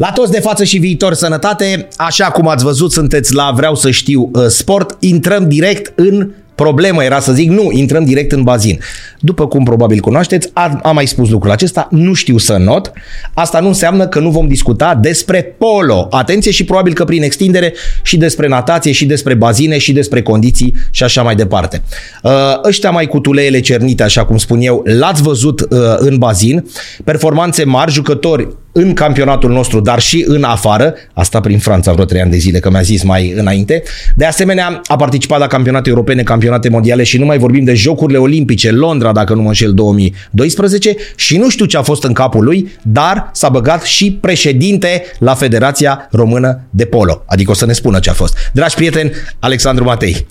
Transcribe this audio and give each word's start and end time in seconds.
La 0.00 0.12
toți 0.12 0.32
de 0.32 0.40
față 0.40 0.64
și 0.64 0.78
viitor 0.78 1.14
sănătate, 1.14 1.88
așa 1.96 2.24
cum 2.24 2.48
ați 2.48 2.64
văzut, 2.64 2.92
sunteți 2.92 3.34
la 3.34 3.52
Vreau 3.56 3.74
să 3.74 3.90
știu 3.90 4.30
uh, 4.32 4.46
sport, 4.46 4.96
intrăm 5.00 5.48
direct 5.48 5.92
în 5.98 6.30
problemă, 6.54 7.04
era 7.04 7.20
să 7.20 7.32
zic, 7.32 7.50
nu, 7.50 7.70
intrăm 7.72 8.04
direct 8.04 8.32
în 8.32 8.42
bazin. 8.42 8.78
După 9.20 9.46
cum 9.46 9.64
probabil 9.64 10.00
cunoașteți, 10.00 10.50
am, 10.52 10.80
am 10.82 10.94
mai 10.94 11.06
spus 11.06 11.28
lucrul 11.28 11.50
acesta, 11.50 11.88
nu 11.90 12.12
știu 12.12 12.38
să 12.38 12.56
not, 12.56 12.92
asta 13.34 13.60
nu 13.60 13.66
înseamnă 13.66 14.06
că 14.06 14.18
nu 14.18 14.30
vom 14.30 14.48
discuta 14.48 14.94
despre 14.94 15.42
polo. 15.58 16.06
Atenție 16.10 16.50
și 16.50 16.64
probabil 16.64 16.94
că 16.94 17.04
prin 17.04 17.22
extindere 17.22 17.74
și 18.02 18.16
despre 18.16 18.48
natație 18.48 18.92
și 18.92 19.06
despre 19.06 19.34
bazine 19.34 19.78
și 19.78 19.92
despre 19.92 20.22
condiții 20.22 20.74
și 20.90 21.02
așa 21.02 21.22
mai 21.22 21.34
departe. 21.34 21.82
Uh, 22.22 22.32
ăștia 22.64 22.90
mai 22.90 23.06
cu 23.06 23.20
tuleele 23.20 23.60
cernite, 23.60 24.02
așa 24.02 24.24
cum 24.24 24.36
spun 24.36 24.60
eu, 24.60 24.82
l-ați 24.84 25.22
văzut 25.22 25.60
uh, 25.60 25.68
în 25.96 26.18
bazin, 26.18 26.64
performanțe 27.04 27.64
mari, 27.64 27.92
jucători 27.92 28.48
în 28.76 28.94
campionatul 28.94 29.50
nostru, 29.50 29.80
dar 29.80 30.00
și 30.00 30.24
în 30.26 30.42
afară, 30.42 30.94
asta 31.12 31.40
prin 31.40 31.58
Franța 31.58 31.92
vreo 31.92 32.04
trei 32.04 32.20
ani 32.20 32.30
de 32.30 32.36
zile, 32.36 32.58
că 32.58 32.70
mi-a 32.70 32.80
zis 32.80 33.02
mai 33.02 33.32
înainte. 33.36 33.82
De 34.16 34.24
asemenea, 34.24 34.80
a 34.86 34.96
participat 34.96 35.38
la 35.38 35.46
campionate 35.46 35.88
europene, 35.88 36.22
campionate 36.22 36.68
mondiale 36.68 37.02
și 37.02 37.18
nu 37.18 37.24
mai 37.24 37.38
vorbim 37.38 37.64
de 37.64 37.74
Jocurile 37.74 38.18
Olimpice, 38.18 38.70
Londra, 38.70 39.12
dacă 39.12 39.34
nu 39.34 39.42
mă 39.42 39.48
înșel, 39.48 39.72
2012 39.72 40.96
și 41.16 41.36
nu 41.36 41.50
știu 41.50 41.64
ce 41.64 41.76
a 41.76 41.82
fost 41.82 42.04
în 42.04 42.12
capul 42.12 42.44
lui, 42.44 42.72
dar 42.82 43.30
s-a 43.32 43.48
băgat 43.48 43.82
și 43.82 44.18
președinte 44.20 45.02
la 45.18 45.34
Federația 45.34 46.08
Română 46.10 46.60
de 46.70 46.84
Polo. 46.84 47.24
Adică 47.26 47.50
o 47.50 47.54
să 47.54 47.66
ne 47.66 47.72
spună 47.72 47.98
ce 47.98 48.10
a 48.10 48.12
fost. 48.12 48.36
Dragi 48.52 48.74
prieteni, 48.74 49.10
Alexandru 49.38 49.84
Matei, 49.84 50.26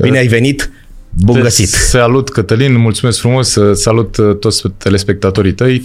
bine 0.00 0.18
ai 0.18 0.26
venit! 0.26 0.70
Bun 1.10 1.40
găsit! 1.40 1.68
Salut, 1.68 2.28
Cătălin, 2.28 2.78
mulțumesc 2.78 3.18
frumos, 3.18 3.58
salut 3.72 4.16
uh, 4.16 4.36
toți 4.38 4.62
telespectatorii 4.78 5.52
tăi. 5.52 5.82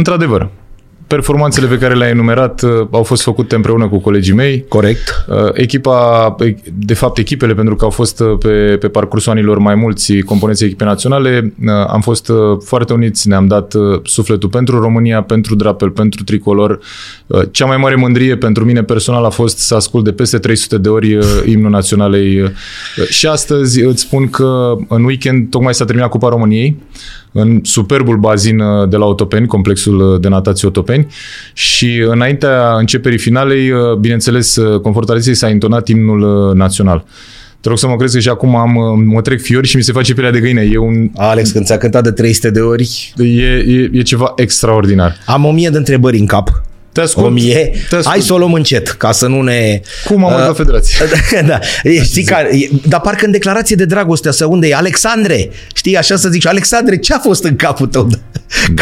Într-adevăr, 0.00 0.50
performanțele 1.06 1.66
pe 1.66 1.78
care 1.78 1.94
le-ai 1.94 2.10
enumerat 2.10 2.62
uh, 2.62 2.70
au 2.90 3.02
fost 3.02 3.22
făcute 3.22 3.54
împreună 3.54 3.88
cu 3.88 3.98
colegii 3.98 4.34
mei. 4.34 4.64
Corect. 4.68 5.24
Uh, 5.28 5.36
echipa, 5.52 6.36
de 6.74 6.94
fapt 6.94 7.18
echipele, 7.18 7.54
pentru 7.54 7.76
că 7.76 7.84
au 7.84 7.90
fost 7.90 8.20
uh, 8.20 8.38
pe, 8.38 8.76
pe 8.80 8.88
parcursul 8.88 9.32
anilor 9.32 9.58
mai 9.58 9.74
mulți 9.74 10.18
componenții 10.18 10.66
echipe 10.66 10.84
naționale, 10.84 11.54
am 11.88 12.00
fost 12.00 12.30
foarte 12.64 12.92
uniți, 12.92 13.28
ne-am 13.28 13.46
dat 13.46 13.74
sufletul 14.04 14.48
pentru 14.48 14.80
România, 14.80 15.22
pentru 15.22 15.54
drapel, 15.54 15.90
pentru 15.90 16.24
tricolor. 16.24 16.78
Cea 17.50 17.66
mai 17.66 17.76
mare 17.76 17.94
mândrie 17.94 18.36
pentru 18.36 18.64
mine 18.64 18.82
personal 18.82 19.24
a 19.24 19.28
fost 19.28 19.58
să 19.58 19.74
ascult 19.74 20.04
de 20.04 20.12
peste 20.12 20.38
300 20.38 20.78
de 20.78 20.88
ori 20.88 21.18
imnul 21.44 21.70
naționalei. 21.70 22.52
Și 23.08 23.26
astăzi 23.26 23.80
îți 23.80 24.00
spun 24.00 24.28
că 24.28 24.76
în 24.88 25.04
weekend 25.04 25.50
tocmai 25.50 25.74
s-a 25.74 25.84
terminat 25.84 26.10
Cupa 26.10 26.28
României 26.28 26.76
în 27.32 27.60
superbul 27.62 28.16
bazin 28.16 28.58
uh, 28.58 28.88
de 28.88 28.96
la 28.96 29.04
Otopeni, 29.04 29.46
complexul 29.46 30.12
uh, 30.12 30.20
de 30.20 30.28
natație 30.28 30.68
Otopeni 30.68 31.06
și 31.52 32.04
înaintea 32.08 32.76
începerii 32.78 33.18
finalei, 33.18 33.70
uh, 33.70 33.94
bineînțeles, 33.94 34.58
conform 34.82 35.20
s-a 35.32 35.48
intonat 35.48 35.88
imnul 35.88 36.52
național. 36.56 37.04
Te 37.60 37.68
rog 37.68 37.78
să 37.78 37.86
mă 37.86 37.96
crezi 37.96 38.14
că 38.14 38.20
și 38.20 38.28
acum 38.28 38.56
am, 38.56 39.02
mă 39.04 39.20
trec 39.20 39.40
fiori 39.40 39.66
și 39.66 39.76
mi 39.76 39.82
se 39.82 39.92
face 39.92 40.12
pielea 40.12 40.30
de 40.30 40.40
găină. 40.40 40.60
E 40.60 40.78
un... 40.78 41.10
Alex, 41.16 41.50
când 41.50 41.64
ți-a 41.64 41.78
cântat 41.78 42.02
de 42.02 42.10
300 42.10 42.50
de 42.50 42.60
ori... 42.60 43.12
E, 43.16 43.22
e, 43.22 43.90
e 43.92 44.02
ceva 44.02 44.32
extraordinar. 44.36 45.16
Am 45.26 45.44
o 45.44 45.50
mie 45.52 45.68
de 45.68 45.76
întrebări 45.76 46.18
în 46.18 46.26
cap. 46.26 46.62
Te 46.92 47.00
ascult. 47.00 47.26
O 47.26 47.28
mie. 47.28 47.72
Te 47.88 47.96
ascult. 47.96 48.04
Hai 48.04 48.20
să 48.20 48.32
o 48.32 48.38
luăm 48.38 48.52
încet, 48.52 48.88
ca 48.88 49.12
să 49.12 49.26
nu 49.26 49.42
ne... 49.42 49.80
Cum 50.04 50.24
am 50.24 50.48
uh, 50.48 50.54
federație. 50.54 51.06
da, 51.46 51.58
știi 52.02 52.24
că, 52.24 52.36
dar 52.88 53.00
parcă 53.00 53.24
în 53.24 53.30
declarație 53.30 53.76
de 53.76 53.84
dragoste 53.84 54.30
să 54.30 54.46
unde 54.46 54.68
e 54.68 54.74
Alexandre, 54.74 55.50
știi, 55.74 55.96
așa 55.96 56.16
să 56.16 56.28
zici, 56.28 56.46
Alexandre, 56.46 56.96
ce 56.96 57.14
a 57.14 57.18
fost 57.18 57.44
în 57.44 57.56
capul 57.56 57.86
tău? 57.86 58.04
Da. 58.04 58.18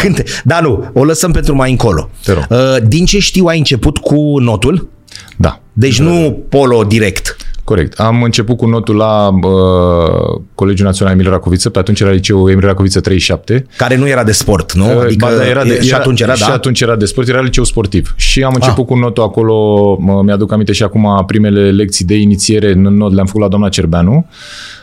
Când 0.01 0.15
te... 0.15 0.23
da, 0.43 0.59
nu, 0.59 0.89
o 0.93 1.03
lăsăm 1.03 1.31
pentru 1.31 1.55
mai 1.55 1.71
încolo. 1.71 2.09
Te 2.23 2.31
rog. 2.31 2.45
Uh, 2.49 2.57
din 2.87 3.05
ce 3.05 3.19
știu, 3.19 3.45
ai 3.45 3.57
început 3.57 3.97
cu 3.97 4.39
notul? 4.39 4.89
Da. 5.37 5.61
Deci 5.73 5.97
da. 5.97 6.03
nu 6.03 6.45
polo 6.49 6.83
direct. 6.83 7.35
Corect. 7.69 7.99
Am 7.99 8.23
început 8.23 8.57
cu 8.57 8.65
notul 8.65 8.95
la 8.95 9.27
uh, 9.27 10.41
Colegiul 10.55 10.85
Național 10.85 11.13
Emil 11.13 11.29
Racoviță, 11.29 11.69
pe 11.69 11.79
atunci 11.79 11.99
era 11.99 12.09
liceul 12.09 12.49
Emil 12.49 12.65
Racoviță 12.65 12.99
37. 12.99 13.65
Care 13.77 13.95
nu 13.95 14.07
era 14.07 14.23
de 14.23 14.31
sport, 14.31 14.73
nu? 14.73 14.85
Uh, 14.85 15.01
adică 15.01 15.25
ba, 15.25 15.35
da, 15.35 15.47
era 15.47 15.63
de, 15.63 15.81
și 15.81 15.93
atunci 15.93 16.21
era, 16.21 16.33
și 16.33 16.47
da? 16.47 16.53
atunci 16.53 16.81
era 16.81 16.95
de 16.95 17.05
sport, 17.05 17.27
era 17.27 17.41
liceu 17.41 17.63
sportiv. 17.63 18.13
Și 18.15 18.43
am 18.43 18.53
început 18.53 18.83
ah. 18.83 18.85
cu 18.85 18.95
notul 18.95 19.23
acolo, 19.23 19.95
mi-aduc 20.23 20.51
aminte 20.51 20.71
și 20.71 20.83
acum 20.83 21.23
primele 21.27 21.71
lecții 21.71 22.05
de 22.05 22.15
inițiere 22.15 22.71
în 22.71 22.81
not 22.81 23.13
le-am 23.13 23.25
făcut 23.25 23.41
la 23.41 23.47
doamna 23.47 23.69
Cerbeanu. 23.69 24.25
Uh, 24.29 24.78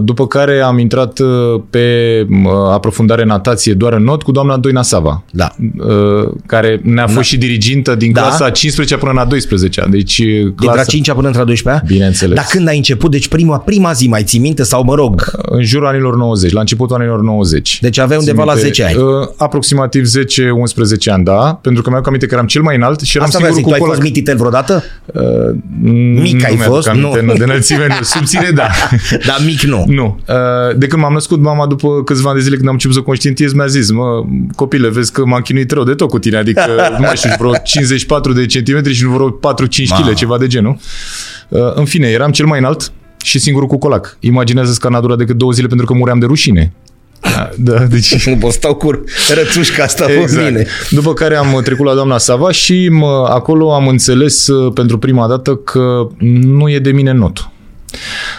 după 0.00 0.26
care 0.26 0.60
am 0.60 0.78
intrat 0.78 1.18
uh, 1.18 1.60
pe 1.70 1.86
uh, 2.30 2.50
aprofundare 2.72 3.24
natație 3.24 3.72
doar 3.74 3.92
în 3.92 4.02
not 4.02 4.22
cu 4.22 4.32
doamna 4.32 4.56
Doina 4.56 4.82
Sava, 4.82 5.22
da. 5.30 5.54
care 6.46 6.80
ne-a 6.82 7.04
fost 7.04 7.16
da. 7.16 7.22
și 7.22 7.36
dirigintă 7.36 7.94
din 7.94 8.12
da. 8.12 8.20
clasa 8.20 8.50
15 8.50 8.96
până 8.96 9.12
la 9.12 9.24
12 9.24 9.86
Deci 9.90 10.22
clasa... 10.56 10.74
Din 10.74 11.02
5 11.02 11.12
până 11.12 11.30
la 11.34 11.44
12 11.44 11.84
Bineînțeles. 11.86 12.36
Dar 12.36 12.46
când 12.50 12.68
ai 12.68 12.76
început? 12.76 13.10
Deci 13.10 13.28
prima, 13.28 13.58
prima 13.58 13.92
zi, 13.92 14.08
mai 14.08 14.22
ții 14.22 14.38
minte 14.38 14.62
sau 14.62 14.84
mă 14.84 14.94
rog? 14.94 15.30
În 15.42 15.62
jurul 15.62 15.86
anilor 15.86 16.16
90, 16.16 16.52
la 16.52 16.60
începutul 16.60 16.96
anilor 16.96 17.22
90. 17.22 17.78
Deci 17.80 17.98
aveai 17.98 18.18
undeva 18.18 18.44
la 18.44 18.54
10 18.54 18.84
ani. 18.84 18.96
Aproximativ 19.36 20.04
10-11 20.04 21.12
ani, 21.12 21.24
da, 21.24 21.58
pentru 21.62 21.82
că 21.82 21.90
mi-am 21.90 22.02
aminte 22.06 22.26
că 22.26 22.34
eram 22.34 22.46
cel 22.46 22.62
mai 22.62 22.76
înalt 22.76 23.00
și 23.00 23.16
eram 23.16 23.28
Asta 23.28 23.38
singurul 23.38 23.62
zic, 23.62 23.72
cu 23.72 23.78
tu 23.78 23.84
ai 23.84 23.90
fost 23.90 24.02
mititel 24.02 24.36
vreodată? 24.36 24.82
Uh, 25.06 25.22
Mic 26.22 26.44
ai 26.44 26.56
fost? 26.56 26.90
Nu. 26.90 27.12
De 27.36 27.42
înălțime, 27.42 27.86
nu. 27.88 27.94
Subțire, 28.02 28.50
da. 28.54 28.68
Dar 29.28 29.43
mic 29.44 29.62
nu. 29.62 29.84
Nu. 29.86 30.18
Uh, 30.28 30.76
de 30.76 30.86
când 30.86 31.02
m-am 31.02 31.12
născut, 31.12 31.40
mama 31.40 31.66
după 31.66 32.02
câțiva 32.04 32.28
ani 32.28 32.38
de 32.38 32.44
zile 32.44 32.56
când 32.56 32.68
am 32.68 32.72
început 32.72 32.96
să 32.96 33.02
conștientiez, 33.02 33.52
mi-a 33.52 33.66
zis, 33.66 33.90
mă, 33.90 34.24
copile, 34.56 34.88
vezi 34.88 35.12
că 35.12 35.24
m-am 35.24 35.40
chinuit 35.40 35.70
rău 35.70 35.84
de 35.84 35.94
tot 35.94 36.08
cu 36.08 36.18
tine, 36.18 36.36
adică 36.36 36.66
nu 36.98 37.04
mai 37.04 37.16
știu, 37.16 37.30
vreo 37.38 37.52
54 37.64 38.32
de 38.32 38.46
centimetri 38.46 38.92
și 38.92 39.02
nu 39.02 39.10
vreo 39.10 39.30
4-5 39.30 39.32
kg, 39.98 40.14
ceva 40.14 40.38
de 40.38 40.46
genul. 40.46 40.76
Uh, 41.48 41.60
în 41.74 41.84
fine, 41.84 42.08
eram 42.08 42.30
cel 42.30 42.46
mai 42.46 42.58
înalt 42.58 42.92
și 43.24 43.38
singurul 43.38 43.68
cu 43.68 43.78
colac. 43.78 44.16
Imaginează 44.20 44.76
că 44.80 44.88
n-a 44.88 45.00
durat 45.00 45.18
decât 45.18 45.36
două 45.36 45.52
zile 45.52 45.66
pentru 45.66 45.86
că 45.86 45.94
muream 45.94 46.18
de 46.18 46.26
rușine. 46.26 46.72
Da, 47.20 47.50
da, 47.58 47.78
deci... 47.78 48.24
Nu 48.28 48.36
pot 48.36 48.52
stau 48.52 48.74
cu 48.74 49.04
rățușca 49.34 49.82
asta 49.82 50.12
exact. 50.12 50.44
mine. 50.44 50.66
După 50.90 51.12
care 51.12 51.36
am 51.36 51.60
trecut 51.64 51.86
la 51.86 51.94
doamna 51.94 52.18
Sava 52.18 52.50
și 52.50 52.88
mă, 52.88 53.26
acolo 53.30 53.74
am 53.74 53.88
înțeles 53.88 54.46
uh, 54.46 54.72
pentru 54.72 54.98
prima 54.98 55.28
dată 55.28 55.54
că 55.54 56.08
nu 56.42 56.70
e 56.70 56.78
de 56.78 56.92
mine 56.92 57.12
notul. 57.12 57.52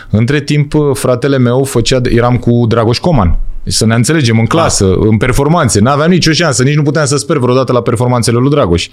Între 0.10 0.42
timp, 0.42 0.74
fratele 0.94 1.38
meu 1.38 1.64
făcea, 1.64 2.00
eram 2.04 2.38
cu 2.38 2.66
Dragoș 2.68 2.98
Coman, 2.98 3.40
să 3.66 3.86
ne 3.86 3.94
înțelegem 3.96 4.40
în 4.40 4.46
clasă, 4.46 4.86
da. 4.86 5.08
în 5.08 5.18
performanțe. 5.18 5.80
N-aveam 5.80 6.10
nicio 6.10 6.32
șansă, 6.32 6.64
nici 6.64 6.76
nu 6.76 6.84
puteam 6.84 7.06
să 7.06 7.18
sper 7.18 7.38
vreodată 7.38 7.72
la 7.72 7.82
performanțele 7.82 8.38
lui 8.38 8.50
Dragoș. 8.50 8.88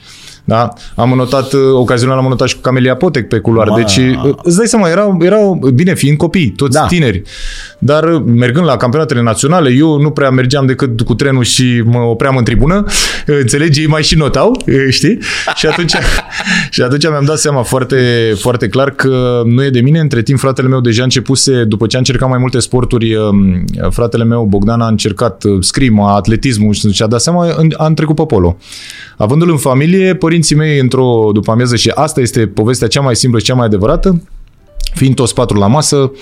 Da? 0.45 0.73
Am 0.95 1.13
notat, 1.17 1.53
uh, 1.53 1.61
ocazional 1.73 2.19
am 2.19 2.25
notat 2.25 2.49
și 2.49 2.55
cu 2.55 2.61
Camelia 2.61 2.97
Potec 2.97 3.29
pe 3.29 3.39
culoar. 3.39 3.69
Ma. 3.69 3.77
Deci, 3.77 3.97
uh, 3.97 4.35
îți 4.43 4.57
dai 4.57 4.67
seama, 4.67 4.89
erau, 4.89 5.19
erau, 5.21 5.71
bine, 5.75 5.95
fiind 5.95 6.17
copii, 6.17 6.49
toți 6.51 6.73
da. 6.73 6.87
tineri. 6.87 7.23
Dar 7.79 8.05
uh, 8.05 8.23
mergând 8.27 8.67
la 8.67 8.77
campionatele 8.77 9.23
naționale, 9.23 9.71
eu 9.71 10.01
nu 10.01 10.11
prea 10.11 10.31
mergeam 10.31 10.67
decât 10.67 11.01
cu 11.01 11.15
trenul 11.15 11.45
și 11.45 11.83
mă 11.85 11.99
opream 11.99 12.37
în 12.37 12.45
tribună. 12.45 12.85
Înțelegi? 13.27 13.81
Ei 13.81 13.87
mai 13.87 14.03
și 14.03 14.17
notau, 14.17 14.63
știi? 14.89 15.19
Și 15.55 15.67
atunci, 15.67 15.93
și 16.71 16.83
atunci 16.83 17.09
mi-am 17.09 17.25
dat 17.25 17.39
seama 17.39 17.63
foarte, 17.63 18.33
foarte 18.39 18.69
clar 18.69 18.91
că 18.91 19.43
nu 19.45 19.65
e 19.65 19.71
de 19.71 19.81
mine. 19.81 19.99
Între 19.99 20.23
timp, 20.23 20.39
fratele 20.39 20.69
meu 20.69 20.81
deja 20.81 21.03
începuse, 21.03 21.65
după 21.65 21.87
ce 21.87 21.97
a 21.97 21.99
încercat 21.99 22.29
mai 22.29 22.39
multe 22.39 22.59
sporturi, 22.59 23.15
um, 23.15 23.65
fratele 23.91 24.25
meu, 24.25 24.45
Bogdan, 24.45 24.62
a 24.81 24.87
încercat 24.87 25.45
scrima, 25.61 26.15
atletismul 26.15 26.73
și 26.73 27.03
a 27.03 27.07
dat 27.07 27.21
seama, 27.21 27.47
a 27.77 27.93
trecut 27.93 28.17
pe 28.17 28.25
polo. 28.27 28.57
Avându-l 29.17 29.51
în 29.51 29.57
familie, 29.57 30.15
părinții 30.15 30.57
mei 30.57 30.79
într-o 30.79 31.31
după 31.33 31.51
amiază 31.51 31.77
și 31.77 31.93
asta 31.95 32.21
este 32.21 32.47
povestea 32.47 32.89
cea 32.89 33.01
mai 33.01 33.17
simplă 33.17 33.39
și 33.39 33.45
cea 33.45 33.55
mai 33.55 33.67
adevărată, 33.67 34.23
fiind 34.95 35.15
toți 35.15 35.35
patru 35.35 35.59
la 35.59 35.67
masă, 35.67 36.13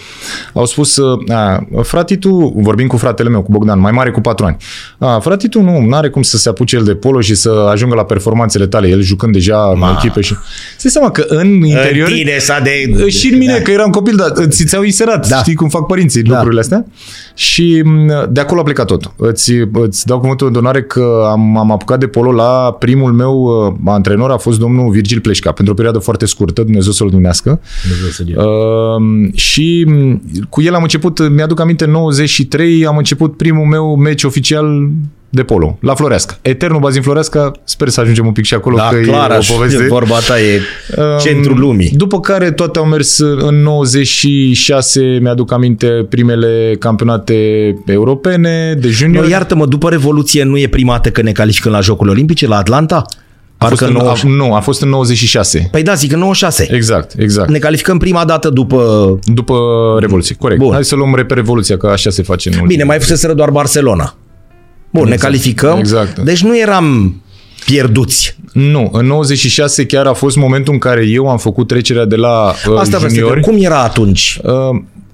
au 0.53 0.67
spus, 0.67 0.99
a, 1.29 1.67
fratitu, 1.83 2.53
vorbim 2.57 2.87
cu 2.87 2.97
fratele 2.97 3.29
meu, 3.29 3.43
cu 3.43 3.51
Bogdan, 3.51 3.81
mai 3.81 3.93
mare 3.93 4.11
cu 4.11 4.21
patru 4.21 4.47
ani, 4.47 4.57
a, 4.99 5.19
fratitu 5.19 5.61
nu 5.61 5.97
are 5.97 6.09
cum 6.09 6.23
să 6.23 6.37
se 6.37 6.49
apuce 6.49 6.77
el 6.77 6.85
de 6.85 6.95
polo 6.95 7.21
și 7.21 7.35
să 7.35 7.69
ajungă 7.71 7.95
la 7.95 8.05
performanțele 8.05 8.67
tale, 8.67 8.89
el 8.89 9.01
jucând 9.01 9.33
deja 9.33 9.57
Ma. 9.57 9.89
în 9.89 9.97
echipe 9.97 10.21
și... 10.21 10.35
Se 10.79 10.89
seama 10.89 11.11
că 11.11 11.25
în 11.29 11.47
interior... 11.47 12.09
În 12.09 12.15
tine 12.15 12.39
s-a 12.39 12.61
de... 12.61 13.09
Și 13.09 13.33
în 13.33 13.39
mine, 13.39 13.53
da. 13.53 13.63
că 13.63 13.71
eram 13.71 13.91
copil, 13.91 14.17
dar 14.17 14.47
ți 14.49 14.65
ți-au 14.65 14.83
inserat, 14.83 15.29
da. 15.29 15.37
știi 15.37 15.55
cum 15.55 15.69
fac 15.69 15.87
părinții 15.87 16.23
da. 16.23 16.35
lucrurile 16.35 16.61
astea? 16.61 16.87
Și 17.35 17.83
de 18.29 18.41
acolo 18.41 18.61
a 18.61 18.65
plecat 18.65 18.87
tot. 18.87 19.13
Îți, 19.17 19.53
îți 19.73 20.07
dau 20.07 20.21
cuvântul 20.21 20.53
de 20.53 20.59
onoare 20.59 20.83
că 20.83 21.27
am, 21.31 21.57
am 21.57 21.73
apucat 21.73 21.99
de 21.99 22.07
polo 22.07 22.33
la 22.33 22.77
primul 22.79 23.13
meu 23.13 23.35
uh, 23.35 23.75
antrenor, 23.85 24.31
a 24.31 24.37
fost 24.37 24.59
domnul 24.59 24.91
Virgil 24.91 25.21
Pleșca, 25.21 25.53
pentru 25.53 25.73
o 25.73 25.77
perioadă 25.77 25.99
foarte 25.99 26.27
scurtă, 26.27 26.63
Dumnezeu 26.63 26.93
să-l 26.93 27.11
dumnească. 27.11 27.61
Dumnezeu 27.83 28.11
să 28.11 28.23
uh, 28.61 29.35
și 29.35 29.87
cu 30.49 30.63
el 30.63 30.75
am 30.75 30.83
început, 30.83 31.31
mi-aduc 31.31 31.61
aminte, 31.61 31.87
93, 31.87 32.87
am 32.87 32.97
început 32.97 33.37
primul 33.37 33.67
meu 33.67 33.97
meci 33.97 34.25
oficial 34.25 34.89
de 35.33 35.43
polo, 35.43 35.79
la 35.81 35.95
Floreasca. 35.95 36.39
Eternul 36.43 36.81
bazin 36.81 37.03
Floreasca, 37.03 37.53
sper 37.65 37.89
să 37.89 38.01
ajungem 38.01 38.27
un 38.27 38.33
pic 38.33 38.45
și 38.45 38.55
acolo, 38.55 38.77
Da, 38.77 38.89
că 38.89 39.01
clar, 39.01 39.31
e 39.31 39.35
o 39.35 39.37
așa, 39.37 39.55
poveste. 39.55 39.87
vorba 39.89 40.19
ta 40.27 40.41
e 40.41 40.61
centrul 41.21 41.59
lumii. 41.59 41.91
După 41.95 42.21
care 42.21 42.51
toate 42.51 42.79
au 42.79 42.85
mers 42.85 43.19
în 43.19 43.63
96, 43.63 45.19
mi-aduc 45.23 45.53
aminte, 45.53 45.87
primele 46.09 46.77
campionate 46.79 47.35
europene 47.87 48.77
de 48.81 48.89
junior. 48.89 49.25
Nu, 49.25 49.31
iartă-mă, 49.31 49.67
după 49.67 49.89
Revoluție 49.89 50.45
nu 50.45 50.59
e 50.59 50.67
prima 50.69 50.93
dată 50.93 51.11
că 51.11 51.23
ne 51.23 51.33
calificăm 51.33 51.73
la 51.73 51.81
Jocurile 51.81 52.15
Olimpice, 52.15 52.47
la 52.47 52.57
Atlanta? 52.57 53.05
A 53.63 53.67
fost 53.67 53.81
Parcă 53.81 53.97
în, 53.99 54.05
90... 54.05 54.25
a, 54.25 54.29
nu, 54.29 54.55
a 54.55 54.61
fost 54.61 54.83
în 54.83 54.89
96. 54.89 55.69
Păi 55.71 55.83
da, 55.83 55.95
zic 55.95 56.13
în 56.13 56.19
96. 56.19 56.69
Exact, 56.75 57.15
exact. 57.19 57.51
Ne 57.51 57.59
calificăm 57.59 57.99
prima 57.99 58.25
dată 58.25 58.49
după... 58.49 59.19
După 59.25 59.57
Revoluție, 60.01 60.35
corect. 60.39 60.61
Bun. 60.61 60.73
Hai 60.73 60.85
să 60.85 60.95
luăm 60.95 61.15
repere 61.15 61.41
Revoluția, 61.41 61.77
că 61.77 61.87
așa 61.87 62.11
se 62.11 62.23
face 62.23 62.49
în 62.49 62.55
Bine, 62.55 62.65
ultimii- 62.67 62.87
mai 62.87 62.99
fuseseră 62.99 63.35
doar 63.35 63.51
Barcelona. 63.51 64.15
Bun, 64.93 65.05
ne 65.09 65.13
Exact, 65.13 65.33
calificăm. 65.33 65.79
exact. 65.79 66.19
Deci 66.19 66.43
nu 66.43 66.59
eram 66.59 67.15
pierduți. 67.65 68.37
Nu, 68.53 68.89
în 68.93 69.07
96 69.07 69.87
chiar 69.87 70.07
a 70.07 70.13
fost 70.13 70.37
momentul 70.37 70.73
în 70.73 70.79
care 70.79 71.07
eu 71.07 71.29
am 71.29 71.39
făcut 71.39 71.67
trecerea 71.67 72.05
de 72.05 72.17
la 72.17 72.45
uh, 72.47 72.53
Asta 72.53 72.69
vreau 72.69 72.87
să 73.01 73.09
juniori. 73.09 73.37
întreb. 73.37 73.55
Cum 73.55 73.65
era 73.65 73.83
atunci? 73.83 74.39
Uh, 74.43 74.53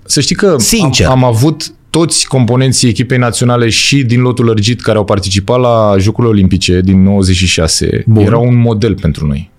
să 0.05 0.21
știi 0.21 0.35
că 0.35 0.55
Sincer. 0.59 1.07
Am, 1.07 1.13
am 1.13 1.25
avut 1.25 1.73
toți 1.97 2.27
componenții 2.27 2.89
echipei 2.89 3.19
naționale 3.19 3.69
și 3.69 4.05
din 4.05 4.21
lotul 4.21 4.45
lărgit 4.45 4.81
care 4.81 4.99
au 4.99 5.05
participat 5.05 5.61
la 5.61 5.95
Jocurile 5.99 6.33
Olimpice 6.33 6.81
din 6.81 7.03
96 7.03 8.03
Bun. 8.07 8.25
erau 8.25 8.47
un 8.47 8.57
model 8.57 8.95
pentru 8.95 9.27
noi. 9.27 9.51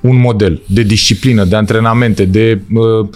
Un 0.00 0.20
model 0.20 0.62
de 0.66 0.82
disciplină, 0.82 1.44
de 1.44 1.56
antrenamente, 1.56 2.24
de 2.24 2.60
uh, 2.72 3.08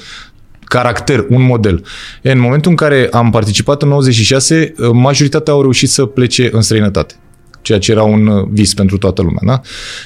caracter, 0.64 1.26
un 1.28 1.42
model. 1.42 1.84
E, 2.22 2.30
în 2.30 2.40
momentul 2.40 2.70
în 2.70 2.76
care 2.76 3.08
am 3.10 3.30
participat 3.30 3.82
în 3.82 3.88
96, 3.88 4.75
uh, 4.78 4.88
majoritatea 4.92 5.52
au 5.52 5.60
reușit 5.60 5.88
să 5.88 6.04
plece 6.04 6.48
în 6.52 6.60
străinătate 6.60 7.14
ceea 7.62 7.78
ce 7.78 7.90
era 7.90 8.02
un 8.02 8.26
uh, 8.26 8.46
vis 8.50 8.75
pentru 8.75 8.99
toată 8.99 9.22
lumea. 9.22 9.40
Da? 9.44 9.60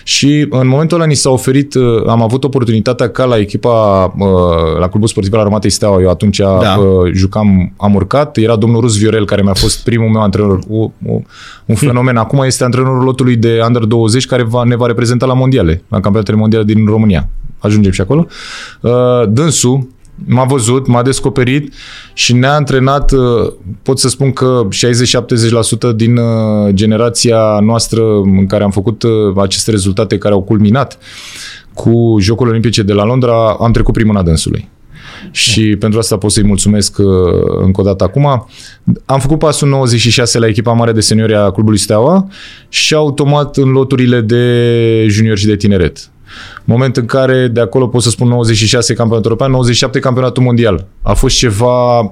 Și 0.05 0.47
în 0.51 0.67
momentul 0.67 0.97
ăla 0.97 1.07
ni 1.07 1.15
s-a 1.15 1.31
oferit, 1.31 1.75
uh, 1.75 2.07
am 2.07 2.23
avut 2.23 2.45
oportunitatea 2.45 3.11
ca 3.11 3.25
la 3.25 3.39
echipa, 3.39 4.05
uh, 4.19 4.79
la 4.79 4.89
Clubul 4.89 5.09
Sportiv 5.09 5.33
al 5.33 5.41
Armatei 5.41 5.71
Steaua, 5.71 6.01
eu 6.01 6.11
atunci 6.11 6.37
Da. 6.37 6.59
da. 6.61 6.79
jucam, 7.13 7.73
am 7.77 7.95
urcat, 7.95 8.37
era 8.37 8.57
domnul 8.57 8.81
Rus 8.81 8.99
Viorel, 8.99 9.25
care 9.25 9.43
mi-a 9.43 9.55
fost 9.55 9.85
primul 9.85 10.09
meu 10.09 10.23
antrenor, 10.23 10.59
o, 10.71 10.91
o, 11.07 11.21
un 11.67 11.75
fenomen. 11.75 12.17
Acum 12.17 12.43
este 12.43 12.65
antrenorul 12.65 13.05
lotului 13.05 13.37
de 13.37 13.61
Under 13.67 13.83
20, 13.83 14.27
care 14.27 14.43
va, 14.43 14.63
ne 14.63 14.77
va 14.77 14.87
reprezenta 14.87 15.27
la 15.27 15.35
mondiale, 15.35 15.83
la 15.89 16.01
campionatele 16.01 16.37
mondiale 16.37 16.65
din 16.65 16.87
România. 16.87 17.29
Ajungem 17.59 17.93
și 17.93 18.01
acolo. 18.01 18.27
Uh, 18.81 18.91
Dânsul, 19.29 19.89
m-a 20.27 20.45
văzut, 20.45 20.87
m-a 20.87 21.03
descoperit 21.03 21.75
și 22.13 22.33
ne-a 22.33 22.55
antrenat, 22.55 23.11
uh, 23.11 23.53
pot 23.83 23.99
să 23.99 24.09
spun 24.09 24.33
că 24.33 24.69
60-70% 24.71 25.93
din 25.97 26.17
uh, 26.17 26.69
generația 26.71 27.59
noastră 27.61 28.03
în 28.17 28.47
care 28.47 28.65
am 28.65 28.71
făcut 28.71 29.03
uh, 29.03 29.11
aceste 29.37 29.71
rezultate 29.71 30.19
care 30.19 30.35
au 30.35 30.43
culminat 30.43 30.99
cu 31.75 32.17
Jocurile 32.21 32.55
Olimpice 32.55 32.83
de 32.83 32.93
la 32.93 33.05
Londra, 33.05 33.57
am 33.61 33.73
trecut 33.73 33.95
prin 33.95 34.07
mâna 34.07 34.23
dânsului. 34.23 34.69
Și 35.31 35.77
pentru 35.77 35.99
asta 35.99 36.19
pot 36.19 36.31
să-i 36.31 36.45
mulțumesc 36.45 36.99
uh, 36.99 37.07
încă 37.61 37.81
o 37.81 37.85
dată 37.85 38.05
acum. 38.05 38.47
Am 39.05 39.21
făcut 39.21 39.39
pasul 39.39 39.69
96 39.69 40.39
la 40.39 40.47
echipa 40.47 40.73
mare 40.73 40.93
de 40.93 41.01
seniori 41.01 41.35
a 41.35 41.51
Clubului 41.51 41.79
Steaua 41.79 42.29
și 42.69 42.95
automat 42.95 43.57
în 43.57 43.71
loturile 43.71 44.21
de 44.21 45.07
juniori 45.09 45.41
și 45.41 45.47
de 45.47 45.57
tineret. 45.57 46.12
Moment 46.65 46.97
în 46.97 47.05
care 47.05 47.49
de 47.49 47.61
acolo 47.61 47.87
pot 47.87 48.03
să 48.03 48.11
spun 48.11 48.29
96 48.29 48.95
campionatul 48.95 49.31
european, 49.31 49.51
97 49.51 49.99
campionatul 49.99 50.43
mondial. 50.43 50.87
A 51.03 51.13
fost 51.13 51.37
ceva 51.37 52.01
uh, 52.01 52.07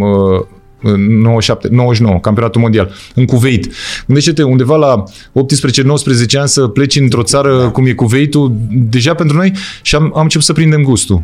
uh, 0.00 0.46
în 0.82 1.20
97, 1.20 1.68
99, 1.70 2.18
campionatul 2.20 2.60
mondial, 2.60 2.90
în 3.14 3.24
Cuveit. 3.24 3.72
Gândește-te, 4.06 4.42
undeva 4.42 4.76
la 4.76 5.02
18-19 5.02 6.38
ani 6.38 6.48
să 6.48 6.66
pleci 6.66 6.96
într-o 6.96 7.22
țară 7.22 7.58
da. 7.58 7.68
cum 7.70 7.86
e 7.86 7.92
Cuveitul, 7.92 8.56
deja 8.70 9.14
pentru 9.14 9.36
noi, 9.36 9.52
și 9.82 9.94
am, 9.94 10.12
am 10.14 10.22
început 10.22 10.46
să 10.46 10.52
prindem 10.52 10.82
gustul. 10.82 11.22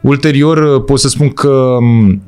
Ulterior, 0.00 0.84
pot 0.84 0.98
să 0.98 1.08
spun 1.08 1.28
că 1.28 1.76
m, 1.80 2.22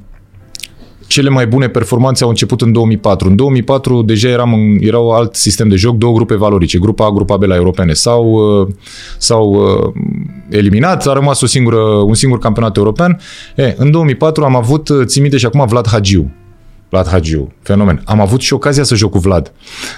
cele 1.13 1.29
mai 1.29 1.47
bune 1.47 1.69
performanțe 1.69 2.25
au 2.25 2.29
început 2.29 2.61
în 2.61 2.73
2004. 2.73 3.29
În 3.29 3.37
2004 3.37 4.03
deja 4.03 4.29
eram 4.29 4.53
în, 4.53 4.77
era 4.81 4.99
un 4.99 5.15
alt 5.15 5.35
sistem 5.35 5.69
de 5.69 5.77
joc, 5.77 5.97
două 5.97 6.15
grupe 6.15 6.35
valorice, 6.35 6.79
grupa 6.79 7.07
A, 7.07 7.11
grupa 7.11 7.37
B 7.37 7.43
la 7.43 7.55
europene. 7.55 7.93
S-au, 7.93 8.25
uh, 8.33 8.69
s-au 9.19 9.53
uh, 9.53 9.93
eliminat, 10.49 11.07
a 11.07 11.13
rămas 11.13 11.41
o 11.41 11.47
singură, 11.47 11.81
un 11.81 12.15
singur 12.15 12.39
campionat 12.39 12.77
european. 12.77 13.21
E, 13.57 13.75
în 13.77 13.91
2004 13.91 14.45
am 14.45 14.57
avut, 14.57 14.89
uh, 14.89 15.05
țin 15.05 15.23
minte 15.23 15.37
și 15.37 15.47
acum, 15.47 15.67
Vlad 15.67 15.89
Hagiu. 15.89 16.31
Vlad 16.93 17.09
Hagiu, 17.09 17.53
fenomen. 17.63 18.03
Am 18.05 18.21
avut 18.21 18.41
și 18.41 18.53
ocazia 18.53 18.83
să 18.83 18.95
joc 18.95 19.11
cu 19.11 19.19
Vlad. 19.19 19.53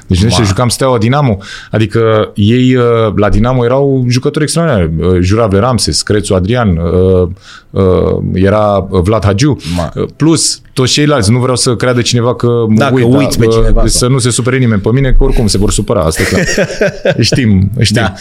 Deci 0.07 0.21
wow. 0.21 0.31
Wow. 0.37 0.45
jucam 0.45 0.69
Steaua 0.69 0.99
Dinamo, 0.99 1.39
adică 1.71 2.31
ei 2.35 2.75
uh, 2.75 2.85
la 3.17 3.29
Dinamo 3.29 3.65
erau 3.65 4.05
jucători 4.09 4.45
extraordinari. 4.45 5.17
Uh, 5.17 5.21
Juravle 5.21 5.59
Ramses, 5.59 6.03
Crețu 6.03 6.35
Adrian, 6.35 6.77
uh, 6.77 7.29
uh, 7.71 8.23
era 8.33 8.87
Vlad 8.91 9.25
Hagiu, 9.25 9.57
Ma. 9.77 9.93
Uh, 9.95 10.09
plus 10.17 10.61
toți 10.75 10.93
ceilalți. 10.93 11.31
Nu 11.31 11.39
vreau 11.39 11.57
să 11.57 11.77
creadă 11.77 12.01
cineva 12.01 12.35
că 12.35 12.47
mă 12.69 12.75
Da, 12.79 12.87
că 12.89 12.95
uit, 12.95 13.15
uiți 13.17 13.39
pe 13.39 13.47
uh, 13.47 13.53
cineva 13.53 13.83
Să 13.87 13.97
sau- 13.99 14.11
nu 14.11 14.19
se 14.19 14.31
supere 14.31 14.59
nimeni 14.59 14.81
pe 14.81 14.89
mine, 14.93 15.11
că 15.19 15.25
oricum 15.25 15.47
se 15.47 15.59
vor 15.59 15.71
supăra, 15.71 16.01
asta 16.01 16.23
e 16.23 16.25
clar. 16.25 16.45
știm, 17.31 17.71
știm. 17.81 18.03
Da. 18.03 18.13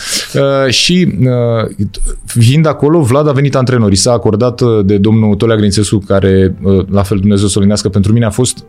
Uh, 0.66 0.70
și 0.72 1.14
uh, 1.20 1.88
fiind 2.26 2.66
acolo, 2.66 3.02
Vlad 3.02 3.28
a 3.28 3.32
venit 3.32 3.56
antrenor. 3.56 3.92
I 3.92 3.96
s-a 3.96 4.12
acordat 4.12 4.62
uh, 4.62 4.86
de 4.86 4.98
domnul 4.98 5.36
Tolea 5.36 5.56
Grințescu, 5.56 5.98
care, 6.08 6.56
uh, 6.62 6.86
la 6.90 7.04
fel 7.04 7.18
Dumnezeu 7.18 7.48
să 7.48 7.58
o 7.58 7.62
linească, 7.62 7.90
pentru 7.90 8.14
mine 8.14 8.26
a 8.26 8.30
fost 8.30 8.64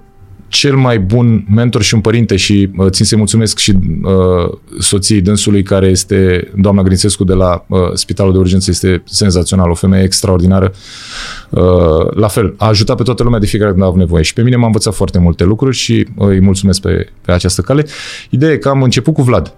cel 0.55 0.77
mai 0.77 0.99
bun 0.99 1.47
mentor 1.55 1.83
și 1.83 1.95
un 1.95 2.01
părinte 2.01 2.37
și 2.37 2.71
uh, 2.77 2.91
țin 2.91 3.05
să-i 3.05 3.19
mulțumesc 3.19 3.59
și 3.59 3.73
uh, 4.03 4.59
soției 4.79 5.21
dânsului 5.21 5.63
care 5.63 5.87
este 5.87 6.51
doamna 6.57 6.83
Grințescu 6.83 7.25
de 7.25 7.33
la 7.33 7.65
uh, 7.69 7.79
Spitalul 7.95 8.33
de 8.33 8.39
Urgență, 8.39 8.71
este 8.71 9.03
senzațional, 9.05 9.71
o 9.71 9.75
femeie 9.75 10.03
extraordinară. 10.03 10.73
Uh, 11.51 11.63
la 12.15 12.29
fel, 12.29 12.55
a 12.57 12.67
ajutat 12.67 12.97
pe 12.97 13.03
toată 13.03 13.23
lumea 13.23 13.39
de 13.39 13.47
fiecare 13.47 13.71
dată 13.71 13.81
când 13.81 13.91
a 13.91 13.95
avut 13.95 14.07
nevoie 14.07 14.23
și 14.23 14.33
pe 14.33 14.43
mine 14.43 14.57
m-a 14.57 14.67
învățat 14.67 14.95
foarte 14.95 15.19
multe 15.19 15.45
lucruri 15.45 15.77
și 15.77 16.07
uh, 16.17 16.29
îi 16.29 16.41
mulțumesc 16.41 16.81
pe, 16.81 17.09
pe 17.25 17.33
această 17.33 17.61
cale. 17.61 17.87
Ideea 18.31 18.53
e 18.53 18.57
că 18.57 18.69
am 18.69 18.83
început 18.83 19.15
cu 19.15 19.23
Vlad. 19.23 19.55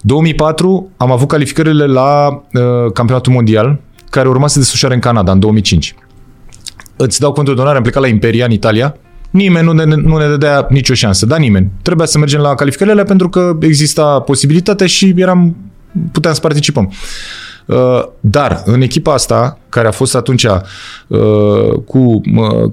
2004 0.00 0.90
am 0.96 1.10
avut 1.10 1.28
calificările 1.28 1.86
la 1.86 2.28
uh, 2.28 2.92
campionatul 2.92 3.32
mondial 3.32 3.80
care 4.10 4.28
urma 4.28 4.46
să 4.46 4.52
se 4.52 4.58
desfășoare 4.58 4.94
în 4.94 5.00
Canada 5.00 5.32
în 5.32 5.38
2005 5.38 5.94
îți 6.96 7.20
dau 7.20 7.32
contul 7.32 7.54
de 7.54 7.60
onoare, 7.60 7.78
am 7.78 7.82
plecat 7.82 8.02
la 8.02 8.08
Imperia 8.08 8.44
în 8.44 8.50
Italia, 8.50 8.96
nimeni 9.32 9.66
nu 9.66 9.72
ne, 9.72 9.84
nu 9.84 10.16
ne 10.18 10.26
dădea 10.28 10.66
nicio 10.70 10.94
șansă, 10.94 11.26
da 11.26 11.36
nimeni. 11.36 11.70
Trebuia 11.82 12.06
să 12.06 12.18
mergem 12.18 12.40
la 12.40 12.54
calificările 12.54 12.92
alea 12.92 13.04
pentru 13.06 13.28
că 13.28 13.56
exista 13.60 14.20
posibilitatea 14.20 14.86
și 14.86 15.14
eram, 15.16 15.56
puteam 16.12 16.34
să 16.34 16.40
participăm. 16.40 16.92
Uh, 17.66 18.02
Dar 18.20 18.62
în 18.64 18.80
echipa 18.80 19.12
asta, 19.12 19.58
care 19.68 19.88
a 19.88 19.90
fost 19.90 20.14
atunci 20.16 20.44
uh, 20.44 21.18
cu 21.86 21.98
uh, 21.98 22.20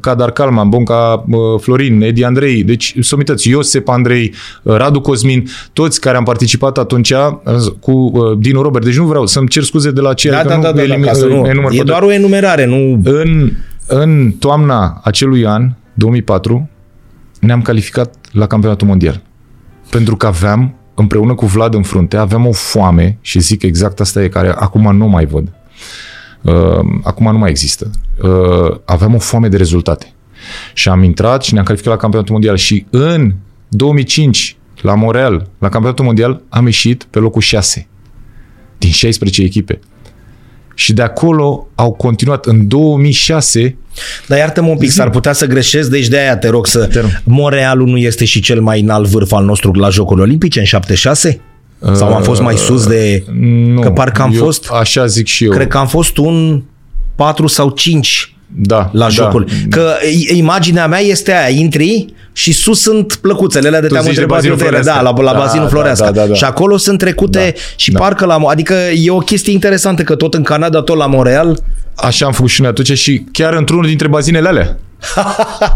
Cadar 0.02 0.32
Calman, 0.32 0.70
Bonca 0.70 1.26
uh, 1.30 1.38
Florin, 1.62 2.02
Edi 2.02 2.24
Andrei, 2.24 2.64
deci 2.64 2.96
să 3.00 3.16
uitați, 3.18 3.50
Iosep 3.50 3.88
Andrei, 3.90 4.34
uh, 4.64 4.76
Radu 4.76 5.02
Cosmin, 5.02 5.48
toți 5.74 6.02
care 6.02 6.18
am 6.18 6.24
participat 6.24 6.78
atunci 6.78 7.10
uh, 7.12 7.34
cu 7.80 7.92
uh, 7.92 8.38
Dinu 8.38 8.62
Robert, 8.62 8.86
deci 8.86 8.98
nu 8.98 9.06
vreau 9.06 9.26
să-mi 9.26 9.48
cer 9.48 9.64
scuze 9.64 9.92
de 9.92 10.02
la 10.02 10.14
cei 10.14 10.32
Da, 10.32 10.44
da, 10.44 10.50
da, 10.50 10.56
da, 10.62 10.72
da, 10.72 10.82
elimi- 10.82 11.06
ca 11.06 11.14
să 11.14 11.26
nu. 11.26 11.46
enumăr 11.46 11.72
E 11.72 11.78
pe 11.78 11.84
doar 11.84 12.02
o 12.02 12.12
enumerare, 12.12 12.66
nu... 12.66 13.02
în, 13.04 13.52
în 13.88 14.32
toamna 14.40 15.02
acelui 15.04 15.46
an, 15.46 15.70
2004, 16.00 16.70
ne-am 17.40 17.62
calificat 17.62 18.16
la 18.32 18.48
campionatul 18.48 18.88
mondial. 18.88 19.22
Pentru 19.90 20.16
că 20.16 20.26
aveam, 20.28 20.76
împreună 20.96 21.34
cu 21.34 21.46
Vlad 21.46 21.74
în 21.74 21.84
frunte, 21.84 22.18
aveam 22.18 22.46
o 22.46 22.52
foame 22.52 23.18
și 23.22 23.40
zic 23.40 23.62
exact 23.62 24.00
asta 24.00 24.24
e 24.24 24.28
care 24.28 24.50
acum 24.50 24.96
nu 24.96 25.08
mai 25.08 25.26
văd. 25.26 25.52
Uh, 26.42 26.80
acum 27.04 27.32
nu 27.32 27.38
mai 27.38 27.50
există. 27.50 27.92
Uh, 28.22 28.80
aveam 28.86 29.16
o 29.16 29.20
foame 29.20 29.48
de 29.48 29.58
rezultate. 29.58 30.14
Și 30.74 30.90
am 30.90 31.04
intrat 31.04 31.44
și 31.44 31.54
ne-am 31.54 31.66
calificat 31.66 31.94
la 31.94 32.00
campionatul 32.00 32.34
mondial 32.34 32.56
și 32.56 32.86
în 32.90 33.34
2005, 33.68 34.58
la 34.82 34.96
Montreal, 34.96 35.50
la 35.58 35.70
campionatul 35.70 36.06
mondial, 36.06 36.42
am 36.50 36.66
ieșit 36.66 37.04
pe 37.04 37.20
locul 37.20 37.42
6 37.42 37.88
din 38.78 38.92
16 38.92 39.42
echipe. 39.42 39.80
Și 40.80 40.94
de 40.94 41.02
acolo 41.02 41.68
au 41.76 41.92
continuat. 41.92 42.46
În 42.46 42.68
2006 42.68 43.76
Dar 44.28 44.38
iartă-mă 44.38 44.68
un 44.68 44.78
pic, 44.78 44.90
s-ar 44.92 45.10
putea 45.10 45.34
să 45.34 45.46
greșesc, 45.46 45.90
deci 45.90 46.08
de 46.08 46.18
aia 46.20 46.38
te 46.38 46.48
rog 46.50 46.68
să... 46.68 46.86
Te 46.86 47.00
rog. 47.00 47.22
Montrealul 47.24 47.88
nu 47.88 47.98
este 47.98 48.26
și 48.26 48.42
cel 48.42 48.62
mai 48.62 48.80
înalt 48.82 49.08
vârf 49.08 49.32
al 49.32 49.46
nostru 49.46 49.72
la 49.72 49.90
Jocurile 49.90 50.26
Olimpice 50.26 50.60
în 50.60 50.66
76? 50.66 51.40
Sau 51.94 52.14
am 52.16 52.22
fost 52.24 52.42
mai 52.42 52.56
sus 52.58 52.88
de... 52.88 53.24
nu, 53.40 53.82
Că 53.82 53.90
parcă 53.92 54.22
am 54.22 54.34
eu 54.34 54.44
fost- 54.44 54.70
Așa 54.72 55.06
zic 55.06 55.28
și 55.28 55.44
eu. 55.44 55.52
Cred 55.52 55.68
că 55.68 55.78
am 55.78 55.88
fost 55.88 56.18
un 56.18 56.64
4 57.16 57.48
sau 57.48 57.70
5 57.70 58.36
da, 58.56 58.90
la 58.94 59.04
da. 59.04 59.10
jocul. 59.10 59.48
Că 59.70 59.92
i- 60.12 60.38
imaginea 60.38 60.88
mea 60.88 61.00
este 61.00 61.34
aia, 61.34 61.58
intri 61.58 62.06
și 62.32 62.52
sus 62.54 62.82
sunt 62.82 63.14
plăcuțele 63.16 63.68
alea 63.68 63.82
de 63.82 63.88
Tu 63.88 63.94
te-am 63.94 64.06
zici 64.06 64.16
de 64.16 64.20
întrebat 64.22 64.44
bazinul 64.44 64.58
eu 64.66 64.70
de 64.70 64.76
ele, 64.76 64.84
da, 64.86 64.92
Floreasca. 64.92 65.22
la, 65.22 65.32
la 65.32 65.32
Da, 65.38 65.40
bazinul 65.46 65.64
da, 65.66 65.70
Floreasca. 65.72 66.06
da, 66.12 66.22
da, 66.22 66.28
da. 66.28 66.34
Și 66.34 66.44
acolo 66.44 66.78
sunt 66.78 67.00
trecute 67.00 67.52
Da, 67.56 67.60
și 67.76 67.92
da. 67.92 68.00
parcă 68.00 68.26
la... 68.26 68.38
Adică 68.48 68.74
e 68.74 69.10
o 69.12 69.18
chestie 69.18 69.54
interesantă 69.54 70.04
că 70.04 70.16
tot 70.16 70.34
în 70.34 70.44
Canada, 70.44 70.82
tot 70.82 70.98
la 70.98 71.06
Montreal, 71.06 71.60
Așa 71.96 72.26
am 72.26 72.32
făcut 72.32 72.50
și 72.50 72.62
noi 72.62 72.70
atunci 72.70 72.92
și 72.98 73.24
chiar 73.32 73.54
într-unul 73.54 73.86
dintre 73.86 74.08
bazinele 74.08 74.48
alea. 74.48 74.78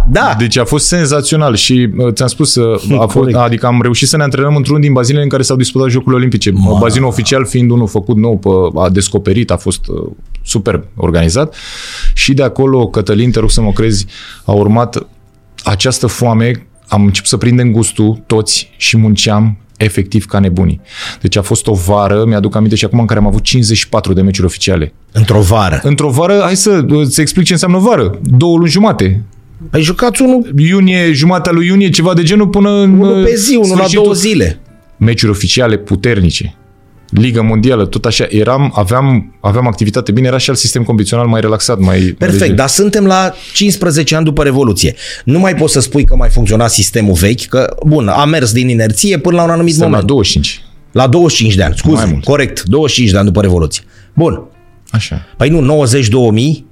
Da. 0.09 0.35
Deci 0.37 0.57
a 0.57 0.65
fost 0.65 0.85
senzațional 0.85 1.55
și 1.55 1.89
uh, 1.97 2.13
ți-am 2.13 2.27
spus, 2.27 2.55
uh, 2.55 2.99
a 2.99 3.05
fost, 3.07 3.13
Corect. 3.13 3.37
adică 3.37 3.65
am 3.65 3.81
reușit 3.81 4.07
să 4.07 4.17
ne 4.17 4.23
antrenăm 4.23 4.55
într-unul 4.55 4.81
din 4.81 4.93
bazinele 4.93 5.23
în 5.23 5.29
care 5.29 5.41
s-au 5.41 5.55
disputat 5.55 5.89
Jocurile 5.89 6.15
Olimpice. 6.15 6.51
Ma. 6.51 6.77
Bazinul 6.79 7.07
oficial 7.07 7.45
fiind 7.45 7.71
unul 7.71 7.87
făcut 7.87 8.17
nou, 8.17 8.37
pe, 8.37 8.79
a 8.79 8.89
descoperit, 8.89 9.51
a 9.51 9.57
fost 9.57 9.87
uh, 9.87 10.11
superb 10.43 10.83
organizat 10.95 11.55
și 12.13 12.33
de 12.33 12.43
acolo, 12.43 12.87
Cătălin, 12.87 13.31
te 13.31 13.39
rog 13.39 13.51
să 13.51 13.61
mă 13.61 13.71
crezi, 13.71 14.05
a 14.45 14.51
urmat 14.51 15.07
această 15.63 16.07
foame, 16.07 16.67
am 16.87 17.03
început 17.03 17.29
să 17.29 17.37
prindem 17.37 17.71
gustul 17.71 18.23
toți 18.25 18.71
și 18.77 18.97
munceam 18.97 19.57
efectiv 19.83 20.25
ca 20.25 20.39
nebunii. 20.39 20.81
Deci 21.21 21.35
a 21.37 21.41
fost 21.41 21.67
o 21.67 21.73
vară, 21.73 22.25
mi-aduc 22.25 22.55
aminte 22.55 22.75
și 22.75 22.85
acum 22.85 22.99
în 22.99 23.05
care 23.05 23.19
am 23.19 23.27
avut 23.27 23.43
54 23.43 24.13
de 24.13 24.21
meciuri 24.21 24.47
oficiale. 24.47 24.93
Într-o 25.11 25.39
vară. 25.41 25.79
Într-o 25.83 26.09
vară, 26.09 26.39
hai 26.43 26.55
să 26.55 26.85
îți 26.87 27.21
explic 27.21 27.45
ce 27.45 27.53
înseamnă 27.53 27.77
vară. 27.77 28.19
Două 28.23 28.57
luni 28.57 28.69
jumate. 28.69 29.23
Ai 29.71 29.81
jucat 29.81 30.17
unul, 30.17 30.53
Iunie, 30.57 31.11
jumatea 31.11 31.51
lui 31.51 31.65
iunie, 31.65 31.89
ceva 31.89 32.13
de 32.13 32.23
genul 32.23 32.47
până 32.47 32.69
în 32.69 32.99
unul 32.99 33.23
pe 33.23 33.35
zi, 33.35 33.55
unul 33.55 33.69
la 33.69 33.75
sfârșitul. 33.75 34.03
două 34.03 34.15
zile. 34.15 34.59
Meciuri 34.97 35.31
oficiale 35.31 35.77
puternice. 35.77 36.55
Liga 37.15 37.41
mondială, 37.41 37.85
tot 37.85 38.05
așa, 38.05 38.25
eram, 38.29 38.71
aveam, 38.75 39.35
aveam 39.39 39.67
activitate 39.67 40.11
bine, 40.11 40.27
era 40.27 40.37
și 40.37 40.49
alt 40.49 40.59
sistem 40.59 40.83
competițional 40.83 41.25
mai 41.27 41.41
relaxat, 41.41 41.79
mai... 41.79 41.99
Perfect, 41.99 42.39
mai 42.47 42.55
dar 42.55 42.67
suntem 42.67 43.05
la 43.05 43.33
15 43.53 44.15
ani 44.15 44.25
după 44.25 44.43
Revoluție. 44.43 44.95
Nu 45.25 45.39
mai 45.39 45.55
poți 45.55 45.73
să 45.73 45.79
spui 45.79 46.03
că 46.05 46.15
mai 46.15 46.29
funcționa 46.29 46.67
sistemul 46.67 47.13
vechi, 47.13 47.45
că, 47.45 47.75
bun, 47.85 48.07
a 48.07 48.25
mers 48.25 48.51
din 48.51 48.69
inerție 48.69 49.17
până 49.17 49.35
la 49.35 49.43
un 49.43 49.49
anumit 49.49 49.73
Suntem 49.73 49.91
la 49.91 49.97
moment. 49.99 50.11
25. 50.13 50.63
La 50.91 51.07
25 51.07 51.55
de 51.55 51.63
ani, 51.63 51.75
Mai 51.83 51.93
scuze, 51.95 52.11
mult. 52.11 52.23
corect, 52.23 52.63
25 52.63 53.11
de 53.11 53.17
ani 53.17 53.25
după 53.25 53.41
Revoluție. 53.41 53.83
Bun, 54.13 54.43
Așa. 54.91 55.25
păi 55.37 55.49
nu, 55.49 55.85
90-2000 55.85 56.63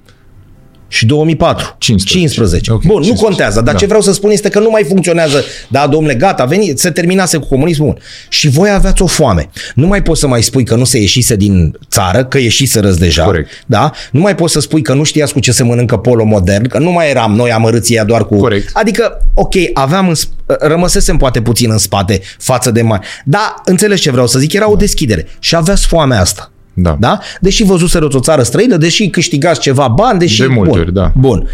și 0.91 1.05
2004. 1.05 1.75
15. 1.77 2.17
15. 2.19 2.71
Ok, 2.71 2.81
Bun, 2.81 3.01
15. 3.01 3.21
nu 3.23 3.27
contează, 3.27 3.61
dar 3.61 3.73
Da. 3.73 3.79
ce 3.79 3.85
vreau 3.85 4.01
să 4.01 4.13
spun 4.13 4.31
este 4.31 4.49
că 4.49 4.59
nu 4.59 4.69
mai 4.69 4.83
funcționează. 4.83 5.43
Da, 5.67 5.87
domnule, 5.87 6.15
gata, 6.15 6.45
veni, 6.45 6.73
se 6.75 6.89
terminase 6.89 7.37
cu 7.37 7.47
comunismul. 7.47 7.89
Bun. 7.91 7.97
Și 8.29 8.49
voi 8.49 8.69
aveați 8.69 9.01
o 9.01 9.05
foame. 9.05 9.49
Nu 9.75 9.87
mai 9.87 10.01
poți 10.03 10.19
să 10.19 10.27
mai 10.27 10.41
spui 10.43 10.63
că 10.63 10.75
nu 10.75 10.83
se 10.83 10.99
ieșise 10.99 11.35
din 11.35 11.77
țară, 11.89 12.23
că 12.25 12.37
ieșiserăți 12.37 12.99
deja. 12.99 13.23
Corect. 13.23 13.49
Da? 13.65 13.91
Nu 14.11 14.19
mai 14.19 14.35
poți 14.35 14.53
să 14.53 14.59
spui 14.59 14.81
că 14.81 14.93
nu 14.93 15.03
știați 15.03 15.33
cu 15.33 15.39
ce 15.39 15.51
se 15.51 15.63
mănâncă 15.63 15.97
polo 15.97 16.23
modern, 16.23 16.67
că 16.67 16.79
nu 16.79 16.91
mai 16.91 17.09
eram 17.09 17.33
noi 17.35 17.51
amărâții 17.51 17.95
ea 17.95 18.03
doar 18.03 18.25
cu... 18.25 18.37
Corect. 18.37 18.69
Adică, 18.73 19.25
ok, 19.33 19.53
aveam 19.73 20.07
în, 20.07 20.15
sp- 20.15 20.57
rămăsesem 20.59 21.17
poate 21.17 21.41
puțin 21.41 21.71
în 21.71 21.77
spate 21.77 22.21
față 22.37 22.71
de 22.71 22.81
mai. 22.81 22.99
Da, 23.25 23.55
înțelegi 23.65 24.01
ce 24.01 24.11
vreau 24.11 24.27
să 24.27 24.39
zic, 24.39 24.53
era 24.53 24.69
o 24.69 24.75
deschidere. 24.75 25.27
Și 25.39 25.55
aveați 25.55 25.85
foamea 25.87 26.19
asta. 26.19 26.50
Da. 26.73 26.97
Da? 26.99 27.19
Deși 27.41 27.63
văzuserăți 27.63 28.15
o 28.15 28.19
țară 28.19 28.43
străină, 28.43 28.77
deși 28.77 29.09
câștigați 29.09 29.59
ceva 29.59 29.87
bani, 29.87 30.19
deși... 30.19 30.39
De 30.39 30.47
multe 30.47 30.69
bun, 30.69 30.79
ori, 30.79 30.93
da. 30.93 31.11
Bun. 31.15 31.47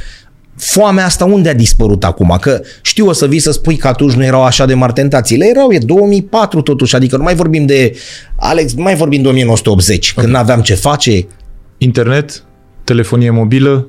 Foamea 0.57 1.05
asta 1.05 1.25
unde 1.25 1.49
a 1.49 1.53
dispărut 1.53 2.03
acum? 2.03 2.37
Că 2.41 2.61
știu 2.81 3.07
o 3.07 3.11
să 3.11 3.27
vii 3.27 3.39
să 3.39 3.51
spui 3.51 3.75
că 3.77 3.87
atunci 3.87 4.13
nu 4.13 4.23
erau 4.23 4.43
așa 4.43 4.65
de 4.65 4.73
mari 4.73 4.93
tentațiile. 4.93 5.45
Erau, 5.49 5.71
e 5.71 5.77
2004 5.77 6.61
totuși, 6.61 6.95
adică 6.95 7.17
nu 7.17 7.23
mai 7.23 7.35
vorbim 7.35 7.65
de... 7.65 7.95
Alex, 8.35 8.73
nu 8.73 8.81
mai 8.81 8.95
vorbim 8.95 9.21
de 9.21 9.27
1980, 9.27 10.13
când 10.13 10.27
n-aveam 10.27 10.61
ce 10.61 10.73
face. 10.73 11.27
Internet, 11.77 12.43
telefonie 12.83 13.29
mobilă, 13.29 13.87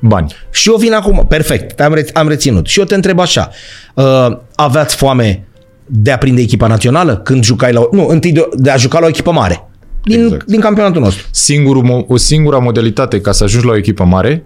bani. 0.00 0.34
Și 0.50 0.68
eu 0.68 0.76
vin 0.76 0.92
acum, 0.92 1.26
perfect, 1.28 1.80
am, 1.80 1.94
re- 1.94 2.10
am 2.12 2.28
reținut. 2.28 2.66
Și 2.66 2.78
eu 2.78 2.84
te 2.84 2.94
întreb 2.94 3.18
așa, 3.18 3.50
uh, 3.94 4.38
aveați 4.54 4.96
foame 4.96 5.46
de 5.86 6.10
a 6.10 6.18
prinde 6.18 6.40
echipa 6.40 6.66
națională 6.66 7.16
când 7.16 7.44
jucai 7.44 7.72
la... 7.72 7.88
Nu, 7.92 8.06
întâi 8.06 8.32
de, 8.32 8.48
de 8.54 8.70
a 8.70 8.76
juca 8.76 8.98
la 8.98 9.04
o 9.04 9.08
echipă 9.08 9.32
mare. 9.32 9.67
Din, 10.04 10.22
Exact. 10.24 10.46
din 10.46 10.60
campionatul 10.60 11.00
nostru. 11.02 11.26
Singurul, 11.30 11.84
mo- 11.84 12.06
o 12.06 12.16
singura 12.16 12.58
modalitate 12.58 13.20
ca 13.20 13.32
să 13.32 13.44
ajungi 13.44 13.66
la 13.66 13.72
o 13.72 13.76
echipă 13.76 14.04
mare 14.04 14.44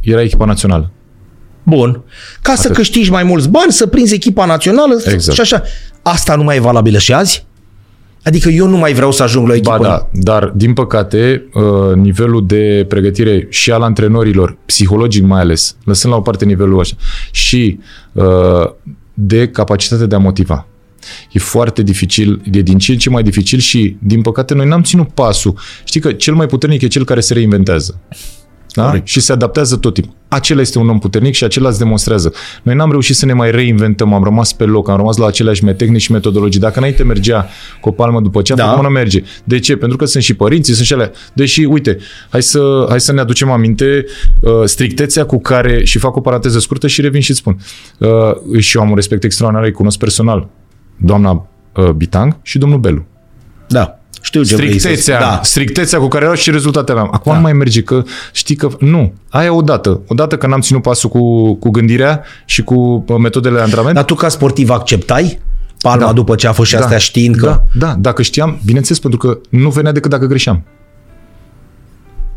era 0.00 0.22
echipa 0.22 0.44
națională. 0.44 0.90
Bun. 1.62 2.02
Ca 2.42 2.54
să 2.54 2.68
câștigi 2.70 3.10
mai 3.10 3.22
mulți 3.22 3.48
bani, 3.48 3.72
să 3.72 3.86
prinzi 3.86 4.14
echipa 4.14 4.44
națională 4.44 4.94
Exact. 5.04 5.32
și 5.32 5.40
așa. 5.40 5.62
Asta 6.02 6.34
nu 6.36 6.42
mai 6.42 6.56
e 6.56 6.60
valabilă 6.60 6.98
și 6.98 7.12
azi? 7.12 7.46
Adică 8.24 8.48
eu 8.48 8.66
nu 8.68 8.76
mai 8.76 8.92
vreau 8.92 9.12
să 9.12 9.22
ajung 9.22 9.46
la 9.46 9.52
o 9.52 9.56
echipă. 9.56 9.76
Ba 9.80 9.84
da, 9.88 10.08
dar 10.12 10.52
din 10.54 10.72
păcate 10.72 11.44
uh, 11.54 11.94
nivelul 11.94 12.46
de 12.46 12.84
pregătire 12.88 13.46
și 13.50 13.70
al 13.72 13.82
antrenorilor, 13.82 14.56
psihologic 14.66 15.24
mai 15.24 15.40
ales, 15.40 15.76
lăsând 15.84 16.12
la 16.12 16.18
o 16.18 16.22
parte 16.22 16.44
nivelul 16.44 16.80
așa, 16.80 16.94
și 17.30 17.78
uh, 18.12 18.24
de 19.14 19.48
capacitate 19.48 20.06
de 20.06 20.14
a 20.14 20.18
motiva. 20.18 20.66
E 21.32 21.38
foarte 21.38 21.82
dificil, 21.82 22.40
e 22.52 22.60
din 22.60 22.78
ce 22.78 22.92
în 22.92 22.98
ce 22.98 23.10
mai 23.10 23.22
dificil 23.22 23.58
și, 23.58 23.96
din 23.98 24.22
păcate, 24.22 24.54
noi 24.54 24.66
n-am 24.66 24.82
ținut 24.82 25.08
pasul. 25.08 25.58
Știi 25.84 26.00
că 26.00 26.12
cel 26.12 26.34
mai 26.34 26.46
puternic 26.46 26.82
e 26.82 26.86
cel 26.86 27.04
care 27.04 27.20
se 27.20 27.34
reinventează. 27.34 28.00
Da? 28.74 28.84
Corect. 28.86 29.06
Și 29.06 29.20
se 29.20 29.32
adaptează 29.32 29.76
tot 29.76 29.94
timpul. 29.94 30.14
Acela 30.28 30.60
este 30.60 30.78
un 30.78 30.88
om 30.88 30.98
puternic 30.98 31.34
și 31.34 31.44
acela 31.44 31.68
îți 31.68 31.78
demonstrează. 31.78 32.32
Noi 32.62 32.74
n-am 32.74 32.90
reușit 32.90 33.16
să 33.16 33.26
ne 33.26 33.32
mai 33.32 33.50
reinventăm, 33.50 34.14
am 34.14 34.24
rămas 34.24 34.52
pe 34.52 34.64
loc, 34.64 34.88
am 34.88 34.96
rămas 34.96 35.16
la 35.16 35.26
aceleași 35.26 35.64
me- 35.64 35.74
tehnici 35.74 36.00
și 36.00 36.12
metodologii. 36.12 36.60
Dacă 36.60 36.78
înainte 36.78 37.02
mergea 37.02 37.48
cu 37.80 37.88
o 37.88 37.92
palmă 37.92 38.20
după 38.20 38.42
ceafă, 38.42 38.60
Da. 38.62 38.70
acum 38.70 38.82
nu 38.82 38.88
merge. 38.88 39.22
De 39.44 39.58
ce? 39.58 39.76
Pentru 39.76 39.96
că 39.96 40.04
sunt 40.04 40.22
și 40.22 40.34
părinții, 40.34 40.74
sunt 40.74 40.86
și 40.86 40.92
alea. 40.92 41.10
Deși, 41.32 41.64
uite, 41.64 41.98
hai 42.28 42.42
să, 42.42 42.86
hai 42.88 43.00
să 43.00 43.12
ne 43.12 43.20
aducem 43.20 43.50
aminte 43.50 44.04
uh, 44.40 44.52
strictețea 44.64 45.24
cu 45.24 45.40
care, 45.40 45.84
și 45.84 45.98
fac 45.98 46.16
o 46.16 46.20
paranteză 46.20 46.58
scurtă 46.58 46.86
și 46.86 47.00
revin 47.00 47.20
și 47.20 47.34
spun, 47.34 47.58
uh, 47.98 48.08
și 48.58 48.76
eu 48.76 48.82
am 48.82 48.88
un 48.88 48.94
respect 48.96 49.24
extraordinar, 49.24 49.66
îi 49.66 49.72
cunosc 49.74 49.98
personal, 49.98 50.48
doamna 51.00 51.46
uh, 51.76 51.90
Bitang 51.90 52.36
și 52.42 52.58
domnul 52.58 52.78
Belu 52.78 53.04
Da. 53.68 53.94
Știu 54.22 54.42
ce 54.42 54.54
vrei 54.56 54.72
să 54.72 54.78
strictețea, 54.78 55.18
spui. 55.20 55.28
da. 55.28 55.40
strictețea 55.42 55.98
cu 55.98 56.08
care 56.08 56.24
erau 56.24 56.36
și 56.36 56.50
rezultate 56.50 56.90
aveam. 56.92 57.08
Acum 57.12 57.32
Da. 57.32 57.36
nu 57.38 57.42
mai 57.42 57.52
merge 57.52 57.82
că 57.82 58.02
știi 58.32 58.54
că 58.56 58.68
nu. 58.78 59.12
Aia 59.30 59.52
odată. 59.52 60.00
Odată 60.08 60.36
că 60.36 60.46
n-am 60.46 60.60
ținut 60.60 60.82
pasul 60.82 61.10
cu, 61.10 61.54
cu 61.54 61.70
gândirea 61.70 62.22
și 62.44 62.62
cu 62.62 62.74
uh, 63.08 63.16
metodele 63.18 63.54
de 63.54 63.60
antrenament. 63.60 63.94
Dar 63.94 64.04
tu 64.04 64.14
ca 64.14 64.28
sportiv 64.28 64.70
acceptai 64.70 65.38
palma 65.82 66.06
Da. 66.06 66.12
după 66.12 66.34
ce 66.34 66.46
a 66.46 66.52
fost 66.52 66.68
și 66.70 66.76
astea 66.76 66.98
știind 66.98 67.36
că... 67.36 67.46
Da, 67.46 67.64
da, 67.86 67.94
dacă 67.98 68.22
știam, 68.22 68.58
bineînțeles, 68.64 68.98
pentru 69.00 69.18
că 69.18 69.38
nu 69.48 69.70
venea 69.70 69.92
decât 69.92 70.10
dacă 70.10 70.26
greșeam. 70.26 70.62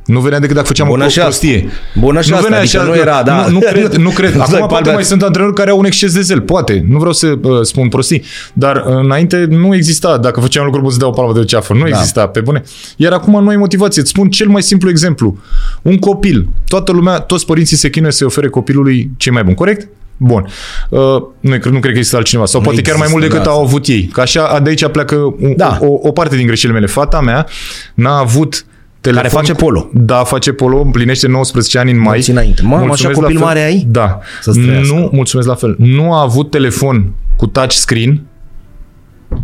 Nu 0.05 0.19
venea 0.19 0.39
decât 0.39 0.55
dacă 0.55 0.67
făceam 0.67 0.87
Bună 0.87 1.05
o 1.05 1.07
și 1.07 1.19
asta. 1.19 1.21
prostie. 1.29 1.69
Bună 1.95 2.21
și 2.21 2.29
nu 2.29 2.35
asta, 2.35 2.47
venea 2.47 2.61
adică 2.63 2.77
așa, 2.79 2.87
nu 2.87 2.93
că- 2.93 2.99
era, 2.99 3.23
da. 3.23 3.45
Nu, 3.45 3.51
nu 3.51 3.59
cred, 3.59 3.93
nu 3.95 4.09
cred. 4.19 4.33
Nu 4.33 4.41
Acum 4.41 4.51
dai 4.51 4.59
poate 4.59 4.73
palme. 4.73 4.93
mai 4.93 5.03
sunt 5.03 5.21
antrenori 5.23 5.53
care 5.55 5.69
au 5.69 5.77
un 5.77 5.85
exces 5.85 6.13
de 6.13 6.21
zel, 6.21 6.41
poate. 6.41 6.85
Nu 6.89 6.97
vreau 6.97 7.13
să 7.13 7.27
uh, 7.41 7.61
spun 7.61 7.89
prostii, 7.89 8.23
dar 8.53 8.75
uh, 8.75 8.83
înainte 8.85 9.45
nu 9.49 9.75
exista. 9.75 10.17
Dacă 10.17 10.39
făceam 10.39 10.63
lucruri, 10.63 10.83
poți 10.85 10.95
să 10.95 11.01
dea 11.01 11.09
o 11.09 11.15
palmă 11.21 11.33
de 11.39 11.45
ceafă. 11.45 11.73
Nu 11.73 11.79
Da. 11.79 11.87
exista, 11.87 12.27
pe 12.27 12.39
bune. 12.41 12.63
Iar 12.95 13.11
acum 13.11 13.43
nu 13.43 13.49
ai 13.49 13.55
motivație. 13.55 14.01
Îți 14.01 14.09
spun 14.09 14.29
cel 14.29 14.47
mai 14.47 14.63
simplu 14.63 14.89
exemplu. 14.89 15.37
Un 15.81 15.97
copil. 15.97 16.47
Toată 16.67 16.91
lumea, 16.91 17.19
toți 17.19 17.45
părinții 17.45 17.77
se 17.77 17.89
chinuie 17.89 18.11
să-i 18.11 18.27
ofere 18.27 18.47
copilului 18.47 19.09
cei 19.17 19.31
mai 19.31 19.43
buni, 19.43 19.55
corect? 19.55 19.87
Bun. 20.17 20.47
Uh, 20.89 20.99
nu, 21.39 21.49
cred, 21.49 21.63
nu 21.65 21.79
cred 21.79 21.91
că 21.91 21.97
există 21.97 22.15
altcineva. 22.17 22.45
Sau 22.45 22.59
Nu 22.59 22.65
poate 22.65 22.81
chiar 22.81 22.95
mai 22.97 23.07
mult 23.11 23.23
există, 23.23 23.37
decât 23.41 23.53
da. 23.53 23.59
au 23.59 23.65
avut 23.65 23.87
ei. 23.87 24.09
Că 24.13 24.21
așa, 24.21 24.59
de 24.63 24.69
aici 24.69 24.87
pleacă 24.87 25.15
un, 25.15 25.53
Da. 25.57 25.77
o, 25.81 25.99
o 26.01 26.11
parte 26.11 26.35
din 26.35 26.45
greșelile 26.45 26.79
mele. 26.79 26.91
Fata 26.91 27.19
mea 27.21 27.47
n-a 27.93 28.17
avut 28.17 28.65
telefon 29.03 29.29
Care 29.31 29.43
face 29.43 29.51
cu- 29.51 29.63
polo. 29.63 29.89
Da, 29.93 30.23
face 30.23 30.51
polo, 30.51 30.79
împlinește 30.81 31.27
19 31.27 31.77
ani 31.79 31.91
în 31.91 31.97
mai. 31.97 32.07
Mulți 32.13 32.29
înainte. 32.29 32.61
Mamă, 32.61 32.75
Mulțumesc 32.85 33.03
așa 33.03 33.13
copil 33.19 33.33
la 33.33 33.39
fel. 33.39 33.47
mare 33.47 33.63
ai? 33.65 33.85
Da. 33.89 34.19
Să-ți 34.41 34.59
trăiască. 34.59 34.93
Nu, 34.93 35.09
mulțumesc 35.11 35.47
la 35.47 35.55
fel. 35.55 35.75
Nu 35.79 36.13
a 36.13 36.21
avut 36.21 36.49
telefon 36.49 37.11
cu 37.37 37.47
touchscreen 37.47 38.21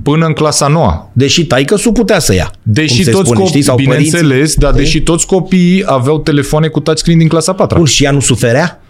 până 0.04 0.26
în 0.26 0.34
clasa 0.34 0.68
noua. 0.68 1.10
Deși 1.14 1.46
taică 1.46 1.76
su 1.76 1.92
putea 1.92 2.20
să 2.20 2.34
ia. 2.34 2.52
Deși 2.64 2.96
cum 2.96 3.04
se 3.04 3.12
toți 3.12 3.30
spune, 3.30 3.46
știi, 3.46 3.64
copii, 3.64 3.64
sau 3.64 3.76
părinții. 3.76 4.12
bineînțeles, 4.12 4.56
dar 4.56 4.72
Știi? 4.72 4.84
deși 4.84 5.02
toți 5.02 5.26
copiii 5.26 5.84
aveau 5.86 6.20
telefoane 6.20 6.68
cu 6.68 6.80
touchscreen 6.80 7.18
din 7.18 7.28
clasa 7.28 7.54
4 7.54 7.78
Bun, 7.78 7.86
și 7.86 8.04
ea 8.04 8.12
nu 8.12 8.20
suferea? 8.20 8.82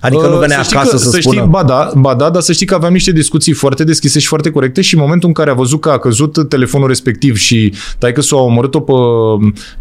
Adică 0.00 0.26
nu 0.26 0.38
venea 0.38 0.62
știi 0.62 0.76
acasă 0.76 0.90
că, 0.90 0.96
să, 0.96 1.10
să 1.10 1.18
spună... 1.20 1.36
Știi, 1.36 1.50
ba, 1.50 1.62
da, 1.62 1.92
ba 1.94 2.14
da, 2.14 2.30
dar 2.30 2.42
să 2.42 2.52
știi 2.52 2.66
că 2.66 2.74
aveam 2.74 2.92
niște 2.92 3.12
discuții 3.12 3.52
foarte 3.52 3.84
deschise 3.84 4.18
și 4.18 4.26
foarte 4.26 4.50
corecte 4.50 4.80
și 4.80 4.94
în 4.94 5.00
momentul 5.00 5.28
în 5.28 5.34
care 5.34 5.50
a 5.50 5.54
văzut 5.54 5.80
că 5.80 5.90
a 5.90 5.98
căzut 5.98 6.48
telefonul 6.48 6.88
respectiv 6.88 7.36
și 7.36 7.74
tai 7.98 8.12
că 8.12 8.20
s-a 8.20 8.36
omorât-o 8.36 8.80
pe 8.80 8.92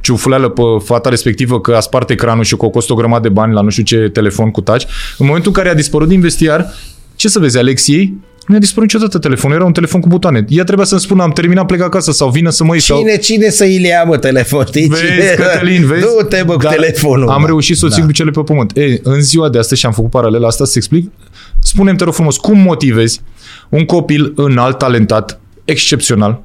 ciufuleală 0.02 0.50
pe 0.50 0.62
fata 0.84 1.10
respectivă 1.10 1.62
că 1.62 1.76
a 1.76 1.80
spart 1.80 2.10
ecranul 2.10 2.44
și 2.44 2.56
că 2.56 2.66
o 2.66 2.70
costă 2.70 2.94
o 2.94 2.96
grămadă 2.96 3.28
de 3.28 3.34
bani 3.34 3.54
la 3.54 3.62
nu 3.62 3.70
știu 3.70 3.84
ce 3.84 4.10
telefon 4.14 4.52
cu 4.52 4.62
touch, 4.62 4.86
în 5.18 5.26
momentul 5.26 5.52
în 5.56 5.62
care 5.62 5.70
a 5.70 5.76
dispărut 5.76 6.08
din 6.08 6.20
vestiar, 6.20 6.74
ce 7.16 7.28
să 7.28 7.40
vezi, 7.40 7.58
Alexiei, 7.58 8.18
nu 8.48 8.56
a 8.56 8.60
dispărut 8.60 8.92
niciodată 8.94 9.20
telefonul, 9.20 9.56
era 9.56 9.66
un 9.66 9.72
telefon 9.74 10.02
cu 10.02 10.08
butoane. 10.08 10.46
Ea 10.48 10.64
trebuia 10.64 10.86
să-mi 10.86 11.02
spună, 11.02 11.24
am 11.24 11.32
terminat, 11.32 11.66
plec 11.66 11.82
acasă 11.82 12.12
sau 12.12 12.30
vină 12.30 12.50
să 12.50 12.64
mă 12.64 12.72
iei. 12.72 12.82
Sau... 12.82 12.98
Cine, 12.98 13.18
cine 13.18 13.50
să 13.50 13.64
îi 13.64 13.80
le 13.80 13.88
ia, 13.88 14.04
mă, 14.04 14.18
telefon? 14.18 14.66
Știi? 14.66 14.88
Vezi, 14.88 15.02
cine? 15.02 15.34
Cătălin, 15.38 15.86
vezi? 15.86 16.02
Du-te, 16.02 16.44
bă, 16.46 16.54
cu 16.54 16.62
Dar 16.62 16.74
telefonul. 16.74 17.30
Am 17.30 17.42
mă. 17.42 17.46
reușit 17.48 17.78
să 17.78 17.86
o 17.86 17.90
țin 17.90 18.00
Da. 18.00 18.06
cu 18.06 18.12
cele 18.12 18.32
pe 18.32 18.42
pământ. 18.42 18.78
E, 18.78 19.00
în 19.04 19.22
ziua 19.22 19.50
de 19.50 19.58
astăzi 19.58 19.80
și 19.80 19.86
am 19.86 19.92
făcut 19.92 20.10
paralela 20.10 20.48
asta 20.48 20.66
să 20.66 20.74
explic. 20.76 21.12
Spune-mi, 21.60 21.98
te 21.98 22.04
rog 22.04 22.14
frumos, 22.14 22.38
cum 22.38 22.60
motivezi 22.60 23.22
un 23.70 23.86
copil 23.86 24.34
înalt, 24.36 24.78
talentat, 24.78 25.40
excepțional, 25.66 26.42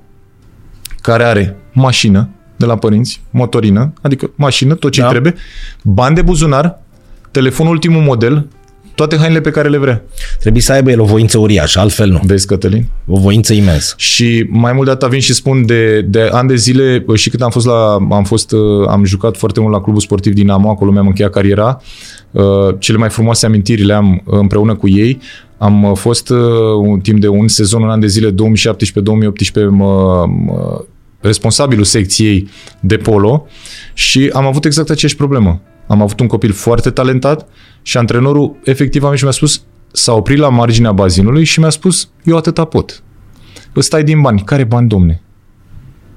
care 1.00 1.25
are 1.25 1.57
mașină 1.73 2.29
de 2.57 2.67
la 2.67 2.76
părinți, 2.76 3.21
motorină, 3.31 3.93
adică 4.03 4.31
mașină, 4.35 4.75
tot 4.75 4.93
ce 4.93 5.00
Da. 5.00 5.09
trebuie, 5.09 5.35
bani 5.83 6.15
de 6.15 6.23
buzunar, 6.23 6.79
telefon 7.31 7.67
ultimul 7.67 8.03
model, 8.03 8.47
toate 8.97 9.17
hainele 9.17 9.41
pe 9.41 9.50
care 9.50 9.69
le 9.69 9.76
vrea. 9.76 10.03
Trebuie 10.41 10.62
să 10.62 10.73
aibă 10.73 10.91
el 10.91 11.00
o 11.00 11.05
voință 11.05 11.38
uriașă, 11.38 11.79
altfel 11.79 12.09
nu. 12.11 12.21
Vezi, 12.25 12.47
Cătălin? 12.47 12.87
O 13.07 13.19
voință 13.19 13.53
imensă. 13.53 13.95
Și 13.97 14.47
mai 14.49 14.73
mult 14.73 14.87
de 14.87 14.93
atât 14.93 15.09
vin 15.09 15.21
și 15.21 15.35
spun 15.35 15.67
de, 15.67 16.00
de 16.00 16.29
ani 16.33 16.49
de 16.49 16.57
zile 16.57 17.05
și 17.15 17.31
cât 17.31 17.43
am 17.43 17.50
fost 17.50 17.67
la, 17.67 17.93
am 18.11 18.25
fost, 18.25 18.53
uh, 18.53 18.88
am 18.88 19.05
jucat 19.05 19.37
foarte 19.37 19.61
mult 19.61 19.73
la 19.73 19.81
clubul 19.81 20.00
sportiv 20.00 20.33
Dinamo, 20.33 20.71
acolo 20.71 20.91
mi-am 20.91 21.07
încheiat 21.07 21.31
cariera. 21.31 21.81
uh, 22.31 22.43
cele 22.79 22.99
mai 22.99 23.09
frumoase 23.09 23.47
amintiri 23.47 23.85
le 23.85 23.93
am 23.93 24.23
împreună 24.25 24.75
cu 24.75 24.88
ei. 24.88 25.19
Am 25.59 25.85
uh, 25.85 25.97
fost 25.97 26.29
uh, 26.29 26.38
un 26.81 27.00
timp 27.00 27.21
de 27.21 27.29
un 27.29 27.49
sezon, 27.49 27.83
un 27.83 27.91
an 27.91 28.00
de 28.00 28.07
zile, 28.07 28.31
2017-2018, 28.31 28.35
mă, 29.71 30.25
mă, 30.45 30.85
responsabilul 31.21 31.85
secției 31.85 32.49
de 32.81 32.97
polo 32.97 33.47
și 33.95 34.31
am 34.33 34.47
avut 34.47 34.65
exact 34.65 34.91
aceeași 34.91 35.17
problemă. 35.17 35.61
Am 35.87 36.02
avut 36.02 36.21
un 36.21 36.26
copil 36.26 36.52
foarte 36.52 36.90
talentat 36.90 37.49
și 37.83 37.97
antrenorul 37.97 38.57
efectiv 38.64 39.05
am 39.05 39.14
și 39.14 39.23
mi-a 39.23 39.33
spus 39.33 39.62
s-a 39.93 40.12
oprit 40.12 40.38
la 40.38 40.49
marginea 40.49 40.93
bazinului 40.93 41.45
și 41.45 41.61
mi-a 41.61 41.71
spus 41.71 42.09
eu 42.25 42.37
atâta 42.37 42.64
pot. 42.64 43.02
Îți 43.73 43.87
stai 43.87 44.05
din 44.05 44.21
bani. 44.21 44.43
Care 44.45 44.64
bani, 44.64 44.88
domne? 44.88 45.23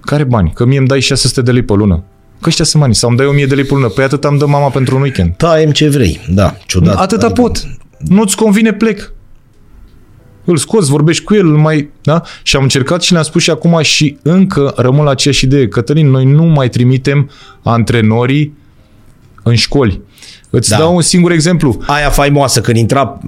Care 0.02 0.24
bani? 0.24 0.52
Că 0.54 0.66
mie 0.66 0.78
îmi 0.78 0.88
dai 0.88 1.00
600 1.00 1.42
de 1.42 1.52
lei 1.52 1.62
pe 1.62 1.74
lună. 1.74 2.04
Că 2.42 2.50
ăștia 2.50 2.66
sunt 2.66 2.82
bani. 2.82 2.96
Sau 2.96 3.10
îmi 3.10 3.18
dai 3.18 3.28
1000 3.28 3.46
de 3.46 3.56
lei 3.56 3.64
pe 3.64 3.74
lună. 3.74 3.88
Păi 3.88 4.04
atât 4.04 4.26
am 4.26 4.38
dă 4.38 4.46
mama 4.46 4.70
pentru 4.70 4.96
un 4.96 5.02
weekend. 5.02 5.34
Taiem 5.36 5.72
ce 5.72 5.90
vrei, 5.90 6.20
da, 6.30 6.58
ciudat. 6.66 6.96
Atâta 6.96 7.26
adică... 7.26 7.42
pot. 7.42 7.68
Nu-ți 7.98 8.36
convine, 8.36 8.74
plec. 8.74 9.14
Îl 10.46 10.58
scoți, 10.58 10.90
vorbești 10.90 11.24
cu 11.24 11.36
el, 11.36 11.48
îl 11.48 11.58
mai... 11.58 11.90
Da? 12.02 12.22
Și 12.44 12.56
am 12.56 12.64
încercat 12.64 13.02
și 13.02 13.12
le-am 13.12 13.24
spus 13.24 13.42
și 13.42 13.50
acum 13.50 13.80
și 13.82 14.18
încă 14.22 14.74
rămân 14.76 15.04
la 15.04 15.10
aceeași 15.10 15.46
idee. 15.46 15.68
Cătălin, 15.68 16.10
noi 16.10 16.26
nu 16.26 16.44
mai 16.44 16.70
trimitem 16.70 17.30
antrenorii 17.64 18.58
în 19.50 19.56
școli. 19.56 20.02
Îți 20.50 20.70
da. 20.70 20.78
dau 20.78 20.96
un 20.96 21.02
singur 21.02 21.32
exemplu. 21.32 21.82
Aia 21.88 22.10
faimoasă 22.10 22.62
când 22.62 22.78
intra... 22.78 23.20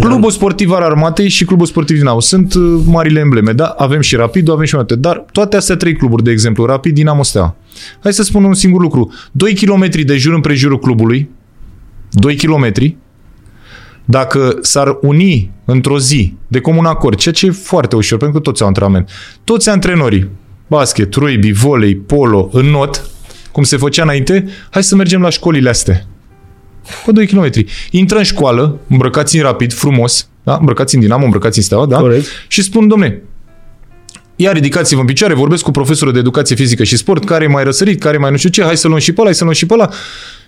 Clubul 0.00 0.30
sportiv 0.30 0.70
al 0.70 0.82
armatei 0.82 1.28
și 1.28 1.44
clubul 1.44 1.66
sportiv 1.66 1.96
Dinamo 1.96 2.20
sunt 2.20 2.54
uh, 2.54 2.80
marile 2.86 3.20
embleme, 3.20 3.52
da? 3.52 3.64
Avem 3.64 4.00
și 4.00 4.16
Rapid, 4.16 4.50
avem 4.50 4.64
și 4.64 4.74
Mate. 4.74 4.94
Dar 4.94 5.24
toate 5.32 5.56
astea 5.56 5.76
trei 5.76 5.96
cluburi, 5.96 6.22
de 6.22 6.30
exemplu, 6.30 6.64
Rapid, 6.64 6.94
Dinamo, 6.94 7.22
Steaua. 7.22 7.56
Hai 8.02 8.12
să 8.12 8.22
spun 8.22 8.44
un 8.44 8.54
singur 8.54 8.80
lucru. 8.80 9.12
2 9.32 9.54
km 9.54 9.88
de 10.04 10.16
jur 10.16 10.34
împrejurul 10.34 10.78
clubului, 10.78 11.30
2 12.10 12.36
km, 12.36 12.72
dacă 14.04 14.58
s-ar 14.60 14.98
uni 15.00 15.50
într-o 15.64 15.98
zi 15.98 16.34
de 16.48 16.60
comun 16.60 16.84
acord, 16.84 17.18
ceea 17.18 17.34
ce 17.34 17.46
e 17.46 17.50
foarte 17.50 17.96
ușor, 17.96 18.18
pentru 18.18 18.38
că 18.38 18.42
toți 18.42 18.62
au 18.62 18.68
antrenament, 18.68 19.10
toți 19.44 19.68
antrenorii, 19.68 20.28
basket, 20.66 21.14
rugby, 21.14 21.52
volei, 21.52 21.96
polo, 21.96 22.48
în 22.52 22.66
not, 22.66 23.10
cum 23.54 23.62
se 23.62 23.76
făcea 23.76 24.02
înainte, 24.02 24.48
hai 24.70 24.84
să 24.84 24.96
mergem 24.96 25.20
la 25.20 25.30
școlile 25.30 25.68
astea 25.68 26.06
pe 27.04 27.12
2 27.12 27.26
km. 27.26 27.50
Intră 27.90 28.18
în 28.18 28.24
școală, 28.24 28.78
îmbrăcați 28.88 29.36
în 29.36 29.42
rapid, 29.42 29.72
frumos, 29.72 30.28
da? 30.42 30.56
îmbrăcați 30.56 30.94
în 30.94 31.00
dinamo, 31.00 31.24
îmbrăcați 31.24 31.58
în 31.58 31.64
steaua, 31.64 31.86
da? 31.86 31.98
Corect. 31.98 32.26
Și 32.48 32.62
spun, 32.62 32.88
domne, 32.88 33.22
ia 34.36 34.52
ridicați-vă 34.52 35.00
în 35.00 35.06
picioare, 35.06 35.34
vorbesc 35.34 35.62
cu 35.62 35.70
profesorul 35.70 36.12
de 36.12 36.18
educație 36.18 36.56
fizică 36.56 36.84
și 36.84 36.96
sport, 36.96 37.24
care 37.24 37.44
e 37.44 37.46
mai 37.46 37.64
răsărit, 37.64 38.00
care 38.00 38.14
e 38.14 38.18
mai 38.18 38.30
nu 38.30 38.36
știu 38.36 38.50
ce, 38.50 38.62
hai 38.62 38.76
să 38.76 38.88
luăm 38.88 39.00
și 39.00 39.12
pe 39.12 39.20
ăla, 39.20 39.24
hai 39.26 39.34
să 39.34 39.44
luăm 39.44 39.54
și 39.54 39.66
pe 39.66 39.74
ăla. 39.74 39.90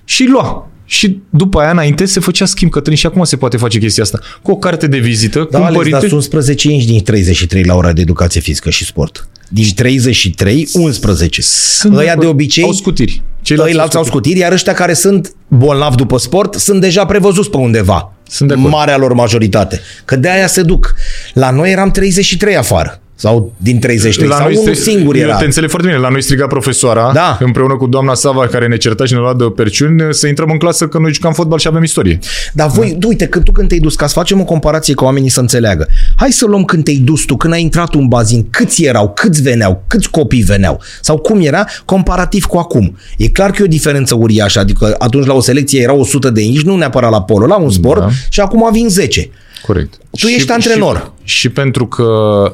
Și 0.05 0.25
lua. 0.25 0.71
Și 0.85 1.21
după 1.31 1.61
aia, 1.61 1.71
înainte, 1.71 2.05
se 2.05 2.21
făcea 2.21 2.45
schimb, 2.45 2.71
Cătălin, 2.71 2.99
și 2.99 3.07
acum 3.07 3.25
se 3.25 3.37
poate 3.37 3.57
face 3.57 3.79
chestia 3.79 4.03
asta. 4.03 4.19
Cu 4.43 4.51
o 4.51 4.57
carte 4.57 4.87
de 4.87 4.99
vizită, 4.99 5.39
da, 5.39 5.45
cu 5.45 5.57
un 5.57 5.63
Alex, 5.63 5.77
părinte... 5.77 5.99
dar 5.99 6.01
sunt 6.01 6.13
11 6.13 6.71
inci 6.71 6.85
din 6.85 7.03
33 7.03 7.65
la 7.65 7.75
ora 7.75 7.93
de 7.93 8.01
educație 8.01 8.41
fizică 8.41 8.71
și 8.71 8.85
sport. 8.85 9.29
Din 9.49 9.75
33, 9.75 10.69
11. 10.73 11.43
Sunt 11.43 11.97
Ăia 11.97 12.17
de 12.17 12.27
obicei... 12.27 12.65
Au 12.65 12.73
scutiri. 12.73 13.23
Ceilalți 13.43 13.71
Ceilalți 13.71 13.97
au 13.97 14.05
scutiri, 14.05 14.39
iar 14.39 14.53
ăștia 14.53 14.73
care 14.73 14.93
sunt 14.93 15.35
bolnavi 15.49 15.97
după 15.97 16.19
sport 16.19 16.55
sunt 16.55 16.81
deja 16.81 17.07
prevăzuți 17.07 17.51
pe 17.51 17.57
undeva. 17.57 18.13
Sunt 18.29 18.49
de 18.49 18.55
Marea 18.55 18.97
lor 18.97 19.13
majoritate. 19.13 19.81
Că 20.05 20.17
de 20.17 20.31
aia 20.31 20.47
se 20.47 20.63
duc. 20.63 20.95
La 21.33 21.51
noi 21.51 21.71
eram 21.71 21.91
33 21.91 22.57
afară. 22.57 23.01
Sau 23.19 23.53
din 23.57 23.79
33. 23.79 24.29
La 24.29 24.37
sau 24.37 24.47
unul 24.47 24.75
strig... 24.75 24.77
singur 24.77 25.17
era. 25.17 25.31
Eu 25.33 25.39
te 25.39 25.45
înțeleg 25.45 25.71
foarte 25.71 25.89
bine. 25.89 26.01
La 26.01 26.09
noi 26.09 26.23
striga 26.23 26.47
profesoara, 26.47 27.11
da. 27.13 27.39
împreună 27.41 27.77
cu 27.77 27.87
doamna 27.87 28.15
Sava, 28.15 28.47
care 28.47 28.67
ne 28.67 28.77
certa 28.77 29.05
și 29.05 29.13
ne 29.13 29.19
lua 29.19 29.35
de 29.35 29.45
perciuni, 29.45 30.15
să 30.15 30.27
intrăm 30.27 30.51
în 30.51 30.59
clasă 30.59 30.87
că 30.87 30.99
noi 30.99 31.13
jucam 31.13 31.33
fotbal 31.33 31.59
și 31.59 31.67
avem 31.67 31.83
istorie. 31.83 32.19
Dar 32.53 32.69
voi, 32.69 32.97
da. 32.99 33.07
uite, 33.07 33.27
când 33.27 33.45
tu 33.45 33.53
când 33.53 33.69
te-ai 33.69 33.81
dus, 33.81 33.95
ca 33.95 34.07
să 34.07 34.13
facem 34.13 34.41
o 34.41 34.45
comparație 34.45 34.95
cu 34.95 35.05
oamenii 35.05 35.29
să 35.29 35.41
înțeleagă. 35.41 35.89
Hai 36.17 36.33
să 36.33 36.47
luăm 36.47 36.65
când 36.65 36.85
te-ai 36.85 36.97
dus 36.97 37.25
tu, 37.25 37.37
când 37.37 37.53
ai 37.53 37.63
intrat 37.63 37.95
un 37.95 38.09
bazin, 38.09 38.47
câți 38.51 38.85
erau, 38.85 39.13
câți 39.15 39.43
veneau, 39.43 39.85
câți 39.87 40.11
copii 40.11 40.43
veneau, 40.43 40.81
sau 41.01 41.19
cum 41.19 41.41
era, 41.41 41.65
comparativ 41.85 42.45
cu 42.45 42.59
acum. 42.59 42.99
E 43.17 43.29
clar 43.29 43.51
că 43.51 43.63
e 43.63 43.65
o 43.65 43.69
diferență 43.69 44.15
uriașă, 44.15 44.59
adică 44.59 44.95
atunci 44.99 45.27
la 45.27 45.35
o 45.35 45.41
selecție 45.41 45.81
erau 45.81 46.01
100 46.01 46.31
de 46.31 46.43
inci, 46.43 46.63
nu 46.63 46.77
neapărat 46.77 47.11
la 47.11 47.23
polo, 47.23 47.47
la 47.47 47.57
un 47.57 47.71
sport, 47.71 48.01
da. 48.01 48.09
și 48.29 48.41
acum 48.41 48.69
vin 48.73 48.89
10. 48.89 49.31
Corect. 49.67 49.95
Tu 50.21 50.27
și, 50.27 50.35
ești 50.35 50.53
antrenor. 50.53 51.13
Și, 51.23 51.37
și 51.37 51.49
pentru 51.49 51.87
că, 51.87 52.05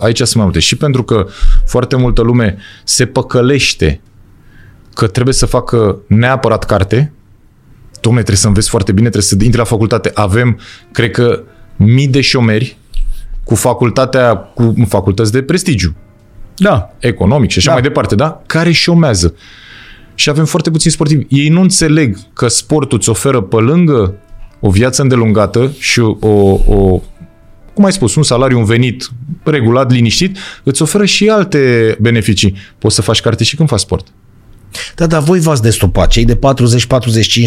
aici 0.01 0.17
sunt 0.17 0.35
mai 0.35 0.45
multe, 0.45 0.59
și 0.59 0.77
pentru 0.77 1.03
că 1.03 1.27
foarte 1.67 1.97
multă 1.97 2.23
lume 2.23 2.57
se 2.85 3.07
păcălește 3.07 4.01
că 4.95 5.07
trebuie 5.07 5.35
să 5.35 5.47
facă 5.47 5.99
neapărat 6.07 6.65
carte, 6.65 7.13
domne, 8.01 8.19
trebuie 8.19 8.37
să 8.41 8.47
înveți 8.47 8.69
foarte 8.69 8.93
bine, 8.93 9.09
trebuie 9.09 9.29
să 9.29 9.45
intri 9.45 9.59
la 9.59 9.65
facultate. 9.65 10.11
Avem, 10.15 10.61
cred 10.93 11.11
că, 11.11 11.43
mii 11.77 12.09
de 12.09 12.21
șomeri 12.21 12.77
cu 13.45 13.55
facultatea, 13.55 14.35
cu 14.35 14.75
facultăți 14.89 15.33
de 15.33 15.43
prestigiu. 15.43 15.95
Da. 16.57 16.91
Economic 16.99 17.51
și 17.51 17.59
așa 17.59 17.67
da. 17.67 17.73
mai 17.73 17.83
departe, 17.83 18.15
da? 18.15 18.43
Care 18.47 18.73
șomează. 18.73 19.35
Și 20.15 20.31
avem 20.31 20.45
foarte 20.45 20.71
puțini 20.71 20.93
sportivi. 20.93 21.25
Ei 21.29 21.49
nu 21.49 21.61
înțeleg 21.61 22.17
că 22.33 22.49
sportul 22.49 22.99
îți 22.99 23.09
oferă 23.09 23.41
pe 23.41 23.57
lângă 23.57 24.15
o 24.61 24.71
viață 24.71 25.03
îndelungată 25.03 25.73
și 25.79 26.01
o, 26.01 26.59
o 26.67 27.01
cum 27.75 27.85
ai 27.85 27.93
spus, 27.93 28.15
un 28.15 28.23
salariu, 28.23 28.59
un 28.59 28.65
venit 28.65 29.11
regulat, 29.43 29.91
liniștit, 29.91 30.39
îți 30.63 30.83
oferă 30.83 31.05
și 31.05 31.29
alte 31.29 31.97
beneficii. 32.01 32.57
Poți 32.79 32.95
să 32.95 33.03
faci 33.03 33.21
carte 33.21 33.45
și 33.45 33.57
când 33.57 33.69
faci 33.69 33.81
sport. 33.81 34.07
Da, 34.95 35.07
dar 35.07 35.23
voi 35.23 35.41
v-ați 35.41 35.63
destopat, 35.63 36.09
cei 36.09 36.25
de 36.25 36.35
40-45 36.35 36.39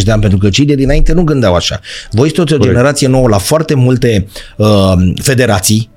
de 0.03 0.11
ani, 0.11 0.21
pentru 0.21 0.37
că 0.37 0.49
cei 0.49 0.65
de 0.65 0.75
dinainte 0.75 1.13
nu 1.13 1.23
gândeau 1.23 1.55
așa. 1.55 1.79
Voi 2.11 2.27
sunteți 2.27 2.53
o 2.53 2.57
Corect. 2.57 2.75
generație 2.75 3.07
nouă 3.07 3.27
la 3.27 3.37
foarte 3.37 3.73
multe 3.73 4.27
uh, 4.57 4.93
federații, 5.21 5.89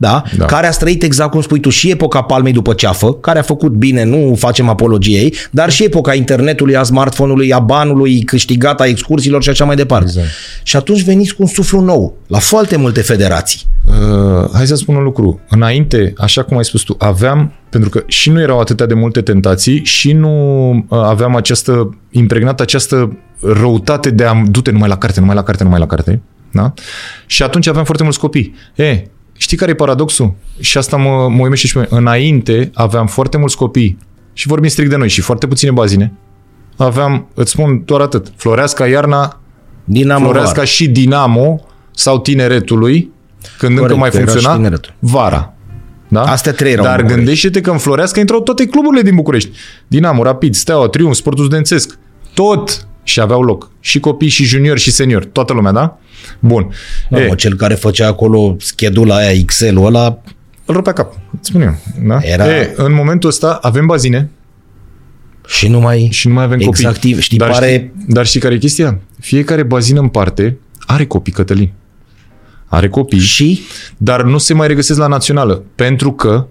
da? 0.00 0.22
da? 0.36 0.44
care 0.44 0.66
a 0.66 0.70
străit 0.70 1.02
exact 1.02 1.30
cum 1.30 1.40
spui 1.40 1.60
tu 1.60 1.68
și 1.68 1.90
epoca 1.90 2.22
palmei 2.22 2.52
după 2.52 2.72
ceafă, 2.72 3.14
care 3.14 3.38
a 3.38 3.42
făcut 3.42 3.72
bine, 3.72 4.04
nu 4.04 4.34
facem 4.38 4.68
apologiei, 4.68 5.34
dar 5.50 5.70
și 5.70 5.84
epoca 5.84 6.14
internetului, 6.14 6.76
a 6.76 6.82
smartphone-ului, 6.82 7.52
a 7.52 7.58
banului 7.58 8.22
câștigat, 8.22 8.80
a 8.80 8.86
excursiilor 8.86 9.42
și 9.42 9.48
așa 9.48 9.64
mai 9.64 9.76
departe. 9.76 10.06
Exact. 10.06 10.28
Și 10.62 10.76
atunci 10.76 11.02
veniți 11.02 11.34
cu 11.34 11.42
un 11.42 11.48
suflu 11.48 11.80
nou 11.80 12.16
la 12.26 12.38
foarte 12.38 12.76
multe 12.76 13.00
federații. 13.00 13.60
Uh, 13.86 14.50
hai 14.52 14.66
să 14.66 14.74
spun 14.74 14.94
un 14.94 15.02
lucru. 15.02 15.40
Înainte, 15.48 16.12
așa 16.16 16.42
cum 16.42 16.56
ai 16.56 16.64
spus 16.64 16.82
tu, 16.82 16.94
aveam, 16.98 17.52
pentru 17.70 17.90
că 17.90 18.02
și 18.06 18.30
nu 18.30 18.40
erau 18.40 18.60
atâtea 18.60 18.86
de 18.86 18.94
multe 18.94 19.20
tentații 19.20 19.84
și 19.84 20.12
nu 20.12 20.70
uh, 20.70 20.98
aveam 20.98 21.36
această, 21.36 21.98
impregnat 22.10 22.60
această 22.60 23.18
răutate 23.40 24.10
de 24.10 24.24
a 24.24 24.42
du-te 24.46 24.70
numai 24.70 24.88
la 24.88 24.98
carte, 24.98 25.20
numai 25.20 25.34
la 25.34 25.42
carte, 25.42 25.62
numai 25.62 25.78
la 25.78 25.86
carte. 25.86 26.22
Da? 26.52 26.72
Și 27.26 27.42
atunci 27.42 27.66
aveam 27.66 27.84
foarte 27.84 28.02
mulți 28.02 28.18
copii. 28.18 28.54
E, 28.74 29.02
Știi 29.42 29.56
care 29.56 29.70
e 29.70 29.74
paradoxul? 29.74 30.34
Și 30.58 30.78
asta 30.78 30.96
mă, 30.96 31.28
mă 31.28 31.42
uimește 31.42 31.66
și 31.66 31.72
pe 31.72 31.78
mine. 31.78 32.00
Înainte 32.00 32.70
aveam 32.74 33.06
foarte 33.06 33.36
mulți 33.36 33.56
copii 33.56 33.98
și 34.32 34.46
vorbim 34.46 34.68
strict 34.68 34.90
de 34.90 34.96
noi 34.96 35.08
și 35.08 35.20
foarte 35.20 35.46
puține 35.46 35.70
bazine. 35.70 36.12
Aveam, 36.76 37.28
îți 37.34 37.50
spun 37.50 37.82
doar 37.84 38.00
atât, 38.00 38.32
Floreasca 38.36 38.86
iarna, 38.86 39.40
Dinamo 39.84 40.24
Floreasca 40.24 40.56
var. 40.56 40.66
și 40.66 40.88
Dinamo 40.88 41.60
sau 41.90 42.18
Tineretului, 42.18 43.10
când 43.58 43.78
Corect, 43.78 43.90
încă 43.90 43.96
mai 43.96 44.10
funcționa, 44.10 44.78
vara. 44.98 45.54
Da? 46.08 46.22
Astea 46.22 46.52
trei 46.52 46.72
erau 46.72 46.84
Dar 46.84 47.02
gândește-te 47.02 47.60
că 47.60 47.70
în 47.70 47.78
Floreasca 47.78 48.20
intrau 48.20 48.40
toate 48.40 48.66
cluburile 48.66 49.02
din 49.02 49.14
București. 49.14 49.50
Dinamo, 49.86 50.22
Rapid, 50.22 50.54
Steaua, 50.54 50.88
Triumf, 50.88 51.14
Sportul 51.14 51.44
Studențesc. 51.44 51.98
Tot 52.34 52.86
și 53.10 53.20
aveau 53.20 53.42
loc. 53.42 53.70
Și 53.80 54.00
copii, 54.00 54.28
și 54.28 54.44
juniori, 54.44 54.80
și 54.80 54.90
seniori. 54.90 55.26
Toată 55.26 55.52
lumea, 55.52 55.72
da? 55.72 55.98
Bun. 56.38 56.70
Da, 57.08 57.22
e, 57.22 57.26
mă, 57.26 57.34
cel 57.34 57.54
care 57.54 57.74
făcea 57.74 58.06
acolo 58.06 58.56
schedula 58.58 59.16
aia, 59.16 59.30
Excel-ul 59.30 59.86
ăla... 59.86 60.22
Îl 60.64 60.74
rupea 60.74 60.92
cap, 60.92 61.12
îți 61.38 61.48
spun 61.48 61.60
eu. 61.60 61.76
Da? 62.06 62.18
Era... 62.22 62.46
E, 62.46 62.72
în 62.76 62.92
momentul 62.92 63.28
ăsta 63.28 63.58
avem 63.62 63.86
bazine. 63.86 64.30
Și 65.46 65.68
nu 65.68 65.80
mai, 65.80 66.08
și 66.10 66.28
nu 66.28 66.34
mai 66.34 66.44
avem 66.44 66.60
exact, 66.60 66.94
copii. 66.94 67.20
Știi, 67.20 67.38
dar, 67.38 67.50
pare... 67.50 67.66
știi, 67.66 68.14
dar 68.14 68.26
știi 68.26 68.40
care 68.40 68.54
e 68.54 68.58
chestia? 68.58 69.00
Fiecare 69.20 69.62
bazin 69.62 69.96
în 69.96 70.08
parte 70.08 70.58
are 70.86 71.06
copii, 71.06 71.32
Cătălin. 71.32 71.72
Are 72.66 72.88
copii. 72.88 73.18
Și? 73.18 73.60
Dar 73.96 74.22
nu 74.22 74.38
se 74.38 74.54
mai 74.54 74.66
regăsesc 74.66 74.98
la 74.98 75.06
națională. 75.06 75.62
Pentru 75.74 76.12
că 76.12 76.46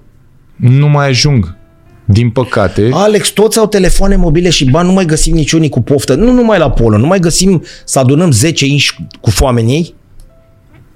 nu 0.56 0.88
mai 0.88 1.08
ajung 1.08 1.58
din 2.12 2.30
păcate... 2.30 2.90
Alex, 2.94 3.30
toți 3.30 3.58
au 3.58 3.68
telefoane 3.68 4.16
mobile 4.16 4.50
și 4.50 4.66
bani, 4.66 4.88
nu 4.88 4.94
mai 4.94 5.06
găsim 5.06 5.34
niciunii 5.34 5.70
cu 5.70 5.82
poftă. 5.82 6.16
Nu 6.16 6.32
numai 6.32 6.58
la 6.58 6.72
polo, 6.72 6.98
nu 6.98 7.08
mai 7.08 7.20
găsim 7.20 7.64
să 7.86 8.00
adunăm 8.00 8.32
10 8.32 8.66
inși 8.66 8.96
cu 9.22 9.30
foame 9.30 9.62
în 9.62 9.68
ei. 9.68 9.96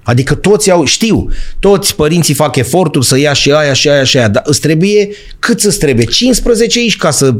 Adică 0.02 0.34
toți 0.34 0.70
au, 0.70 0.84
știu, 0.84 1.28
toți 1.58 1.96
părinții 1.96 2.34
fac 2.34 2.56
eforturi 2.56 3.04
să 3.04 3.18
ia 3.18 3.32
și 3.32 3.52
aia 3.52 3.72
și 3.72 3.88
aia 3.88 4.04
și 4.04 4.16
aia, 4.16 4.28
dar 4.28 4.42
îți 4.46 4.60
trebuie, 4.60 5.08
cât 5.38 5.60
îți 5.60 5.78
trebuie? 5.78 6.04
15 6.04 6.82
inși 6.82 6.96
ca 6.96 7.10
să 7.10 7.34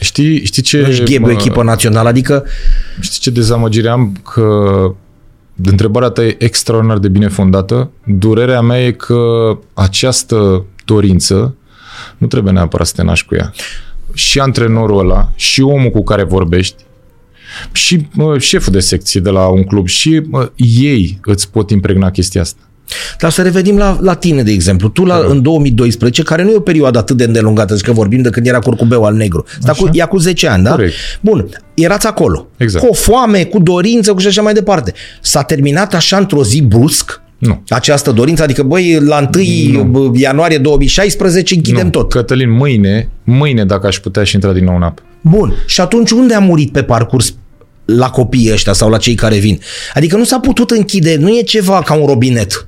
Știi, 0.00 0.44
știi 0.44 0.62
ce... 0.62 0.78
Își 0.78 1.02
ghebe 1.02 1.26
o 1.26 1.30
echipă 1.30 1.62
națională, 1.62 2.08
adică... 2.08 2.44
Știi 3.00 3.20
ce 3.20 3.30
dezamăgire 3.30 3.88
am? 3.88 4.16
Că 4.32 4.46
întrebarea 5.64 6.08
ta 6.08 6.24
e 6.24 6.36
extraordinar 6.38 6.98
de 6.98 7.08
bine 7.08 7.28
fondată. 7.28 7.90
Durerea 8.04 8.60
mea 8.60 8.84
e 8.84 8.90
că 8.90 9.18
această 9.74 10.64
dorință 10.84 11.54
nu 12.18 12.26
trebuie 12.26 12.52
neapărat 12.52 12.86
să 12.86 12.92
te 12.96 13.02
naști 13.02 13.26
cu 13.26 13.34
ea. 13.34 13.52
Și 14.14 14.40
antrenorul 14.40 14.98
ăla, 14.98 15.32
și 15.34 15.60
omul 15.60 15.90
cu 15.90 16.02
care 16.02 16.22
vorbești, 16.22 16.84
Și 17.72 18.08
uh, 18.16 18.40
șeful 18.40 18.72
de 18.72 18.80
secție 18.80 19.20
de 19.20 19.30
la 19.30 19.46
un 19.46 19.64
club 19.64 19.86
și 19.86 20.22
uh, 20.30 20.46
ei 20.56 21.20
îți 21.24 21.50
pot 21.50 21.70
impregna 21.70 22.10
chestia 22.10 22.40
asta. 22.40 22.60
Dar 23.18 23.30
să 23.30 23.42
revenim 23.42 23.76
la, 23.76 23.98
la 24.00 24.14
tine, 24.14 24.42
de 24.42 24.50
exemplu. 24.50 24.88
Tu 24.88 25.04
la, 25.04 25.24
în 25.28 25.42
2012, 25.42 26.22
care 26.22 26.42
nu 26.42 26.50
e 26.50 26.56
o 26.56 26.60
perioadă 26.60 26.98
atât 26.98 27.16
de 27.16 27.24
îndelungată, 27.24 27.74
zic 27.74 27.84
că 27.84 27.92
vorbim 27.92 28.22
de 28.22 28.30
când 28.30 28.46
era 28.46 28.58
curcubeu 28.58 29.04
al 29.04 29.14
negru. 29.14 29.44
Asta 29.58 29.72
cu, 29.72 29.88
ea 29.92 30.06
cu 30.06 30.18
10 30.18 30.48
ani, 30.48 30.64
da? 30.64 30.70
Corect. 30.70 30.94
Bun, 31.20 31.48
erați 31.74 32.06
acolo. 32.06 32.48
Exact. 32.56 32.84
Cu 32.84 32.90
o 32.90 32.94
foame, 32.94 33.44
cu 33.44 33.58
dorință, 33.58 34.12
cu 34.12 34.18
și 34.18 34.26
așa 34.26 34.42
mai 34.42 34.52
departe. 34.52 34.92
S-a 35.20 35.42
terminat 35.42 35.94
așa 35.94 36.16
într-o 36.16 36.44
zi 36.44 36.62
brusc 36.62 37.20
Nu. 37.38 37.62
această 37.68 38.12
dorință? 38.12 38.42
Adică, 38.42 38.62
băi, 38.62 38.98
la 39.00 39.30
1 39.92 40.12
ianuarie 40.14 40.58
2016 40.58 41.54
închidem 41.54 41.84
nu, 41.84 41.90
tot. 41.90 42.10
Cătălin, 42.10 42.50
mâine, 42.50 43.08
mâine 43.24 43.64
dacă 43.64 43.86
aș 43.86 43.98
putea 43.98 44.24
și 44.24 44.34
intra 44.34 44.52
din 44.52 44.64
nou 44.64 44.76
în 44.76 44.82
apă. 44.82 45.02
Bun. 45.20 45.54
Și 45.66 45.80
atunci 45.80 46.10
unde 46.10 46.34
a 46.34 46.38
murit 46.38 46.72
pe 46.72 46.82
parcurs 46.82 47.34
la 47.84 48.10
copiii 48.10 48.52
ăștia 48.52 48.72
sau 48.72 48.90
la 48.90 48.96
cei 48.98 49.14
care 49.14 49.36
vin? 49.38 49.60
Adică 49.94 50.16
nu 50.16 50.24
s-a 50.24 50.38
putut 50.40 50.70
închide, 50.70 51.16
nu 51.16 51.28
e 51.28 51.40
ceva 51.42 51.82
ca 51.82 51.94
un 51.94 52.06
robinet. 52.06 52.66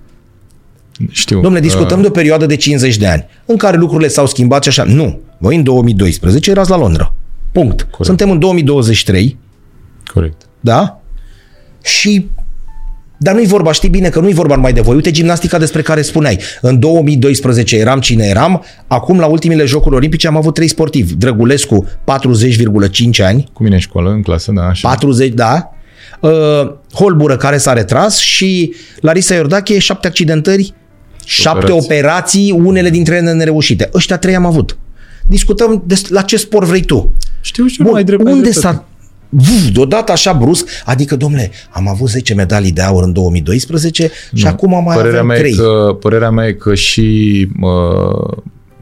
Știu. 1.11 1.41
Domnule, 1.41 1.63
discutăm 1.63 2.01
de 2.01 2.07
o 2.07 2.11
perioadă 2.11 2.47
de 2.47 2.57
50 2.57 2.97
de 2.97 3.07
ani, 3.07 3.27
în 3.47 3.57
care 3.57 3.77
lucrurile 3.77 4.09
s-au 4.09 4.27
schimbat 4.27 4.63
și 4.63 4.69
așa. 4.69 4.83
Nu. 4.85 5.21
Voi 5.39 5.57
în 5.57 5.63
2012 5.63 6.51
erați 6.51 6.71
la 6.71 6.77
Londra. 6.79 7.15
Punct. 7.53 7.81
Corect. 7.83 8.05
Suntem 8.05 8.31
în 8.31 8.39
2023, 8.39 9.25
Uh, 9.25 10.13
corect. 10.15 10.43
da? 10.61 11.01
Și 11.83 12.27
dar 13.23 13.35
nu-i 13.35 13.47
vorba, 13.47 13.73
știi 13.73 13.89
bine 13.89 14.09
că 14.09 14.21
nu-i 14.21 14.33
vorba 14.33 14.55
numai 14.55 14.73
de 14.73 14.81
voi. 14.81 14.95
Uite 14.95 15.11
gimnastica 15.11 15.59
despre 15.59 15.83
care 15.83 16.03
spuneai. 16.03 16.39
În 16.61 16.79
2012 16.79 17.77
eram 17.77 18.01
cine 18.01 18.25
eram, 18.25 18.65
acum 18.87 19.19
la 19.19 19.27
ultimele 19.27 19.65
Jocuri 19.65 19.95
Olimpice 19.95 20.27
am 20.27 20.37
avut 20.37 20.55
trei 20.55 20.69
sportivi. 20.69 21.15
Drăgulescu, 21.15 21.87
40,5 22.05 23.21
ani, 23.25 23.49
Cu 23.53 23.63
mine 23.63 23.75
în 23.75 23.81
școală, 23.81 24.11
în 24.11 24.23
clasă, 24.23 24.53
da, 24.55 24.63
așa. 24.63 24.89
40, 24.89 25.33
da. 25.35 25.71
Uh, 26.21 26.31
Holbură 26.95 27.37
care 27.37 27.57
s-a 27.57 27.73
retras 27.73 28.19
și 28.19 28.75
Larisa 29.01 29.35
Iordache, 29.35 29.79
șapte 29.79 30.07
accidentări, 30.07 30.75
șapte 31.25 31.73
operații. 31.73 31.85
operații, 31.95 32.51
unele 32.51 32.91
dintre 32.91 33.17
ele 33.17 33.33
nereușite. 33.33 33.89
Ăștia 33.95 34.17
trei 34.19 34.35
am 34.35 34.47
avut. 34.47 34.79
Discutăm 35.29 35.83
des, 35.87 36.09
la 36.09 36.23
ce 36.23 36.37
sport 36.37 36.67
vrei 36.67 36.81
tu. 36.83 37.15
Știu, 37.41 37.67
știu, 37.67 37.85
Bun, 37.85 37.95
ai 37.95 38.05
drept, 38.05 38.27
ai 38.27 38.33
unde 38.33 38.49
dreptate. 38.51 38.67
s-a 38.77 38.85
Vuf, 39.33 39.69
deodată 39.73 40.13
așa 40.13 40.33
brusc, 40.33 40.69
adică, 40.85 41.17
domnule, 41.17 41.51
am 41.71 41.89
avut 41.89 42.09
10 42.09 42.35
medalii 42.35 42.73
de 42.73 42.83
aur 42.83 43.03
în 43.03 43.13
2012 43.13 44.11
și 44.35 44.47
acum 44.47 44.71
mai 44.85 44.97
Părerea 44.97 45.21
avem 45.21 45.27
mea, 45.27 45.37
3. 45.37 45.53
e 45.53 45.57
că, 45.57 45.97
părerea 46.01 46.31
mea 46.31 46.47
e 46.47 46.53
că 46.53 46.75
și 46.75 47.49
uh, 47.61 48.37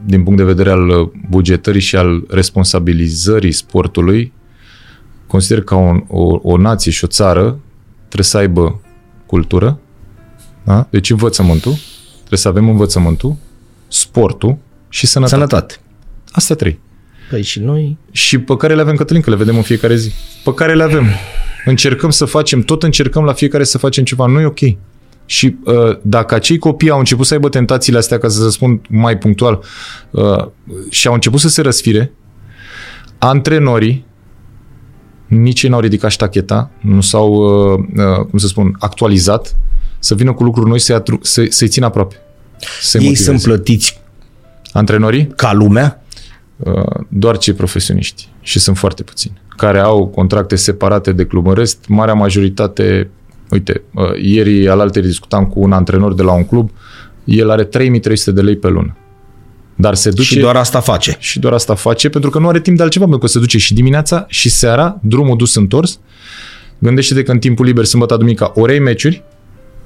din 0.05 0.23
punct 0.23 0.37
de 0.37 0.43
vedere 0.45 0.69
al 0.69 1.11
bugetării 1.29 1.81
și 1.81 1.95
al 1.95 2.23
responsabilizării 2.29 3.51
sportului, 3.51 4.33
consider 5.27 5.61
că 5.63 5.75
o, 5.75 5.95
o, 6.07 6.39
o 6.41 6.57
nație 6.57 6.91
și 6.91 7.03
o 7.03 7.07
țară 7.07 7.59
trebuie 7.97 8.23
să 8.23 8.37
aibă 8.37 8.81
cultură, 9.25 9.79
da? 10.63 10.87
deci 10.89 11.09
învățământul, 11.09 11.73
trebuie 12.17 12.39
să 12.39 12.47
avem 12.47 12.69
învățământul, 12.69 13.35
sportul 13.87 14.57
și 14.89 15.07
sănătate. 15.07 15.35
Sănătate. 15.35 15.75
Astea 16.31 16.55
trei. 16.55 16.79
Păi 17.29 17.41
și 17.43 17.59
noi... 17.59 17.97
Și 18.11 18.37
pe 18.37 18.55
care 18.57 18.75
le 18.75 18.81
avem, 18.81 18.95
Cătălin, 18.95 19.21
că 19.21 19.29
le 19.29 19.35
vedem 19.35 19.55
în 19.55 19.61
fiecare 19.61 19.95
zi. 19.95 20.11
Pe 20.43 20.53
care 20.53 20.75
le 20.75 20.83
avem. 20.83 21.05
Încercăm 21.65 22.09
să 22.09 22.25
facem, 22.25 22.61
tot 22.61 22.83
încercăm 22.83 23.23
la 23.23 23.33
fiecare 23.33 23.63
să 23.63 23.77
facem 23.77 24.03
ceva. 24.03 24.25
Nu 24.25 24.39
e 24.39 24.45
ok. 24.45 24.59
Și 25.25 25.55
uh, 25.63 25.97
dacă 26.01 26.35
acei 26.35 26.57
copii 26.57 26.89
au 26.89 26.99
început 26.99 27.25
să 27.25 27.33
aibă 27.33 27.49
tentațiile 27.49 27.97
astea, 27.97 28.17
ca 28.17 28.27
să 28.27 28.43
răspund 28.43 28.79
mai 28.89 29.17
punctual, 29.17 29.63
uh, 30.09 30.45
și 30.89 31.07
au 31.07 31.13
început 31.13 31.39
să 31.39 31.49
se 31.49 31.61
răsfire, 31.61 32.11
antrenorii 33.17 34.05
nici 35.27 35.63
ei 35.63 35.69
n-au 35.69 35.79
ridicat 35.79 36.11
ștacheta, 36.11 36.71
nu 36.81 37.01
s-au, 37.01 37.33
uh, 37.33 37.79
uh, 37.95 38.25
cum 38.29 38.39
să 38.39 38.47
spun, 38.47 38.75
actualizat, 38.79 39.55
să 39.99 40.15
vină 40.15 40.33
cu 40.33 40.43
lucruri 40.43 40.69
noi, 40.69 40.79
să-i, 40.79 40.95
atru- 40.95 41.19
să, 41.21 41.45
să-i 41.49 41.67
țină 41.67 41.85
aproape. 41.85 42.15
Să-i 42.81 43.01
Ei 43.01 43.07
motiveze. 43.07 43.29
sunt 43.31 43.41
plătiți 43.41 43.99
Antrenorii? 44.73 45.27
ca 45.35 45.53
lumea. 45.53 45.98
Uh, 46.59 46.83
doar 47.07 47.37
cei 47.37 47.53
profesioniști 47.53 48.27
și 48.41 48.59
sunt 48.59 48.77
foarte 48.77 49.03
puțini 49.03 49.41
care 49.59 49.79
au 49.79 50.07
contracte 50.07 50.55
separate 50.55 51.11
de 51.11 51.25
club. 51.25 51.47
În 51.47 51.53
rest, 51.53 51.85
marea 51.87 52.13
majoritate, 52.13 53.09
uite, 53.49 53.81
uh, 53.93 54.11
ieri 54.21 54.69
alaltă 54.69 54.99
discutam 54.99 55.45
cu 55.45 55.59
un 55.59 55.71
antrenor 55.71 56.13
de 56.13 56.23
la 56.23 56.31
un 56.31 56.45
club, 56.45 56.71
el 57.23 57.49
are 57.49 57.63
3300 57.63 58.31
de 58.31 58.41
lei 58.41 58.55
pe 58.55 58.67
lună. 58.67 58.97
Dar 59.75 59.95
se 59.95 60.09
duce 60.09 60.23
Și 60.23 60.39
doar 60.39 60.55
asta 60.55 60.79
face. 60.79 61.15
și 61.19 61.39
doar 61.39 61.53
asta 61.53 61.75
face 61.75 62.09
pentru 62.09 62.29
că 62.29 62.39
nu 62.39 62.47
are 62.47 62.59
timp 62.59 62.77
de 62.77 62.83
altceva, 62.83 63.05
pentru 63.05 63.25
că 63.25 63.31
se 63.31 63.39
duce 63.39 63.57
și 63.57 63.73
dimineața 63.73 64.25
și 64.27 64.49
seara, 64.49 64.99
drumul 65.01 65.37
dus 65.37 65.55
întors. 65.55 65.99
Gândește-te 66.77 67.23
că 67.23 67.31
în 67.31 67.39
timpul 67.39 67.65
liber, 67.65 67.85
sâmbătă, 67.85 68.15
duminica, 68.15 68.51
ori 68.55 68.71
ai 68.71 68.79
meciuri, 68.79 69.23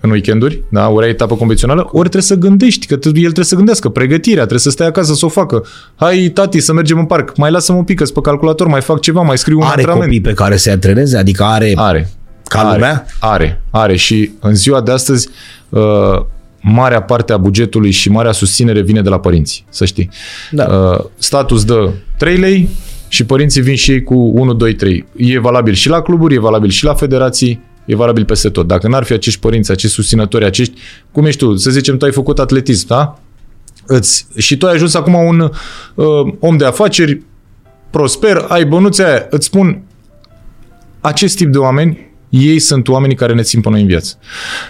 în 0.05 0.11
weekenduri, 0.11 0.63
da, 0.69 0.89
ori 0.89 1.05
ai 1.05 1.11
etapă 1.11 1.35
convențională, 1.35 1.81
ori 1.81 2.09
trebuie 2.09 2.21
să 2.21 2.35
gândești, 2.35 2.85
că 2.85 2.93
el 2.93 2.99
trebuie 3.11 3.45
să 3.45 3.55
gândească, 3.55 3.89
pregătirea, 3.89 4.41
trebuie 4.41 4.59
să 4.59 4.69
stai 4.69 4.87
acasă 4.87 5.13
să 5.13 5.25
o 5.25 5.29
facă. 5.29 5.65
Hai, 5.95 6.31
tati, 6.33 6.59
să 6.59 6.73
mergem 6.73 6.97
în 6.97 7.05
parc, 7.05 7.37
mai 7.37 7.51
lasă-mă 7.51 7.77
un 7.77 7.83
pic, 7.83 7.97
că 7.97 8.05
pe 8.13 8.21
calculator, 8.21 8.67
mai 8.67 8.81
fac 8.81 8.99
ceva, 8.99 9.21
mai 9.21 9.37
scriu 9.37 9.57
un 9.57 9.63
Are 9.63 9.71
antrenament. 9.71 10.03
copii 10.05 10.21
pe 10.21 10.33
care 10.33 10.55
se 10.55 10.71
antreneze, 10.71 11.17
adică 11.17 11.43
are... 11.43 11.73
Are. 11.75 12.09
Ca 12.43 12.59
are, 12.59 12.73
lumea? 12.73 13.05
Are, 13.19 13.61
are. 13.69 13.95
Și 13.95 14.31
în 14.39 14.55
ziua 14.55 14.81
de 14.81 14.91
astăzi, 14.91 15.29
uh, 15.69 15.81
marea 16.61 17.01
parte 17.01 17.33
a 17.33 17.37
bugetului 17.37 17.91
și 17.91 18.09
marea 18.09 18.31
susținere 18.31 18.81
vine 18.81 19.01
de 19.01 19.09
la 19.09 19.19
părinți, 19.19 19.65
să 19.69 19.85
știi. 19.85 20.09
Da. 20.51 20.65
Uh, 20.65 21.05
statul 21.17 21.55
îți 21.55 21.65
dă 21.65 21.89
3 22.17 22.37
lei 22.37 22.69
și 23.07 23.25
părinții 23.25 23.61
vin 23.61 23.75
și 23.75 23.91
ei 23.91 24.03
cu 24.03 24.15
1, 24.15 24.53
2, 24.53 24.73
3. 24.73 25.05
E 25.15 25.39
valabil 25.39 25.73
și 25.73 25.89
la 25.89 26.01
cluburi, 26.01 26.35
e 26.35 26.39
valabil 26.39 26.69
și 26.69 26.83
la 26.83 26.93
federații, 26.93 27.61
e 27.85 27.95
valabil 27.95 28.25
peste 28.25 28.49
tot. 28.49 28.67
Dacă 28.67 28.87
n-ar 28.87 29.03
fi 29.03 29.13
acești 29.13 29.39
părinți, 29.39 29.71
acești 29.71 29.95
susținători, 29.95 30.45
acești, 30.45 30.73
cum 31.11 31.25
ești 31.25 31.39
tu, 31.39 31.55
să 31.55 31.69
zicem, 31.69 31.97
tu 31.97 32.05
ai 32.05 32.11
făcut 32.11 32.39
atletism, 32.39 32.87
da? 32.87 33.19
Îți, 33.85 34.27
și 34.37 34.57
tu 34.57 34.67
ai 34.67 34.73
ajuns 34.73 34.93
acum 34.93 35.13
un 35.13 35.39
uh, 35.39 36.33
om 36.39 36.57
de 36.57 36.65
afaceri, 36.65 37.21
prosper, 37.89 38.45
ai 38.47 38.65
bănuțe 38.65 39.03
aia, 39.03 39.27
îți 39.29 39.45
spun, 39.45 39.81
acest 41.01 41.35
tip 41.35 41.51
de 41.51 41.57
oameni, 41.57 42.11
ei 42.29 42.59
sunt 42.59 42.87
oamenii 42.87 43.15
care 43.15 43.33
ne 43.33 43.41
țin 43.41 43.61
pe 43.61 43.69
noi 43.69 43.81
în 43.81 43.87
viață. 43.87 44.17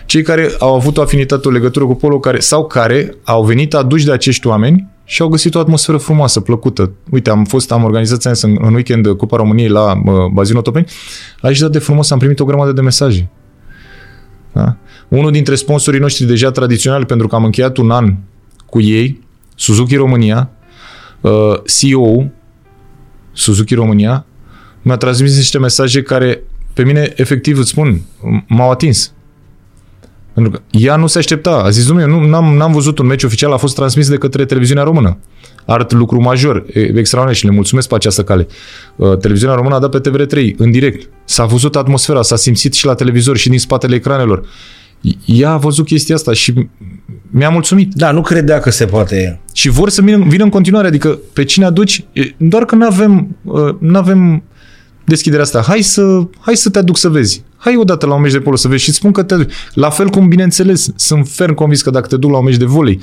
Cei 0.06 0.22
care 0.22 0.52
au 0.60 0.76
avut 0.76 0.98
o 0.98 1.02
afinitate, 1.02 1.48
o 1.48 1.52
legătură 1.52 1.86
cu 1.86 1.96
polo 1.96 2.20
care, 2.20 2.40
sau 2.40 2.68
care 2.68 3.16
au 3.24 3.44
venit 3.44 3.74
aduși 3.74 4.06
de 4.06 4.12
acești 4.12 4.48
oameni 4.48 4.88
și 5.14 5.22
au 5.22 5.28
găsit 5.28 5.56
o 5.56 5.60
atmosferă 5.60 5.98
frumoasă, 5.98 6.40
plăcută. 6.40 6.92
Uite, 7.12 7.30
am 7.30 7.46
fost, 7.46 7.72
am 7.72 7.84
organizat 7.84 8.20
ți-am 8.20 8.34
zis, 8.34 8.44
în, 8.44 8.58
în 8.62 8.74
weekend 8.74 9.08
Cupa 9.08 9.38
României 9.38 9.68
la 9.68 9.92
uh, 9.92 10.14
Bazinul 10.32 10.60
Otopeni. 10.60 10.86
Aici 11.42 11.60
dat 11.60 11.72
de 11.72 11.80
frumos, 11.80 12.12
am 12.12 12.20
primit 12.20 12.40
o 12.40 12.46
grămadă 12.46 12.72
de 12.72 12.82
mesaje. 12.82 13.30
Da? 14.52 14.78
Unul 15.08 15.32
dintre 15.32 15.56
sponsorii 15.56 16.00
noștri 16.00 16.26
deja 16.26 16.52
tradiționali, 16.52 17.06
pentru 17.06 17.28
că 17.28 17.36
am 17.36 17.44
încheiat 17.44 17.78
un 17.78 17.92
an 17.92 18.16
cu 18.66 18.82
ei, 18.82 19.22
Suzuki 19.56 19.96
România, 19.96 20.50
uh, 21.22 21.32
CEO 21.80 22.26
Suzuki 23.34 23.74
România, 23.74 24.26
mi-a 24.82 24.98
transmis 24.98 25.36
niște 25.36 25.60
mesaje 25.60 26.02
care 26.02 26.44
pe 26.74 26.84
mine, 26.84 27.14
efectiv, 27.16 27.58
îți 27.58 27.70
spun, 27.70 28.02
m-au 28.48 28.72
atins. 28.72 29.14
Pentru 30.34 30.52
că 30.52 30.60
ea 30.72 30.96
nu 30.96 31.08
se 31.08 31.18
aștepta. 31.18 31.52
A 31.52 31.70
zis, 31.70 31.86
domnule, 31.86 32.08
nu, 32.08 32.26
n-am, 32.26 32.56
n-am 32.56 32.72
văzut 32.72 32.98
un 32.98 33.06
meci 33.06 33.24
oficial, 33.24 33.52
a 33.52 33.58
fost 33.58 33.76
transmis 33.76 34.10
de 34.10 34.18
către 34.18 34.46
televiziunea 34.46 34.84
română. 34.84 35.18
Art 35.66 35.92
lucru 35.92 36.22
major, 36.22 36.66
e- 36.74 36.80
extraordinar 36.80 37.36
și 37.36 37.46
le 37.46 37.52
mulțumesc 37.52 37.88
pe 37.88 37.96
această 37.96 38.24
cale. 38.24 38.48
Uh, 38.96 39.18
Televiziunea 39.18 39.56
română 39.56 39.76
a 39.76 39.80
dat 39.80 39.90
pe 39.90 40.10
TVR3, 40.10 40.56
în 40.58 40.72
direct. 40.72 41.10
S-a 41.26 41.46
văzut 41.46 41.76
atmosfera, 41.76 42.22
s-a 42.22 42.36
simțit 42.36 42.74
și 42.74 42.86
la 42.86 42.94
televizor 42.94 43.38
și 43.38 43.50
din 43.50 43.60
spatele 43.60 43.96
ecranelor. 43.96 44.46
Ea 45.26 45.52
a 45.52 45.58
văzut 45.58 45.86
chestia 45.86 46.16
asta 46.16 46.34
și 46.34 46.54
mi-a 47.30 47.50
mulțumit. 47.50 47.94
Da, 47.94 48.12
nu 48.12 48.22
credea 48.22 48.60
că 48.60 48.70
se 48.70 48.86
poate... 48.86 49.42
Și 49.54 49.70
vor 49.70 49.90
să 49.90 50.02
vină, 50.02 50.26
vină 50.28 50.44
în 50.44 50.50
continuare, 50.50 50.88
adică 50.88 51.20
pe 51.34 51.44
cine 51.44 51.66
aduci, 51.66 52.06
e, 52.14 52.22
doar 52.38 52.66
că 52.66 52.76
nu 52.76 52.86
avem, 52.86 53.36
nu 53.80 53.98
avem 53.98 54.44
deschiderea 55.06 55.44
asta. 55.44 55.64
Hai 55.68 55.82
să, 55.82 56.28
hai 56.40 56.56
să 56.56 56.70
te 56.70 56.80
aduc 56.80 56.98
să 56.98 57.10
vezi. 57.10 57.44
Hai 57.64 57.76
odată 57.78 58.06
la 58.06 58.14
un 58.14 58.22
meci 58.22 58.32
de 58.32 58.40
polo 58.40 58.56
să 58.56 58.68
vezi 58.68 58.84
și 58.84 58.90
îți 58.90 58.98
spun 58.98 59.12
că 59.12 59.24
te 59.24 59.34
aduc. 59.34 59.50
La 59.74 59.90
fel 59.90 60.10
cum, 60.10 60.28
bineînțeles, 60.28 60.90
sunt 60.96 61.28
ferm 61.28 61.54
convins 61.54 61.82
că 61.82 61.90
dacă 61.90 62.08
te 62.08 62.18
duc 62.18 62.32
la 62.32 62.38
un 62.38 62.44
meci 62.44 62.56
de 62.56 62.66
volei, 62.66 63.00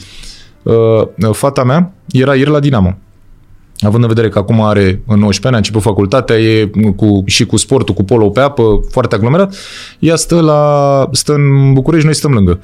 uh, 0.62 1.32
fata 1.32 1.64
mea 1.64 1.92
era 2.08 2.34
ieri 2.34 2.50
la 2.50 2.60
Dinamo. 2.60 2.98
Având 3.78 4.02
în 4.02 4.08
vedere 4.08 4.28
că 4.28 4.38
acum 4.38 4.60
are 4.60 5.02
în 5.06 5.18
19 5.18 5.46
ani, 5.46 5.54
a 5.54 5.58
început 5.58 5.82
facultatea, 5.82 6.38
e 6.38 6.70
cu, 6.96 7.22
și 7.26 7.46
cu 7.46 7.56
sportul, 7.56 7.94
cu 7.94 8.04
polo 8.04 8.28
pe 8.28 8.40
apă, 8.40 8.80
foarte 8.90 9.14
aglomerat, 9.14 9.54
ea 9.98 10.16
stă, 10.16 10.40
la, 10.40 11.08
stă 11.12 11.32
în 11.32 11.72
București, 11.72 12.06
noi 12.06 12.14
stăm 12.14 12.32
lângă. 12.32 12.60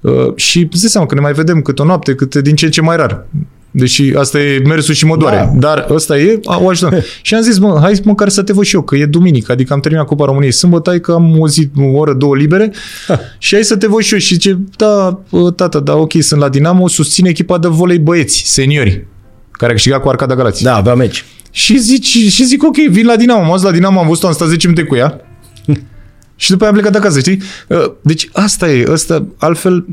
Uh, 0.00 0.34
și 0.34 0.68
îți 0.70 0.80
dai 0.80 0.90
seama 0.90 1.06
că 1.06 1.14
ne 1.14 1.20
mai 1.20 1.32
vedem 1.32 1.62
câte 1.62 1.82
o 1.82 1.84
noapte, 1.84 2.14
câte 2.14 2.40
din 2.42 2.54
ce 2.54 2.64
în 2.64 2.70
ce 2.70 2.80
mai 2.80 2.96
rar. 2.96 3.26
Deși 3.74 4.12
asta 4.16 4.40
e 4.40 4.58
mersul 4.58 4.94
și 4.94 5.06
mă 5.06 5.16
doare. 5.16 5.36
Da. 5.36 5.58
Dar 5.58 5.86
ăsta 5.90 6.18
e, 6.18 6.40
a, 6.44 6.58
o 6.62 6.68
ajutăm. 6.68 7.00
și 7.22 7.34
am 7.34 7.40
zis, 7.40 7.58
mă, 7.58 7.78
hai 7.80 8.00
măcar 8.04 8.28
să 8.28 8.42
te 8.42 8.52
văd 8.52 8.64
și 8.64 8.74
eu, 8.74 8.82
că 8.82 8.96
e 8.96 9.06
duminică, 9.06 9.52
adică 9.52 9.72
am 9.72 9.80
terminat 9.80 10.06
Cupa 10.06 10.24
României 10.24 10.52
sâmbătă, 10.52 10.90
hai 10.90 11.00
că 11.00 11.12
am 11.12 11.40
o 11.40 11.48
zi, 11.48 11.70
o 11.76 11.98
oră, 11.98 12.12
două 12.12 12.36
libere 12.36 12.72
și 13.38 13.54
hai 13.54 13.64
să 13.64 13.76
te 13.76 13.86
văd 13.86 14.00
și 14.00 14.12
eu. 14.12 14.18
Și 14.18 14.34
zice, 14.34 14.58
da, 14.76 15.22
tata, 15.56 15.80
da, 15.80 15.94
ok, 15.94 16.12
sunt 16.18 16.40
la 16.40 16.48
Dinamo, 16.48 16.88
susține 16.88 17.28
echipa 17.28 17.58
de 17.58 17.68
volei 17.68 17.98
băieți, 17.98 18.42
seniori, 18.46 19.06
care 19.50 19.70
a 19.70 19.74
câștigat 19.74 20.02
cu 20.02 20.08
Arcada 20.08 20.34
Galați. 20.34 20.62
Da, 20.62 20.76
avea 20.76 20.94
meci. 20.94 21.24
Și, 21.50 21.78
zici, 21.78 22.06
și 22.06 22.44
zic, 22.44 22.62
ok, 22.62 22.76
vin 22.76 23.06
la 23.06 23.16
Dinamo. 23.16 23.40
M-am 23.40 23.52
dus 23.52 23.62
la 23.62 23.70
Dinamo, 23.70 24.00
am 24.00 24.06
văzut-o, 24.06 24.26
am 24.26 24.32
stat 24.32 24.48
10 24.48 24.66
minute 24.68 24.86
cu 24.86 24.96
ea. 24.96 25.20
și 26.42 26.50
după 26.50 26.64
aia 26.64 26.72
am 26.72 26.78
plecat 26.78 26.96
acasă, 27.00 27.18
știi? 27.18 27.42
Uh, 27.68 27.84
Deci 28.02 28.28
asta 28.32 28.70
e, 28.70 28.86
asta, 28.92 29.26
altfel, 29.36 29.84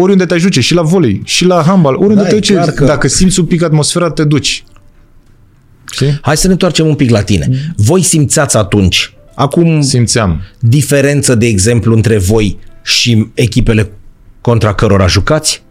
oriunde 0.00 0.24
te 0.26 0.36
duce, 0.38 0.60
și 0.60 0.74
la 0.74 0.82
volei, 0.82 1.20
și 1.24 1.44
la 1.44 1.62
handbal, 1.62 1.94
oriunde 1.94 2.22
Da, 2.22 2.28
te 2.28 2.34
e 2.34 2.38
duce, 2.38 2.52
clar 2.52 2.70
că- 2.70 2.84
dacă 2.84 3.08
simți 3.08 3.40
un 3.40 3.46
pic 3.46 3.62
atmosfera, 3.62 4.10
te 4.10 4.24
duci. 4.24 4.64
Știi? 5.92 6.18
Hai 6.22 6.36
să 6.36 6.46
ne 6.46 6.52
întoarcem 6.52 6.86
un 6.86 6.94
pic 6.94 7.10
la 7.10 7.22
tine. 7.22 7.72
Voi 7.76 8.02
simțeați 8.02 8.56
atunci, 8.56 9.14
acum 9.34 9.80
Simțeam. 9.80 10.40
diferență, 10.58 11.34
de 11.34 11.46
exemplu, 11.46 11.94
între 11.94 12.18
voi 12.18 12.58
și 12.82 13.26
echipele 13.34 13.90
contra 14.40 14.74
cărora 14.74 15.06
jucați? 15.06 15.62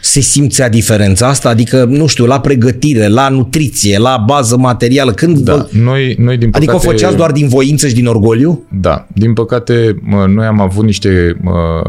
Se 0.00 0.20
simțea 0.20 0.68
diferența 0.68 1.28
asta? 1.28 1.48
Adică, 1.48 1.84
nu 1.84 2.06
știu, 2.06 2.26
la 2.26 2.40
pregătire, 2.40 3.08
la 3.08 3.28
nutriție, 3.28 3.98
la 3.98 4.22
bază 4.26 4.56
materială, 4.56 5.12
când 5.12 5.38
Da, 5.38 5.54
vă... 5.54 5.68
noi, 5.70 6.14
noi 6.18 6.36
din 6.36 6.50
Adică 6.52 6.72
păcate... 6.72 6.88
o 6.88 6.90
făceați 6.90 7.16
doar 7.16 7.32
din 7.32 7.48
voință 7.48 7.88
și 7.88 7.94
din 7.94 8.06
orgoliu? 8.06 8.64
Da, 8.80 9.06
din 9.14 9.32
păcate, 9.32 9.96
mă, 10.02 10.26
noi 10.28 10.46
am 10.46 10.60
avut 10.60 10.84
niște 10.84 11.36
mă, 11.40 11.82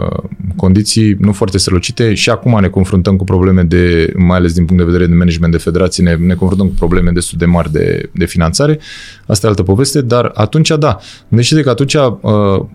condiții 0.55 1.15
nu 1.19 1.31
foarte 1.31 1.57
strălucite 1.57 2.13
și 2.13 2.29
acum 2.29 2.57
ne 2.61 2.67
confruntăm 2.67 3.15
cu 3.15 3.23
probleme 3.23 3.61
de, 3.61 4.13
mai 4.17 4.37
ales 4.37 4.53
din 4.53 4.65
punct 4.65 4.83
de 4.83 4.91
vedere 4.91 5.09
de 5.09 5.15
management 5.15 5.51
de 5.51 5.57
federații, 5.57 6.03
ne, 6.03 6.15
ne 6.15 6.33
confruntăm 6.33 6.67
cu 6.67 6.73
probleme 6.73 7.11
destul 7.11 7.37
de 7.37 7.45
mari 7.45 7.71
de, 7.71 8.09
de 8.13 8.25
finanțare. 8.25 8.79
Asta 9.25 9.45
e 9.45 9.49
altă 9.49 9.63
poveste, 9.63 10.01
dar 10.01 10.31
atunci 10.33 10.71
da. 10.79 10.97
Gândește-te 11.27 11.61
că 11.61 11.69
atunci 11.69 11.93
uh, 11.93 12.11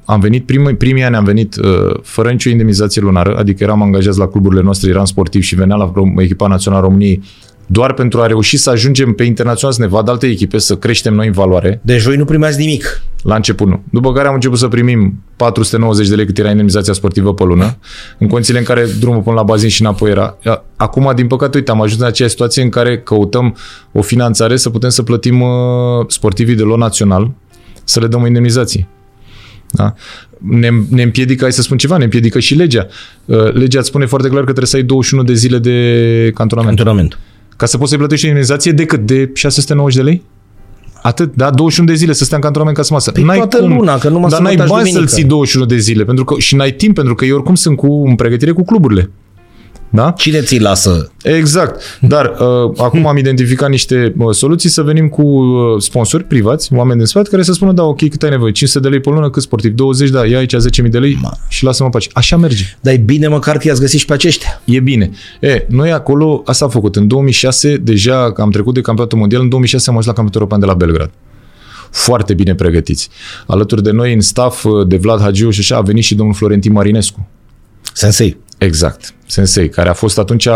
am 0.04 0.20
venit, 0.20 0.46
primii, 0.46 0.74
primii 0.74 1.02
ani 1.02 1.16
am 1.16 1.24
venit 1.24 1.56
uh, 1.56 1.94
fără 2.02 2.30
nicio 2.30 2.50
indemnizație 2.50 3.00
lunară, 3.02 3.36
adică 3.38 3.64
eram 3.64 3.82
angajați 3.82 4.18
la 4.18 4.28
cluburile 4.28 4.62
noastre, 4.62 4.90
eram 4.90 5.04
sportiv 5.26 5.42
și 5.42 5.54
veneam 5.54 5.78
la 5.78 5.92
Rom- 5.92 6.22
echipa 6.22 6.46
națională 6.46 6.82
a 6.82 6.86
României 6.86 7.22
doar 7.68 7.92
pentru 7.92 8.20
a 8.20 8.26
reuși 8.26 8.56
să 8.56 8.70
ajungem 8.70 9.12
pe 9.12 9.24
internațional, 9.24 9.74
să 9.74 9.82
ne 9.82 9.88
vadă 9.88 10.10
alte 10.10 10.26
echipe, 10.26 10.58
să 10.58 10.76
creștem 10.76 11.14
noi 11.14 11.26
în 11.26 11.32
valoare. 11.32 11.80
Deci 11.82 12.02
voi 12.02 12.16
nu 12.16 12.24
primeați 12.24 12.58
nimic. 12.58 13.02
La 13.22 13.34
început 13.34 13.66
nu. 13.66 13.82
După 13.90 14.12
care 14.12 14.28
am 14.28 14.34
început 14.34 14.58
să 14.58 14.68
primim 14.68 15.22
490 15.36 16.08
de 16.08 16.14
lei 16.14 16.26
cât 16.26 16.38
era 16.38 16.50
indemnizația 16.50 16.92
sportivă 16.92 17.34
pe 17.34 17.44
lună, 17.44 17.78
în 18.18 18.28
condițiile 18.28 18.58
în 18.58 18.64
care 18.64 18.86
drumul 19.00 19.22
până 19.22 19.36
la 19.36 19.42
bazin 19.42 19.68
și 19.68 19.80
înapoi 19.80 20.10
era. 20.10 20.38
Acum, 20.76 21.12
din 21.14 21.26
păcate, 21.26 21.56
uite, 21.56 21.70
am 21.70 21.82
ajuns 21.82 22.00
în 22.00 22.06
aceeași 22.06 22.34
situație 22.34 22.62
în 22.62 22.68
care 22.68 22.98
căutăm 22.98 23.56
o 23.92 24.02
finanțare 24.02 24.56
să 24.56 24.70
putem 24.70 24.88
să 24.88 25.02
plătim 25.02 25.40
uh, 25.40 25.48
sportivii 26.08 26.54
de 26.54 26.62
lot 26.62 26.78
național, 26.78 27.30
să 27.84 28.00
le 28.00 28.06
dăm 28.06 28.26
indemnizații. 28.26 28.88
Da? 29.70 29.94
Ne, 30.38 30.68
ne 30.88 31.02
împiedică, 31.02 31.42
hai 31.42 31.52
să 31.52 31.62
spun 31.62 31.76
ceva, 31.78 31.96
ne 31.96 32.04
împiedică 32.04 32.38
și 32.38 32.54
legea. 32.54 32.86
Uh, 33.24 33.52
Legea 33.52 33.78
îți 33.78 33.88
spune 33.88 34.06
foarte 34.06 34.26
clar 34.28 34.38
că 34.38 34.44
trebuie 34.44 34.66
să 34.66 34.76
ai 34.76 34.82
21 34.82 35.22
de 35.22 35.34
zile 35.34 35.58
de 35.58 36.30
cantonament. 36.34 36.78
Antrenament. 36.78 37.18
Ca 37.56 37.66
să 37.66 37.76
poți 37.78 37.88
să-i 37.88 37.98
plătești 37.98 38.24
o 38.24 38.28
indemnizație 38.28 38.72
de 38.72 38.84
cât? 38.84 39.00
De 39.06 39.30
690 39.34 39.96
de 40.04 40.10
lei? 40.10 40.22
Atât, 41.02 41.34
da? 41.34 41.50
21 41.50 41.88
de 41.88 41.94
zile 41.94 42.12
să 42.12 42.24
stea 42.24 42.36
în 42.36 42.42
cantonament 42.42 42.76
ca 42.76 42.82
să 42.82 42.92
masă. 42.92 43.10
Păi 43.10 43.24
toată 43.24 43.66
luna, 43.66 43.98
că 43.98 44.08
numai 44.08 44.30
Dar 44.30 44.38
săpătă 44.38 44.56
n-ai 44.56 44.66
și 44.66 44.72
bani 44.72 44.84
să-l 44.84 44.92
duminică. 44.92 45.14
ții 45.14 45.24
21 45.24 45.66
de 45.66 45.76
zile 45.76 46.04
pentru 46.04 46.24
că, 46.24 46.38
și 46.38 46.54
n-ai 46.54 46.72
timp, 46.72 46.94
pentru 46.94 47.14
că 47.14 47.24
eu 47.24 47.34
oricum 47.34 47.54
sunt 47.54 47.76
cu, 47.76 48.04
în 48.06 48.14
pregătire 48.14 48.50
cu 48.50 48.64
cluburile. 48.64 49.10
Da? 49.90 50.10
Cine 50.10 50.40
ți 50.40 50.58
lasă? 50.58 51.12
Exact. 51.22 51.98
Dar 52.00 52.24
uh, 52.24 52.72
acum 52.76 53.06
am 53.06 53.16
identificat 53.16 53.68
niște 53.70 54.14
uh, 54.18 54.34
soluții 54.34 54.68
să 54.68 54.82
venim 54.82 55.08
cu 55.08 55.22
uh, 55.22 55.82
sponsori 55.82 56.24
privați, 56.24 56.72
oameni 56.74 56.98
din 56.98 57.06
spate, 57.06 57.28
care 57.28 57.42
să 57.42 57.52
spună, 57.52 57.72
da, 57.72 57.82
ok, 57.82 58.08
cât 58.08 58.22
ai 58.22 58.30
nevoie? 58.30 58.52
500 58.52 58.84
de 58.84 58.88
lei 58.88 59.00
pe 59.00 59.10
lună, 59.10 59.30
cât 59.30 59.42
sportiv? 59.42 59.72
20, 59.72 60.10
da, 60.10 60.26
ia 60.26 60.38
aici 60.38 60.54
10.000 60.82 60.90
de 60.90 60.98
lei 60.98 61.18
Ma. 61.22 61.32
și 61.48 61.64
lasă-mă 61.64 61.88
pace. 61.88 62.08
Așa 62.12 62.36
merge. 62.36 62.64
Dar 62.80 62.94
e 62.94 62.96
bine 62.96 63.28
măcar 63.28 63.56
că 63.56 63.68
i-ați 63.68 63.80
găsit 63.80 63.98
și 63.98 64.04
pe 64.04 64.12
aceștia. 64.12 64.62
E 64.64 64.80
bine. 64.80 65.10
E, 65.40 65.66
noi 65.68 65.92
acolo, 65.92 66.42
asta 66.44 66.64
am 66.64 66.70
făcut. 66.70 66.96
În 66.96 67.06
2006, 67.06 67.76
deja 67.76 68.32
am 68.36 68.50
trecut 68.50 68.74
de 68.74 68.80
campionatul 68.80 69.18
mondial, 69.18 69.42
în 69.42 69.48
2006 69.48 69.90
am 69.90 69.96
ajuns 69.96 70.16
la 70.16 70.22
campionatul 70.22 70.40
european 70.40 70.60
de 70.60 70.66
la 70.66 70.86
Belgrad. 70.86 71.10
Foarte 71.90 72.34
bine 72.34 72.54
pregătiți. 72.54 73.08
Alături 73.46 73.82
de 73.82 73.90
noi, 73.90 74.12
în 74.14 74.20
staff, 74.20 74.66
de 74.86 74.96
Vlad 74.96 75.20
Hagiu 75.20 75.50
și 75.50 75.60
așa, 75.60 75.76
a 75.76 75.80
venit 75.80 76.04
și 76.04 76.14
domnul 76.14 76.34
Florentin 76.34 76.72
Marinescu. 76.72 77.28
Sensei. 77.92 78.36
Exact. 78.58 79.14
Sensei, 79.26 79.68
care 79.68 79.88
a 79.88 79.92
fost 79.92 80.18
atunci, 80.18 80.46
uh, 80.46 80.52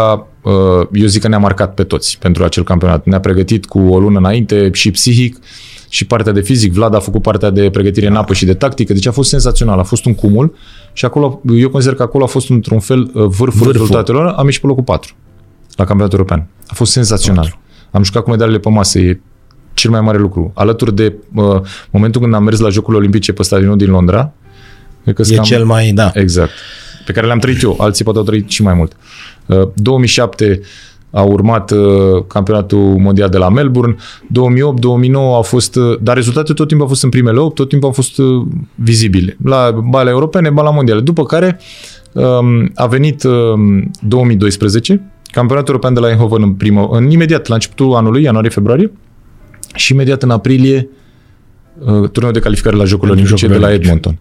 eu 0.93 1.07
zic 1.07 1.23
că 1.23 1.29
ne-a 1.29 1.39
marcat 1.39 1.75
pe 1.75 1.85
toți 1.85 2.19
pentru 2.19 2.45
acel 2.45 2.65
campionat. 2.65 3.05
Ne-a 3.05 3.21
pregătit 3.21 3.67
cu 3.67 3.79
o 3.79 3.99
lună 3.99 4.19
înainte 4.19 4.71
și 4.73 4.91
psihic 4.91 5.37
și 5.89 6.07
partea 6.07 6.33
de 6.33 6.41
fizic. 6.41 6.73
Vlad 6.73 6.95
a 6.95 6.99
făcut 6.99 7.23
partea 7.23 7.51
de 7.51 7.71
pregătire 7.71 8.07
în 8.07 8.15
apă 8.17 8.35
și 8.35 8.45
de 8.45 8.55
tactică, 8.55 8.93
deci 8.93 9.07
a 9.07 9.11
fost 9.13 9.29
senzațional. 9.29 9.79
A 9.79 9.83
fost 9.83 10.05
un 10.05 10.15
cumul 10.15 10.55
și 10.93 11.05
acolo, 11.05 11.41
eu 11.57 11.69
consider 11.71 11.97
că 11.97 12.03
acolo 12.03 12.25
a 12.25 12.27
fost 12.27 12.51
într-un 12.51 12.79
fel 12.81 13.01
uh, 13.01 13.11
vârful, 13.13 13.37
Vârful. 13.47 13.73
rezultatelor. 13.73 14.27
Am 14.27 14.45
ieșit 14.45 14.61
pe 14.61 14.67
locul 14.67 14.83
4 14.83 15.15
la 15.77 15.85
campionatul 15.85 16.19
european. 16.19 16.47
A 16.67 16.75
fost 16.75 16.93
senzațional. 16.93 17.59
Am 17.91 18.03
jucat 18.03 18.23
cu 18.23 18.31
medalele 18.31 18.59
pe 18.59 18.69
masă, 18.71 18.99
e 18.99 19.21
cel 19.75 19.91
mai 19.91 20.01
mare 20.01 20.19
lucru. 20.19 20.51
Alături 20.55 20.95
de 20.95 21.15
uh, 21.35 21.61
momentul 21.91 22.21
când 22.21 22.35
am 22.35 22.43
mers 22.45 22.59
la 22.59 22.69
Jocurile 22.69 22.99
Olimpice 22.99 23.33
pe 23.33 23.43
stadionul 23.43 23.77
din 23.77 23.91
Londra, 23.91 24.33
cred 25.03 25.15
că 25.15 25.23
E 25.29 25.37
cam- 25.37 25.43
cel 25.43 25.65
mai, 25.65 25.91
da. 25.93 26.11
Exact. 26.15 26.51
Pe 27.11 27.17
care 27.17 27.27
le-am 27.27 27.39
trăit 27.39 27.63
eu. 27.63 27.77
Alții 27.79 28.05
poate 28.05 28.19
au 28.19 28.25
trăit 28.25 28.51
și 28.51 28.63
mai 28.63 28.75
mult. 28.75 28.93
Uh, 29.47 29.69
2007 29.75 30.61
a 31.11 31.23
urmat 31.23 31.71
uh, 31.71 32.25
campionatul 32.27 32.79
mondial 32.79 33.29
de 33.29 33.39
la 33.39 33.49
Melbourne. 33.49 33.97
2008, 34.27 34.81
2009 34.81 35.35
au 35.35 35.43
fost, 35.43 35.77
uh, 35.77 35.99
dar 36.01 36.15
rezultatele 36.15 36.55
tot 36.55 36.67
timpul 36.67 36.87
au 36.87 36.93
fost 36.93 37.03
în 37.03 37.11
primele 37.11 37.39
8, 37.39 37.55
tot 37.55 37.69
timpul 37.69 37.89
au 37.89 37.95
fost 37.95 38.19
uh, 38.19 38.47
vizibile. 38.75 39.37
La 39.45 39.81
bale 39.91 40.11
europene, 40.11 40.51
bala 40.51 40.71
mondiale. 40.71 41.01
După 41.01 41.25
care 41.25 41.61
um, 42.13 42.71
a 42.75 42.87
venit 42.87 43.23
um, 43.23 43.91
2012, 44.01 45.13
campionatul 45.31 45.69
european 45.69 45.95
de 45.95 46.01
la 46.01 46.09
Eindhoven 46.09 46.43
în 46.43 46.53
primă, 46.53 46.89
în 46.91 47.11
imediat 47.11 47.47
la 47.47 47.55
începutul 47.55 47.95
anului, 47.95 48.23
ianuarie-februarie, 48.23 48.93
și 49.75 49.93
imediat 49.93 50.23
în 50.23 50.31
aprilie 50.31 50.89
uh, 51.79 52.09
turneul 52.09 52.33
de 52.33 52.41
calificare 52.41 52.77
la 52.77 52.85
Jocurile 52.85 53.17
Pentru 53.17 53.35
Olimpice 53.35 53.47
de 53.47 53.53
Jocurile 53.53 53.67
la 53.67 53.73
Edmonton. 53.75 54.19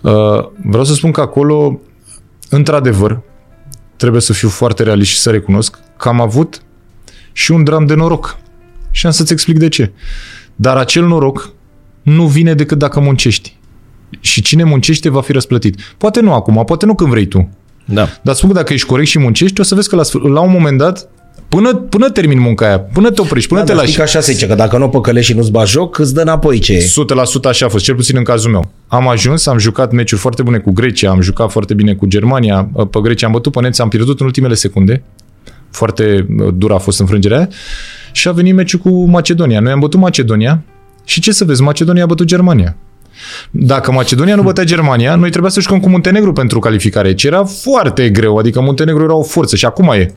Uh, 0.00 0.48
vreau 0.68 0.84
să 0.84 0.94
spun 0.94 1.10
că 1.10 1.20
acolo, 1.20 1.80
într-adevăr, 2.56 3.20
trebuie 3.96 4.20
să 4.20 4.32
fiu 4.32 4.48
foarte 4.48 4.82
realist 4.82 5.10
și 5.10 5.18
să 5.18 5.30
recunosc 5.30 5.78
că 5.96 6.08
am 6.08 6.20
avut 6.20 6.62
și 7.32 7.50
un 7.50 7.64
dram 7.64 7.86
de 7.86 7.94
noroc. 7.94 8.38
Și 8.90 9.06
am 9.06 9.12
să-ți 9.12 9.32
explic 9.32 9.58
de 9.58 9.68
ce. 9.68 9.92
Dar 10.56 10.76
acel 10.76 11.06
noroc 11.06 11.52
nu 12.02 12.26
vine 12.26 12.54
decât 12.54 12.78
dacă 12.78 13.00
muncești. 13.00 13.56
Și 14.20 14.42
cine 14.42 14.64
muncește 14.64 15.08
va 15.08 15.20
fi 15.20 15.32
răsplătit. 15.32 15.80
Poate 15.98 16.20
nu 16.20 16.32
acum, 16.32 16.64
poate 16.64 16.86
nu 16.86 16.94
când 16.94 17.10
vrei 17.10 17.26
tu. 17.26 17.48
Da. 17.84 18.08
Dar 18.22 18.34
spun 18.34 18.48
că 18.48 18.54
dacă 18.54 18.72
ești 18.72 18.86
corect 18.86 19.08
și 19.08 19.18
muncești, 19.18 19.60
o 19.60 19.62
să 19.62 19.74
vezi 19.74 19.88
că 19.88 19.96
la, 19.96 20.02
sfâr- 20.02 20.32
la 20.32 20.40
un 20.40 20.50
moment 20.50 20.78
dat, 20.78 21.08
până, 21.54 21.74
până 21.74 22.10
termin 22.10 22.40
munca 22.40 22.66
aia, 22.66 22.80
până 22.80 23.10
te 23.10 23.20
oprești, 23.20 23.48
până 23.48 23.60
Da, 23.60 23.66
te 23.66 23.72
dar 23.72 23.80
lași, 23.80 23.92
știi 23.92 24.02
că 24.04 24.08
așa 24.08 24.20
se 24.20 24.32
zice, 24.32 24.46
că 24.46 24.54
dacă 24.54 24.78
nu 24.78 24.84
o 24.84 24.88
păcălești 24.88 25.30
și 25.30 25.36
nu-ți 25.36 25.50
bagi 25.50 25.70
joc, 25.70 25.98
îți 25.98 26.14
dă 26.14 26.20
înapoi 26.20 26.58
ce 26.58 26.72
e. 26.72 26.80
100% 26.80 26.84
așa 27.44 27.66
a 27.66 27.68
fost, 27.68 27.84
cel 27.84 27.94
puțin 27.94 28.16
în 28.16 28.22
cazul 28.22 28.50
meu. 28.50 28.70
Am 28.86 29.08
ajuns, 29.08 29.46
am 29.46 29.58
jucat 29.58 29.92
meciuri 29.92 30.20
foarte 30.20 30.42
bune 30.42 30.58
cu 30.58 30.72
Grecia, 30.72 31.10
am 31.10 31.20
jucat 31.20 31.50
foarte 31.50 31.74
bine 31.74 31.94
cu 31.94 32.06
Germania, 32.06 32.70
pe 32.90 32.98
Grecia 33.02 33.26
am 33.26 33.32
bătut 33.32 33.52
pe 33.52 33.60
neți, 33.60 33.80
am 33.80 33.88
pierdut 33.88 34.20
în 34.20 34.26
ultimele 34.26 34.54
secunde. 34.54 35.02
Foarte 35.70 36.26
uh, 36.38 36.48
dură 36.54 36.74
a 36.74 36.78
fost 36.78 37.00
înfrângerea 37.00 37.36
aia. 37.36 37.48
Și 38.12 38.28
a 38.28 38.32
venit 38.32 38.54
meciul 38.54 38.78
cu 38.78 39.04
Macedonia. 39.04 39.60
Noi 39.60 39.72
am 39.72 39.80
bătut 39.80 40.00
Macedonia 40.00 40.62
și 41.04 41.20
ce 41.20 41.32
să 41.32 41.44
vezi, 41.44 41.62
Macedonia 41.62 42.02
a 42.02 42.06
bătut 42.06 42.26
Germania. 42.26 42.76
Dacă 43.50 43.92
Macedonia 43.92 44.34
nu 44.34 44.42
bătea 44.42 44.64
Germania, 44.64 45.14
noi 45.14 45.30
trebuia 45.30 45.50
să 45.50 45.60
jucăm 45.60 45.80
cu 45.80 45.88
Muntenegru 45.88 46.32
pentru 46.32 46.58
calificare, 46.58 47.14
ce 47.14 47.26
era 47.26 47.44
foarte 47.44 48.10
greu, 48.10 48.36
adică 48.36 48.60
Muntenegru 48.60 49.02
era 49.02 49.14
o 49.14 49.22
forță 49.22 49.56
și 49.56 49.64
acum 49.64 49.88
e. 49.88 50.14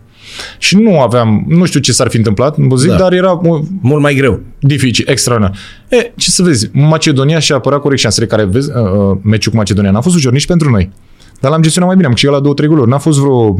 Și 0.58 0.78
nu 0.78 1.00
aveam, 1.02 1.44
nu 1.48 1.66
știu 1.66 1.80
ce 1.80 1.92
s-ar 1.92 2.08
fi 2.10 2.18
întâmplat, 2.18 2.58
vă 2.58 2.76
zic, 2.76 2.90
Da. 2.90 2.96
dar 2.96 3.14
era 3.14 3.32
o- 3.48 3.60
Mult 3.82 4.02
mai 4.02 4.14
greu. 4.16 4.40
dificil, 4.60 5.06
extraordinar. 5.10 5.58
E, 5.90 6.12
ce 6.16 6.30
să 6.30 6.44
vezi, 6.44 6.70
Macedonia 6.74 7.40
și-a 7.40 7.56
apărat 7.56 7.80
corect 7.82 8.02
șansele 8.02 8.26
care 8.26 8.44
vezi, 8.44 8.70
uh, 8.70 8.76
uh, 8.82 9.18
meciul 9.22 9.52
cu 9.52 9.58
Macedonia 9.58 9.92
n-a 9.92 10.02
fost 10.02 10.16
ușor 10.16 10.32
nici 10.32 10.48
pentru 10.48 10.70
noi. 10.70 10.92
Dar 11.40 11.52
l-am 11.52 11.62
gestionat 11.62 11.88
mai 11.90 11.96
bine, 11.98 12.08
am 12.08 12.14
câștigat 12.14 12.36
la 12.38 12.42
două, 12.44 12.54
trei 12.56 12.68
goluri, 12.68 12.90
n-a 12.90 12.98
fost 12.98 13.20
vreo, 13.20 13.56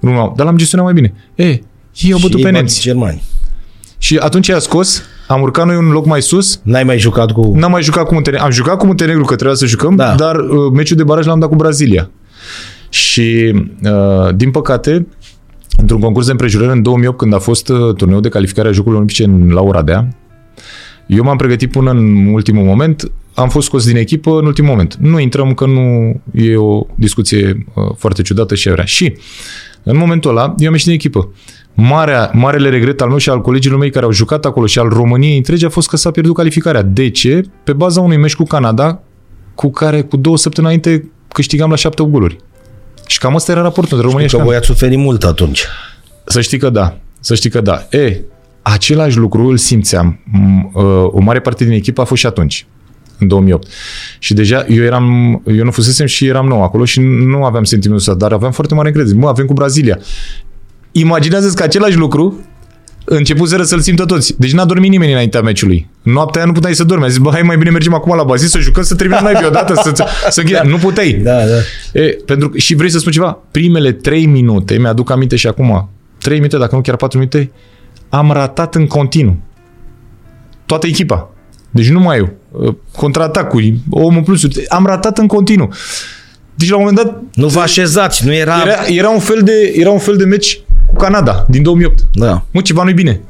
vreo 0.00 0.32
dar 0.36 0.46
l-am 0.46 0.56
gestionat 0.56 0.84
mai 0.86 0.94
bine. 0.94 1.14
E, 1.34 1.44
ei 1.44 2.12
au 2.12 2.18
bătut 2.18 2.36
Și 2.38 2.42
pe 2.44 2.54
ei 2.54 2.60
neți. 2.60 2.80
Germani. 2.80 3.22
Și 3.98 4.16
atunci 4.16 4.46
i-a 4.46 4.58
scos, 4.58 5.02
am 5.26 5.40
urcat 5.40 5.66
noi 5.66 5.76
un 5.76 5.88
loc 5.90 6.06
mai 6.06 6.22
sus, 6.22 6.60
N-ai 6.62 6.84
mai 6.84 6.98
jucat 6.98 7.32
cu... 7.32 7.52
n-am 7.56 7.70
mai 7.70 7.82
jucat 7.82 8.06
cu 8.06 8.14
Muntenegru. 8.14 8.44
Am 8.46 8.52
jucat 8.52 8.76
cu 8.78 8.86
Muntenegru, 8.86 9.24
că 9.24 9.34
trebuia 9.34 9.56
să 9.56 9.66
jucăm, 9.66 9.96
Da. 9.96 10.14
dar 10.14 10.36
uh, 10.36 10.72
meciul 10.72 10.96
de 10.96 11.04
baraj 11.04 11.26
l-am 11.26 11.38
dat 11.38 11.48
cu 11.48 11.54
Brazilia. 11.56 12.10
Și, 12.90 13.52
uh, 13.84 14.34
din 14.34 14.50
păcate, 14.50 15.06
într-un 15.80 16.00
concurs 16.00 16.26
de 16.26 16.32
împrejurări 16.32 16.72
în 16.72 16.82
2008, 16.82 17.18
când 17.18 17.34
a 17.34 17.38
fost 17.38 17.68
uh, 17.68 17.94
turneul 17.94 18.20
de 18.20 18.28
calificare 18.28 18.68
a 18.68 18.72
Jocurilor 18.72 18.96
Olimpice 18.96 19.24
în, 19.24 19.50
la 19.50 19.60
Oradea, 19.60 20.08
eu 21.06 21.22
m-am 21.24 21.36
pregătit 21.36 21.70
până 21.70 21.90
în 21.90 22.26
ultimul 22.26 22.64
moment, 22.64 23.12
am 23.34 23.48
fost 23.48 23.66
scos 23.66 23.86
din 23.86 23.96
echipă 23.96 24.38
în 24.38 24.46
ultimul 24.46 24.70
moment. 24.70 24.94
Nu 24.94 25.18
intrăm 25.18 25.54
că 25.54 25.66
nu 25.66 26.14
e 26.32 26.56
o 26.56 26.86
discuție 26.94 27.66
uh, 27.74 27.84
foarte 27.96 28.22
ciudată 28.22 28.54
și 28.54 28.70
vrea. 28.70 28.84
Și 28.84 29.16
în 29.82 29.96
momentul 29.96 30.30
ăla, 30.30 30.54
eu 30.58 30.66
am 30.66 30.72
ieșit 30.72 30.86
din 30.86 30.94
echipă. 30.94 31.28
Marea, 31.74 32.30
marele 32.34 32.68
regret 32.68 33.00
al 33.00 33.08
meu 33.08 33.18
și 33.18 33.30
al 33.30 33.40
colegilor 33.40 33.78
mei 33.78 33.90
care 33.90 34.04
au 34.04 34.12
jucat 34.12 34.44
acolo 34.44 34.66
și 34.66 34.78
al 34.78 34.88
României 34.88 35.36
întregi 35.36 35.64
a 35.64 35.68
fost 35.68 35.88
că 35.88 35.96
s-a 35.96 36.10
pierdut 36.10 36.34
calificarea. 36.34 36.82
De 36.82 37.10
ce? 37.10 37.44
Pe 37.64 37.72
baza 37.72 38.00
unui 38.00 38.16
meci 38.16 38.34
cu 38.34 38.42
Canada, 38.42 39.02
cu 39.54 39.70
care 39.70 40.02
cu 40.02 40.16
două 40.16 40.36
săptămâni 40.36 40.74
înainte 40.74 41.10
câștigam 41.28 41.70
la 41.70 41.76
șapte 41.76 42.02
goluri. 42.02 42.36
Și 43.08 43.18
cam 43.18 43.34
asta 43.34 43.52
era 43.52 43.60
raportul 43.60 43.92
între 43.96 44.06
România 44.06 44.26
și 44.26 44.32
Că 44.32 44.38
Canada. 44.38 44.56
voi 44.56 44.56
ați 44.56 44.66
suferit 44.78 44.98
mult 44.98 45.24
atunci. 45.24 45.64
Să 46.24 46.40
știi 46.40 46.58
că 46.58 46.70
da. 46.70 46.98
Să 47.20 47.34
știi 47.34 47.50
că 47.50 47.60
da. 47.60 47.86
E, 47.90 48.20
același 48.62 49.16
lucru 49.16 49.46
îl 49.48 49.56
simțeam. 49.56 50.18
M- 50.18 50.72
uh, 50.74 50.82
O 51.10 51.20
mare 51.20 51.40
parte 51.40 51.64
din 51.64 51.72
echipă 51.72 52.00
a 52.00 52.04
fost 52.04 52.20
și 52.20 52.26
atunci, 52.26 52.66
în 53.18 53.28
2008. 53.28 53.66
Și 54.18 54.34
deja 54.34 54.64
eu 54.68 54.82
eram, 54.84 55.06
eu 55.46 55.64
nu 55.64 55.70
fusesem 55.70 56.06
și 56.06 56.26
eram 56.26 56.46
nou 56.46 56.62
acolo 56.62 56.84
și 56.84 57.00
nu 57.00 57.44
aveam 57.44 57.64
sentimentul 57.64 58.08
ăsta, 58.08 58.20
dar 58.24 58.32
aveam 58.32 58.52
foarte 58.52 58.74
mare 58.74 58.88
încredere. 58.88 59.16
Mă, 59.18 59.28
avem 59.28 59.46
cu 59.46 59.52
Brazilia. 59.52 59.98
Imaginează-ți 60.92 61.56
că 61.56 61.62
același 61.62 61.96
lucru 61.96 62.40
începuseră 63.08 63.62
să-l 63.62 63.80
simtă 63.80 64.04
toți. 64.04 64.34
Deci 64.38 64.52
n-a 64.52 64.64
dormit 64.64 64.90
nimeni 64.90 65.12
înaintea 65.12 65.40
meciului. 65.40 65.88
Noaptea 66.02 66.40
aia 66.40 66.46
nu 66.46 66.54
puteai 66.54 66.74
să 66.74 66.84
dormi. 66.84 67.04
A 67.04 67.08
zis, 67.08 67.18
bă, 67.18 67.30
hai 67.30 67.42
mai 67.42 67.56
bine 67.56 67.70
mergem 67.70 67.94
acum 67.94 68.16
la 68.16 68.22
bazin 68.22 68.48
să 68.48 68.58
jucăm, 68.58 68.82
să 68.82 68.94
terminăm 68.94 69.22
noi 69.22 69.44
odată, 69.46 69.74
să, 69.74 69.92
să, 69.94 70.06
să 70.28 70.42
da. 70.50 70.62
Nu 70.62 70.76
puteai. 70.76 71.12
Da, 71.12 71.36
da. 71.36 72.00
E, 72.00 72.16
pentru, 72.24 72.52
și 72.56 72.74
vrei 72.74 72.90
să 72.90 72.98
spun 72.98 73.12
ceva? 73.12 73.38
Primele 73.50 73.92
trei 73.92 74.26
minute, 74.26 74.78
mi-aduc 74.78 75.10
aminte 75.10 75.36
și 75.36 75.46
acum, 75.46 75.88
trei 76.18 76.36
minute, 76.36 76.58
dacă 76.58 76.74
nu 76.74 76.80
chiar 76.80 76.96
patru 76.96 77.18
minute, 77.18 77.50
am 78.08 78.30
ratat 78.32 78.74
în 78.74 78.86
continuu. 78.86 79.36
Toată 80.66 80.86
echipa. 80.86 81.30
Deci 81.70 81.88
nu 81.88 82.00
mai 82.00 82.18
eu. 82.18 82.32
Contraatacuri, 82.96 83.78
omul 83.90 84.22
plus, 84.22 84.46
am 84.68 84.86
ratat 84.86 85.18
în 85.18 85.26
continuu. 85.26 85.72
Deci 86.54 86.70
la 86.70 86.76
un 86.76 86.84
moment 86.84 87.04
dat 87.04 87.22
Nu 87.34 87.46
vă 87.46 87.60
așezați, 87.60 88.26
nu 88.26 88.34
era... 88.34 88.62
era, 88.66 88.84
era, 88.86 89.08
un 89.08 89.18
fel 89.18 89.40
de, 89.42 89.72
era 89.76 89.90
un 89.90 89.98
fel 89.98 90.16
de 90.16 90.24
meci 90.24 90.60
cu 90.88 90.94
Canada 90.96 91.46
din 91.48 91.62
2008. 91.62 92.06
Da. 92.12 92.44
Mă, 92.50 92.60
ceva 92.60 92.82
nu-i 92.82 92.92
bine. 92.92 93.20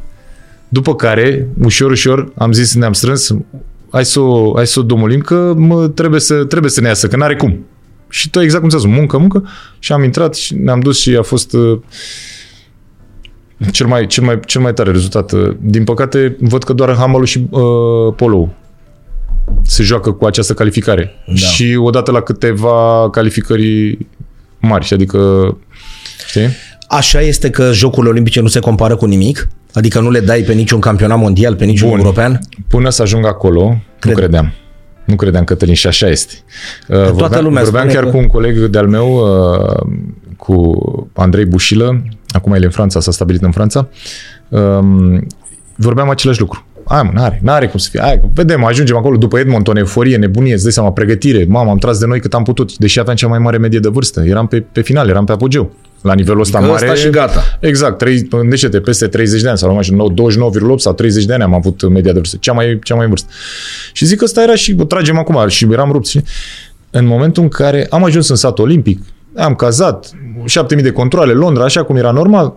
După 0.68 0.94
care, 0.94 1.48
ușor, 1.62 1.90
ușor, 1.90 2.32
am 2.36 2.52
zis, 2.52 2.74
ne-am 2.74 2.92
strâns, 2.92 3.34
hai 3.90 4.04
să 4.04 4.20
o, 4.20 4.52
hai 4.54 4.66
să 4.66 4.80
o 4.80 4.82
domolim, 4.82 5.20
că 5.20 5.54
mă, 5.56 5.88
trebuie, 5.88 6.20
să, 6.20 6.44
trebuie 6.44 6.70
să 6.70 6.80
ne 6.80 6.88
iasă, 6.88 7.06
că 7.06 7.16
n-are 7.16 7.36
cum. 7.36 7.66
Și 8.08 8.30
tot 8.30 8.42
exact 8.42 8.60
cum 8.60 8.70
ți-a 8.70 8.78
spus, 8.78 8.92
muncă, 8.92 9.18
muncă, 9.18 9.48
și 9.78 9.92
am 9.92 10.02
intrat 10.02 10.34
și 10.34 10.54
ne-am 10.54 10.80
dus 10.80 11.00
și 11.00 11.16
a 11.16 11.22
fost 11.22 11.52
uh, 11.52 11.78
cel 13.70 13.86
mai, 13.86 14.06
cel 14.06 14.24
mai, 14.24 14.40
cel 14.46 14.60
mai 14.60 14.74
tare 14.74 14.90
rezultat. 14.90 15.32
Uh, 15.32 15.56
Din 15.60 15.84
păcate, 15.84 16.36
văd 16.40 16.64
că 16.64 16.72
doar 16.72 16.94
handball 16.94 17.24
și 17.24 17.46
uh, 17.50 18.14
polo 18.16 18.52
se 19.62 19.82
joacă 19.82 20.12
cu 20.12 20.24
această 20.24 20.54
calificare. 20.54 21.14
Da. 21.26 21.34
Și 21.34 21.76
odată 21.80 22.10
la 22.10 22.20
câteva 22.20 23.08
calificări 23.10 23.98
mari, 24.60 24.88
adică, 24.90 25.56
știi? 26.28 26.48
Așa 26.88 27.20
este 27.20 27.50
că 27.50 27.72
Jocurile 27.72 28.10
Olimpice 28.10 28.40
nu 28.40 28.46
se 28.46 28.60
compară 28.60 28.96
cu 28.96 29.04
nimic? 29.06 29.48
Adică 29.72 30.00
nu 30.00 30.10
le 30.10 30.20
dai 30.20 30.40
pe 30.40 30.52
niciun 30.52 30.80
campionat 30.80 31.18
mondial, 31.18 31.54
pe 31.54 31.64
niciun 31.64 31.88
Bun. 31.88 31.98
european? 31.98 32.40
Până 32.68 32.90
să 32.90 33.02
ajung 33.02 33.26
acolo, 33.26 33.60
Cred. 33.66 33.80
Cred. 33.98 34.12
nu 34.14 34.18
credeam. 34.20 34.52
Nu 35.04 35.14
credeam, 35.16 35.44
Cătălin, 35.44 35.74
și 35.74 35.86
așa 35.86 36.08
este. 36.08 36.34
Uh, 36.88 37.10
vorbeam, 37.10 37.44
lumea 37.44 37.62
vorbeam 37.62 37.88
spune 37.88 38.00
chiar 38.00 38.04
că- 38.04 38.10
cu 38.10 38.16
un 38.16 38.26
coleg 38.26 38.58
de-al 38.58 38.86
meu, 38.86 39.08
uh, 39.16 39.86
cu 40.36 40.72
Andrei 41.14 41.44
Bușilă, 41.44 42.02
acum 42.28 42.52
el 42.52 42.62
e 42.62 42.64
în 42.64 42.70
Franța, 42.70 43.00
s-a 43.00 43.10
stabilit 43.10 43.42
în 43.42 43.50
Franța, 43.50 43.88
um, 44.48 45.26
vorbeam 45.76 46.08
același 46.10 46.40
lucru. 46.40 46.66
Hai 46.86 47.02
mă, 47.02 47.10
n-are, 47.14 47.40
n-are 47.42 47.66
cum 47.66 47.78
să 47.78 47.88
fie. 47.90 48.00
Hai, 48.00 48.18
că 48.20 48.26
vedem, 48.34 48.64
ajungem 48.64 48.96
acolo 48.96 49.16
după 49.16 49.38
Edmonton, 49.38 49.76
euforie, 49.76 50.16
nebunie, 50.16 50.52
îți 50.52 50.62
dai 50.62 50.72
seama, 50.72 50.92
pregătire. 50.92 51.44
Mamă, 51.48 51.70
am 51.70 51.78
tras 51.78 51.98
de 51.98 52.06
noi 52.06 52.20
cât 52.20 52.34
am 52.34 52.42
putut, 52.42 52.76
deși 52.76 52.98
aveam 52.98 53.16
cea 53.16 53.26
mai 53.28 53.38
mare 53.38 53.56
medie 53.58 53.78
de 53.78 53.88
vârstă. 53.88 54.22
Eram 54.26 54.46
pe, 54.46 54.60
pe 54.60 54.80
final, 54.80 55.08
eram 55.08 55.24
pe 55.24 55.32
apogeu. 55.32 55.72
La 56.02 56.14
nivelul 56.14 56.40
ăsta 56.40 56.58
Adică 56.58 56.72
mare. 56.72 56.86
ăsta 56.86 56.98
și 57.04 57.10
gata. 57.10 57.42
Exact, 57.60 57.98
trei, 57.98 58.22
gândește-te, 58.22 58.80
peste 58.80 59.06
30 59.06 59.42
de 59.42 59.48
ani 59.48 59.58
sau 59.58 59.68
nu 59.68 59.74
mai 59.74 59.84
știu, 59.84 60.14
29,8 60.74 60.76
sau 60.76 60.92
30 60.92 61.24
de 61.24 61.32
ani 61.32 61.42
am 61.42 61.54
avut 61.54 61.88
media 61.88 62.12
de 62.12 62.18
vârstă, 62.18 62.36
cea 62.40 62.52
mai, 62.52 62.78
cea 62.82 62.94
mai 62.94 63.02
în 63.04 63.08
vârstă. 63.10 63.28
Și 63.92 64.04
zic 64.04 64.18
că 64.18 64.24
ăsta 64.24 64.42
era 64.42 64.54
și 64.54 64.76
o 64.78 64.84
tragem 64.84 65.18
acum 65.18 65.48
și 65.48 65.66
eram 65.72 65.90
rupți. 65.92 66.10
Și 66.10 66.20
în 66.90 67.06
momentul 67.06 67.42
în 67.42 67.48
care 67.48 67.86
am 67.90 68.04
ajuns 68.04 68.28
în 68.28 68.36
satul 68.36 68.64
olimpic, 68.64 69.00
am 69.36 69.54
cazat, 69.54 70.10
7000 70.44 70.84
de 70.84 70.90
controle, 70.90 71.32
Londra, 71.32 71.64
așa 71.64 71.84
cum 71.84 71.96
era 71.96 72.10
normal, 72.10 72.54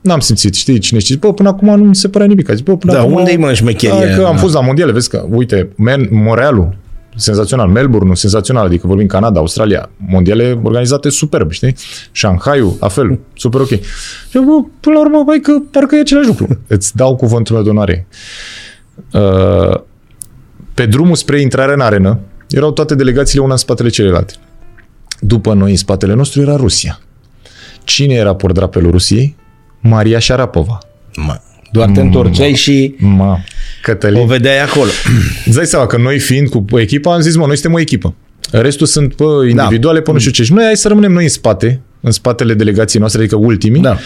n-am 0.00 0.20
simțit, 0.20 0.54
știi, 0.54 0.78
cine 0.78 0.98
știe, 0.98 1.16
bă, 1.16 1.32
până 1.32 1.48
acum 1.48 1.76
nu 1.78 1.84
mi 1.84 1.94
se 1.94 2.08
părea 2.08 2.26
nimic. 2.26 2.50
Zic, 2.54 2.64
bă, 2.64 2.76
până 2.76 2.92
Da, 2.92 3.00
acum, 3.00 3.12
unde-i, 3.12 3.36
mă, 3.36 3.52
șmecheria 3.52 4.06
Da, 4.06 4.14
că 4.16 4.24
am 4.26 4.34
Da. 4.34 4.40
fost 4.40 4.54
la 4.54 4.60
mondiale, 4.60 4.92
vezi 4.92 5.08
că, 5.08 5.24
uite, 5.30 5.68
Man- 5.76 6.08
Montrealul, 6.10 6.76
senzațional, 7.16 7.68
Melbourne, 7.68 8.14
senzațional, 8.14 8.64
adică 8.64 8.86
vorbim 8.86 9.06
Canada, 9.06 9.38
Australia, 9.38 9.90
mondiale 9.96 10.60
organizate 10.62 11.08
superb, 11.08 11.50
știi? 11.50 11.74
Shanghai-ul, 12.12 12.76
la 12.80 12.88
fel, 12.88 13.18
super 13.34 13.60
ok. 13.60 13.68
Și 13.68 14.38
bă, 14.38 14.64
până 14.80 14.94
la 14.94 15.00
urmă, 15.00 15.22
băi, 15.26 15.40
că 15.40 15.52
parcă 15.70 15.94
e 15.94 16.00
același 16.00 16.26
lucru. 16.26 16.58
Îți 16.66 16.96
dau 16.96 17.16
cuvântul 17.16 17.54
meu 17.54 17.64
de 17.64 17.70
onoare. 17.70 18.06
Uh, 19.12 19.80
pe 20.74 20.86
drumul 20.86 21.16
spre 21.16 21.40
intrarea 21.40 21.74
în 21.74 21.80
arenă, 21.80 22.18
erau 22.48 22.72
toate 22.72 22.94
delegațiile 22.94 23.44
una 23.44 23.52
în 23.52 23.58
spatele 23.58 23.88
celelalte. 23.88 24.34
După 25.20 25.54
noi, 25.54 25.70
în 25.70 25.76
spatele 25.76 26.14
nostru, 26.14 26.40
era 26.40 26.56
Rusia. 26.56 27.00
Cine 27.84 28.14
era 28.14 28.34
pordrapelul 28.34 28.90
Rusiei? 28.90 29.36
Maria 29.80 30.18
Șarapova. 30.18 30.78
Mă, 31.16 31.40
doar 31.74 31.90
te 31.90 32.00
întorceai 32.00 32.54
și 32.54 32.94
Ma, 32.98 33.40
Cătălin. 33.82 34.20
o 34.20 34.24
vedeai 34.26 34.62
acolo. 34.62 34.90
Îți 35.46 35.54
dai 35.56 35.66
seama 35.66 35.86
că 35.86 35.96
noi 35.96 36.18
fiind 36.18 36.48
cu 36.48 36.64
echipa, 36.78 37.14
am 37.14 37.20
zis, 37.20 37.36
mă, 37.36 37.46
noi 37.46 37.54
suntem 37.56 37.72
o 37.72 37.80
echipă. 37.80 38.14
Restul 38.50 38.86
sunt 38.86 39.14
pe 39.14 39.24
individuale, 39.48 40.00
pe 40.00 40.12
nu 40.12 40.18
știu 40.18 40.30
ce. 40.30 40.42
Și 40.42 40.52
noi 40.52 40.64
hai 40.64 40.76
să 40.76 40.88
rămânem 40.88 41.12
noi 41.12 41.22
în 41.22 41.28
spate, 41.28 41.80
în 42.00 42.10
spatele 42.10 42.54
delegației 42.54 43.00
noastre, 43.00 43.20
adică 43.20 43.36
ultimii, 43.36 43.80
Da. 43.82 43.98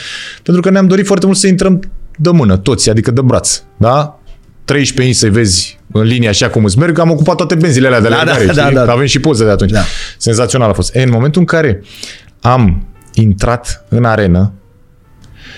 pentru 0.42 0.62
că 0.62 0.70
ne-am 0.70 0.86
dorit 0.86 1.06
foarte 1.06 1.26
mult 1.26 1.38
să 1.38 1.46
intrăm 1.46 1.80
de 2.16 2.30
mână, 2.30 2.56
toți, 2.56 2.90
adică 2.90 3.10
de 3.10 3.20
braț. 3.20 3.62
Da? 3.76 4.20
13 4.64 5.06
inși 5.06 5.18
să 5.18 5.28
vezi 5.30 5.78
în 5.92 6.02
linie 6.02 6.28
așa 6.28 6.48
cum 6.48 6.64
îți 6.64 6.78
merg, 6.78 6.98
am 6.98 7.10
ocupat 7.10 7.36
toate 7.36 7.54
benzile 7.54 7.86
alea 7.86 8.00
de 8.00 8.08
Da, 8.08 8.14
alergare, 8.14 8.44
da, 8.44 8.52
știi? 8.52 8.62
da, 8.64 8.70
da. 8.80 8.84
Că 8.84 8.90
Avem 8.90 9.06
și 9.06 9.18
poze 9.20 9.44
de 9.44 9.50
atunci. 9.50 9.70
Da. 9.70 9.82
Senzațional 10.18 10.68
a 10.70 10.72
fost. 10.72 10.94
E, 10.94 11.02
în 11.02 11.10
momentul 11.10 11.40
în 11.40 11.46
care 11.46 11.82
am 12.40 12.86
intrat 13.14 13.84
în 13.88 14.04
arenă 14.04 14.52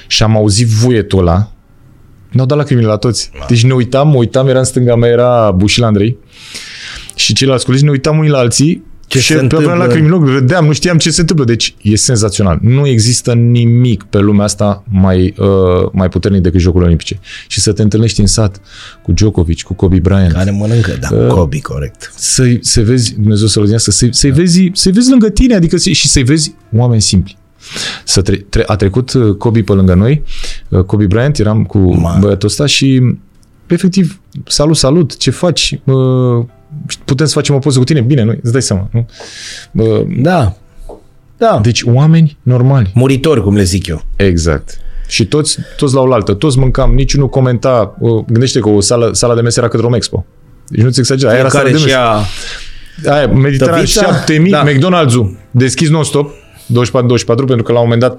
și 0.07 0.23
am 0.23 0.37
auzit 0.37 0.67
vuietul 0.67 1.19
ăla, 1.19 1.53
ne-au 2.33 2.47
dat 2.47 2.57
lacrimile 2.59 2.87
la 2.87 2.97
toți. 2.97 3.31
Deci 3.49 3.65
ne 3.65 3.73
uitam, 3.73 4.09
mă 4.09 4.17
uitam, 4.17 4.49
era 4.49 4.59
în 4.59 4.65
stânga 4.65 4.95
mea, 4.97 5.09
era 5.11 5.51
Bușil 5.57 5.85
Andrei 5.85 6.17
și 7.15 7.33
ceilalți 7.33 7.65
colegi, 7.65 7.85
ne 7.85 7.91
uitam 7.91 8.19
unii 8.19 8.31
la 8.31 8.39
alții 8.39 8.83
Ce 9.07 9.19
și 9.21 9.27
se 9.27 9.33
aveam 9.33 9.49
întâmplă? 9.51 9.75
lacrimi 9.85 10.07
în 10.07 10.13
ochi, 10.13 10.29
râdeam, 10.29 10.67
nu 10.67 10.73
știam 10.73 10.99
ce 10.99 11.11
se 11.11 11.21
întâmplă. 11.21 11.45
Deci 11.45 11.75
e 11.83 11.97
senzațional. 11.97 12.59
Nu 12.63 12.87
există 12.87 13.33
nimic 13.35 14.03
pe 14.03 14.19
lumea 14.19 14.45
asta 14.45 14.85
mai, 14.89 15.35
uh, 15.39 15.47
mai 15.93 16.09
puternic 16.09 16.41
decât 16.43 16.61
Jocurile 16.61 16.85
Olimpice. 16.87 17.21
Și 17.47 17.61
să 17.61 17.73
te 17.73 17.83
întâlnești 17.83 18.21
în 18.21 18.27
sat 18.27 18.61
cu 19.03 19.13
Djokovic, 19.13 19.63
cu 19.63 19.75
Kobe 19.75 19.99
Bryant, 19.99 20.33
Care 20.33 20.51
mănâncă, 20.51 20.97
da, 21.01 21.09
Uh, 21.17 21.27
Kobe, 21.27 21.59
corect. 21.61 22.13
să-i, 22.17 22.59
să 22.63 22.81
vezi, 22.83 23.15
Dumnezeu 23.15 23.47
să-l 23.47 23.61
odihnească, 23.63 23.91
să-i, 23.91 24.09
să-i, 24.15 24.31
vezi, 24.31 24.71
să-i 24.73 24.93
vezi 24.93 25.11
lângă 25.11 25.29
tine, 25.29 25.55
adică 25.55 25.77
să, 25.77 25.91
și 25.91 26.09
să-i 26.09 26.23
vezi 26.23 26.55
oameni 26.77 27.01
simpli. 27.01 27.37
Să 28.05 28.23
tre- 28.23 28.37
tre- 28.49 28.65
a 28.67 28.77
trecut 28.77 29.13
uh, 29.13 29.35
Kobe 29.35 29.63
pe 29.63 29.73
lângă 29.73 29.95
noi, 29.95 30.23
uh, 30.25 30.29
Kobe 30.87 31.07
Bryant, 31.07 31.39
eram 31.39 31.65
cu 31.65 31.79
Ma. 31.79 32.17
băiatul 32.21 32.49
ăsta 32.49 32.67
și 32.67 33.03
efectiv, 33.67 34.21
salut, 34.47 34.77
salut, 34.77 35.17
ce 35.17 35.31
faci? 35.31 35.79
Uh, 35.85 36.45
putem 37.05 37.27
să 37.27 37.33
facem 37.33 37.55
o 37.55 37.59
poză 37.59 37.79
cu 37.79 37.85
tine? 37.85 38.01
Bine, 38.01 38.23
nu? 38.23 38.35
Îți 38.43 38.53
dai 38.53 38.63
seama, 38.63 38.89
nu? 38.93 39.07
Uh, 39.73 40.07
Da. 40.23 40.55
Da. 41.37 41.59
deci 41.63 41.83
oameni 41.87 42.37
normali. 42.43 42.91
Muritori, 42.95 43.43
cum 43.43 43.55
le 43.55 43.63
zic 43.63 43.87
eu. 43.87 44.03
Exact. 44.17 44.79
Și 45.09 45.27
toți, 45.27 45.59
toți 45.77 45.95
la 45.95 46.01
oaltă, 46.01 46.35
toți 46.35 46.59
mâncam, 46.59 46.95
niciunul 46.95 47.29
comenta. 47.29 47.97
Uh, 47.99 48.25
Gândește 48.27 48.61
că 48.61 48.69
o 48.69 48.81
sală, 48.81 49.11
sala 49.13 49.35
de 49.35 49.41
mese 49.41 49.59
era 49.61 49.69
către 49.69 49.85
Romexpo. 49.87 50.25
Deci 50.69 50.83
nu-ți 50.83 50.99
exagera, 50.99 51.31
aia 51.31 51.41
era 51.41 51.49
sala 51.49 51.63
Care 51.63 51.75
de 51.75 51.79
și 51.81 51.85
mese. 51.85 51.97
ea... 51.97 53.15
Aia, 53.15 53.27
Mediterana 53.27 53.77
Tăvița? 53.77 54.01
7000, 54.05 54.51
Da. 54.51 54.63
da. 54.65 54.71
McDonald's-ul 54.71 55.39
deschis 55.51 55.89
non-stop, 55.89 56.31
24-24, 56.31 56.33
pentru 57.27 57.63
că 57.63 57.73
la 57.73 57.79
un 57.79 57.85
moment 57.85 58.01
dat 58.01 58.19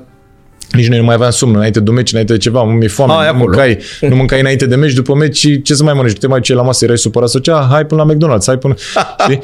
nici 0.71 0.87
noi 0.87 0.97
nu 0.97 1.03
mai 1.05 1.15
aveam 1.15 1.29
somn 1.31 1.55
înainte 1.55 1.79
de 1.79 1.89
un 1.89 1.95
meci, 1.95 2.11
înainte 2.11 2.33
de 2.33 2.39
ceva, 2.39 2.63
mi-e 2.63 2.87
foame, 2.87 3.13
Hai 3.13 3.21
nu 3.23 3.27
acolo. 3.29 3.43
mâncai, 3.45 3.77
nu 4.09 4.15
mâncai 4.15 4.39
înainte 4.39 4.65
de 4.65 4.75
meci, 4.75 4.93
după 4.93 5.13
meci, 5.15 5.37
și 5.37 5.61
ce 5.61 5.73
să 5.73 5.83
mai 5.83 5.93
mănânci? 5.93 6.17
Te 6.17 6.27
mai 6.27 6.39
duceai 6.39 6.57
la 6.57 6.63
masă, 6.63 6.83
erai 6.85 6.97
supărat 6.97 7.29
sau 7.29 7.41
cea, 7.41 7.67
hai 7.71 7.85
până 7.85 8.03
la 8.03 8.13
McDonald's, 8.13 8.45
hai 8.45 8.57
până... 8.57 8.73
Știi? 9.23 9.39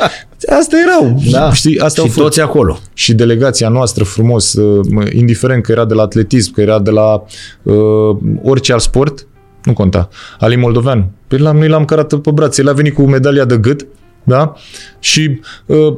Asta 0.60 0.76
erau, 0.86 1.22
Da. 1.32 1.54
știi, 1.54 1.80
asta 1.80 1.94
și 1.94 2.00
au 2.00 2.06
fost 2.06 2.18
toți 2.18 2.42
acolo. 2.42 2.80
și 2.94 3.14
delegația 3.14 3.70
noastră 3.70 4.04
frumos, 4.04 4.54
uh, 4.54 4.86
mă, 4.92 5.04
indiferent 5.14 5.64
că 5.64 5.72
era 5.72 5.86
de 5.86 5.94
la 5.94 6.02
atletism, 6.02 6.54
că 6.54 6.62
era 6.62 6.80
de 6.80 6.92
la 6.92 7.24
uh, 7.64 8.18
orice 8.44 8.72
alt 8.74 8.82
sport, 8.82 9.28
nu 9.64 9.74
conta. 9.74 10.10
Ali 10.40 10.56
Moldoveanu. 10.56 11.12
Pe 11.28 11.38
l-am, 11.38 11.58
noi 11.58 11.68
l-am 11.68 11.86
cărat 11.86 12.14
pe 12.16 12.32
brațe. 12.32 12.62
El 12.62 12.70
a 12.70 12.74
venit 12.74 12.94
cu 12.94 13.02
medalia 13.02 13.46
de 13.46 13.58
gât, 13.58 13.86
da? 14.24 14.54
Și 15.00 15.40
uh, 15.66 15.94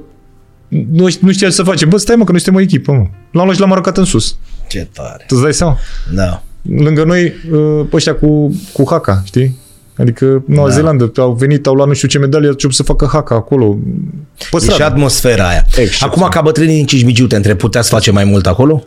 nu, 0.67 1.07
nu 1.19 1.31
știa 1.31 1.47
ce 1.47 1.53
să 1.53 1.63
face. 1.63 1.85
Bă, 1.85 1.97
stai 1.97 2.15
mă, 2.15 2.23
că 2.23 2.31
noi 2.31 2.39
suntem 2.39 2.61
o 2.61 2.63
echipă, 2.63 2.91
mă. 2.91 3.05
L-am 3.31 3.43
luat 3.43 3.53
și 3.55 3.59
l-am 3.61 3.71
aruncat 3.71 3.97
în 3.97 4.03
sus. 4.03 4.37
Ce 4.69 4.87
tare. 4.93 5.23
Tu 5.27 5.33
îți 5.35 5.43
dai 5.43 5.53
seama? 5.53 5.77
Da. 6.13 6.43
Lângă 6.77 7.03
noi, 7.03 7.23
uh, 7.51 7.85
pe 7.89 7.95
ăștia 7.95 8.15
cu, 8.15 8.55
cu 8.73 8.83
haka, 8.89 9.21
știi? 9.25 9.57
Adică 9.97 10.25
Noua 10.45 10.61
Da. 10.63 10.67
da. 10.69 10.73
Zeelandă 10.73 11.11
au 11.17 11.33
venit, 11.33 11.67
au 11.67 11.73
luat 11.73 11.87
nu 11.87 11.93
știu 11.93 12.07
ce 12.07 12.17
medalie, 12.17 12.45
au 12.45 12.51
început 12.51 12.75
să 12.75 12.83
facă 12.83 13.09
haka 13.11 13.35
acolo. 13.35 13.77
Pe 14.37 14.55
E 14.55 14.57
și 14.57 14.63
stradă. 14.63 14.83
atmosfera 14.83 15.47
aia. 15.47 15.63
Excepțional. 15.67 16.15
Acum, 16.15 16.27
ca 16.29 16.41
bătrânii 16.41 16.75
din 16.75 16.85
Cismigiu, 16.85 17.27
te 17.27 17.35
întreb, 17.35 17.57
puteați 17.57 17.89
face 17.89 18.11
mai 18.11 18.23
mult 18.23 18.45
acolo? 18.47 18.83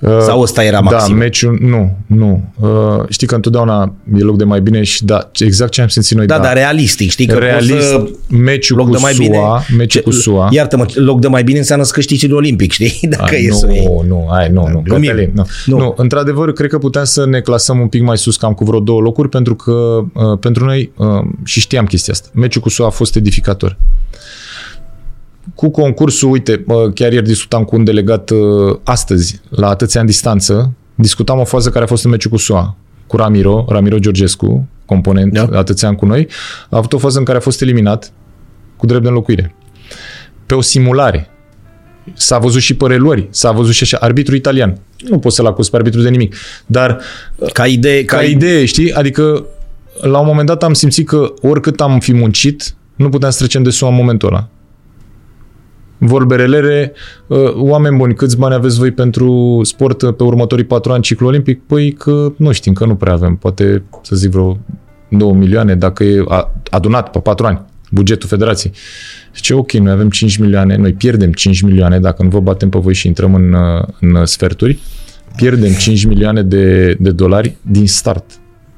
Sau 0.00 0.40
ăsta 0.40 0.64
era 0.64 0.80
maxim? 0.80 1.12
Da, 1.14 1.18
meciul, 1.18 1.58
nu, 1.60 1.96
nu. 2.06 2.44
Uh, 2.60 3.04
știi 3.08 3.26
că 3.26 3.34
întotdeauna 3.34 3.94
e 4.18 4.22
loc 4.22 4.36
de 4.36 4.44
mai 4.44 4.60
bine 4.60 4.82
și 4.82 5.04
da, 5.04 5.30
exact 5.38 5.72
ce 5.72 5.80
am 5.80 5.88
simțit 5.88 6.16
noi. 6.16 6.26
Da, 6.26 6.36
da 6.36 6.42
dar 6.42 6.54
realistic, 6.54 7.10
știi 7.10 7.26
că 7.26 7.38
Realist, 7.38 7.88
să... 7.88 8.08
meciul 8.28 8.76
loc 8.76 8.86
cu 8.86 8.92
de 8.92 8.98
mai 9.00 9.12
SUA, 9.12 9.24
bine, 9.24 9.40
meciul 9.76 10.02
cu 10.02 10.10
SUA. 10.10 10.48
Iartă-mă, 10.50 10.86
loc 10.94 11.20
de 11.20 11.26
mai 11.26 11.42
bine 11.42 11.58
înseamnă 11.58 11.84
să 11.84 11.92
câștigi 11.94 12.32
olimpic, 12.32 12.72
știi? 12.72 12.98
Dacă 13.16 13.34
A, 13.34 13.36
e 13.36 13.48
nu, 13.48 13.54
să 13.54 13.66
nu, 14.06 14.26
hai, 14.30 14.48
nu, 14.48 14.68
nu, 14.68 14.82
Cătălin, 14.82 15.30
nu. 15.34 15.46
nu. 15.66 15.78
Nu, 15.78 15.94
într-adevăr, 15.96 16.52
cred 16.52 16.70
că 16.70 16.78
puteam 16.78 17.04
să 17.04 17.26
ne 17.26 17.40
clasăm 17.40 17.80
un 17.80 17.88
pic 17.88 18.02
mai 18.02 18.18
sus, 18.18 18.36
cam 18.36 18.52
cu 18.52 18.64
vreo 18.64 18.80
două 18.80 19.00
locuri, 19.00 19.28
pentru 19.28 19.54
că 19.54 19.70
uh, 19.72 20.38
pentru 20.40 20.64
noi, 20.64 20.92
uh, 20.96 21.06
și 21.44 21.60
știam 21.60 21.84
chestia 21.84 22.12
asta, 22.12 22.28
meciul 22.32 22.62
cu 22.62 22.68
SUA 22.68 22.86
a 22.86 22.90
fost 22.90 23.16
edificator 23.16 23.76
cu 25.54 25.70
concursul, 25.70 26.30
uite, 26.30 26.64
chiar 26.94 27.12
ieri 27.12 27.26
discutam 27.26 27.64
cu 27.64 27.76
un 27.76 27.84
delegat 27.84 28.30
uh, 28.30 28.78
astăzi, 28.84 29.40
la 29.48 29.68
atâția 29.68 30.00
în 30.00 30.06
distanță, 30.06 30.72
discutam 30.94 31.38
o 31.38 31.44
fază 31.44 31.70
care 31.70 31.84
a 31.84 31.88
fost 31.88 32.04
în 32.04 32.10
meciul 32.10 32.30
cu 32.30 32.36
SUA, 32.36 32.76
cu 33.06 33.16
Ramiro, 33.16 33.64
Ramiro 33.68 33.98
Georgescu, 33.98 34.68
component 34.84 35.32
da. 35.32 35.48
atâția 35.52 35.88
ani 35.88 35.96
cu 35.96 36.06
noi, 36.06 36.28
a 36.70 36.76
avut 36.76 36.92
o 36.92 36.98
fază 36.98 37.18
în 37.18 37.24
care 37.24 37.38
a 37.38 37.40
fost 37.40 37.62
eliminat 37.62 38.12
cu 38.76 38.86
drept 38.86 39.02
de 39.02 39.08
înlocuire. 39.08 39.54
Pe 40.46 40.54
o 40.54 40.60
simulare. 40.60 41.30
S-a 42.14 42.38
văzut 42.38 42.60
și 42.60 42.74
pe 42.74 42.86
reluări, 42.86 43.26
s-a 43.30 43.52
văzut 43.52 43.74
și 43.74 43.82
așa, 43.82 43.98
arbitru 44.00 44.34
italian. 44.34 44.78
Nu 45.08 45.18
pot 45.18 45.32
să-l 45.32 45.46
acuz 45.46 45.68
pe 45.68 45.76
arbitru 45.76 46.00
de 46.00 46.08
nimic, 46.08 46.34
dar 46.66 47.00
ca 47.52 47.66
idee, 47.66 48.04
ca, 48.04 48.16
ca 48.16 48.22
idee, 48.22 48.64
știi? 48.64 48.92
Adică 48.92 49.46
la 50.00 50.18
un 50.18 50.26
moment 50.26 50.46
dat 50.46 50.62
am 50.62 50.72
simțit 50.72 51.06
că 51.06 51.32
oricât 51.40 51.80
am 51.80 52.00
fi 52.00 52.12
muncit, 52.12 52.74
nu 52.96 53.08
puteam 53.08 53.30
să 53.30 53.38
trecem 53.38 53.62
de 53.62 53.70
SUA 53.70 53.88
în 53.88 53.94
momentul 53.94 54.28
ăla 54.28 54.48
vorbelele, 55.98 56.92
uh, 57.26 57.52
oameni 57.54 57.96
buni, 57.96 58.14
câți 58.14 58.38
bani 58.38 58.54
aveți 58.54 58.78
voi 58.78 58.90
pentru 58.90 59.60
sport 59.62 60.16
pe 60.16 60.22
următorii 60.22 60.64
patru 60.64 60.92
ani 60.92 61.02
ciclu 61.02 61.26
olimpic? 61.26 61.62
Păi 61.66 61.92
că 61.92 62.32
nu 62.36 62.52
știm, 62.52 62.72
că 62.72 62.84
nu 62.84 62.94
prea 62.94 63.12
avem, 63.12 63.36
poate 63.36 63.82
să 64.02 64.16
zic 64.16 64.30
vreo 64.30 64.58
2 65.08 65.32
milioane 65.32 65.74
dacă 65.74 66.04
e 66.04 66.24
adunat 66.70 67.10
pe 67.10 67.18
patru 67.18 67.46
ani 67.46 67.60
bugetul 67.90 68.28
federației. 68.28 68.72
Zice, 69.34 69.54
ok, 69.54 69.72
noi 69.72 69.92
avem 69.92 70.10
5 70.10 70.36
milioane, 70.36 70.76
noi 70.76 70.92
pierdem 70.92 71.32
5 71.32 71.60
milioane 71.60 72.00
dacă 72.00 72.22
nu 72.22 72.28
vă 72.28 72.40
batem 72.40 72.68
pe 72.68 72.78
voi 72.78 72.94
și 72.94 73.06
intrăm 73.06 73.34
în, 73.34 73.52
uh, 73.52 73.84
în 74.00 74.26
sferturi, 74.26 74.78
pierdem 75.36 75.72
5 75.72 76.04
milioane 76.04 76.42
de, 76.42 76.94
de 77.00 77.10
dolari 77.10 77.56
din 77.62 77.86
start, 77.86 78.24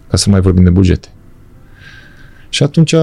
ca 0.09 0.17
să 0.17 0.31
mai 0.31 0.41
vorbim 0.41 0.65
de 0.65 0.71
bugete. 0.71 1.09
Și 2.49 2.63
atunci 2.63 2.95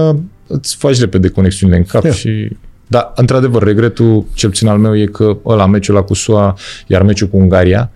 îți 0.46 0.76
faci 0.76 1.00
repede 1.00 1.28
conexiunile 1.28 1.78
în 1.78 1.84
cap 1.84 2.02
yeah. 2.02 2.16
și 2.16 2.56
dar, 2.88 3.12
într-adevăr, 3.14 3.62
regretul, 3.62 4.26
cel 4.34 4.48
puțin 4.48 4.68
al 4.68 4.78
meu, 4.78 4.96
e 4.96 5.04
că 5.04 5.36
ăla, 5.44 5.66
meciul 5.66 5.94
la 5.94 6.02
cu 6.02 6.14
SUA, 6.14 6.56
iar 6.86 7.02
meciul 7.02 7.28
cu 7.28 7.36
Ungaria, 7.36 7.90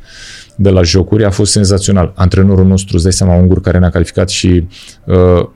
de 0.57 0.71
la 0.71 0.83
jocuri, 0.83 1.25
a 1.25 1.31
fost 1.31 1.53
senzațional. 1.53 2.13
Antrenorul 2.15 2.67
nostru, 2.67 2.95
îți 2.95 3.03
dai 3.03 3.13
seama, 3.13 3.35
ungur 3.35 3.61
care 3.61 3.79
ne-a 3.79 3.91
calificat 3.91 4.29
și 4.29 4.67
uh, 5.05 5.49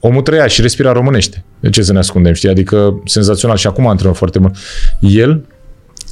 omul 0.00 0.22
trăia 0.22 0.46
și 0.46 0.60
respira 0.60 0.92
românește. 0.92 1.44
De 1.60 1.70
ce 1.70 1.82
să 1.82 1.92
ne 1.92 1.98
ascundem, 1.98 2.32
știi? 2.32 2.48
Adică 2.48 3.00
senzațional 3.04 3.56
și 3.56 3.66
acum 3.66 3.86
antrenor 3.86 4.16
foarte 4.16 4.38
bun. 4.38 4.52
El 5.00 5.44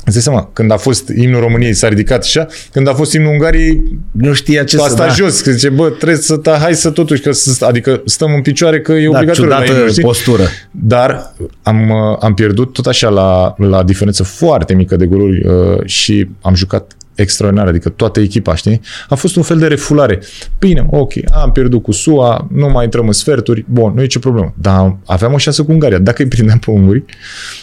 Îți 0.07 0.23
seama, 0.23 0.51
când 0.53 0.71
a 0.71 0.77
fost 0.77 1.09
imnul 1.09 1.41
României 1.41 1.75
s-a 1.75 1.89
ridicat 1.89 2.23
așa, 2.23 2.47
când 2.73 2.89
a 2.89 2.95
fost 2.95 3.13
imnul 3.13 3.33
Ungariei 3.33 3.83
nu 4.11 4.33
știa 4.33 4.65
ce 4.65 4.77
să 4.77 4.95
da. 4.97 5.09
jos, 5.09 5.41
că 5.41 5.51
zice, 5.51 5.69
bă, 5.69 5.89
trebuie 5.89 6.19
să 6.19 6.37
ta, 6.37 6.59
hai 6.61 6.75
să 6.75 6.91
totuși, 6.91 7.23
că 7.23 7.33
să, 7.33 7.65
adică 7.65 8.03
stăm 8.05 8.35
în 8.35 8.43
picioare 8.43 8.81
că 8.81 8.93
e 8.93 9.09
da, 9.09 9.09
obligatoriu. 9.09 9.51
Da, 9.51 9.65
imnul, 9.65 9.93
postură. 10.01 10.43
Dar 10.71 11.35
am, 11.63 11.93
am 12.21 12.35
pierdut 12.35 12.73
tot 12.73 12.87
așa 12.87 13.09
la, 13.09 13.55
la 13.59 13.83
diferență 13.83 14.23
foarte 14.23 14.75
mică 14.75 14.97
de 14.97 15.07
goluri 15.07 15.47
uh, 15.47 15.85
și 15.85 16.29
am 16.41 16.55
jucat 16.55 16.97
extraordinar, 17.15 17.69
adică 17.69 17.89
toată 17.89 18.21
echipa, 18.21 18.55
știi? 18.55 18.81
A 19.09 19.15
fost 19.15 19.37
un 19.37 19.43
fel 19.43 19.59
de 19.59 19.67
refulare. 19.67 20.23
Bine, 20.59 20.87
ok, 20.91 21.13
am 21.43 21.53
pierdut 21.53 21.83
cu 21.83 21.93
SUA, 21.93 22.49
nu 22.53 22.69
mai 22.69 22.85
intrăm 22.85 23.07
în 23.07 23.13
sferturi, 23.13 23.65
bun, 23.69 23.93
nu 23.95 24.03
e 24.03 24.07
ce 24.07 24.19
problemă. 24.19 24.55
Dar 24.59 24.97
aveam 25.07 25.33
o 25.33 25.39
șansă 25.39 25.63
cu 25.63 25.73
Ungaria. 25.73 25.99
Dacă 25.99 26.23
îi 26.23 26.29
prindeam 26.29 26.59
pe 26.59 26.71
unguri, 26.71 27.05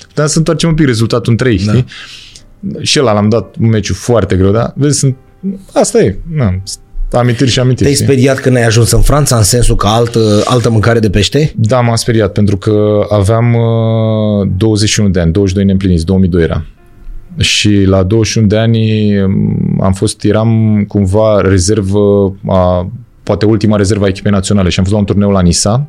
puteam 0.07 0.27
să 0.27 0.37
întoarcem 0.37 0.69
un 0.69 0.75
pic 0.75 0.85
rezultatul 0.85 1.31
în 1.31 1.37
3, 1.37 1.57
știi? 1.57 1.85
Da 2.65 2.79
și 2.81 2.99
ăla 2.99 3.13
l-am 3.13 3.29
dat 3.29 3.55
un 3.61 3.69
meciu 3.69 3.93
foarte 3.93 4.35
greu, 4.35 4.51
dar 4.51 4.73
vezi, 4.75 4.99
sunt, 4.99 5.15
asta 5.73 5.99
e. 5.99 6.17
Na, 6.35 6.61
amintiri 7.11 7.49
și 7.49 7.59
amintiri. 7.59 7.89
Te-ai 7.89 8.07
speriat 8.07 8.39
când 8.39 8.55
ai 8.55 8.65
ajuns 8.65 8.91
în 8.91 9.01
Franța 9.01 9.37
în 9.37 9.43
sensul 9.43 9.75
că 9.75 9.87
altă, 9.87 10.41
altă 10.45 10.69
mâncare 10.69 10.99
de 10.99 11.09
pește? 11.09 11.53
Da, 11.55 11.79
m-am 11.79 11.95
speriat 11.95 12.31
pentru 12.31 12.57
că 12.57 13.05
aveam 13.09 13.53
uh, 13.53 14.47
21 14.57 15.09
de 15.09 15.19
ani, 15.19 15.31
22 15.31 15.65
neîmpliniți, 15.65 16.05
2002 16.05 16.43
era. 16.43 16.65
Și 17.37 17.83
la 17.85 18.03
21 18.03 18.47
de 18.47 18.57
ani 18.57 19.19
um, 19.21 19.79
am 19.81 19.93
fost, 19.93 20.23
eram 20.23 20.83
cumva 20.87 21.41
rezervă, 21.41 22.35
a, 22.47 22.91
poate 23.23 23.45
ultima 23.45 23.75
rezervă 23.77 24.05
a 24.05 24.07
echipei 24.07 24.31
naționale 24.31 24.69
și 24.69 24.79
am 24.79 24.83
fost 24.83 24.95
la 24.95 25.01
un 25.01 25.07
turneu 25.07 25.29
la 25.29 25.41
Nisa, 25.41 25.87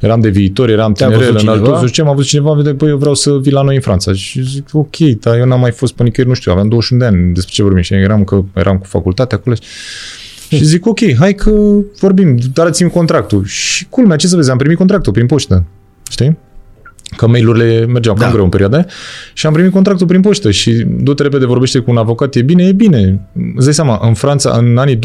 Eram 0.00 0.20
de 0.20 0.28
viitor, 0.28 0.68
eram 0.68 0.92
tinerel, 0.92 1.38
în 1.40 1.48
alt 1.48 1.90
ce 1.90 2.00
am 2.00 2.14
văzut 2.14 2.30
cineva, 2.30 2.52
vede, 2.52 2.74
păi 2.74 2.88
eu 2.88 2.96
vreau 2.96 3.14
să 3.14 3.38
vii 3.38 3.52
la 3.52 3.62
noi 3.62 3.74
în 3.74 3.80
Franța. 3.80 4.12
Și 4.12 4.42
zic, 4.42 4.68
ok, 4.72 4.96
dar 4.96 5.38
eu 5.38 5.46
n-am 5.46 5.60
mai 5.60 5.70
fost 5.70 5.94
pe 5.94 6.02
nicăieri, 6.02 6.28
nu 6.28 6.34
știu, 6.34 6.52
aveam 6.52 6.68
21 6.68 7.00
de 7.00 7.06
ani, 7.06 7.34
despre 7.34 7.52
ce 7.54 7.62
vorbim. 7.62 7.82
Și 7.82 7.94
eram, 7.94 8.24
că, 8.24 8.42
eram 8.54 8.78
cu 8.78 8.86
facultatea 8.86 9.38
acolo. 9.40 9.56
Și 10.48 10.64
zic, 10.64 10.86
ok, 10.86 10.98
hai 11.18 11.34
că 11.34 11.50
vorbim, 12.00 12.38
dați-mi 12.52 12.90
contractul. 12.90 13.44
Și 13.44 13.86
culmea, 13.88 14.16
ce 14.16 14.26
să 14.26 14.36
vezi, 14.36 14.50
am 14.50 14.56
primit 14.56 14.76
contractul 14.76 15.12
prin 15.12 15.26
poștă. 15.26 15.64
Știi? 16.10 16.38
Că 17.16 17.26
mail-urile 17.26 17.86
mergeau 17.86 18.14
da. 18.14 18.22
cam 18.22 18.32
greu 18.32 18.44
în 18.44 18.50
perioada 18.50 18.84
și 19.32 19.46
am 19.46 19.52
primit 19.52 19.72
contractul 19.72 20.06
prin 20.06 20.20
poștă 20.20 20.50
și 20.50 20.84
du-te 20.88 21.22
repede, 21.22 21.46
vorbește 21.46 21.78
cu 21.78 21.90
un 21.90 21.96
avocat, 21.96 22.34
e 22.34 22.42
bine, 22.42 22.64
e 22.64 22.72
bine. 22.72 23.20
Îți 23.54 23.64
dai 23.64 23.74
seama, 23.74 24.00
în 24.02 24.14
Franța, 24.14 24.56
în 24.58 24.76
anii 24.76 24.96
2002-2004, 24.96 25.00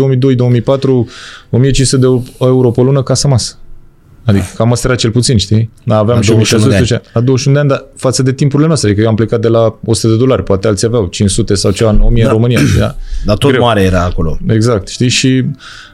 1500 1.49 1.97
de 1.97 2.07
euro 2.39 2.71
pe 2.71 2.81
lună 2.81 3.03
ca 3.03 3.13
să 3.13 3.27
masă. 3.27 3.57
Adică 4.25 4.45
cam 4.55 4.71
asta 4.71 4.87
era 4.87 4.97
cel 4.97 5.11
puțin, 5.11 5.37
știi? 5.37 5.69
Da, 5.83 5.97
aveam 5.97 6.17
la 6.17 6.23
și 6.23 6.29
21 6.29 6.67
de 6.67 6.75
ani. 6.75 7.01
La 7.13 7.21
21 7.21 7.55
de 7.55 7.61
ani, 7.61 7.69
dar 7.69 7.85
față 7.95 8.23
de 8.23 8.33
timpurile 8.33 8.67
noastre. 8.67 8.87
Adică 8.87 9.03
eu 9.03 9.09
am 9.09 9.15
plecat 9.15 9.39
de 9.41 9.47
la 9.47 9.79
100 9.85 10.13
de 10.13 10.19
dolari, 10.19 10.43
poate 10.43 10.67
alții 10.67 10.87
aveau 10.87 11.05
500 11.05 11.55
sau 11.55 11.71
ceva, 11.71 11.99
1000 12.03 12.23
da. 12.23 12.29
în 12.29 12.35
România. 12.35 12.59
Da? 12.77 12.95
Dar 13.25 13.37
tot 13.37 13.51
Greu. 13.51 13.63
mare 13.63 13.81
era 13.81 14.03
acolo. 14.03 14.37
Exact, 14.47 14.87
știi? 14.87 15.07
Și 15.07 15.45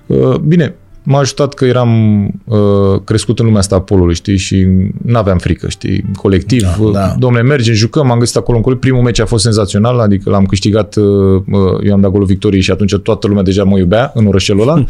uh, 0.06 0.36
bine, 0.36 0.76
m-a 1.10 1.20
ajutat 1.20 1.54
că 1.54 1.66
eram 1.66 2.24
uh, 2.46 3.02
crescut 3.04 3.40
în 3.40 3.46
lumea 3.46 3.60
asta 3.60 3.76
a 3.76 3.82
polului, 3.82 4.16
știi, 4.16 4.38
și 4.38 4.68
nu 5.06 5.18
aveam 5.18 5.38
frică, 5.38 5.70
știi, 5.70 6.06
colectiv. 6.16 6.62
Da, 6.62 6.76
uh, 6.80 6.92
da. 6.92 7.16
Domnule, 7.20 7.44
mergem, 7.44 7.74
jucăm, 7.74 8.12
am 8.12 8.20
găsit 8.20 8.36
acolo 8.36 8.58
în 8.58 8.64
colectiv. 8.64 8.90
Primul 8.90 9.06
meci 9.06 9.20
a 9.20 9.26
fost 9.26 9.44
senzațional, 9.44 10.00
adică 10.00 10.30
l-am 10.30 10.46
câștigat, 10.46 10.96
uh, 10.96 11.06
uh, 11.06 11.80
eu 11.84 11.94
am 11.94 12.02
dat 12.02 12.12
golul 12.12 12.26
victoriei 12.26 12.62
și 12.62 12.72
atunci 12.72 12.96
toată 12.96 13.28
lumea 13.28 13.44
deja 13.44 13.64
mă 13.64 13.78
iubea 13.78 14.12
în 14.14 14.26
orășelul 14.26 14.62
ăla. 14.62 14.84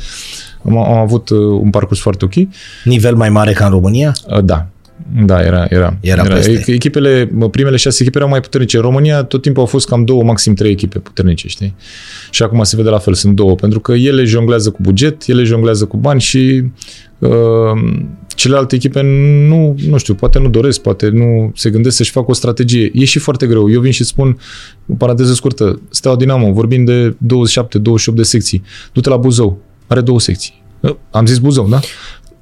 Am, 0.65 0.77
am 0.77 0.97
avut 0.97 1.29
uh, 1.29 1.39
un 1.39 1.69
parcurs 1.69 1.99
foarte 1.99 2.25
ok. 2.25 2.33
Nivel 2.83 3.15
mai 3.15 3.29
mare 3.29 3.51
ca 3.51 3.65
în 3.65 3.71
România? 3.71 4.13
Uh, 4.27 4.43
da, 4.43 4.67
da, 5.25 5.41
era. 5.41 5.65
Era, 5.69 5.97
era, 6.01 6.25
era. 6.25 6.39
Echipele, 6.65 7.31
primele 7.51 7.75
șase 7.75 7.97
echipe 8.01 8.17
erau 8.17 8.29
mai 8.29 8.39
puternice. 8.39 8.77
În 8.77 8.83
România 8.83 9.23
tot 9.23 9.41
timpul 9.41 9.61
au 9.61 9.67
fost 9.67 9.87
cam 9.87 10.03
două, 10.05 10.23
maxim 10.23 10.53
trei 10.53 10.71
echipe 10.71 10.99
puternice, 10.99 11.47
știi? 11.47 11.75
Și 12.31 12.43
acum 12.43 12.63
se 12.63 12.75
vede 12.75 12.89
la 12.89 12.97
fel, 12.97 13.13
sunt 13.13 13.35
două, 13.35 13.55
pentru 13.55 13.79
că 13.79 13.93
ele 13.93 14.23
jonglează 14.23 14.69
cu 14.69 14.77
buget, 14.81 15.27
ele 15.27 15.43
jonglează 15.43 15.85
cu 15.85 15.97
bani 15.97 16.21
și 16.21 16.63
uh, 17.19 17.29
celelalte 18.27 18.75
echipe 18.75 19.01
nu, 19.47 19.75
nu 19.87 19.97
știu, 19.97 20.13
poate 20.13 20.39
nu 20.39 20.49
doresc, 20.49 20.81
poate 20.81 21.09
nu 21.09 21.51
se 21.55 21.69
gândesc 21.69 21.95
să-și 21.95 22.11
facă 22.11 22.25
o 22.29 22.33
strategie. 22.33 22.91
E 22.93 23.05
și 23.05 23.19
foarte 23.19 23.47
greu. 23.47 23.71
Eu 23.71 23.81
vin 23.81 23.91
și 23.91 24.03
spun, 24.03 24.39
o 24.87 24.93
paranteză 24.93 25.33
scurtă, 25.33 25.81
Steaua 25.89 26.17
Dinamo, 26.17 26.51
vorbim 26.51 26.85
de 26.85 27.09
27-28 27.11 27.15
de 28.13 28.23
secții. 28.23 28.63
Du-te 28.93 29.09
la 29.09 29.17
Buzău, 29.17 29.59
are 29.87 30.01
două 30.01 30.19
secții. 30.19 30.63
Am 31.11 31.25
zis 31.25 31.37
Buzău, 31.37 31.67
da? 31.67 31.79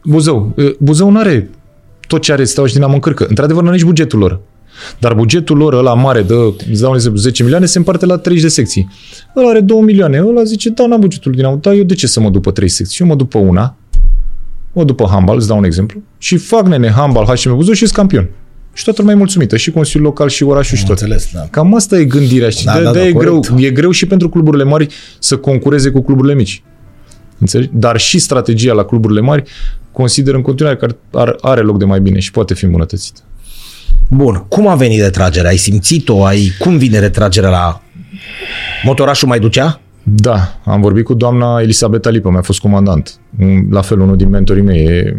Buzău. 0.03 0.55
Buzău 0.80 1.09
nu 1.09 1.20
are 1.20 1.49
tot 2.08 2.22
ce 2.22 2.32
are 2.32 2.43
Steaua 2.43 2.68
și 2.68 2.74
Dinamo 2.74 2.93
în 2.93 2.99
cârcă. 2.99 3.26
Într-adevăr, 3.30 3.62
nu 3.62 3.68
are 3.68 3.78
nici 3.78 3.86
bugetul 3.86 4.20
lor. 4.20 4.39
Dar 4.99 5.14
bugetul 5.14 5.58
lor, 5.58 5.74
ăla 5.74 5.93
mare, 5.93 6.22
de, 6.22 6.34
îți 6.72 6.82
dau 6.82 6.89
un 6.89 6.95
exemplu, 6.95 7.20
10 7.20 7.43
milioane, 7.43 7.66
se 7.66 7.78
împarte 7.78 8.05
la 8.05 8.18
30 8.18 8.43
de 8.43 8.49
secții. 8.49 8.89
Ăla 9.36 9.49
are 9.49 9.60
2 9.60 9.82
milioane. 9.82 10.24
Ăla 10.28 10.43
zice, 10.43 10.70
da, 10.70 10.86
n-am 10.86 10.99
bugetul 10.99 11.32
Dinamo. 11.32 11.55
Da, 11.55 11.74
eu 11.74 11.84
de 11.84 11.93
ce 11.93 12.08
să 12.08 12.20
mă 12.20 12.30
duc 12.30 12.41
pe 12.41 12.51
3 12.51 12.68
secții? 12.68 12.97
Eu 13.03 13.08
mă 13.08 13.16
duc 13.16 13.30
pe 13.30 13.38
una, 13.38 13.76
mă 14.74 14.84
duc 14.84 14.95
pe 14.95 15.03
handball, 15.10 15.38
îți 15.38 15.47
dau 15.47 15.58
un 15.58 15.64
exemplu, 15.64 16.01
și 16.18 16.38
fac 16.38 16.68
nene 16.68 16.91
handball, 16.91 17.26
HM 17.26 17.55
Buzău 17.55 17.74
și 17.74 17.80
sunt 17.80 17.97
campion. 17.97 18.30
Și 18.74 18.84
toată 18.84 18.99
lumea 19.01 19.16
e 19.16 19.18
mulțumită, 19.18 19.58
și 19.58 19.72
Consiliul 19.72 20.05
Local, 20.05 20.30
și 20.30 20.43
orașul, 20.43 20.78
și 20.78 20.86
tot. 20.86 20.99
Înțeles, 20.99 21.30
da. 21.34 21.39
Cam 21.39 21.76
asta 21.76 21.97
e 21.97 22.05
gândirea, 22.05 22.49
știi? 22.49 22.66
Da, 22.66 22.78
de, 22.78 22.84
da, 22.84 22.91
de 22.91 22.99
da, 22.99 23.05
e, 23.05 23.12
greu, 23.12 23.43
e 23.58 23.70
greu 23.70 23.91
și 23.91 24.05
pentru 24.05 24.30
cluburile 24.30 24.64
mari 24.64 24.88
să 25.20 25.38
concureze 25.38 25.89
cu 25.89 26.01
cluburile 26.01 26.36
mici. 26.36 26.64
Înțelegi? 27.39 27.70
Dar 27.74 27.97
și 27.97 28.20
strategia 28.20 28.74
la 28.74 28.84
cluburile 28.84 29.22
mari 29.22 29.43
consider 29.98 30.34
în 30.34 30.41
continuare 30.41 30.78
că 30.78 30.88
ar, 31.12 31.36
are 31.41 31.62
loc 31.62 31.78
de 31.78 31.86
mai 31.86 32.00
bine 32.00 32.20
și 32.20 32.32
poate 32.32 32.54
fi 32.54 32.66
îmbunătățită. 32.66 33.20
Bun. 34.10 34.45
Cum 34.48 34.68
a 34.68 34.76
venit 34.76 35.02
retragerea? 35.02 35.50
Ai 35.50 35.58
simțit-o? 35.58 36.26
Ai... 36.26 36.52
Cum 36.60 36.78
vine 36.78 37.00
retragerea 37.00 37.50
la... 37.50 37.82
Motorașul 38.84 39.28
mai 39.28 39.39
ducea? 39.39 39.82
Da, 40.04 40.60
am 40.66 40.82
vorbit 40.82 41.06
cu 41.06 41.14
doamna 41.14 41.62
Elisabeta 41.62 42.10
Lipă, 42.10 42.30
mi-a 42.30 42.41
fost 42.41 42.60
comandant. 42.60 43.20
La 43.70 43.82
fel, 43.82 44.00
unul 44.00 44.18
din 44.18 44.30
mentorii 44.30 44.64
mei, 44.64 44.86
e 44.86 45.18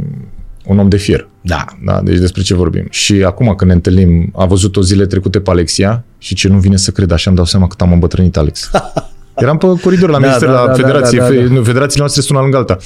un 0.64 0.78
om 0.78 0.88
de 0.88 0.96
fier. 0.96 1.28
Da. 1.40 1.64
da. 1.84 2.00
Deci 2.02 2.18
despre 2.18 2.42
ce 2.42 2.54
vorbim. 2.54 2.86
Și 2.90 3.12
acum 3.12 3.54
când 3.54 3.70
ne 3.70 3.76
întâlnim, 3.76 4.32
a 4.36 4.46
văzut 4.46 4.76
o 4.76 4.80
zile 4.80 5.06
trecute 5.06 5.40
pe 5.40 5.50
Alexia 5.50 6.04
și 6.18 6.34
ce 6.34 6.48
nu 6.48 6.58
vine 6.58 6.76
să 6.76 6.90
cred, 6.90 7.10
așa 7.10 7.24
îmi 7.26 7.36
dau 7.36 7.46
seama 7.46 7.66
cât 7.66 7.80
am 7.80 7.92
îmbătrânit 7.92 8.36
Alex. 8.36 8.70
Eram 9.38 9.56
pe 9.58 9.66
coridor 9.82 10.10
la 10.10 10.18
Da, 10.18 10.26
minister, 10.26 10.48
da, 10.48 10.60
la 10.60 10.66
da, 10.66 10.72
federație. 10.72 11.18
da, 11.18 11.24
da, 11.28 11.34
da. 11.34 11.40
Fe- 11.40 11.46
nu, 11.54 11.62
Federațiile 11.62 11.98
noastre 12.00 12.20
sunt 12.22 12.32
una 12.32 12.40
lângă 12.40 12.56
alta. 12.56 12.76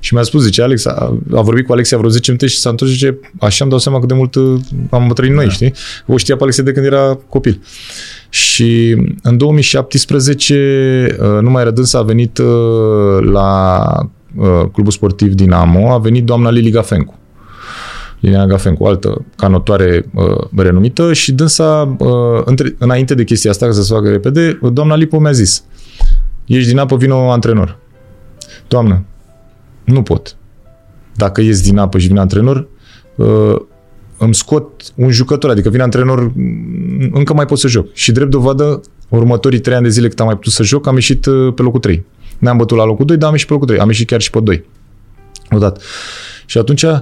Și 0.00 0.14
mi-a 0.14 0.22
spus, 0.22 0.42
zice, 0.42 0.62
Alex, 0.62 0.86
a, 0.86 1.18
a 1.34 1.40
vorbit 1.40 1.66
cu 1.66 1.72
Alexia 1.72 1.96
vreo 1.98 2.10
10 2.10 2.30
minute 2.30 2.46
și 2.46 2.58
s-a 2.58 2.70
întors 2.70 2.90
și 2.90 2.96
zice, 2.96 3.18
așa 3.40 3.56
îmi 3.60 3.70
dau 3.70 3.78
seama 3.78 3.98
cât 3.98 4.08
de 4.08 4.14
mult 4.14 4.34
uh, 4.34 4.60
am 4.90 5.06
bătrânit 5.06 5.34
noi, 5.34 5.48
știi? 5.48 5.72
O 6.06 6.16
știa 6.16 6.36
pe 6.36 6.42
Alexia 6.42 6.64
de 6.64 6.72
când 6.72 6.86
era 6.86 7.18
copil. 7.28 7.60
Și 8.28 8.96
în 9.22 9.36
2017, 9.36 11.16
uh, 11.20 11.26
nu 11.40 11.50
mai 11.50 11.62
era 11.62 11.70
dânsa, 11.70 11.98
a 11.98 12.02
venit 12.02 12.38
uh, 12.38 12.46
la 13.32 13.88
uh, 14.36 14.62
clubul 14.72 14.92
sportiv 14.92 15.32
Dinamo, 15.32 15.92
a 15.92 15.98
venit 15.98 16.24
doamna 16.24 16.50
Lili 16.50 16.70
Gafencu. 16.70 17.14
Liliana 18.20 18.46
Gafencu, 18.46 18.82
o 18.82 18.86
altă 18.86 19.24
canotoare 19.36 20.04
uh, 20.14 20.36
renumită 20.56 21.12
și 21.12 21.32
dânsa, 21.32 21.96
uh, 21.98 22.08
între, 22.44 22.74
înainte 22.78 23.14
de 23.14 23.24
chestia 23.24 23.50
asta, 23.50 23.66
ca 23.66 23.72
să 23.72 23.82
se 23.82 23.94
facă 23.94 24.08
repede, 24.10 24.58
doamna 24.72 24.96
Lipo 24.96 25.18
mi-a 25.18 25.32
zis, 25.32 25.64
ești 26.46 26.68
din 26.68 26.78
apă, 26.78 26.96
vino 26.96 27.30
antrenor. 27.30 27.78
Doamnă, 28.68 29.04
nu 29.84 30.02
pot. 30.02 30.36
Dacă 31.14 31.40
ies 31.40 31.62
din 31.62 31.78
apă 31.78 31.98
și 31.98 32.06
vine 32.06 32.20
antrenor, 32.20 32.68
uh, 33.16 33.56
îmi 34.18 34.34
scot 34.34 34.82
un 34.94 35.10
jucător, 35.10 35.50
adică 35.50 35.68
vine 35.68 35.82
antrenor, 35.82 36.32
m, 36.34 37.10
încă 37.12 37.34
mai 37.34 37.46
pot 37.46 37.58
să 37.58 37.68
joc. 37.68 37.92
Și 37.92 38.12
drept 38.12 38.30
dovadă, 38.30 38.80
următorii 39.08 39.60
trei 39.60 39.74
ani 39.76 39.84
de 39.84 39.90
zile 39.90 40.08
cât 40.08 40.20
am 40.20 40.26
mai 40.26 40.34
putut 40.34 40.52
să 40.52 40.62
joc, 40.62 40.86
am 40.86 40.94
ieșit 40.94 41.26
uh, 41.26 41.54
pe 41.54 41.62
locul 41.62 41.80
3. 41.80 42.04
Ne-am 42.38 42.56
bătut 42.56 42.76
la 42.76 42.84
locul 42.84 43.06
2, 43.06 43.16
dar 43.16 43.26
am 43.26 43.32
ieșit 43.32 43.48
pe 43.48 43.52
locul 43.52 43.68
3. 43.68 43.80
Am 43.80 43.88
ieșit 43.88 44.06
chiar 44.06 44.20
și 44.20 44.30
pe 44.30 44.40
2. 44.40 44.64
Odată. 45.50 45.80
Și 46.46 46.58
atunci 46.58 46.82
uh, 46.82 47.00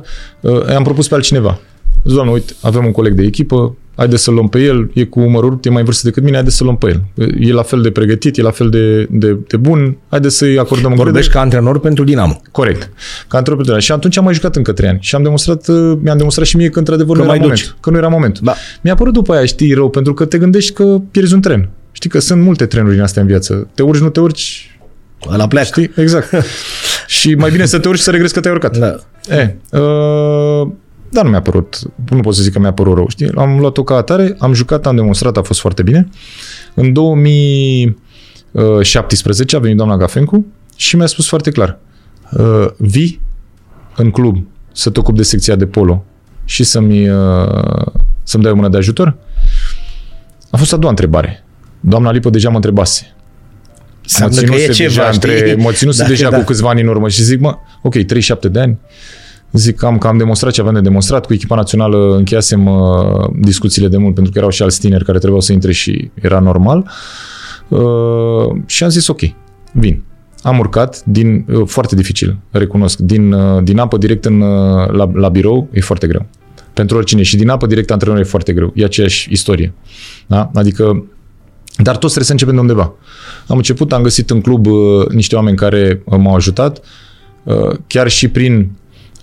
i-am 0.68 0.82
propus 0.82 1.08
pe 1.08 1.14
altcineva. 1.14 1.58
Zic, 2.04 2.14
doamne, 2.14 2.32
uite, 2.32 2.52
avem 2.62 2.84
un 2.84 2.92
coleg 2.92 3.12
de 3.12 3.22
echipă, 3.22 3.76
haide 4.00 4.16
să-l 4.16 4.34
luăm 4.34 4.48
pe 4.48 4.58
el, 4.58 4.90
e 4.94 5.04
cu 5.04 5.20
umărul 5.20 5.48
rupt, 5.50 5.64
e 5.64 5.68
mai 5.68 5.78
în 5.78 5.84
vârstă 5.84 6.06
decât 6.06 6.22
mine, 6.22 6.34
haide 6.34 6.50
să-l 6.50 6.64
luăm 6.66 6.78
pe 6.78 6.86
el. 6.88 7.26
E 7.38 7.52
la 7.52 7.62
fel 7.62 7.82
de 7.82 7.90
pregătit, 7.90 8.36
e 8.38 8.42
la 8.42 8.50
fel 8.50 8.70
de, 8.70 9.06
de, 9.10 9.36
de 9.48 9.56
bun, 9.56 9.96
haide 10.08 10.28
să-i 10.28 10.58
acordăm 10.58 10.76
încredere. 10.90 11.02
Vorbești 11.04 11.32
ca 11.32 11.40
antrenor 11.40 11.80
pentru 11.80 12.04
Dinamo. 12.04 12.40
Corect. 12.50 12.90
Ca 13.28 13.36
antrenor 13.36 13.62
pentru 13.64 13.80
Și 13.82 13.92
atunci 13.92 14.16
am 14.18 14.24
mai 14.24 14.34
jucat 14.34 14.56
încă 14.56 14.72
trei 14.72 14.88
ani. 14.88 14.98
Și 15.02 15.14
am 15.14 15.22
demonstrat, 15.22 15.68
uh, 15.68 15.98
mi-am 16.02 16.16
demonstrat 16.16 16.46
și 16.46 16.56
mie 16.56 16.68
că 16.68 16.78
într-adevăr 16.78 17.16
Că 17.16 17.22
nu 17.22 17.28
era 17.28 17.38
mai 17.38 17.48
duci. 17.48 17.58
momentul. 17.58 17.76
Că 17.80 17.90
nu 17.90 17.96
era 17.96 18.08
momentul. 18.08 18.42
Da. 18.44 18.54
Mi-a 18.80 18.94
părut 18.94 19.12
după 19.12 19.32
aia, 19.34 19.44
știi, 19.44 19.72
rău, 19.72 19.90
pentru 19.90 20.14
că 20.14 20.24
te 20.24 20.38
gândești 20.38 20.72
că 20.72 20.96
pierzi 21.10 21.34
un 21.34 21.40
tren. 21.40 21.68
Știi 21.92 22.10
că 22.10 22.18
sunt 22.18 22.42
multe 22.42 22.66
trenuri 22.66 22.92
din 22.94 23.02
astea 23.02 23.22
în 23.22 23.28
viață. 23.28 23.68
Te 23.74 23.82
urci, 23.82 24.00
nu 24.00 24.08
te 24.08 24.20
urci, 24.20 24.78
La 25.36 25.46
pleacă. 25.46 25.66
știi? 25.66 25.90
Exact. 25.96 26.30
și 27.18 27.34
mai 27.34 27.50
bine 27.50 27.66
să 27.66 27.78
te 27.78 27.88
urci 27.88 27.98
și 27.98 28.04
să 28.04 28.10
regrezi 28.10 28.34
că 28.34 28.40
te-ai 28.40 28.54
urcat. 28.54 28.76
Da. 28.78 28.96
E, 29.36 29.56
uh, 29.70 30.68
dar 31.10 31.24
nu 31.24 31.30
mi-a 31.30 31.40
părut, 31.40 31.78
nu 32.10 32.20
pot 32.20 32.34
să 32.34 32.42
zic 32.42 32.52
că 32.52 32.58
mi-a 32.58 32.72
părut 32.72 32.94
rău, 32.94 33.08
știi? 33.08 33.30
Am 33.34 33.58
luat-o 33.58 33.84
ca 33.84 33.94
atare, 33.94 34.36
am 34.38 34.52
jucat, 34.52 34.86
am 34.86 34.96
demonstrat, 34.96 35.36
a 35.36 35.42
fost 35.42 35.60
foarte 35.60 35.82
bine. 35.82 36.08
În 36.74 36.92
2017 36.92 39.56
a 39.56 39.58
venit 39.58 39.76
doamna 39.76 39.96
Gafencu 39.96 40.46
și 40.76 40.96
mi-a 40.96 41.06
spus 41.06 41.28
foarte 41.28 41.50
clar, 41.50 41.78
uh, 42.30 42.66
vii 42.76 43.20
în 43.96 44.10
club 44.10 44.46
să 44.72 44.90
te 44.90 44.98
ocupi 44.98 45.16
de 45.16 45.22
secția 45.22 45.56
de 45.56 45.66
polo 45.66 46.04
și 46.44 46.64
să-mi, 46.64 47.08
uh, 47.08 47.86
să-mi 48.22 48.42
dai 48.42 48.52
o 48.52 48.54
mână 48.54 48.68
de 48.68 48.76
ajutor? 48.76 49.16
A 50.50 50.56
fost 50.56 50.72
a 50.72 50.76
doua 50.76 50.90
întrebare. 50.90 51.44
Doamna 51.80 52.12
Lipă 52.12 52.30
deja 52.30 52.48
mă 52.48 52.54
întrebase. 52.54 53.14
Mă 54.18 54.22
Înseamnă 54.26 54.40
că 54.40 54.54
e 54.54 54.58
ținuse 54.58 54.72
ceva, 54.72 54.88
deja, 54.88 55.08
între, 55.08 55.36
știi? 55.36 55.56
mă 55.56 55.72
ținuse 55.72 55.98
Dacă 55.98 56.10
deja 56.10 56.30
da. 56.30 56.36
cu 56.36 56.42
câțiva 56.44 56.68
ani 56.68 56.80
în 56.80 56.88
urmă 56.88 57.08
și 57.08 57.22
zic, 57.22 57.40
mă, 57.40 57.56
ok, 57.82 57.92
37 57.92 58.48
de 58.48 58.60
ani, 58.60 58.78
zic 59.52 59.76
că 59.76 59.86
am, 59.86 59.98
că 59.98 60.06
am 60.06 60.18
demonstrat 60.18 60.52
ce 60.52 60.60
aveam 60.60 60.74
de 60.74 60.80
demonstrat, 60.80 61.26
cu 61.26 61.32
echipa 61.32 61.54
națională 61.54 62.16
încheiasem 62.16 62.66
uh, 62.66 63.30
discuțiile 63.40 63.88
de 63.88 63.96
mult, 63.96 64.14
pentru 64.14 64.32
că 64.32 64.38
erau 64.38 64.50
și 64.50 64.62
alți 64.62 64.80
tineri 64.80 65.04
care 65.04 65.18
trebuiau 65.18 65.42
să 65.42 65.52
intre 65.52 65.72
și 65.72 66.10
era 66.14 66.38
normal. 66.38 66.90
Uh, 67.68 68.56
și 68.66 68.82
am 68.84 68.88
zis, 68.88 69.06
ok, 69.08 69.20
vin. 69.72 70.02
Am 70.42 70.58
urcat 70.58 71.04
din, 71.04 71.44
uh, 71.48 71.62
foarte 71.66 71.94
dificil, 71.94 72.36
recunosc, 72.50 72.98
din, 72.98 73.32
uh, 73.32 73.62
din 73.62 73.78
apă 73.78 73.96
direct 73.96 74.24
în, 74.24 74.40
uh, 74.40 74.90
la, 74.90 75.10
la 75.14 75.28
birou 75.28 75.68
e 75.72 75.80
foarte 75.80 76.06
greu. 76.06 76.26
Pentru 76.72 76.96
oricine. 76.96 77.22
Și 77.22 77.36
din 77.36 77.48
apă 77.48 77.66
direct 77.66 77.90
antrenor 77.90 78.18
e 78.18 78.22
foarte 78.22 78.52
greu. 78.52 78.72
E 78.74 78.84
aceeași 78.84 79.32
istorie. 79.32 79.72
Da? 80.26 80.50
Adică 80.54 81.04
dar 81.82 81.96
toți 81.96 82.14
trebuie 82.14 82.24
să 82.24 82.32
începem 82.32 82.54
de 82.54 82.60
undeva. 82.60 82.92
Am 83.46 83.56
început, 83.56 83.92
am 83.92 84.02
găsit 84.02 84.30
în 84.30 84.40
club 84.40 84.66
uh, 84.66 85.06
niște 85.08 85.36
oameni 85.36 85.56
care 85.56 86.02
uh, 86.04 86.18
m-au 86.18 86.34
ajutat, 86.34 86.80
uh, 87.42 87.76
chiar 87.86 88.08
și 88.08 88.28
prin, 88.28 88.70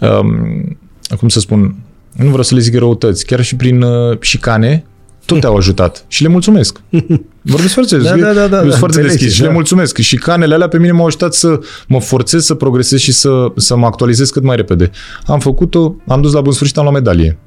um, 0.01 0.77
cum 1.17 1.29
să 1.29 1.39
spun, 1.39 1.75
nu 2.15 2.27
vreau 2.27 2.43
să 2.43 2.55
le 2.55 2.59
zic 2.61 2.77
răutăți, 2.77 3.25
chiar 3.25 3.43
și 3.43 3.55
prin 3.55 3.81
uh, 3.81 4.17
șicane, 4.21 4.85
tot 5.25 5.39
te-au 5.39 5.55
ajutat. 5.55 6.05
Și 6.07 6.21
le 6.21 6.27
mulțumesc. 6.27 6.81
Vorbesc 7.41 7.73
foarte 7.73 7.97
Da, 7.97 8.03
serios. 8.03 8.25
da, 8.25 8.33
da, 8.33 8.47
da, 8.47 8.55
Eu 8.55 8.61
sunt 8.61 8.71
da, 8.71 8.77
foarte 8.77 8.97
înțeleg, 8.97 9.17
deschis 9.17 9.33
și 9.33 9.41
da. 9.41 9.47
le 9.47 9.53
mulțumesc. 9.53 9.97
Și 9.97 10.15
canele 10.15 10.53
alea 10.53 10.67
pe 10.67 10.79
mine 10.79 10.91
m-au 10.91 11.05
ajutat 11.05 11.33
să 11.33 11.59
mă 11.87 11.99
forțez 11.99 12.45
să 12.45 12.53
progresez 12.53 12.99
și 12.99 13.11
să, 13.11 13.51
să 13.55 13.75
mă 13.75 13.85
actualizez 13.85 14.29
cât 14.29 14.43
mai 14.43 14.55
repede. 14.55 14.91
Am 15.25 15.39
făcut-o, 15.39 15.95
am 16.07 16.21
dus 16.21 16.33
la 16.33 16.41
bun 16.41 16.51
sfârșit, 16.51 16.77
am 16.77 16.83
luat 16.83 16.95
medalie. 16.95 17.37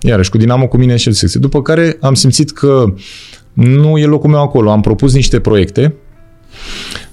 Iarăși, 0.00 0.30
cu 0.30 0.36
Dinamo, 0.36 0.66
cu 0.66 0.76
mine 0.76 0.92
în 0.92 0.98
șef 0.98 1.12
de 1.12 1.18
secție. 1.18 1.40
După 1.40 1.62
care 1.62 1.98
am 2.00 2.14
simțit 2.14 2.50
că 2.50 2.84
nu 3.52 3.98
e 3.98 4.06
locul 4.06 4.30
meu 4.30 4.40
acolo. 4.40 4.70
Am 4.70 4.80
propus 4.80 5.14
niște 5.14 5.40
proiecte 5.40 5.94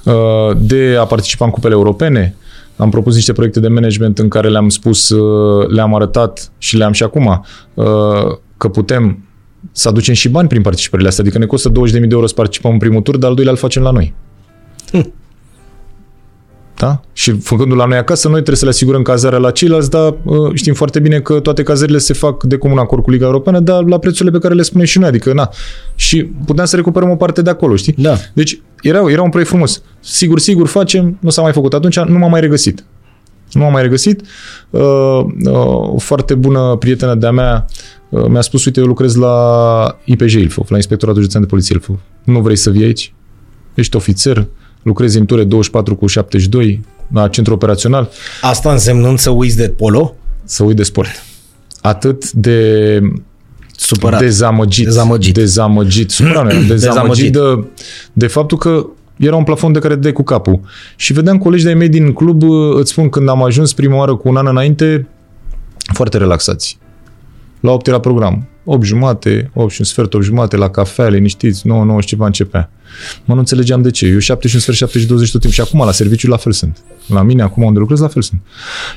uh, 0.04 0.58
de 0.58 0.96
a 1.00 1.06
participa 1.06 1.46
în 1.46 1.52
cupele 1.52 1.74
europene. 1.74 2.36
Am 2.76 2.90
propus 2.90 3.16
niște 3.16 3.34
proiecte 3.34 3.60
de 3.60 3.68
management 3.68 4.20
în 4.20 4.28
care 4.28 4.50
le-am 4.50 4.70
spus, 4.70 5.10
uh, 5.10 5.68
le-am 5.68 5.96
arătat 5.96 6.52
și 6.58 6.78
le-am 6.78 6.92
și 6.92 7.04
acum 7.04 7.46
uh, 7.74 7.86
că 8.58 8.68
putem 8.68 9.24
să 9.72 9.88
aducem 9.88 10.14
și 10.14 10.30
bani 10.30 10.48
prin 10.48 10.62
participările 10.62 11.08
astea. 11.08 11.24
Adică 11.24 11.40
ne 11.40 11.46
costă 11.46 11.70
20.000 11.70 11.74
de 11.92 12.08
euro 12.10 12.28
să 12.28 12.34
participăm 12.34 12.72
în 12.72 12.78
primul 12.78 13.02
tur, 13.02 13.18
dar 13.18 13.30
al 13.30 13.36
doilea 13.36 13.54
îl 13.54 13.60
facem 13.60 13.84
la 13.84 13.92
noi. 13.92 14.14
Da? 16.78 17.02
Și 17.14 17.32
făcându-l 17.32 17.78
la 17.78 17.86
noi 17.86 17.98
acasă, 17.98 18.28
noi 18.28 18.36
trebuie 18.36 18.58
să 18.58 18.66
le 18.66 18.72
asigurăm 18.72 19.02
cazarea 19.02 19.38
la 19.38 19.52
ceilalți, 19.52 19.90
dar 19.90 20.16
uh, 20.24 20.54
știm 20.54 20.74
foarte 20.74 21.00
bine 21.00 21.20
că 21.20 21.40
toate 21.40 21.64
cazările 21.64 21.98
se 21.98 22.14
fac 22.14 22.44
de 22.44 22.58
comun 22.58 22.78
acord 22.78 23.04
cu 23.04 23.12
Liga 23.12 23.26
Europeană, 23.26 23.60
dar 23.60 23.84
la 23.84 23.98
prețurile 23.98 24.32
pe 24.32 24.38
care 24.38 24.54
le 24.54 24.62
spunem 24.62 24.86
și 24.86 25.00
noi, 25.00 25.08
adică 25.08 25.34
na. 25.34 25.50
Și 25.96 26.24
puteam 26.24 26.68
să 26.68 26.76
recuperăm 26.76 27.10
o 27.10 27.16
parte 27.16 27.42
de 27.42 27.50
acolo, 27.50 27.76
știi? 27.76 27.94
Da. 27.98 28.16
Deci 28.34 28.62
era, 28.84 29.12
era 29.12 29.22
un 29.22 29.30
proiect 29.30 29.50
frumos. 29.52 29.82
Sigur, 30.00 30.40
sigur 30.40 30.68
facem, 30.68 31.18
nu 31.20 31.30
s-a 31.30 31.42
mai 31.42 31.52
făcut. 31.52 31.74
Atunci 31.74 32.00
nu 32.00 32.18
m-am 32.18 32.30
mai 32.30 32.40
regăsit. 32.40 32.86
Nu 33.52 33.62
m-am 33.62 33.72
mai 33.72 33.82
regăsit. 33.82 34.22
Uh, 34.70 34.82
uh, 34.82 35.94
o 35.94 35.98
foarte 35.98 36.36
bună 36.36 36.76
prietenă 36.76 37.16
de-a 37.16 37.32
mea 37.32 37.66
uh, 38.10 38.26
mi-a 38.28 38.42
spus, 38.42 38.66
uite, 38.66 38.80
eu 38.80 38.86
lucrez 38.86 39.16
la 39.16 39.98
IPJ 40.04 40.34
Ilfov, 40.34 40.66
la 40.70 40.76
Inspectoratul 40.76 41.22
Județean 41.22 41.44
de 41.44 41.50
Poliție 41.50 41.76
Ilfov. 41.76 42.00
Nu 42.24 42.42
vrei 42.42 42.56
să 42.56 42.70
vii 42.70 42.84
aici? 42.84 43.14
Ești 43.74 43.96
ofițer, 43.96 44.48
lucrezi 44.82 45.18
în 45.18 45.26
ture 45.26 45.44
24 45.44 45.96
cu 45.96 46.08
72, 46.08 46.82
la 47.14 47.28
centru 47.28 47.54
operațional, 47.54 48.10
Asta 48.42 48.72
însemnând 48.72 49.20
să 49.20 49.30
uiți 49.30 49.58
de 49.58 49.70
polo? 49.70 50.16
să 50.44 50.64
uit 50.64 50.76
de 50.76 50.84
sport. 50.84 51.26
Atât 51.82 52.32
de 52.32 53.00
Supărat. 53.76 54.20
dezamăgit. 54.20 54.86
Dezamăgit. 54.86 55.34
Dezamăgit. 55.34 56.12
Supărat, 56.18 56.44
nu 56.44 56.50
era, 56.52 56.60
dezamăgit 56.68 57.32
Dezamăgit. 57.32 57.32
de, 57.32 57.68
de 58.14 58.28
faptul 58.28 58.58
că 58.58 58.86
era 59.18 59.36
un 59.36 59.44
plafon 59.44 59.72
de 59.72 59.80
care 59.80 59.96
de 59.96 60.12
cu 60.12 60.24
capul. 60.24 60.60
Și 60.96 61.14
vedeam 61.14 61.38
colegi 61.38 61.64
de-ai 61.64 61.76
mei 61.76 61.90
din 61.90 62.14
club, 62.14 62.44
îți 62.76 62.92
spun, 62.92 63.10
când 63.10 63.30
am 63.30 63.44
ajuns 63.44 63.74
prima 63.74 63.96
oară 63.96 64.16
cu 64.16 64.30
un 64.30 64.36
an 64.36 64.48
înainte, 64.48 65.08
foarte 65.94 66.18
relaxați. 66.18 66.78
La 67.60 67.72
8 67.72 67.88
era 67.88 68.00
program. 68.00 68.48
8 68.66 68.84
jumate, 68.84 69.52
8 69.54 69.72
și 69.72 69.80
un 69.80 69.86
sfert, 69.86 70.14
8 70.14 70.24
jumate, 70.24 70.56
la 70.58 70.70
cafea, 70.70 71.08
liniștiți, 71.08 71.68
9, 71.68 71.84
9 71.84 72.02
și 72.02 72.08
ceva 72.08 72.26
începea. 72.26 72.70
Mă, 73.26 73.34
nu 73.34 73.40
înțelegeam 73.40 73.82
de 73.82 73.92
ce. 73.92 74.06
Eu 74.08 74.18
7 74.18 74.48
și 74.48 74.56
un 74.56 74.62
sfert, 74.62 74.78
7 74.78 75.00
și 75.00 75.06
20 75.06 75.32
tot 75.32 75.42
timp. 75.42 75.54
Și 75.54 75.62
acum 75.62 75.80
la 75.86 75.92
serviciu 75.92 76.30
la 76.30 76.38
fel 76.38 76.52
sunt. 76.52 76.78
La 77.08 77.22
mine, 77.22 77.42
acum 77.42 77.64
unde 77.64 77.80
lucrez, 77.80 78.00
la 78.00 78.08
fel 78.08 78.22
sunt. 78.22 78.42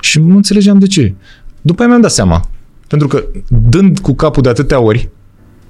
Și 0.00 0.18
nu 0.20 0.36
înțelegeam 0.36 0.78
de 0.78 0.86
ce. 0.86 1.14
După 1.60 1.80
aia 1.80 1.88
mi-am 1.88 2.00
dat 2.00 2.10
seama. 2.10 2.48
Pentru 2.88 3.08
că 3.08 3.24
dând 3.68 3.98
cu 3.98 4.14
capul 4.14 4.42
de 4.42 4.48
atâtea 4.48 4.80
ori 4.80 5.08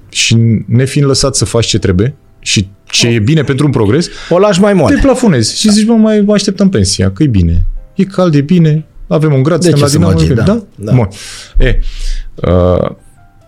și 0.09 0.37
nefiind 0.65 1.07
lăsat 1.07 1.35
să 1.35 1.45
faci 1.45 1.65
ce 1.65 1.79
trebuie 1.79 2.15
și 2.39 2.69
ce 2.83 3.07
e 3.07 3.19
bine 3.19 3.43
pentru 3.43 3.65
un 3.65 3.71
progres, 3.71 4.09
O 4.29 4.39
lași 4.39 4.59
mai 4.61 4.71
te 4.71 4.77
moale. 4.77 4.99
plafonezi 5.01 5.59
și 5.59 5.71
zici, 5.71 5.85
mă, 5.87 5.93
mai 5.93 6.21
mă 6.21 6.33
așteptăm 6.33 6.69
pensia, 6.69 7.11
că 7.11 7.23
e 7.23 7.27
bine. 7.27 7.65
E 7.95 8.03
cald, 8.03 8.35
e 8.35 8.41
bine, 8.41 8.85
avem 9.07 9.33
un 9.33 9.43
grad, 9.43 9.59
De 9.61 9.69
suntem 9.69 9.79
ce 9.79 9.85
la 9.85 9.89
să 9.91 9.97
Dinamo, 9.97 10.13
mă 10.13 10.19
e 10.19 10.23
agit, 10.23 10.33
bine. 10.35 10.45
da, 10.45 10.53
da? 10.75 10.91
da. 10.91 10.95
Bun. 10.95 11.07
E, 11.67 11.79
uh, 12.35 12.89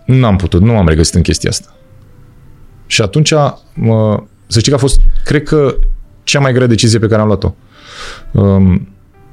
n-am 0.06 0.36
putut, 0.36 0.62
nu 0.62 0.72
m-am 0.74 0.88
regăsit 0.88 1.16
în 1.16 1.22
chestia 1.22 1.50
asta. 1.50 1.76
Și 2.88 3.02
atunci, 3.02 3.34
mă, 3.74 4.24
să 4.48 4.60
știi 4.60 4.72
că 4.72 4.78
a 4.78 4.82
fost, 4.82 5.00
cred 5.24 5.44
că, 5.44 5.76
cea 6.24 6.40
mai 6.40 6.54
grea 6.54 6.68
decizie 6.68 7.00
pe 7.00 7.08
care 7.08 7.22
am 7.22 7.28
luat-o. 7.28 7.56
Um, 8.32 8.88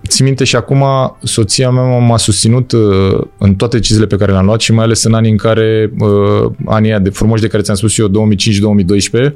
țin 0.06 0.24
minte 0.24 0.44
și 0.44 0.56
acum 0.56 0.84
soția 1.22 1.70
mea 1.70 1.82
m-a 1.98 2.16
susținut 2.16 2.72
uh, 2.72 3.20
în 3.38 3.54
toate 3.54 3.76
deciziile 3.76 4.06
pe 4.06 4.16
care 4.16 4.32
le-am 4.32 4.44
luat 4.44 4.60
și 4.60 4.72
mai 4.72 4.84
ales 4.84 5.04
în 5.04 5.14
anii 5.14 5.30
în 5.30 5.36
care, 5.36 5.92
uh, 5.98 6.50
anii 6.66 6.90
aia 6.90 6.98
de 6.98 7.10
frumoși 7.10 7.42
de 7.42 7.48
care 7.48 7.62
ți-am 7.62 7.76
spus 7.76 7.98
eu, 7.98 8.08
2005-2012, 8.08 9.32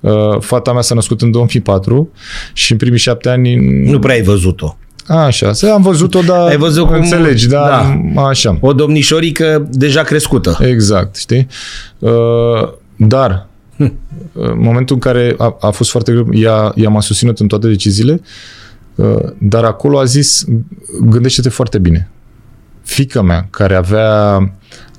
uh, 0.00 0.12
fata 0.40 0.72
mea 0.72 0.82
s-a 0.82 0.94
născut 0.94 1.22
în 1.22 1.30
2004 1.30 2.10
și 2.52 2.72
în 2.72 2.78
primii 2.78 2.98
șapte 2.98 3.28
ani... 3.28 3.54
Nu 3.90 3.98
prea 3.98 4.14
ai 4.14 4.22
văzut-o. 4.22 4.76
Așa, 5.06 5.52
să 5.52 5.70
am 5.70 5.82
văzut-o, 5.82 6.20
dar 6.20 6.48
Ai 6.48 6.56
văzut 6.56 6.86
cum- 6.86 6.94
înțelegi, 6.94 7.48
da, 7.48 7.98
da. 8.14 8.22
așa. 8.22 8.58
O 8.60 8.72
domnișorică 8.72 9.68
deja 9.70 10.02
crescută. 10.02 10.58
Exact, 10.60 11.16
știi? 11.16 11.46
Uh, 11.98 12.10
dar 12.96 13.46
În 14.32 14.58
momentul 14.60 14.94
în 14.94 15.00
care 15.00 15.34
a, 15.38 15.56
a 15.60 15.70
fost 15.70 15.90
foarte 15.90 16.12
greu, 16.12 16.28
ea, 16.32 16.72
ea 16.76 16.88
m-a 16.88 17.00
susținut 17.00 17.38
în 17.38 17.46
toate 17.46 17.66
deciziile, 17.68 18.12
uh, 18.12 18.26
dar 19.38 19.64
acolo 19.64 19.98
a 19.98 20.04
zis, 20.04 20.44
gândește-te 21.00 21.48
foarte 21.48 21.78
bine. 21.78 22.10
Fica 22.82 23.22
mea, 23.22 23.46
care 23.50 23.74
avea 23.74 24.38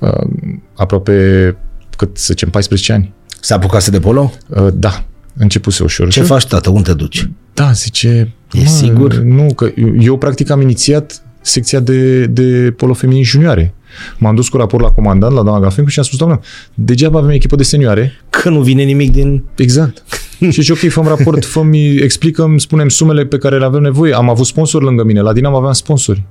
uh, 0.00 0.26
aproape, 0.74 1.56
cât 1.96 2.16
să 2.16 2.26
zicem, 2.26 2.50
14 2.50 2.92
ani. 2.92 3.14
S-a 3.40 3.54
apucat 3.54 3.86
de 3.86 4.00
polo? 4.00 4.32
Uh, 4.48 4.66
da, 4.74 5.04
începuse 5.36 5.82
ușor. 5.82 6.08
Ce 6.08 6.22
faci, 6.22 6.46
tată? 6.46 6.70
Unde 6.70 6.90
te 6.90 6.94
duci? 6.94 7.30
Da, 7.54 7.72
zice... 7.72 8.34
E 8.52 8.64
sigur? 8.64 9.14
Nu, 9.14 9.54
că 9.54 9.70
eu, 9.76 9.94
eu 9.98 10.18
practic 10.18 10.50
am 10.50 10.60
inițiat 10.60 11.22
secția 11.40 11.80
de, 11.80 12.26
de 12.26 12.74
polo 12.76 12.92
feminin 12.92 13.24
junioare. 13.24 13.74
M-am 14.18 14.34
dus 14.34 14.48
cu 14.48 14.56
raport 14.56 14.82
la 14.82 14.90
comandant, 14.90 15.34
la 15.34 15.42
doamna 15.42 15.62
Gafencu 15.62 15.90
și 15.90 15.98
am 15.98 16.04
spus, 16.04 16.18
doamnă, 16.18 16.40
degeaba 16.74 17.18
avem 17.18 17.30
echipă 17.30 17.56
de 17.56 17.62
senioare. 17.62 18.12
Că 18.30 18.48
nu 18.48 18.60
vine 18.60 18.82
nimic 18.82 19.12
din... 19.12 19.44
Exact. 19.56 20.04
și 20.54 20.60
zice, 20.60 20.72
ok, 20.72 20.90
făm 20.90 21.06
raport, 21.06 21.44
fă 21.44 21.62
explicăm, 22.02 22.58
spunem 22.58 22.88
sumele 22.88 23.24
pe 23.24 23.38
care 23.38 23.58
le 23.58 23.64
avem 23.64 23.82
nevoie. 23.82 24.14
Am 24.14 24.30
avut 24.30 24.46
sponsori 24.46 24.84
lângă 24.84 25.04
mine. 25.04 25.20
La 25.20 25.32
Dinamo 25.32 25.56
aveam 25.56 25.72
sponsori. 25.72 26.24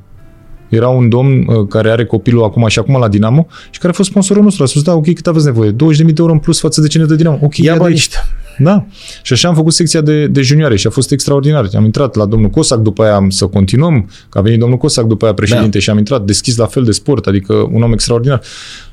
Era 0.69 0.87
un 0.87 1.09
domn 1.09 1.45
uh, 1.47 1.67
care 1.67 1.89
are 1.89 2.05
copilul 2.05 2.43
acum 2.43 2.67
și 2.67 2.79
acum 2.79 2.97
la 2.99 3.07
Dinamo 3.07 3.47
și 3.69 3.79
care 3.79 3.91
a 3.93 3.95
fost 3.95 4.09
sponsorul 4.09 4.43
nostru. 4.43 4.63
A 4.63 4.65
spus, 4.65 4.81
da, 4.81 4.93
ok, 4.93 5.13
cât 5.13 5.27
aveți 5.27 5.45
nevoie? 5.45 5.71
20.000 5.71 5.75
de 5.75 6.13
euro 6.17 6.31
în 6.31 6.39
plus 6.39 6.59
față 6.59 6.81
de 6.81 6.87
cine 6.87 7.05
de 7.05 7.15
Dinamo. 7.15 7.39
Ok, 7.41 7.57
ia, 7.57 7.73
ia 7.73 7.77
de 7.77 7.85
aici. 7.85 8.09
Da. 8.57 8.85
Și 9.21 9.33
așa 9.33 9.47
am 9.47 9.55
făcut 9.55 9.73
secția 9.73 10.01
de, 10.01 10.27
de 10.27 10.41
junioare 10.41 10.75
și 10.75 10.87
a 10.87 10.89
fost 10.89 11.11
extraordinar. 11.11 11.69
Am 11.73 11.85
intrat 11.85 12.15
la 12.15 12.25
domnul 12.25 12.49
Cosac, 12.49 12.79
după 12.79 13.03
aia 13.03 13.15
am 13.15 13.29
să 13.29 13.45
continuăm, 13.45 14.09
că 14.29 14.37
a 14.37 14.41
venit 14.41 14.59
domnul 14.59 14.77
Cosac 14.77 15.05
după 15.05 15.25
aia 15.25 15.33
președinte 15.33 15.77
da. 15.77 15.79
și 15.79 15.89
am 15.89 15.97
intrat 15.97 16.25
deschis 16.25 16.57
la 16.57 16.65
fel 16.65 16.83
de 16.83 16.91
sport, 16.91 17.27
adică 17.27 17.53
un 17.53 17.81
om 17.81 17.93
extraordinar. 17.93 18.41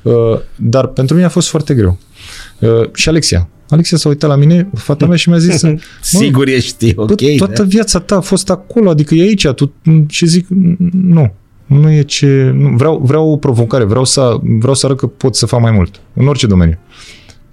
Uh, 0.01 0.13
dar 0.55 0.87
pentru 0.87 1.15
mine 1.15 1.27
a 1.27 1.29
fost 1.29 1.49
foarte 1.49 1.73
greu. 1.73 1.97
Uh, 2.59 2.93
și 2.93 3.09
Alexia. 3.09 3.49
Alexia 3.69 3.97
s-a 3.97 4.09
uitat 4.09 4.29
la 4.29 4.35
mine, 4.35 4.69
fata 4.75 5.05
mea, 5.05 5.17
și 5.17 5.29
mi-a 5.29 5.37
zis... 5.37 5.63
Sigur 6.01 6.47
ești, 6.47 6.93
ok. 6.95 7.35
Toată 7.37 7.61
da? 7.61 7.67
viața 7.67 7.99
ta 7.99 8.15
a 8.15 8.21
fost 8.21 8.49
acolo, 8.49 8.89
adică 8.89 9.15
e 9.15 9.21
aici. 9.21 9.47
Tu... 9.47 9.73
Și 10.07 10.25
zic, 10.25 10.47
nu, 10.91 11.33
nu 11.65 11.91
e 11.91 12.01
ce... 12.01 12.51
Nu, 12.55 12.69
vreau, 12.69 13.01
vreau 13.03 13.29
o 13.29 13.37
provocare, 13.37 13.83
vreau 13.83 14.03
să, 14.03 14.39
vreau 14.59 14.73
să 14.73 14.85
arăt 14.85 14.97
că 14.97 15.07
pot 15.07 15.35
să 15.35 15.45
fac 15.45 15.61
mai 15.61 15.71
mult, 15.71 16.01
în 16.13 16.27
orice 16.27 16.47
domeniu. 16.47 16.77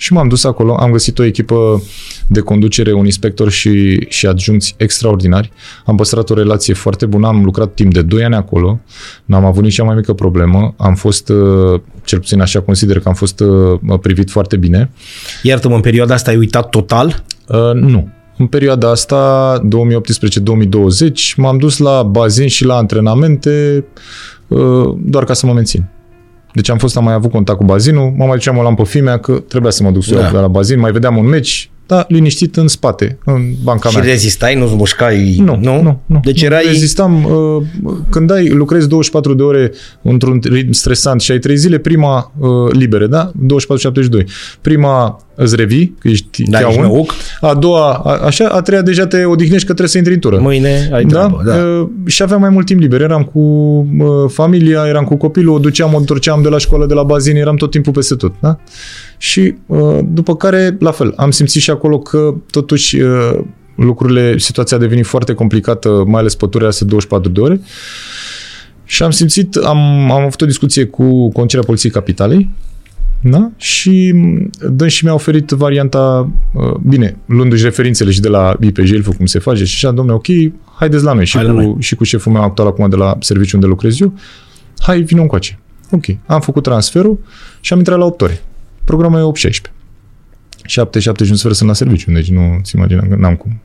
Și 0.05 0.13
m-am 0.13 0.29
dus 0.29 0.45
acolo, 0.45 0.75
am 0.75 0.91
găsit 0.91 1.19
o 1.19 1.25
echipă 1.25 1.83
de 2.29 2.41
conducere, 2.41 2.93
un 2.93 3.05
inspector 3.05 3.51
și, 3.51 4.05
și 4.09 4.27
adjuncți 4.27 4.75
extraordinari. 4.77 5.53
Am 5.85 5.97
păstrat 5.97 6.31
o 6.31 6.35
relație 6.35 6.75
foarte 6.75 7.07
bună, 7.07 7.27
am 7.27 7.45
lucrat 7.45 7.75
timp 7.75 7.93
de 7.93 8.03
2 8.03 8.25
ani 8.25 8.35
acolo, 8.35 8.81
n-am 9.25 9.45
avut 9.45 9.63
nici 9.63 9.75
cea 9.75 9.85
mai 9.85 9.95
mică 9.95 10.13
problemă, 10.13 10.75
am 10.77 10.95
fost, 10.95 11.29
uh, 11.29 11.81
cel 12.05 12.19
puțin 12.19 12.41
așa 12.41 12.61
consider 12.61 13.01
că 13.01 13.09
am 13.09 13.15
fost 13.15 13.41
uh, 13.41 13.99
privit 14.01 14.31
foarte 14.31 14.57
bine. 14.57 14.91
Iartă-mă, 15.43 15.75
în 15.75 15.81
perioada 15.81 16.15
asta 16.15 16.31
ai 16.31 16.37
uitat 16.37 16.69
total? 16.69 17.25
Uh, 17.49 17.73
nu. 17.73 18.09
În 18.39 18.47
perioada 18.47 18.91
asta, 18.91 19.63
2018-2020, 19.65 21.35
m-am 21.37 21.59
dus 21.59 21.79
la 21.79 22.03
bazin 22.03 22.49
și 22.49 22.65
la 22.65 22.77
antrenamente 22.77 23.85
uh, 24.49 24.95
doar 24.99 25.25
ca 25.25 25.33
să 25.33 25.47
mă 25.47 25.53
mențin. 25.53 25.89
Deci 26.55 26.71
am 26.71 26.79
fost, 26.79 26.97
am 26.97 27.05
mai 27.05 27.15
avut 27.15 27.31
contact 27.31 27.59
cu 27.59 27.65
bazinul, 27.65 28.13
mă 28.17 28.25
mai 28.25 28.37
duceam 28.37 28.57
o 28.57 28.63
lampă 28.63 28.85
fimea 28.85 29.19
că 29.19 29.33
trebuia 29.33 29.71
să 29.71 29.83
mă 29.83 29.91
duc 29.91 30.05
da. 30.05 30.31
la 30.31 30.49
bazin, 30.49 30.81
mai 30.81 30.93
vedeam 30.93 31.17
un 31.17 31.27
meci, 31.27 31.71
da, 31.87 32.05
liniștit 32.09 32.57
în 32.57 32.69
spate, 32.69 33.19
în 33.25 33.43
banca 33.63 33.89
și 33.89 33.95
mea. 33.95 34.05
Și 34.05 34.11
rezistai, 34.11 34.55
nu 34.55 34.67
zmușcai? 34.67 35.37
Nu, 35.39 35.59
nu, 35.63 35.83
nu. 35.83 36.01
nu. 36.07 36.21
Deci 36.25 36.43
erai... 36.43 36.63
Rezistam, 36.67 37.25
uh, 37.25 37.63
când 38.11 38.31
ai, 38.31 38.49
lucrezi 38.49 38.89
24 38.89 39.35
de 39.35 39.43
ore 39.43 39.73
într-un 40.03 40.41
ritm 40.43 40.73
stresant 40.73 41.21
și 41.21 41.31
ai 41.31 41.39
3 41.39 41.57
zile, 41.57 41.79
prima 41.79 42.33
uh, 42.39 42.73
libere, 42.73 43.07
da? 43.07 43.31
24-72. 43.31 44.25
Prima 44.61 45.25
îți 45.35 45.57
revii, 45.57 45.97
că 45.99 46.09
ești 46.09 46.43
da, 46.43 46.59
ești 46.61 46.81
un. 46.81 47.05
A 47.41 47.55
doua, 47.55 47.93
a, 47.93 48.19
așa, 48.25 48.49
a 48.49 48.61
treia 48.61 48.83
deja 48.83 49.07
te 49.07 49.25
odihnești 49.25 49.67
că 49.67 49.73
trebuie 49.73 49.89
să 49.89 49.99
intri 49.99 50.15
în 50.15 50.21
tură. 50.21 50.39
Mâine 50.39 50.89
ai 50.93 51.05
da? 51.05 51.09
treabă, 51.09 51.43
da. 51.45 51.55
Uh, 51.55 51.89
și 52.07 52.23
aveam 52.23 52.41
mai 52.41 52.51
mult 52.51 52.67
timp 52.67 52.81
liber. 52.81 53.01
Eram 53.01 53.23
cu 53.23 53.39
uh, 53.39 54.07
familia, 54.29 54.85
eram 54.87 55.05
cu 55.05 55.17
copilul, 55.17 55.55
o 55.55 55.59
duceam, 55.59 55.95
o 55.95 55.97
întorceam 55.97 56.43
de 56.43 56.49
la 56.49 56.59
școală, 56.59 56.87
de 56.87 56.95
la 56.95 57.03
bazin, 57.03 57.37
eram 57.37 57.57
tot 57.57 57.71
timpul 57.71 57.93
peste 57.93 58.15
tot. 58.15 58.35
Da? 58.41 58.59
Și 59.25 59.55
uh, 59.67 59.99
după 60.05 60.37
care, 60.37 60.77
la 60.81 60.91
fel, 60.91 61.13
am 61.17 61.31
simțit 61.31 61.63
și 61.63 61.71
acolo 61.71 61.99
că 61.99 62.35
totuși 62.51 63.01
uh, 63.01 63.41
lucrurile, 63.75 64.39
situația 64.39 64.77
a 64.77 64.81
devenit 64.81 65.07
foarte 65.07 65.35
complicată, 65.35 66.05
mai 66.07 66.21
ales 66.21 66.35
păturea 66.35 66.69
astea 66.69 66.87
24 66.87 67.31
de 67.31 67.41
ore. 67.41 67.61
Și 68.85 69.03
am 69.03 69.11
simțit, 69.11 69.55
am, 69.55 70.11
am 70.11 70.23
avut 70.23 70.41
o 70.41 70.47
discuție 70.47 70.85
cu 70.85 71.33
conducerea 71.33 71.65
Poliției 71.65 71.93
Capitalei, 71.93 72.51
da? 73.23 73.51
Și 73.57 74.15
dă 74.71 74.89
și 74.89 75.05
mi-a 75.05 75.15
oferit 75.15 75.51
varianta, 75.51 76.31
uh, 76.53 76.75
bine, 76.87 77.17
luându-și 77.27 77.65
referințele 77.65 78.11
și 78.11 78.21
de 78.21 78.29
la 78.29 78.57
IPJ, 78.61 79.01
cum 79.17 79.27
se 79.27 79.39
face 79.39 79.65
și 79.65 79.87
așa, 79.87 79.95
domne, 79.95 80.13
ok, 80.13 80.27
haideți 80.75 81.05
la 81.05 81.13
noi 81.13 81.27
și, 81.27 81.37
cu, 81.37 81.43
noi. 81.43 81.77
și 81.79 81.95
cu 81.95 82.05
șeful 82.05 82.33
meu 82.33 82.43
actual 82.43 82.69
acum 82.69 82.89
de 82.89 82.97
la 82.97 83.17
serviciu 83.21 83.57
unde 83.57 83.67
lucrez 83.67 84.01
eu, 84.01 84.15
hai, 84.79 85.01
vină 85.01 85.21
încoace. 85.21 85.59
Ok, 85.91 86.05
am 86.27 86.41
făcut 86.41 86.63
transferul 86.63 87.19
și 87.61 87.73
am 87.73 87.79
intrat 87.79 87.99
la 87.99 88.05
8 88.05 88.21
ore. 88.21 88.43
Programul 88.85 89.35
e 89.43 89.49
8-16. 89.49 89.73
7, 90.65 90.99
7 90.99 91.25
și 91.25 91.31
un 91.31 91.37
sfert 91.37 91.55
sunt 91.55 91.69
la 91.69 91.75
serviciu, 91.75 92.13
deci 92.13 92.31
nu 92.31 92.61
ți 92.63 92.77
imaginam 92.77 93.09
că 93.09 93.15
n-am 93.15 93.37
cum. 93.37 93.61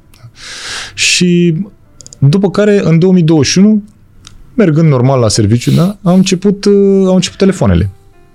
Și 0.93 1.55
după 2.19 2.49
care, 2.49 2.81
în 2.83 2.99
2021, 2.99 3.83
mergând 4.53 4.89
normal 4.89 5.19
la 5.19 5.27
serviciu, 5.27 5.71
da, 5.71 5.97
au 6.03 6.15
început, 6.15 6.65
uh, 6.65 7.03
au 7.05 7.15
început 7.15 7.37
telefoanele 7.37 7.89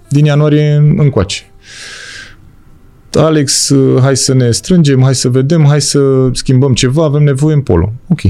din 0.08 0.24
ianuarie 0.24 0.94
încoace. 0.96 1.42
Alex, 3.12 3.68
uh, 3.68 4.00
hai 4.00 4.16
să 4.16 4.34
ne 4.34 4.50
strângem, 4.50 5.02
hai 5.02 5.14
să 5.14 5.28
vedem, 5.28 5.64
hai 5.64 5.80
să 5.80 6.28
schimbăm 6.32 6.74
ceva, 6.74 7.04
avem 7.04 7.22
nevoie 7.22 7.54
în 7.54 7.60
polo. 7.60 7.92
Ok. 8.08 8.20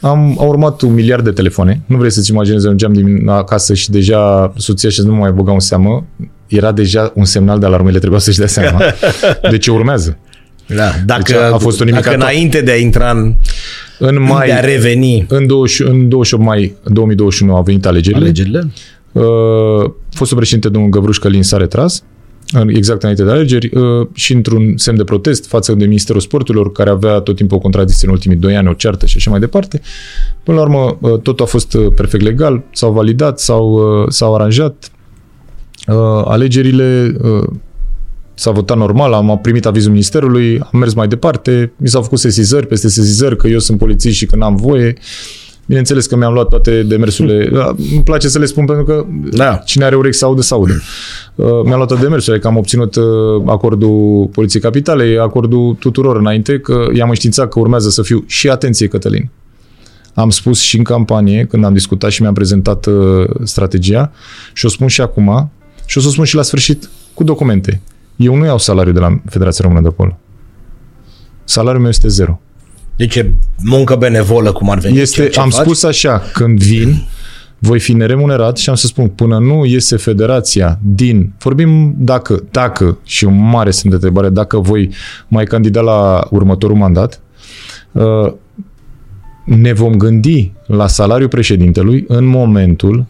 Am, 0.00 0.36
au 0.38 0.48
urmat 0.48 0.80
un 0.80 0.94
miliard 0.94 1.24
de 1.24 1.30
telefoane. 1.30 1.82
Nu 1.86 1.96
vrei 1.96 2.10
să-ți 2.10 2.30
imaginezi, 2.30 2.66
ajungeam 2.66 2.92
din 2.92 3.28
acasă 3.28 3.74
și 3.74 3.90
deja 3.90 4.52
soția 4.56 4.88
și 4.90 5.00
nu 5.00 5.14
mai 5.14 5.30
băga 5.30 5.52
în 5.52 5.60
seamă. 5.60 6.06
Era 6.46 6.72
deja 6.72 7.12
un 7.14 7.24
semnal 7.24 7.58
de 7.58 7.66
alarmă, 7.66 7.88
ele 7.88 7.98
trebuia 7.98 8.18
să-și 8.18 8.38
dea 8.38 8.46
seama. 8.46 8.80
De 9.50 9.58
ce 9.58 9.70
urmează. 9.70 10.18
Da, 10.66 10.92
dacă, 11.06 11.22
deci 11.26 11.36
a 11.36 11.56
fost 11.58 11.80
o 11.80 11.84
dacă 11.84 12.14
înainte 12.14 12.60
de 12.60 12.70
a 12.70 12.76
intra 12.76 13.10
în, 13.10 13.34
în 13.98 14.22
mai, 14.22 14.46
de 14.46 14.52
a 14.52 14.60
reveni. 14.60 15.26
În, 15.28 15.46
20, 15.46 15.88
în 15.88 16.08
28 16.08 16.44
mai 16.44 16.74
2021 16.84 17.54
au 17.54 17.62
venit 17.62 17.86
alegerile. 17.86 18.22
Alegerile? 18.24 18.70
Uh, 19.12 19.90
fostul 20.10 20.36
președinte 20.36 20.68
domnul 20.68 20.90
Găvruș 20.90 21.18
Călin 21.18 21.42
s-a 21.42 21.56
retras 21.56 22.02
exact 22.66 23.02
înainte 23.02 23.24
de 23.24 23.30
alegeri 23.30 23.70
uh, 23.74 24.06
și 24.12 24.32
într-un 24.32 24.76
semn 24.76 24.96
de 24.96 25.04
protest 25.04 25.46
față 25.46 25.72
de 25.72 25.84
Ministerul 25.84 26.20
Sporturilor, 26.20 26.72
care 26.72 26.90
avea 26.90 27.18
tot 27.18 27.36
timpul 27.36 27.56
o 27.56 27.60
contradicție 27.60 28.06
în 28.08 28.12
ultimii 28.12 28.36
doi 28.36 28.56
ani, 28.56 28.68
o 28.68 28.72
ceartă 28.72 29.06
și 29.06 29.16
așa 29.16 29.30
mai 29.30 29.40
departe. 29.40 29.80
Până 30.42 30.56
la 30.56 30.62
urmă, 30.62 30.98
uh, 31.00 31.20
totul 31.20 31.44
a 31.44 31.48
fost 31.48 31.74
uh, 31.74 31.92
perfect 31.94 32.24
legal, 32.24 32.62
s-au 32.72 32.92
validat, 32.92 33.40
s-au, 33.40 33.72
uh, 33.72 34.08
s-au 34.08 34.34
aranjat. 34.34 34.90
Uh, 35.86 35.94
alegerile 36.24 37.16
uh, 37.22 37.48
s-a 38.34 38.50
votat 38.50 38.76
normal, 38.76 39.12
am 39.12 39.38
primit 39.42 39.66
avizul 39.66 39.90
Ministerului, 39.90 40.58
am 40.72 40.78
mers 40.78 40.94
mai 40.94 41.08
departe, 41.08 41.72
mi 41.76 41.88
s-au 41.88 42.02
făcut 42.02 42.18
sesizări 42.18 42.66
peste 42.66 42.88
sesizări 42.88 43.36
că 43.36 43.46
eu 43.46 43.58
sunt 43.58 43.78
polițist 43.78 44.16
și 44.16 44.26
că 44.26 44.36
n-am 44.36 44.56
voie. 44.56 44.94
Uh, 44.96 45.49
Bineînțeles 45.70 46.06
că 46.06 46.16
mi-am 46.16 46.32
luat 46.32 46.48
toate 46.48 46.82
demersurile. 46.82 47.48
Da, 47.52 47.74
îmi 47.92 48.02
place 48.04 48.28
să 48.28 48.38
le 48.38 48.44
spun 48.44 48.64
pentru 48.64 48.84
că 48.84 49.06
da. 49.30 49.54
cine 49.54 49.84
are 49.84 49.96
urechi 49.96 50.16
să 50.16 50.24
audă, 50.24 50.40
să 50.40 50.54
audă. 50.54 50.72
Uh, 51.34 51.46
mi-am 51.46 51.76
luat 51.76 51.88
toate 51.88 52.02
demersurile, 52.02 52.42
că 52.42 52.48
am 52.48 52.56
obținut 52.56 52.94
uh, 52.94 53.04
acordul 53.46 54.28
Poliției 54.32 54.62
Capitale, 54.62 55.18
acordul 55.20 55.76
tuturor 55.78 56.16
înainte, 56.16 56.58
că 56.58 56.86
i-am 56.92 57.08
înștiințat 57.08 57.48
că 57.48 57.58
urmează 57.58 57.90
să 57.90 58.02
fiu 58.02 58.24
și 58.26 58.48
atenție, 58.48 58.86
Cătălin. 58.86 59.30
Am 60.14 60.30
spus 60.30 60.60
și 60.60 60.76
în 60.76 60.84
campanie, 60.84 61.44
când 61.44 61.64
am 61.64 61.72
discutat 61.72 62.10
și 62.10 62.22
mi-am 62.22 62.34
prezentat 62.34 62.86
uh, 62.86 63.24
strategia, 63.42 64.12
și 64.52 64.66
o 64.66 64.68
spun 64.68 64.88
și 64.88 65.00
acum, 65.00 65.50
și 65.86 65.98
o 65.98 66.00
să 66.00 66.08
o 66.08 66.10
spun 66.10 66.24
și 66.24 66.34
la 66.34 66.42
sfârșit 66.42 66.90
cu 67.14 67.24
documente. 67.24 67.80
Eu 68.16 68.36
nu 68.36 68.44
iau 68.44 68.58
salariu 68.58 68.92
de 68.92 69.00
la 69.00 69.20
Federația 69.26 69.64
Română 69.64 69.88
de 69.88 69.94
Polo. 69.94 70.18
Salariul 71.44 71.80
meu 71.80 71.90
este 71.90 72.08
zero. 72.08 72.40
Deci 73.00 73.16
e 73.16 73.32
muncă 73.64 73.96
benevolă, 73.96 74.52
cum 74.52 74.70
ar 74.70 74.78
veni. 74.78 74.98
Este, 74.98 75.28
ce 75.28 75.40
am 75.40 75.50
faci? 75.50 75.64
spus 75.64 75.82
așa, 75.82 76.22
când 76.32 76.62
vin, 76.62 77.02
voi 77.58 77.80
fi 77.80 77.92
neremunerat 77.92 78.56
și 78.56 78.68
am 78.68 78.74
să 78.74 78.86
spun, 78.86 79.08
până 79.08 79.38
nu 79.38 79.64
iese 79.64 79.96
federația 79.96 80.78
din, 80.82 81.32
vorbim 81.38 81.94
dacă, 81.98 82.44
dacă, 82.50 82.98
și 83.04 83.24
un 83.24 83.48
mare 83.48 83.70
semn 83.70 83.88
de 83.88 83.94
întrebare, 83.94 84.28
dacă 84.28 84.58
voi 84.58 84.90
mai 85.28 85.44
candida 85.44 85.80
la 85.80 86.26
următorul 86.30 86.76
mandat, 86.76 87.20
uh, 87.92 88.32
ne 89.44 89.72
vom 89.72 89.94
gândi 89.94 90.52
la 90.66 90.86
salariul 90.86 91.28
președintelui 91.28 92.04
în 92.08 92.24
momentul 92.24 93.06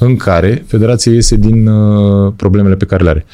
în 0.00 0.16
care 0.16 0.64
federația 0.66 1.12
iese 1.12 1.36
din 1.36 1.66
uh, 1.66 2.32
problemele 2.36 2.76
pe 2.76 2.84
care 2.84 3.02
le 3.02 3.08
are. 3.08 3.26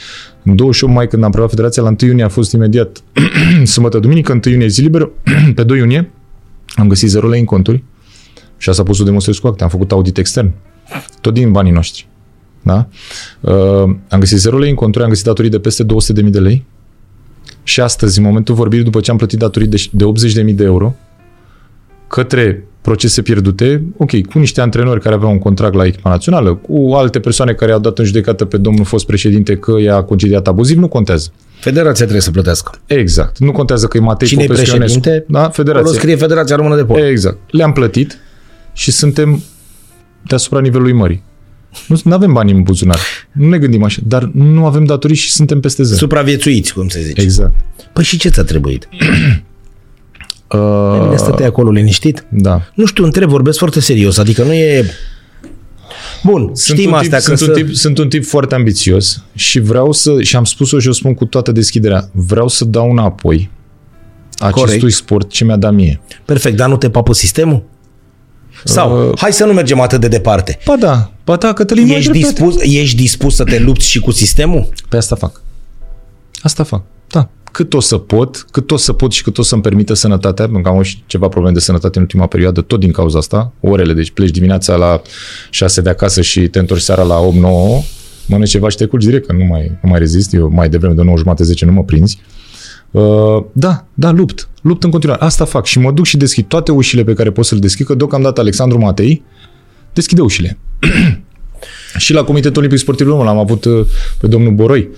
În 0.43 0.57
28 0.57 0.95
mai, 0.95 1.09
când 1.09 1.25
am 1.25 1.31
preluat 1.31 1.51
federația, 1.51 1.83
la 1.83 1.89
1 1.89 1.97
iunie 2.01 2.25
a 2.25 2.29
fost 2.29 2.53
imediat 2.53 3.03
sâmbătă, 3.65 3.99
duminică, 3.99 4.33
1 4.33 4.41
iunie 4.45 4.67
zi 4.67 4.81
liber, 4.81 5.11
pe 5.55 5.63
2 5.63 5.79
iunie 5.79 6.11
am 6.75 6.89
găsit 6.89 7.09
0 7.09 7.29
lei 7.29 7.39
în 7.39 7.45
conturi 7.45 7.83
și 8.57 8.69
asta 8.69 8.83
a 8.83 8.85
pus 8.85 8.97
să 8.97 9.03
demonstrez 9.03 9.39
cu 9.39 9.47
acte. 9.47 9.63
Am 9.63 9.69
făcut 9.69 9.93
audit 9.93 10.19
extern, 10.19 10.51
tot 11.21 11.35
din 11.35 11.53
banii 11.53 11.73
noștri. 11.73 12.09
Da? 12.63 12.89
Uh, 13.41 13.55
am 14.09 14.19
găsit 14.19 14.39
0 14.39 14.59
lei 14.59 14.71
în 14.71 14.75
conturi, 14.75 15.05
am 15.05 15.11
găsit 15.11 15.25
datorii 15.25 15.51
de 15.51 15.59
peste 15.59 15.85
200.000 15.85 16.31
de 16.31 16.41
lei 16.41 16.65
și 17.63 17.81
astăzi, 17.81 18.19
în 18.19 18.25
momentul 18.25 18.55
vorbirii, 18.55 18.85
după 18.85 19.01
ce 19.01 19.11
am 19.11 19.17
plătit 19.17 19.39
datorii 19.39 19.69
de, 19.69 19.85
de 19.91 20.05
80.000 20.45 20.55
de 20.55 20.65
euro, 20.65 20.95
către 22.09 22.65
procese 22.81 23.23
pierdute, 23.23 23.83
ok, 23.97 24.11
cu 24.27 24.39
niște 24.39 24.61
antrenori 24.61 25.01
care 25.01 25.15
aveau 25.15 25.31
un 25.31 25.39
contract 25.39 25.75
la 25.75 25.85
echipa 25.85 26.11
națională, 26.11 26.55
cu 26.55 26.93
alte 26.95 27.21
persoane 27.21 27.53
care 27.53 27.73
au 27.73 27.79
dat 27.79 27.99
în 27.99 28.05
judecată 28.05 28.45
pe 28.45 28.57
domnul 28.57 28.85
fost 28.85 29.07
președinte 29.07 29.57
că 29.57 29.75
i-a 29.81 30.03
concediat 30.03 30.47
abuziv, 30.49 30.79
nu 30.79 30.89
contează. 30.89 31.29
Federația 31.61 32.03
trebuie 32.03 32.21
să 32.21 32.31
plătească. 32.31 32.71
Exact. 32.87 33.39
Nu 33.39 33.53
contează 33.53 33.87
că 33.87 33.97
e 33.97 34.01
Matei 34.01 34.29
Cine 34.29 34.43
e 34.43 34.47
Popescu 34.47 34.75
Ionescu. 34.75 35.01
președinte? 35.01 35.33
Da, 35.33 35.39
Acolo 35.39 35.53
federația. 35.53 35.93
scrie 35.99 36.17
Federația 36.17 36.57
Română 36.57 36.77
de 36.77 36.85
Polo. 36.85 37.07
Exact. 37.07 37.37
Le-am 37.51 37.73
plătit 37.73 38.19
și 38.73 38.91
suntem 38.91 39.43
deasupra 40.27 40.61
nivelului 40.61 40.93
mării. 40.93 41.23
Nu 42.05 42.13
avem 42.13 42.33
bani 42.33 42.51
în 42.53 42.63
buzunar. 42.63 42.99
Nu 43.33 43.49
ne 43.49 43.59
gândim 43.59 43.83
așa. 43.83 44.01
Dar 44.05 44.31
nu 44.35 44.67
avem 44.67 44.85
datorii 44.85 45.17
și 45.17 45.31
suntem 45.31 45.61
peste 45.61 45.83
zero. 45.83 45.99
Supraviețuiți, 45.99 46.73
cum 46.73 46.89
se 46.89 47.01
zice. 47.03 47.21
Exact. 47.21 47.55
Păi 47.93 48.05
și 48.05 48.19
ce 48.19 48.29
ți-a 48.29 48.43
trebuit? 48.45 48.89
Uh, 50.53 50.59
Uh, 51.11 51.13
stăteai 51.17 51.49
acolo 51.49 51.71
liniștit? 51.71 52.27
da. 52.29 52.63
Nu 52.75 52.85
știu, 52.87 53.05
întreb, 53.05 53.29
vorbesc 53.29 53.59
foarte 53.59 53.81
serios, 53.81 54.19
adică 54.19 54.43
nu 54.43 54.53
e... 54.53 54.85
Bun, 56.25 56.51
Sunt 56.55 56.79
știm 56.79 56.91
un, 56.91 56.97
astea 56.97 57.19
tip, 57.19 57.29
că 57.29 57.35
sunt, 57.37 57.39
să... 57.39 57.61
un 57.61 57.67
tip, 57.67 57.75
sunt 57.75 57.99
un 57.99 58.09
tip 58.09 58.25
foarte 58.25 58.55
ambițios 58.55 59.23
și 59.35 59.61
vreau 59.61 59.93
să, 59.93 60.23
și 60.23 60.37
am 60.37 60.45
spus-o 60.45 60.79
și 60.79 60.89
o 60.89 60.93
spun 60.93 61.15
cu 61.15 61.25
toată 61.25 61.53
deschiderea, 61.53 62.09
vreau 62.13 62.49
să 62.49 62.65
dau 62.65 62.91
înapoi 62.91 63.51
acestui 64.39 64.79
Corect. 64.79 64.97
sport 64.97 65.31
ce 65.31 65.45
mi-a 65.45 65.57
dat 65.57 65.75
mie. 65.75 66.01
Perfect, 66.25 66.57
dar 66.57 66.69
nu 66.69 66.77
te 66.77 66.91
papă 66.91 67.13
sistemul? 67.15 67.63
Sau, 68.65 69.09
Uh, 69.09 69.19
hai 69.19 69.33
să 69.33 69.45
nu 69.45 69.53
mergem 69.53 69.81
atât 69.81 70.01
de 70.01 70.09
departe. 70.09 70.59
Ba 70.65 70.77
da, 70.77 71.13
ba 71.25 71.37
da, 71.37 71.53
Cătălin, 71.53 71.87
mai 71.87 71.97
Ești 71.97 72.11
dreptate. 72.11 72.33
dispus, 72.45 72.63
ești 72.63 72.97
dispus 72.97 73.35
să 73.35 73.45
te 73.45 73.59
lupți 73.59 73.87
și 73.89 74.01
cu 74.01 74.11
sistemul? 74.11 74.69
Pe 74.89 74.97
asta 74.97 75.17
fac. 75.17 75.43
Asta 76.43 76.63
fac. 76.65 76.83
Da. 77.57 77.63
Cât 77.63 77.75
o 77.75 77.81
să 77.81 77.97
pot, 77.97 78.47
cât 78.51 78.71
o 78.71 78.77
să 78.77 78.93
pot 78.93 79.13
și 79.13 79.23
cât 79.23 79.39
o 79.39 79.43
să-mi 79.43 79.63
permită 79.63 79.95
sănătatea, 79.95 80.45
pentru 80.45 80.63
că 80.63 80.69
am 80.69 80.83
și 80.83 81.03
ceva 81.07 81.29
probleme 81.29 81.55
de 81.55 81.61
sănătate 81.61 81.99
în 81.99 82.03
ultima 82.03 82.27
perioadă, 82.27 82.61
tot 82.61 82.81
din 82.81 82.91
cauza 82.91 83.19
asta, 83.19 83.53
orele, 83.61 83.93
deci 83.93 84.11
pleci 84.11 84.31
dimineața 84.31 84.77
la 84.77 85.03
6 85.51 85.81
de 85.81 85.89
acasă 85.89 86.21
și 86.23 86.49
te 86.49 86.59
întorci 86.59 86.81
seara 86.81 87.03
la 87.03 87.21
8-9, 87.21 87.23
mănânci 88.27 88.51
ceva 88.51 88.69
și 88.69 88.77
te 88.77 88.85
culci 88.85 89.05
direct, 89.05 89.27
că 89.27 89.33
nu 89.33 89.45
mai, 89.45 89.79
nu 89.83 89.89
mai 89.89 89.99
rezist, 89.99 90.35
eu 90.35 90.49
mai 90.49 90.69
devreme 90.69 90.95
de 90.95 91.03
9 91.03 91.17
jumate 91.17 91.45
10 91.45 91.65
nu 91.65 91.73
mă 91.73 91.85
prinzi. 91.85 92.19
Uh, 92.91 93.45
da, 93.53 93.85
da, 93.95 94.11
lupt. 94.11 94.49
Lupt 94.63 94.85
în 94.85 94.91
continuare. 94.91 95.23
Asta 95.23 95.45
fac 95.45 95.65
și 95.65 95.79
mă 95.79 95.93
duc 95.93 96.05
și 96.05 96.17
deschid 96.17 96.47
toate 96.47 96.73
ușile 96.73 97.05
pe 97.05 97.13
care 97.13 97.31
pot 97.31 97.45
să 97.45 97.55
le 97.55 97.61
deschid, 97.61 97.87
că 97.87 97.95
deocamdată 97.95 98.41
Alexandru 98.41 98.79
Matei 98.79 99.23
deschide 99.93 100.21
ușile. 100.21 100.59
Și 101.99 102.13
la 102.13 102.25
Comitetul 102.25 102.59
Olimpic 102.59 102.79
Sportiv 102.79 103.07
Român 103.07 103.27
am 103.27 103.39
avut 103.39 103.65
uh, 103.65 103.87
pe 104.21 104.27
domnul 104.27 104.53
Boroi, 104.53 104.89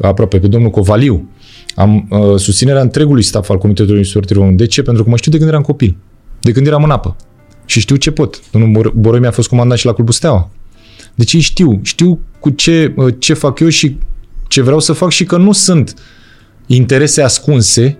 aproape 0.00 0.38
pe 0.38 0.46
domnul 0.46 0.70
Covaliu. 0.70 1.28
Am 1.74 2.06
uh, 2.10 2.38
susținerea 2.38 2.80
întregului 2.80 3.22
staff 3.22 3.50
al 3.50 3.58
Comitetului 3.58 3.90
Olimpic 3.92 4.12
Sportiv 4.12 4.36
Român. 4.36 4.56
De 4.56 4.66
ce? 4.66 4.82
Pentru 4.82 5.04
că 5.04 5.10
mă 5.10 5.16
știu 5.16 5.30
de 5.30 5.36
când 5.36 5.48
eram 5.48 5.62
copil. 5.62 5.96
De 6.40 6.52
când 6.52 6.66
eram 6.66 6.82
în 6.82 6.90
apă. 6.90 7.16
Și 7.66 7.80
știu 7.80 7.96
ce 7.96 8.10
pot. 8.10 8.50
Domnul 8.50 8.70
Bor- 8.70 8.92
Boroi 8.94 9.20
mi-a 9.20 9.30
fost 9.30 9.48
comandant 9.48 9.80
și 9.80 9.86
la 9.86 9.92
Clubul 9.92 10.12
Steaua. 10.12 10.50
Deci 11.14 11.32
ei 11.32 11.40
știu. 11.40 11.80
Știu 11.82 12.20
cu 12.40 12.50
ce, 12.50 12.92
uh, 12.96 13.14
ce 13.18 13.34
fac 13.34 13.58
eu 13.60 13.68
și 13.68 13.96
ce 14.48 14.62
vreau 14.62 14.80
să 14.80 14.92
fac 14.92 15.10
și 15.10 15.24
că 15.24 15.36
nu 15.36 15.52
sunt 15.52 15.94
interese 16.66 17.22
ascunse 17.22 17.98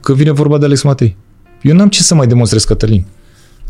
că 0.00 0.14
vine 0.14 0.30
vorba 0.30 0.58
de 0.58 0.64
Alex 0.64 0.82
Matei. 0.82 1.16
Eu 1.62 1.74
n-am 1.74 1.88
ce 1.88 2.02
să 2.02 2.14
mai 2.14 2.26
demonstrez, 2.26 2.64
Cătălin. 2.64 3.04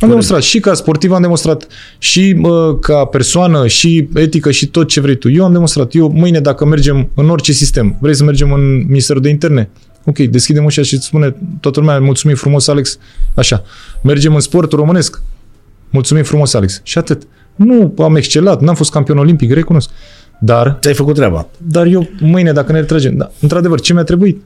Am 0.02 0.08
demonstrat 0.08 0.42
și 0.42 0.60
ca 0.60 0.74
sportiv, 0.74 1.12
am 1.12 1.20
demonstrat 1.22 1.66
și 1.98 2.36
uh, 2.42 2.78
ca 2.80 3.04
persoană, 3.04 3.66
și 3.66 4.08
etică, 4.14 4.50
și 4.50 4.66
tot 4.66 4.88
ce 4.88 5.00
vrei 5.00 5.16
tu. 5.16 5.30
Eu 5.30 5.44
am 5.44 5.52
demonstrat. 5.52 5.94
Eu 5.94 6.08
mâine, 6.08 6.40
dacă 6.40 6.64
mergem 6.66 7.10
în 7.14 7.30
orice 7.30 7.52
sistem, 7.52 7.96
vrei 8.00 8.14
să 8.14 8.24
mergem 8.24 8.52
în 8.52 8.76
Ministerul 8.86 9.22
de 9.22 9.28
Interne? 9.28 9.70
Ok, 10.04 10.18
deschidem 10.18 10.64
ușa 10.64 10.82
și 10.82 10.94
îți 10.94 11.04
spune 11.04 11.34
toată 11.60 11.80
lumea, 11.80 12.00
mulțumim 12.00 12.36
frumos, 12.36 12.68
Alex. 12.68 12.98
Așa. 13.34 13.62
Mergem 14.02 14.34
în 14.34 14.40
sportul 14.40 14.78
românesc? 14.78 15.22
Mulțumim 15.90 16.22
frumos, 16.22 16.54
Alex. 16.54 16.80
Și 16.82 16.98
atât. 16.98 17.22
Nu 17.56 17.94
am 17.98 18.16
excelat, 18.16 18.60
n-am 18.60 18.74
fost 18.74 18.90
campion 18.90 19.18
olimpic, 19.18 19.52
recunosc. 19.52 19.90
Dar, 20.40 20.78
Ți-ai 20.80 20.94
făcut 20.94 21.14
treaba. 21.14 21.46
dar 21.58 21.86
eu 21.86 22.08
mâine, 22.20 22.52
dacă 22.52 22.72
ne 22.72 22.78
retragem, 22.78 23.16
da, 23.16 23.30
într-adevăr, 23.40 23.80
ce 23.80 23.92
mi-a 23.92 24.02
trebuit? 24.02 24.42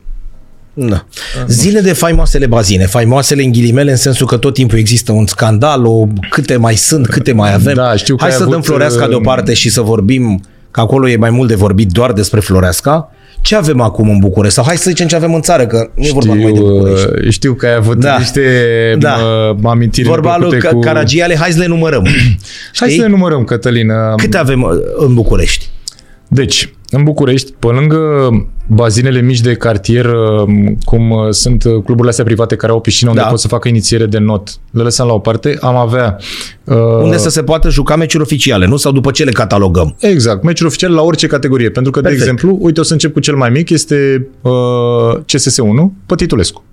Da. 0.79 1.07
Zile 1.47 1.81
de 1.81 1.93
faimoasele 1.93 2.47
bazine, 2.47 2.87
faimoasele 2.87 3.43
în 3.43 3.53
ghilimele, 3.53 3.91
în 3.91 3.97
sensul 3.97 4.27
că 4.27 4.37
tot 4.37 4.55
timpul 4.55 4.79
există 4.79 5.13
un 5.13 5.27
scandal, 5.27 5.85
o, 5.87 6.07
câte 6.31 6.57
mai 6.57 6.75
sunt, 6.75 7.07
câte 7.07 7.33
mai 7.33 7.55
avem. 7.55 7.75
Da, 7.75 7.97
știu 7.97 8.17
că 8.17 8.23
Hai 8.23 8.31
ai 8.33 8.37
să 8.37 8.45
dăm 8.45 8.53
avut, 8.53 8.65
Floreasca 8.65 9.03
uh, 9.03 9.09
deoparte 9.09 9.55
și 9.55 9.69
să 9.71 9.81
vorbim, 9.81 10.41
că 10.71 10.81
acolo 10.81 11.09
e 11.09 11.17
mai 11.17 11.31
mult 11.31 11.49
de 11.49 11.55
vorbit 11.55 11.91
doar 11.91 12.13
despre 12.13 12.41
Floreasca. 12.41 13.11
Ce 13.41 13.57
avem 13.57 13.81
acum 13.81 14.09
în 14.09 14.19
București? 14.19 14.55
Sau 14.55 14.65
hai 14.65 14.77
să 14.77 14.91
zicem 14.91 15.07
ce 15.07 15.17
avem 15.17 15.35
în 15.35 15.41
țară, 15.41 15.67
că 15.67 15.91
nu 15.95 16.05
e 16.05 16.11
vorba 16.13 16.35
numai 16.35 16.53
de 16.53 16.61
București. 16.61 17.07
uh, 17.07 17.31
știu 17.31 17.55
că 17.55 17.67
ai 17.67 17.75
avut 17.75 17.99
Da. 17.99 18.09
da. 18.09 18.19
niște 18.19 18.43
Da. 18.99 19.17
da. 19.63 19.69
amintiri 19.71 20.09
Vorba 20.09 20.37
lui 20.39 20.49
plăcute 20.49 20.69
cu... 20.69 20.75
cu... 20.75 20.81
Caragiale, 20.81 21.37
hai 21.37 21.51
să 21.51 21.59
le 21.59 21.67
numărăm. 21.67 22.07
Hai 22.81 22.91
să 22.91 23.01
le 23.01 23.09
numărăm, 23.09 23.45
Cătălin. 23.45 23.91
Câte 24.17 24.37
avem 24.37 24.63
uh, 24.63 24.71
în 24.97 25.15
București? 25.15 25.69
Deci, 26.29 26.75
în 26.91 27.03
București, 27.05 27.53
pe 27.59 27.67
lângă 27.67 27.99
bazinele 28.67 29.21
mici 29.21 29.41
de 29.41 29.55
cartier, 29.55 30.05
uh, 30.05 30.73
cum 30.85 31.11
uh, 31.11 31.31
sunt 31.31 31.65
uh, 31.65 31.73
cluburile 31.73 32.09
astea 32.09 32.25
private 32.25 32.57
care 32.57 32.73
au 32.73 32.81
piscină 32.81 33.11
unde 33.11 33.23
Da. 33.23 33.29
pot 33.29 33.39
să 33.39 33.49
facă 33.49 33.69
inițiere 33.69 34.07
de 34.07 34.19
not, 34.19 34.49
le 34.71 34.83
lăsăm 34.83 35.07
la 35.07 35.13
o 35.13 35.19
parte, 35.19 35.59
am 35.61 35.77
avea... 35.77 36.17
Uh, 36.65 36.77
Unde 37.03 37.17
să 37.17 37.29
se 37.29 37.43
poată 37.43 37.71
juca 37.71 37.97
meciuri 37.97 38.23
oficiale, 38.23 38.67
nu? 38.67 38.77
Sau 38.77 38.93
după 38.93 39.11
ce 39.11 39.25
le 39.25 39.31
catalogăm? 39.31 39.97
Exact, 40.01 40.43
meciuri 40.43 40.69
oficiale 40.69 40.95
la 40.95 41.03
orice 41.03 41.27
categorie. 41.27 41.71
Pentru 41.71 41.93
că, 41.93 42.01
Perfect. 42.01 42.23
de 42.25 42.31
exemplu, 42.31 42.59
uite, 42.61 42.81
o 42.81 42.83
să 42.83 42.93
încep 42.93 43.13
cu 43.13 43.21
cel 43.21 43.37
mai 43.37 43.51
mic, 43.51 43.71
este 43.71 44.29
uh, 44.43 44.53
CSS1, 45.19 45.93
Pătitulescu. 46.07 46.65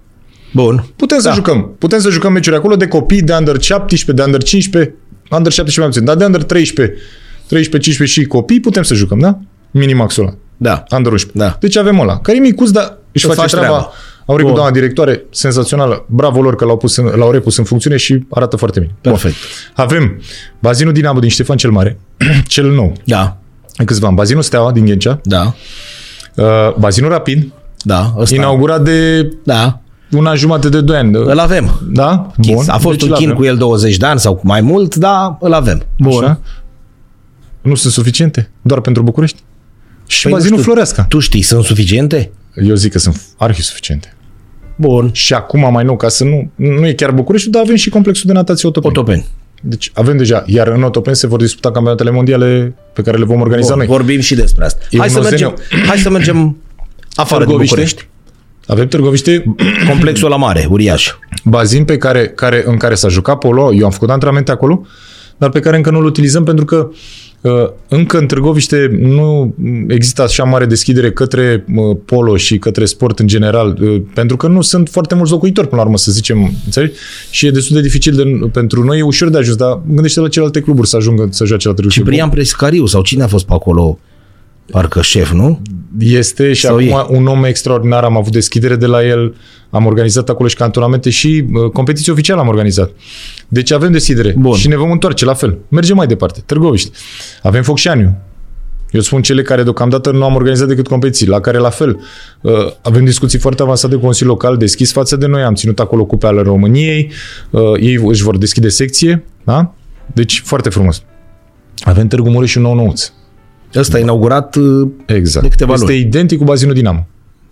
Bun. 0.54 0.86
Putem 0.96 1.20
să 1.20 1.28
Da. 1.28 1.34
jucăm. 1.34 1.76
Putem 1.78 2.00
să 2.00 2.10
jucăm 2.10 2.32
meciuri 2.34 2.56
acolo 2.56 2.76
de 2.76 2.88
copii 2.88 3.22
de 3.22 3.34
under 3.40 3.62
17, 3.62 4.12
de 4.12 4.22
under 4.24 4.44
15, 4.44 4.94
under 5.30 5.52
17 5.52 5.80
mai 5.80 5.88
puțin, 5.90 6.06
dar 6.06 6.16
de 6.16 6.26
under 6.26 6.44
13, 6.44 6.98
13, 7.48 7.90
15 7.90 8.20
și 8.20 8.28
copii 8.28 8.60
putem 8.60 8.84
să 8.84 8.94
jucăm, 8.94 9.20
da? 9.20 9.40
Minimaxul 9.72 10.24
ăla. 10.24 10.34
Da. 10.64 10.84
Under 10.96 11.12
11. 11.12 11.32
Da. 11.38 11.58
Deci 11.60 11.78
avem 11.78 12.00
ăla. 12.00 12.20
Care 12.20 12.38
e 12.38 12.40
micuț, 12.40 12.70
dar 12.70 12.98
își 13.12 13.26
Îți 13.26 13.36
face 13.36 13.40
faci 13.40 13.50
treaba. 13.50 13.68
treaba. 13.78 13.92
Au 14.26 14.36
cu 14.36 14.42
Bun. 14.42 14.54
doamna 14.54 14.72
directoare, 14.72 15.24
senzațională. 15.30 16.06
Bravo 16.08 16.42
lor 16.42 16.56
că 16.56 16.66
l-au, 16.66 16.78
pus 16.78 16.98
în, 16.98 17.06
l-au 17.16 17.32
repus 17.32 17.58
în 17.58 17.64
funcțiune 17.64 17.98
și 17.98 18.26
arată 18.30 18.56
foarte 18.58 18.80
bine. 18.80 18.92
Bun. 19.02 19.12
Perfect. 19.12 19.36
Avem 19.74 20.22
bazinul 20.60 20.94
Dinamo 20.94 21.20
din 21.20 21.30
Ștefan 21.30 21.58
cel 21.58 21.72
Mare, 21.72 21.98
cel 22.48 22.72
nou. 22.72 22.94
Da. 23.06 23.38
În 23.78 23.86
câțiva 23.86 24.08
ani. 24.08 24.16
Bazinul 24.16 24.42
Steaua 24.42 24.72
din 24.72 24.86
Ghencea, 24.86 25.20
Da. 25.24 25.54
uh, 26.36 26.46
bazinul 26.80 27.10
Rapid, 27.10 27.52
Da. 27.82 28.14
Ăsta. 28.18 28.36
inaugurat 28.36 28.82
de 28.84 29.30
Da. 29.44 29.80
una 30.12 30.36
jumătate 30.36 30.70
de 30.70 30.82
2 30.82 30.98
ani. 30.98 31.16
Îl 31.16 31.40
avem. 31.40 31.80
Da? 31.92 32.32
Bun. 32.38 32.64
A 32.68 32.78
fost 32.78 32.98
Deci 33.00 33.08
un 33.10 33.16
chin 33.16 33.28
l-avem. 33.28 33.36
cu 33.36 33.44
el 33.44 33.58
20 33.58 33.98
de 33.98 34.06
ani 34.06 34.20
sau 34.20 34.40
mai 34.44 34.62
mult, 34.62 34.96
dar 34.96 35.38
îl 35.40 35.54
avem. 35.54 35.82
Așa? 36.08 36.40
Nu 37.62 37.76
sunt 37.76 37.94
suficiente? 37.94 38.50
Doar 38.62 38.80
pentru 38.82 39.04
București? 39.04 39.42
Și 40.14 40.22
Păi 40.24 40.32
păi 40.32 40.32
nu 40.32 40.38
bazinul 40.38 40.58
știu. 40.60 40.72
Floreasca. 40.72 41.04
Tu 41.04 41.20
știi, 41.20 41.42
sunt 41.42 41.64
suficiente? 41.64 42.32
Eu 42.56 42.76
zic 42.76 42.92
că 42.92 43.00
sunt 43.00 43.22
arhi 43.38 43.62
suficiente. 43.62 44.14
Bun. 44.76 45.10
Și 45.14 45.34
acum 45.34 45.72
mai 45.72 45.84
nou, 45.84 45.96
ca 45.98 46.08
să 46.10 46.24
nu, 46.24 46.52
nu 46.56 46.88
e 46.88 46.94
chiar 46.94 47.12
București, 47.12 47.50
dar 47.50 47.62
avem 47.62 47.76
și 47.76 47.90
complexul 47.90 48.28
de 48.28 48.34
natație 48.34 48.68
Otopeni. 48.68 48.94
Otopeni. 48.98 49.26
Deci 49.62 49.92
avem 49.94 50.18
deja, 50.18 50.44
iar 50.48 50.68
în 50.68 50.84
Otopeni 50.84 51.16
se 51.16 51.28
vor 51.28 51.40
disputa 51.40 51.72
campionatele 51.72 52.12
mondiale 52.12 52.74
pe 52.94 53.02
care 53.02 53.18
le 53.18 53.26
vom 53.26 53.42
organiza 53.42 53.70
Bun, 53.70 53.78
noi. 53.78 53.88
vorbim 53.88 54.20
și 54.20 54.36
despre 54.36 54.66
asta. 54.66 54.86
E 54.90 54.98
Hai 54.98 55.08
un 55.08 55.14
să, 55.14 55.20
ozeniu. 55.20 55.48
mergem, 55.48 55.86
hai 55.88 55.98
să 55.98 56.10
mergem 56.10 56.58
afară 57.16 57.40
de 57.40 57.46
Târgoviște. 57.46 57.76
București. 57.76 58.08
Avem 58.68 58.88
Târgoviște, 58.88 59.56
Complexul 59.90 60.30
la 60.30 60.36
mare, 60.36 60.68
uriaș. 60.70 61.10
bazin 61.44 61.86
pe 61.86 61.98
care, 61.98 62.28
care, 62.28 62.64
în 62.66 62.78
care 62.78 62.96
s-a 62.96 63.08
jucat 63.08 63.38
polo, 63.38 63.74
eu 63.74 63.86
am 63.86 63.92
făcut 63.92 64.10
antrenamente 64.10 64.52
acolo, 64.52 64.86
dar 65.38 65.50
pe 65.50 65.60
care 65.60 65.76
încă 65.76 65.90
nu-l 65.90 66.06
utilizăm 66.06 66.44
pentru 66.44 66.66
că 66.66 66.76
uh, 66.90 66.96
încă 67.88 68.18
în 68.18 68.26
Târgoviște 68.26 68.98
nu 69.00 69.56
există 69.88 70.22
așa 70.22 70.44
mare 70.44 70.66
deschidere 70.66 71.12
către 71.12 71.66
uh, 71.76 71.98
polo 72.06 72.38
și 72.38 72.58
către 72.58 72.86
sport 72.86 73.20
în 73.20 73.28
general, 73.28 73.78
uh, 73.82 74.02
pentru 74.14 74.38
că 74.38 74.48
nu 74.48 74.62
sunt 74.62 74.90
foarte 74.90 75.16
mulți 75.16 75.32
locuitori, 75.32 75.68
până 75.68 75.82
la 75.82 75.88
urmă, 75.88 75.98
să 75.98 76.12
zicem, 76.12 76.54
înțelegi? 76.66 76.94
Și 77.30 77.46
e 77.46 77.52
destul 77.52 77.76
de 77.76 77.82
dificil 77.82 78.14
de, 78.16 78.48
pentru 78.52 78.84
noi, 78.84 79.00
e 79.00 79.02
ușor 79.02 79.30
de 79.30 79.38
ajuns, 79.38 79.56
dar 79.58 79.82
gândește 79.88 80.20
la 80.20 80.28
celelalte 80.28 80.62
cluburi 80.62 80.88
să 80.88 80.96
ajungă 80.96 81.28
să 81.32 81.46
joace 81.46 81.68
la 81.68 81.74
Târgoviște. 81.74 82.04
Ciprian 82.04 82.30
Prescariu 82.30 82.86
sau 82.86 83.02
cine 83.02 83.24
a 83.24 83.28
fost 83.28 83.46
pe 83.46 83.54
acolo? 83.54 84.00
Parcă 84.72 85.02
șef, 85.02 85.32
nu? 85.32 85.62
Este 86.00 86.54
și 86.54 86.66
Sau 86.66 86.76
acum 86.76 86.88
ei. 86.88 87.06
un 87.10 87.28
om 87.28 87.44
extraordinar, 87.44 88.04
am 88.04 88.18
avut 88.18 88.32
deschidere 88.32 88.76
de 88.76 88.86
la 88.86 89.06
el, 89.06 89.36
am 89.70 89.86
organizat 89.86 90.30
acolo 90.30 90.48
și 90.48 90.56
cantonamente 90.56 91.10
și 91.10 91.46
uh, 91.54 91.70
competiții 91.72 92.12
oficiale 92.12 92.40
am 92.40 92.48
organizat. 92.48 92.92
Deci 93.48 93.72
avem 93.72 93.92
deschidere 93.92 94.36
Bun. 94.38 94.56
și 94.56 94.68
ne 94.68 94.76
vom 94.76 94.92
întoarce 94.92 95.26
la 95.26 95.34
fel. 95.34 95.58
Mergem 95.68 95.96
mai 95.96 96.08
departe. 96.08 96.44
Târgoviște. 96.46 96.98
Avem 97.42 97.64
Focșaniu. 97.64 98.18
Eu 98.92 99.02
spun 99.02 99.22
cele 99.22 99.42
care 99.42 99.64
deocamdată 99.64 100.12
nu 100.12 100.24
am 100.24 100.36
organizat 100.36 100.68
decât 100.68 100.88
competiții, 100.88 101.28
la 101.28 101.40
care 101.40 101.58
la 101.58 101.70
fel 101.70 102.00
uh, 102.42 102.54
avem 102.82 103.06
discuții 103.06 103.40
foarte 103.40 103.62
avansate 103.62 103.96
cu 103.96 104.02
Consiliul 104.02 104.32
Local 104.34 104.58
deschis 104.58 104.92
față 104.92 105.16
de 105.16 105.26
noi, 105.26 105.42
am 105.42 105.54
ținut 105.54 105.80
acolo 105.80 106.06
cupe 106.06 106.28
ale 106.28 106.42
României, 106.42 107.12
uh, 107.50 107.62
ei 107.80 108.00
își 108.06 108.24
vor 108.24 108.38
deschide 108.38 108.70
secție, 108.70 109.24
da? 109.44 109.74
Deci 110.14 110.42
foarte 110.46 110.70
frumos. 110.70 111.04
Avem 111.84 112.08
Târgu 112.08 112.30
Mureș 112.30 112.50
și 112.50 112.58
un 112.58 112.64
nou 112.64 112.74
nouț. 112.76 113.12
Ăsta 113.76 113.98
a 113.98 114.00
inaugurat... 114.00 114.56
uh, 114.56 114.90
Exact. 115.06 115.44
De 115.46 115.50
câteva 115.52 115.74
este 115.74 115.86
luni. 115.86 115.98
identic 116.00 116.38
cu 116.38 116.44
bazinul 116.44 116.74
Dinamo. 116.74 117.08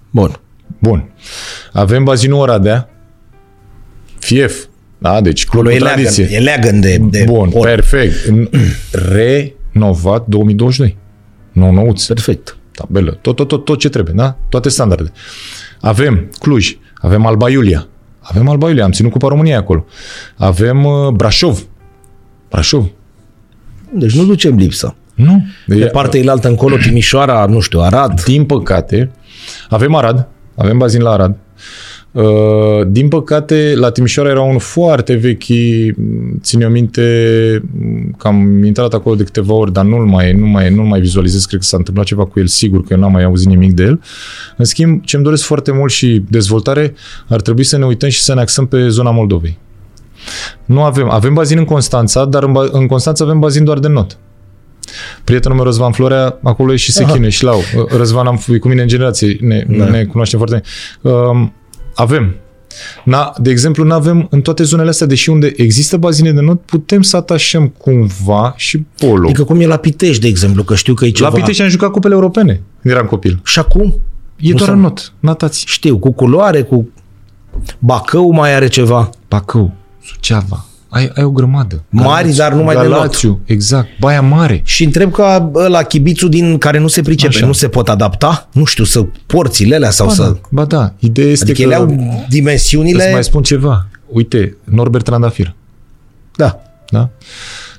Bun. 0.09 0.39
Bun. 0.79 1.09
Avem 1.71 2.03
bazinul 2.03 2.39
Oradea, 2.39 2.89
Fief, 4.19 4.65
da, 4.97 5.21
deci 5.21 5.45
club 5.45 5.65
Acolo 5.67 5.77
cu 5.77 5.83
e 5.83 5.85
leagăn, 5.87 6.03
tradiție. 6.03 6.35
e 6.37 6.39
leagăn 6.39 6.79
de, 6.79 6.97
de 6.97 7.23
Bun, 7.27 7.49
or. 7.53 7.65
perfect. 7.65 8.25
În- 8.27 8.49
Renovat 8.91 10.25
2022. 10.27 10.97
Nou 11.51 11.71
nouț. 11.73 12.05
Perfect. 12.05 12.57
Tabelă. 12.71 13.11
Tot, 13.21 13.35
tot, 13.35 13.47
tot, 13.47 13.65
tot 13.65 13.79
ce 13.79 13.89
trebuie, 13.89 14.13
da? 14.17 14.37
Toate 14.49 14.69
standardele. 14.69 15.11
Avem 15.81 16.29
Cluj, 16.39 16.77
avem 16.95 17.25
Alba 17.25 17.49
Iulia. 17.49 17.87
Avem 18.19 18.47
Alba 18.49 18.67
Iulia, 18.67 18.83
am 18.83 18.91
ținut 18.91 19.11
Cupa 19.11 19.27
României 19.27 19.55
acolo. 19.55 19.85
Avem 20.37 20.83
uh, 20.85 21.07
Brașov. 21.13 21.65
Brașov. 22.49 22.85
Deci 23.93 24.15
nu 24.15 24.25
ducem 24.25 24.55
lipsă. 24.55 24.95
Nu. 25.23 25.43
Pe 25.67 25.75
E- 25.75 25.85
partea 25.85 26.19
ilaltă 26.19 26.47
încolo, 26.47 26.75
Timișoara, 26.77 27.45
nu 27.45 27.59
știu, 27.59 27.79
Arad. 27.79 28.23
Din 28.23 28.43
păcate, 28.45 29.11
avem 29.69 29.95
Arad, 29.95 30.27
avem 30.55 30.77
bazin 30.77 31.01
la 31.01 31.09
Arad. 31.11 31.35
Uh, 32.11 32.23
din 32.87 33.07
păcate, 33.07 33.73
la 33.75 33.91
Timișoara 33.91 34.29
era 34.29 34.41
unul 34.41 34.59
foarte 34.59 35.13
vechi, 35.13 35.43
ține 36.41 36.65
o 36.65 36.69
minte 36.69 37.01
m, 37.79 38.15
că 38.17 38.27
am 38.27 38.63
intrat 38.63 38.93
acolo 38.93 39.15
de 39.15 39.23
câteva 39.23 39.53
ori, 39.53 39.73
dar 39.73 39.85
nu-l 39.85 40.05
mai, 40.05 40.33
nu 40.33 40.45
mai, 40.45 40.69
nu 40.69 40.81
mai 40.83 40.99
vizualizez, 40.99 41.45
cred 41.45 41.59
că 41.59 41.65
s-a 41.65 41.77
întâmplat 41.77 42.05
ceva 42.05 42.25
cu 42.25 42.39
el, 42.39 42.47
sigur 42.47 42.83
că 42.83 42.93
eu 42.93 42.99
n-am 42.99 43.11
mai 43.11 43.23
auzit 43.23 43.47
nimic 43.47 43.71
de 43.71 43.83
el. 43.83 44.01
În 44.57 44.65
schimb, 44.65 45.03
ce-mi 45.05 45.23
doresc 45.23 45.43
foarte 45.43 45.71
mult 45.71 45.91
și 45.91 46.23
dezvoltare, 46.29 46.93
ar 47.27 47.41
trebui 47.41 47.63
să 47.63 47.77
ne 47.77 47.85
uităm 47.85 48.09
și 48.09 48.21
să 48.21 48.33
ne 48.33 48.41
axăm 48.41 48.65
pe 48.65 48.87
zona 48.87 49.11
Moldovei. 49.11 49.57
Nu 50.65 50.81
avem, 50.83 51.09
avem 51.09 51.33
bazin 51.33 51.57
în 51.57 51.65
Constanța, 51.65 52.25
dar 52.25 52.43
în, 52.43 52.51
ba- 52.51 52.69
în 52.71 52.87
Constanța 52.87 53.23
avem 53.23 53.39
bazin 53.39 53.63
doar 53.63 53.79
de 53.79 53.87
not. 53.87 54.17
Prietenul 55.23 55.55
meu 55.57 55.65
Răzvan 55.65 55.91
Florea, 55.91 56.39
acolo 56.43 56.73
e 56.73 56.75
și 56.75 56.91
se 56.91 57.03
Aha. 57.03 57.11
chinuie 57.11 57.29
și 57.29 57.43
lau. 57.43 57.61
Răzvan 57.97 58.27
am 58.27 58.41
e 58.47 58.57
cu 58.57 58.67
mine 58.67 58.81
în 58.81 58.87
generație, 58.87 59.37
ne, 59.41 59.65
Da. 59.77 59.85
ne 59.89 60.03
cunoaștem 60.03 60.39
foarte 60.39 60.61
bine. 61.01 61.15
Um, 61.15 61.53
avem. 61.95 62.35
Na, 63.03 63.33
de 63.41 63.49
exemplu, 63.49 63.83
nu 63.83 63.93
avem 63.93 64.27
în 64.29 64.41
toate 64.41 64.63
zonele 64.63 64.89
astea, 64.89 65.07
deși 65.07 65.29
unde 65.29 65.53
există 65.55 65.97
bazine 65.97 66.31
de 66.31 66.41
not, 66.41 66.61
putem 66.61 67.01
să 67.01 67.17
atașăm 67.17 67.67
cumva 67.67 68.53
și 68.57 68.85
polo. 68.97 69.27
Adică 69.27 69.43
cum 69.43 69.59
e 69.61 69.65
la 69.65 69.77
Pitești, 69.77 70.21
de 70.21 70.27
exemplu, 70.27 70.63
că 70.63 70.75
știu 70.75 70.93
că 70.93 71.05
e 71.05 71.09
ceva. 71.09 71.29
La 71.29 71.35
Pitești 71.35 71.61
am 71.61 71.67
jucat 71.69 71.91
cupele 71.91 72.13
europene 72.13 72.61
când 72.81 72.93
eram 72.93 73.05
copil. 73.05 73.39
Și 73.43 73.59
acum? 73.59 73.99
E 74.37 74.49
Nu 74.51 74.55
doar 74.57 74.69
s-a- 74.69 74.75
în 74.75 74.81
not, 74.81 75.13
natați. 75.19 75.63
Știu, 75.67 75.97
cu 75.99 76.11
culoare, 76.11 76.61
cu 76.61 76.89
Bacău 77.79 78.31
mai 78.31 78.53
are 78.55 78.67
ceva. 78.67 79.09
Bacău, 79.29 79.71
Suceava, 80.05 80.65
ai, 80.93 81.11
ai 81.15 81.23
o 81.23 81.29
grămadă. 81.31 81.83
Mari, 81.89 82.35
dar 82.35 82.53
numai 82.53 82.75
de 82.75 82.81
not. 82.81 82.91
Galațiu, 82.91 83.39
exact, 83.45 83.87
Baia 83.99 84.21
Mare. 84.21 84.61
Și 84.65 84.83
întreb 84.83 85.11
ca 85.11 85.51
la 85.67 85.83
chibițul 85.83 86.29
din 86.29 86.57
care 86.57 86.79
nu 86.79 86.87
se 86.87 87.01
pricepe, 87.01 87.35
Așa. 87.35 87.45
nu 87.45 87.53
se 87.53 87.67
pot 87.67 87.89
adapta? 87.89 88.49
Nu 88.53 88.63
știu, 88.63 88.83
să 88.83 89.05
porțile 89.25 89.75
alea 89.75 89.89
sau 89.89 90.07
Ba 90.07 90.13
să... 90.13 90.21
da, 90.21 90.39
ba 90.49 90.65
da, 90.65 90.93
ideea 90.99 91.27
este 91.27 91.43
Adică 91.43 91.57
că... 91.57 91.63
ele 91.67 91.75
au 91.75 92.23
dimensiunile... 92.29 93.03
Îți 93.03 93.13
mai 93.13 93.23
spun 93.23 93.43
ceva. 93.43 93.87
Uite, 94.07 94.57
Norbert 94.63 95.03
Trandafir. 95.03 95.55
Da. 96.35 96.61
Da? 96.89 97.09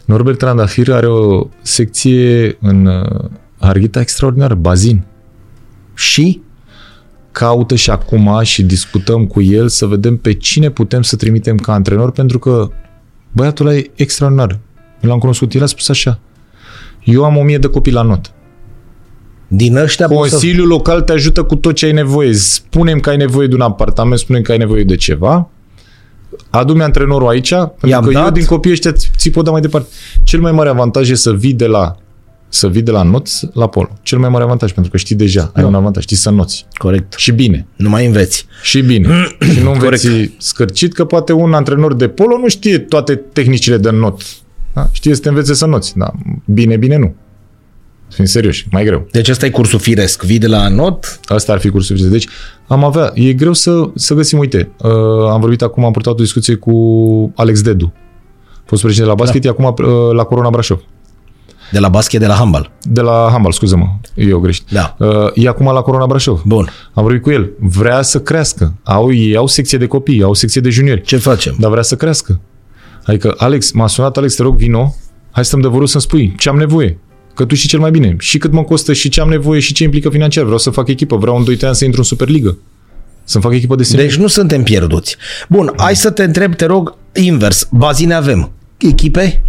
Norbert 0.04 0.38
Trandafir 0.38 0.92
are 0.92 1.06
o 1.06 1.46
secție 1.62 2.56
în 2.60 2.86
uh, 2.86 3.30
Harghita 3.58 4.00
extraordinară, 4.00 4.54
bazin. 4.54 5.02
Și? 5.94 6.40
Caută 7.32 7.74
și 7.74 7.90
acum 7.90 8.40
și 8.42 8.62
discutăm 8.62 9.26
cu 9.26 9.42
el 9.42 9.68
să 9.68 9.86
vedem 9.86 10.16
pe 10.16 10.32
cine 10.32 10.70
putem 10.70 11.02
să 11.02 11.16
trimitem 11.16 11.56
ca 11.56 11.72
antrenor, 11.72 12.10
pentru 12.10 12.38
că 12.38 12.70
băiatul 13.32 13.66
ăla 13.66 13.76
e 13.76 13.90
extraordinar. 13.94 14.58
L-am 15.00 15.18
cunoscut, 15.18 15.54
el 15.54 15.62
a 15.62 15.66
spus 15.66 15.88
așa. 15.88 16.18
Eu 17.04 17.24
am 17.24 17.36
o 17.36 17.42
mie 17.42 17.58
de 17.58 17.66
copii 17.66 17.92
la 17.92 18.02
not. 18.02 18.32
Din 19.48 19.76
ăștia 19.76 20.06
poți 20.06 20.28
să... 20.28 20.34
Consiliul 20.34 20.66
local 20.66 21.00
te 21.00 21.12
ajută 21.12 21.42
cu 21.42 21.56
tot 21.56 21.74
ce 21.74 21.86
ai 21.86 21.92
nevoie. 21.92 22.32
Spunem 22.32 23.00
că 23.00 23.10
ai 23.10 23.16
nevoie 23.16 23.46
de 23.46 23.54
un 23.54 23.60
apartament, 23.60 24.18
spunem 24.18 24.42
că 24.42 24.52
ai 24.52 24.58
nevoie 24.58 24.84
de 24.84 24.96
ceva. 24.96 25.48
Adu-mi 26.50 26.82
antrenorul 26.82 27.28
aici, 27.28 27.48
pentru 27.54 27.88
I-am 27.88 28.04
că 28.04 28.10
eu 28.12 28.22
dat. 28.22 28.32
din 28.32 28.44
copiii 28.44 28.72
ăștia 28.72 28.92
ți 28.92 29.10
ți 29.16 29.30
pot 29.30 29.44
da 29.44 29.50
mai 29.50 29.60
departe. 29.60 29.88
Cel 30.22 30.40
mai 30.40 30.52
mare 30.52 30.68
avantaj 30.68 31.10
e 31.10 31.14
să 31.14 31.32
vii 31.32 31.52
de 31.52 31.66
la 31.66 31.96
să 32.54 32.68
vii 32.68 32.82
de 32.82 32.90
la 32.90 33.02
noți 33.02 33.48
la 33.52 33.66
polo. 33.66 33.88
Cel 34.02 34.18
mai 34.18 34.28
mare 34.28 34.44
avantaj, 34.44 34.72
pentru 34.72 34.90
că 34.90 34.96
știi 34.96 35.16
deja, 35.16 35.50
ai 35.54 35.62
Da. 35.62 35.68
un 35.68 35.74
avantaj, 35.74 36.02
știi 36.02 36.16
să 36.16 36.30
noți. 36.30 36.66
Corect. 36.72 37.14
Și 37.16 37.32
bine. 37.32 37.66
Nu 37.76 37.88
mai 37.88 38.06
înveți. 38.06 38.46
Și 38.62 38.80
bine. 38.80 39.08
și 39.52 39.60
nu 39.62 39.72
înveți 39.72 40.08
scărcit, 40.38 40.92
că 40.92 41.04
poate 41.04 41.32
un 41.32 41.52
antrenor 41.52 41.94
de 41.94 42.08
polo 42.08 42.38
nu 42.38 42.48
știe 42.48 42.78
toate 42.78 43.14
tehnicile 43.14 43.76
de 43.76 43.90
not. 43.90 44.22
Da? 44.72 44.88
Știe 44.92 45.14
să 45.14 45.20
te 45.20 45.28
învețe 45.28 45.54
să 45.54 45.66
noți. 45.66 45.92
Da. 45.96 46.10
Bine, 46.44 46.76
bine 46.76 46.96
nu. 46.96 47.14
Să 48.08 48.16
fim 48.16 48.24
serioși, 48.24 48.66
mai 48.70 48.84
greu. 48.84 49.06
Deci 49.10 49.28
ăsta 49.28 49.46
e 49.46 49.50
cursul 49.50 49.78
firesc. 49.78 50.22
Vii 50.22 50.38
de 50.38 50.46
la 50.46 50.68
not, 50.68 51.20
Asta 51.24 51.52
ar 51.52 51.58
fi 51.58 51.68
cursul 51.68 51.96
suficient. 51.96 52.12
Deci 52.12 52.28
am 52.66 52.84
avea, 52.84 53.10
e 53.14 53.32
greu 53.32 53.52
să, 53.52 53.90
să 53.94 54.14
găsim, 54.14 54.38
uite, 54.38 54.70
uh, 54.78 54.90
am 55.30 55.40
vorbit 55.40 55.62
acum, 55.62 55.84
am 55.84 55.92
purtat 55.92 56.12
o 56.12 56.16
discuție 56.16 56.54
cu 56.54 56.72
Alex 57.36 57.62
Dedu, 57.62 57.92
fost 58.64 58.82
președinte 58.82 59.10
la 59.10 59.16
basket, 59.16 59.42
da. 59.42 59.48
e 59.48 59.50
acum 59.50 59.64
uh, 59.86 60.14
la 60.14 60.22
Corona 60.22 60.50
Brașov. 60.50 60.80
De 61.72 61.78
la 61.78 61.88
basket, 61.88 62.20
de 62.20 62.26
la 62.26 62.34
handball. 62.34 62.70
De 62.82 63.00
la 63.00 63.28
handball, 63.30 63.52
scuză-mă, 63.52 63.86
eu 64.14 64.38
greșit. 64.38 64.64
Da. 64.70 64.96
Uh, 64.98 65.08
e 65.34 65.48
acum 65.48 65.66
la 65.66 65.80
Corona 65.80 66.06
Brașov. 66.06 66.42
Bun. 66.44 66.68
Am 66.92 67.02
vorbit 67.02 67.22
cu 67.22 67.30
el. 67.30 67.50
Vrea 67.58 68.02
să 68.02 68.20
crească. 68.20 68.74
Au, 68.82 69.12
ei 69.12 69.36
au 69.36 69.46
secție 69.46 69.78
de 69.78 69.86
copii, 69.86 70.22
au 70.22 70.34
secție 70.34 70.60
de 70.60 70.70
juniori. 70.70 71.02
Ce 71.02 71.16
facem? 71.16 71.56
Dar 71.58 71.70
vrea 71.70 71.82
să 71.82 71.96
crească. 71.96 72.40
Adică, 73.04 73.34
Alex, 73.36 73.72
m-a 73.72 73.86
sunat, 73.86 74.16
Alex, 74.16 74.34
te 74.34 74.42
rog, 74.42 74.56
vino, 74.56 74.94
hai 75.30 75.42
să 75.42 75.48
stăm 75.48 75.60
de 75.60 75.68
vorbă 75.68 75.86
să-mi 75.86 76.02
spui 76.02 76.34
ce 76.38 76.48
am 76.48 76.56
nevoie. 76.56 76.98
Că 77.34 77.44
tu 77.44 77.54
știi 77.54 77.68
cel 77.68 77.78
mai 77.78 77.90
bine. 77.90 78.16
Și 78.18 78.38
cât 78.38 78.52
mă 78.52 78.62
costă 78.62 78.92
și 78.92 79.08
ce 79.08 79.20
am 79.20 79.28
nevoie 79.28 79.60
și 79.60 79.72
ce 79.72 79.84
implică 79.84 80.08
financiar. 80.08 80.44
Vreau 80.44 80.58
să 80.58 80.70
fac 80.70 80.88
echipă. 80.88 81.16
Vreau 81.16 81.36
în 81.36 81.44
2 81.44 81.58
ani 81.62 81.74
să 81.74 81.84
intru 81.84 82.00
în 82.00 82.06
Superligă. 82.06 82.58
Să-mi 83.24 83.42
fac 83.42 83.52
echipă 83.52 83.74
de 83.74 83.82
senior. 83.82 84.06
Deci 84.06 84.16
nu 84.16 84.26
suntem 84.26 84.62
pierduți. 84.62 85.16
Bun, 85.48 85.72
hai 85.76 85.96
să 85.96 86.10
te 86.10 86.22
întreb, 86.22 86.54
te 86.54 86.64
rog, 86.64 86.96
invers. 87.14 87.68
Bazine 87.70 88.14
avem. 88.14 88.50
Echipe? 88.78 89.42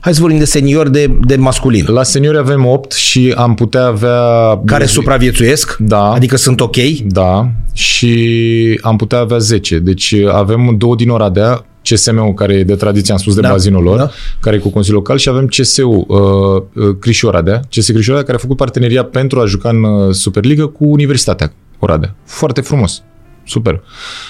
Hai 0.00 0.14
să 0.14 0.20
vorbim 0.20 0.38
de 0.38 0.44
seniori, 0.44 0.92
de, 0.92 1.16
de 1.26 1.36
masculin. 1.36 1.84
La 1.88 2.02
seniori 2.02 2.38
avem 2.38 2.66
8 2.66 2.92
și 2.92 3.34
am 3.36 3.54
putea 3.54 3.86
avea... 3.86 4.20
Care 4.64 4.86
supraviețuiesc? 4.86 5.76
Da. 5.76 6.10
Adică 6.12 6.36
sunt 6.36 6.60
ok? 6.60 6.76
Da, 7.04 7.50
și 7.72 8.80
am 8.82 8.96
putea 8.96 9.18
avea 9.18 9.38
10. 9.38 9.78
Deci 9.78 10.14
avem 10.32 10.74
două 10.78 10.96
din 10.96 11.08
Oradea, 11.08 11.64
CSM-ul 11.82 12.34
care 12.34 12.54
e 12.54 12.64
de 12.64 12.74
tradiție, 12.74 13.12
am 13.12 13.18
spus, 13.18 13.34
de 13.34 13.40
Da, 13.40 13.50
bazinul 13.50 13.82
lor, 13.82 13.96
da. 13.98 14.10
care 14.40 14.56
e 14.56 14.58
cu 14.58 14.68
Consiliul 14.68 15.00
Local 15.00 15.18
și 15.18 15.28
avem 15.28 15.46
CS-ul 15.46 16.04
uh, 16.08 16.84
uh, 16.84 16.96
Criș 17.00 17.22
Oradea, 17.22 17.60
CS 17.70 17.86
Criș 17.86 18.06
Oradea, 18.06 18.24
care 18.24 18.36
a 18.36 18.40
făcut 18.40 18.56
parteneria 18.56 19.04
pentru 19.04 19.40
a 19.40 19.44
juca 19.44 19.68
în 19.68 19.82
uh, 19.82 20.14
Superliga 20.14 20.66
cu 20.66 20.84
Universitatea 20.84 21.52
Oradea. 21.78 22.14
Foarte 22.24 22.60
frumos. 22.60 23.02
Super. 23.46 23.82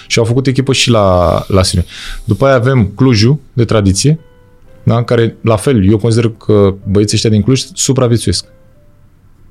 Și 0.07 0.19
au 0.19 0.25
făcut 0.25 0.47
echipă 0.47 0.73
și 0.73 0.91
la, 0.91 1.45
la 1.49 1.63
sine. 1.63 1.85
După 2.25 2.47
aia 2.47 2.55
avem 2.55 2.93
Clujul, 2.95 3.39
de 3.53 3.65
tradiție, 3.65 4.19
da? 4.87 5.05
care, 5.05 5.37
la 5.41 5.57
fel, 5.57 5.89
eu 5.89 5.99
consider 5.99 6.31
că 6.31 6.75
băieții 6.89 7.17
ăștia 7.17 7.31
din 7.31 7.43
Cluj 7.43 7.63
supraviețuiesc. 7.73 8.45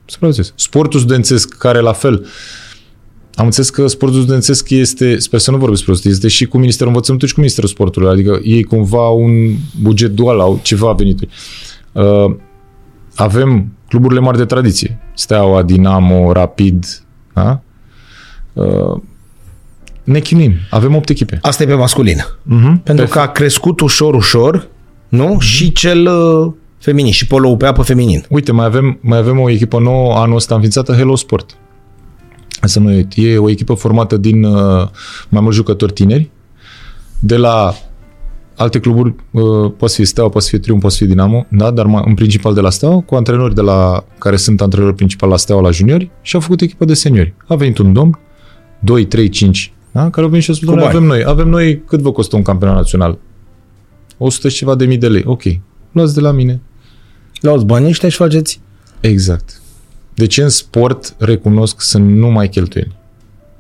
Supraviețuiesc. 0.06 0.54
Sportul 0.56 1.00
studențesc, 1.00 1.58
care 1.58 1.80
la 1.80 1.94
fel, 1.94 2.26
am 3.36 3.46
înțeles 3.46 3.70
că 3.70 3.88
sportul 3.88 4.22
studențesc 4.22 4.70
este, 4.70 5.18
sper 5.18 5.40
să 5.40 5.52
nu 5.52 5.58
vorbesc 5.58 5.84
prost, 5.84 6.06
este 6.06 6.28
și 6.28 6.46
cu 6.46 6.58
Ministerul 6.58 6.88
Învățământului 6.88 7.28
și 7.28 7.34
cu 7.34 7.40
Ministerul 7.40 7.70
Sportului, 7.70 8.10
adică 8.10 8.40
ei 8.44 8.64
cumva 8.64 9.10
un 9.10 9.32
buget 9.82 10.12
dual, 10.12 10.40
au 10.40 10.60
ceva 10.64 10.92
venituri. 10.92 11.30
Uh, 11.92 12.36
avem 13.16 13.72
cluburile 13.88 14.20
mari 14.20 14.38
de 14.38 14.46
tradiție, 14.46 15.00
Steaua, 15.14 15.64
Dinamo, 15.64 16.32
Rapid, 16.32 16.86
da? 17.34 17.62
Uh, 18.54 19.02
ne 20.04 20.20
chinuim, 20.20 20.54
avem 20.70 20.96
8 20.96 21.10
echipe. 21.10 21.40
Asta 21.42 21.64
e 21.64 21.66
pe 21.66 21.74
masculin. 21.74 22.18
Uh-huh. 22.18 22.84
Pentru 22.84 23.08
că 23.08 23.20
a 23.20 23.28
crescut 23.28 23.80
ușor, 23.80 24.14
ușor, 24.14 24.68
nu? 25.16 25.28
Mhm. 25.28 25.40
Și 25.40 25.72
cel 25.72 26.08
uh, 26.08 26.52
feminin, 26.78 27.12
și 27.12 27.28
polo 27.28 27.56
pe 27.56 27.66
apă 27.66 27.82
feminin. 27.82 28.26
Uite, 28.30 28.52
mai 28.52 28.66
avem, 28.66 28.98
mai 29.02 29.18
avem 29.18 29.40
o 29.40 29.50
echipă 29.50 29.80
nouă 29.80 30.14
anul 30.14 30.36
ăsta 30.36 30.54
înființată, 30.54 30.94
Hello 30.94 31.16
Sport. 31.16 31.58
Să 32.62 32.80
nu 32.80 32.88
uit, 32.88 33.12
e 33.16 33.38
o 33.38 33.50
echipă 33.50 33.74
formată 33.74 34.18
din 34.18 34.44
uh, 34.44 34.88
mai 35.30 35.42
mulți 35.42 35.56
jucători 35.58 35.94
tineri, 35.94 36.30
de 37.20 37.38
la 37.38 37.74
alte 38.56 38.80
cluburi, 38.80 39.16
uh, 39.32 39.44
poate 39.78 39.88
să 39.88 39.96
fie 39.96 40.06
Steaua, 40.06 40.30
poate 40.30 40.46
să 40.46 40.52
fie 40.52 40.60
Triumf, 40.60 40.82
poate 40.82 40.96
să 40.96 41.04
fie 41.04 41.14
Dinamo, 41.14 41.46
da? 41.50 41.72
dar 41.72 41.86
mai, 41.86 42.04
în 42.06 42.14
principal 42.14 42.54
de 42.54 42.62
la 42.62 42.70
Steaua, 42.70 43.02
cu 43.02 43.16
antrenori 43.16 43.56
de 43.56 43.62
la, 43.62 44.04
care 44.20 44.36
sunt 44.36 44.62
antrenori 44.62 44.96
principal 44.96 45.30
la 45.30 45.38
Steaua, 45.38 45.62
la 45.62 45.72
juniori, 45.72 46.10
și 46.22 46.36
au 46.36 46.42
făcut 46.42 46.62
echipă 46.62 46.86
de 46.86 46.94
seniori. 46.94 47.34
A 47.48 47.56
venit 47.56 47.78
un 47.78 47.94
domn, 47.94 48.20
2, 48.80 49.06
3, 49.06 49.30
5, 49.30 49.74
da? 49.92 50.10
care 50.10 50.22
au 50.22 50.28
venit 50.28 50.44
și 50.44 50.50
au 50.50 50.56
spus, 50.56 50.70
Cu 50.70 50.76
"Doamne, 50.76 50.94
bani." 50.94 51.06
avem 51.06 51.18
noi, 51.18 51.24
avem 51.32 51.50
noi, 51.50 51.82
cât 51.88 52.00
vă 52.00 52.12
costă 52.12 52.36
un 52.36 52.42
campionat 52.42 52.76
național? 52.76 53.18
100 54.18 54.50
și 54.50 54.56
ceva 54.58 54.76
de 54.76 54.86
mii 54.86 54.98
de 54.98 55.08
lei. 55.08 55.24
Ok, 55.26 55.42
luați 55.92 56.14
de 56.14 56.20
la 56.20 56.32
mine, 56.32 56.62
Luați 57.42 57.66
banii 57.66 57.90
ăștia 57.90 58.10
și 58.10 58.16
faceți. 58.16 58.60
Exact. 59.00 59.62
Deci 60.14 60.38
în 60.38 60.50
sport 60.50 61.16
recunosc 61.18 61.82
să 61.82 61.98
nu 61.98 62.28
mai 62.28 62.50
cheltuieli. 62.50 62.96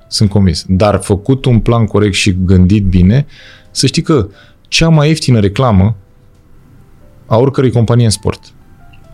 Sunt 0.08 0.30
convins. 0.30 0.66
Dar 0.68 1.00
făcut 1.04 1.46
un 1.46 1.60
plan 1.60 1.86
corect 1.86 2.14
și 2.14 2.36
gândit 2.46 2.86
bine, 2.86 3.26
să 3.72 3.86
știi 3.88 4.02
că 4.02 4.28
cea 4.62 4.90
mai 4.90 5.08
ieftină 5.08 5.40
reclamă 5.40 5.96
a 7.26 7.38
oricărei 7.38 7.72
companii 7.72 8.04
în 8.06 8.10
sport. 8.12 8.40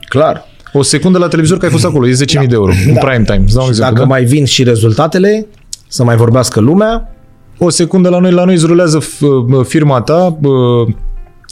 Clar. 0.10 0.44
O 0.74 0.82
secundă 0.82 1.18
la 1.18 1.28
televizor 1.28 1.58
că 1.58 1.66
ai 1.66 1.72
fost 1.72 1.86
acolo, 1.86 2.08
e 2.08 2.12
10.000 2.14 2.48
de 2.48 2.54
euro. 2.54 2.72
Un 2.88 2.94
Da. 2.94 3.00
prime 3.00 3.24
time. 3.24 3.44
Îți 3.44 3.54
dau 3.54 3.66
un 3.66 3.74
Și 3.74 3.80
exemplu, 3.80 3.84
dacă 3.96 4.00
da? 4.02 4.06
mai 4.06 4.24
vin 4.24 4.46
și 4.46 4.64
rezultatele, 4.64 5.48
să 5.88 6.04
mai 6.04 6.16
vorbească 6.16 6.60
lumea. 6.60 7.16
O 7.58 7.70
secundă 7.70 8.10
la 8.10 8.20
noi, 8.20 8.32
la 8.32 8.44
noi 8.46 8.54
îți 8.54 8.66
rulează 8.66 9.00
f- 9.00 9.68
firma 9.68 10.02
ta, 10.02 10.30
bă, 10.40 10.86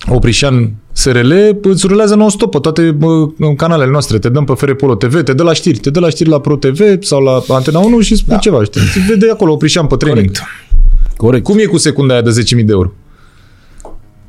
Oprișan 0.07 0.75
SRL, 0.91 1.31
îți 1.61 1.87
rulează 1.87 2.15
non-stop 2.15 2.51
pe 2.51 2.57
toate 2.59 2.91
bă, 2.91 3.27
canalele 3.55 3.91
noastre. 3.91 4.19
Te 4.19 4.29
dăm 4.29 4.43
pe 4.43 4.53
Fere 4.53 4.73
Polo 4.73 4.95
TV, 4.95 5.23
te 5.23 5.33
dă 5.33 5.43
la 5.43 5.53
știri, 5.53 5.77
te 5.77 5.89
dă 5.89 5.99
la 5.99 6.09
știri 6.09 6.29
la 6.29 6.39
Pro 6.39 6.55
TV 6.55 7.03
sau 7.03 7.21
la 7.21 7.41
Antena 7.47 7.79
1 7.79 7.99
și 7.99 8.15
spune 8.15 8.35
da. 8.35 8.41
ceva. 8.41 8.63
Știi? 8.63 8.81
Te 8.93 8.99
vede 9.07 9.29
acolo 9.31 9.51
Oprișan 9.51 9.87
pe 9.87 9.95
training. 9.95 10.31
Corect. 10.31 11.17
Corect. 11.17 11.43
Cum 11.43 11.57
e 11.57 11.63
cu 11.63 11.77
secunda 11.77 12.13
aia 12.13 12.21
de 12.21 12.43
10.000 12.57 12.65
de 12.65 12.71
euro? 12.71 12.91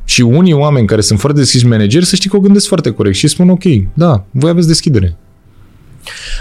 Și 0.05 0.21
unii 0.21 0.53
oameni 0.53 0.87
care 0.87 1.01
sunt 1.01 1.18
foarte 1.21 1.39
deschiși 1.39 1.66
manageri, 1.66 2.05
să 2.05 2.16
știi 2.16 2.31
că 2.31 2.37
o 2.37 2.41
gândesc 2.41 2.66
foarte 2.66 2.91
corect 2.91 3.16
și 3.16 3.29
spun 3.29 3.51
ok, 3.51 3.62
da, 3.95 4.25
voi 4.31 4.51
aveți 4.51 4.66
deschidere. 4.66 5.16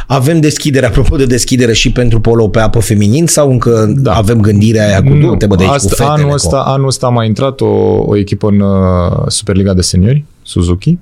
Avem 0.07 0.39
deschidere, 0.39 0.86
apropo 0.86 1.16
de 1.16 1.26
deschidere 1.26 1.74
și 1.74 1.91
pentru 1.91 2.20
polo 2.20 2.47
pe 2.47 2.60
apă 2.60 2.80
feminin 2.80 3.28
sau 3.28 3.51
încă 3.51 3.93
da. 3.97 4.14
avem 4.14 4.41
gândirea 4.41 4.86
aia 4.88 5.03
cu 5.03 5.14
nu, 5.14 5.36
te 5.36 5.45
bă 5.45 5.55
de 5.55 5.64
aici 5.64 5.72
asta, 5.74 5.88
cu 5.89 5.95
fetele, 5.95 6.10
anul, 6.14 6.28
cu- 6.28 6.34
ăsta, 6.34 6.57
anul 6.57 6.88
ăsta 6.88 7.05
a 7.05 7.10
mai 7.10 7.28
intrat 7.28 7.62
o, 7.62 7.66
o 8.05 8.18
echipă 8.18 8.47
în 8.47 8.60
uh, 8.60 9.12
Superliga 9.28 9.74
de 9.74 9.82
seniori, 9.82 10.24
Suzuki. 10.41 10.97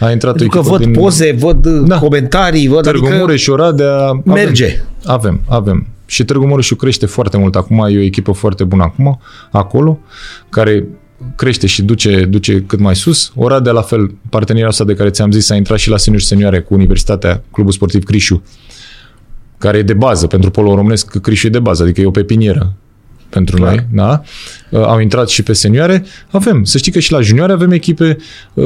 A 0.00 0.10
intrat 0.10 0.36
Pentru 0.36 0.58
o 0.58 0.62
că 0.62 0.68
echipă 0.68 0.76
văd 0.76 0.84
din 0.92 1.02
poze, 1.02 1.32
văd 1.38 1.66
Da. 1.66 1.70
da. 1.80 1.98
comentarii, 1.98 2.68
văd 2.68 2.82
Târgu 2.82 3.04
adică 3.04 3.20
Mureș, 3.20 3.46
Oradea. 3.46 3.94
Avem, 4.06 4.22
merge. 4.24 4.82
Avem, 5.04 5.40
avem. 5.48 5.86
Și 6.06 6.24
Târgu 6.24 6.46
Mureșul 6.46 6.76
crește 6.76 7.06
foarte 7.06 7.36
mult 7.36 7.54
acum, 7.56 7.78
e 7.90 7.96
o 7.98 8.00
echipă 8.00 8.32
foarte 8.32 8.64
bună 8.64 8.82
acum, 8.82 9.20
acolo, 9.50 9.98
care 10.48 10.84
crește 11.36 11.66
și 11.66 11.82
duce, 11.82 12.24
duce 12.24 12.60
cât 12.60 12.78
mai 12.78 12.96
sus. 12.96 13.32
Oradea, 13.34 13.72
la 13.72 13.82
fel, 13.82 14.14
parteneria 14.28 14.68
asta 14.68 14.84
de 14.84 14.94
care 14.94 15.10
ți-am 15.10 15.30
zis, 15.30 15.50
a 15.50 15.54
intrat 15.54 15.78
și 15.78 15.88
la 15.88 15.96
seniori 15.96 16.24
senioare 16.24 16.60
cu 16.60 16.74
Universitatea, 16.74 17.42
Clubul 17.50 17.72
Sportiv 17.72 18.04
Crișu, 18.04 18.42
care 19.58 19.78
e 19.78 19.82
de 19.82 19.94
bază 19.94 20.26
pentru 20.26 20.50
polo 20.50 20.74
românesc, 20.74 21.20
Crișu 21.20 21.46
e 21.46 21.50
de 21.50 21.58
bază, 21.58 21.82
adică 21.82 22.00
e 22.00 22.06
o 22.06 22.10
pepinieră 22.10 22.74
pentru 23.34 23.56
Clar. 23.56 23.68
noi, 23.74 23.86
da? 23.92 24.22
Uh, 24.70 24.84
Au 24.86 24.98
intrat 25.00 25.28
și 25.28 25.42
pe 25.42 25.52
senioare. 25.52 26.04
Avem, 26.30 26.64
să 26.64 26.78
știi 26.78 26.92
că 26.92 26.98
și 26.98 27.12
la 27.12 27.20
junioare 27.20 27.52
avem 27.52 27.70
echipe, 27.70 28.16
uh, 28.54 28.64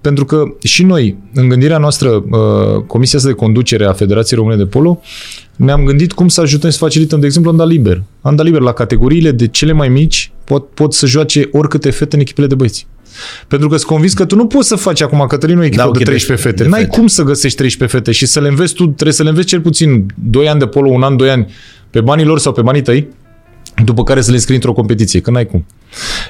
pentru 0.00 0.24
că 0.24 0.42
și 0.62 0.82
noi, 0.82 1.16
în 1.34 1.48
gândirea 1.48 1.78
noastră, 1.78 2.08
uh, 2.08 2.82
Comisia 2.86 3.18
asta 3.18 3.30
de 3.30 3.36
conducere 3.36 3.84
a 3.86 3.92
Federației 3.92 4.38
Române 4.38 4.56
de 4.56 4.66
Polo, 4.66 5.00
ne-am 5.56 5.84
gândit 5.84 6.12
cum 6.12 6.28
să 6.28 6.40
ajutăm 6.40 6.70
să 6.70 6.78
facilităm, 6.78 7.20
de 7.20 7.26
exemplu, 7.26 7.50
Anda 7.50 7.64
Liber. 7.64 8.02
Anda 8.20 8.42
Liber, 8.42 8.60
la 8.60 8.72
categoriile 8.72 9.30
de 9.30 9.46
cele 9.46 9.72
mai 9.72 9.88
mici, 9.88 10.30
pot, 10.44 10.68
pot 10.70 10.94
să 10.94 11.06
joace 11.06 11.48
oricâte 11.52 11.90
fete 11.90 12.14
în 12.14 12.20
echipele 12.20 12.46
de 12.46 12.54
băieți. 12.54 12.86
Pentru 13.48 13.68
că 13.68 13.76
sunt 13.76 13.90
convins 13.90 14.12
că 14.12 14.24
tu 14.24 14.36
nu 14.36 14.46
poți 14.46 14.68
să 14.68 14.76
faci 14.76 15.00
acum, 15.02 15.24
Cătălin, 15.28 15.58
o 15.58 15.62
echipă 15.64 15.76
Da, 15.76 15.90
de 15.90 15.98
ok, 15.98 16.04
13 16.04 16.48
de- 16.48 16.48
fete. 16.50 16.62
de 16.62 16.68
N-ai 16.68 16.80
fete. 16.84 16.96
cum 16.96 17.06
să 17.06 17.22
găsești 17.22 17.56
13 17.56 17.96
fete 17.98 18.12
și 18.12 18.26
să 18.26 18.40
le 18.40 18.48
înveți 18.48 18.74
tu, 18.74 18.84
trebuie 18.86 19.12
să 19.14 19.22
le 19.22 19.28
înveți 19.28 19.46
cel 19.46 19.60
puțin 19.60 20.06
2 20.14 20.48
ani 20.48 20.58
de 20.58 20.66
polo, 20.66 20.88
un 20.90 21.02
an, 21.02 21.16
2 21.16 21.30
ani, 21.30 21.52
pe 21.90 22.00
banii 22.00 22.24
lor 22.24 22.38
sau 22.38 22.52
pe 22.52 22.62
banii 22.62 22.82
tăi, 22.82 23.08
după 23.84 24.02
care 24.02 24.20
să 24.20 24.28
le 24.28 24.34
înscrii 24.34 24.56
într-o 24.56 24.72
competiție, 24.72 25.20
că 25.20 25.30
n-ai 25.30 25.46
cum. 25.46 25.66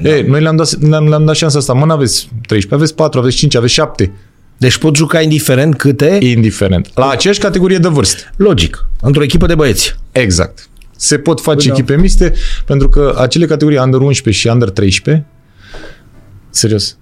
Da. 0.01 0.09
E, 0.17 0.23
noi 0.29 0.41
le-am 0.41 0.57
dat, 0.57 0.81
le-am, 0.89 1.09
le-am 1.09 1.25
dat 1.25 1.35
șansa 1.35 1.59
asta. 1.59 1.73
Mă, 1.73 1.85
n-aveți 1.85 2.29
13, 2.47 2.75
aveți 2.75 2.95
4, 2.95 3.19
aveți 3.19 3.37
5, 3.37 3.55
aveți 3.55 3.73
7. 3.73 4.13
Deci 4.57 4.79
pot 4.79 4.97
juca 4.97 5.21
indiferent 5.21 5.77
câte, 5.77 6.19
Indiferent. 6.23 6.91
La 6.95 7.09
aceeași 7.09 7.39
categorie 7.41 7.79
de 7.79 7.89
vârstă. 7.89 8.23
logic, 8.37 8.87
într-o 9.01 9.23
echipă 9.23 9.47
de 9.47 9.55
băieți. 9.55 9.95
Exact. 10.13 10.69
Se 10.97 11.19
pot 11.19 11.41
face 11.41 11.69
da. 11.69 11.75
echipe 11.75 11.97
mixte, 11.97 12.33
pentru 12.67 12.89
că 12.89 13.15
acele 13.19 13.47
categorii 13.47 13.79
Under 13.79 14.01
11 14.01 14.43
și 14.43 14.49
Under 14.53 14.71
13, 14.71 15.27
serios, 16.51 16.97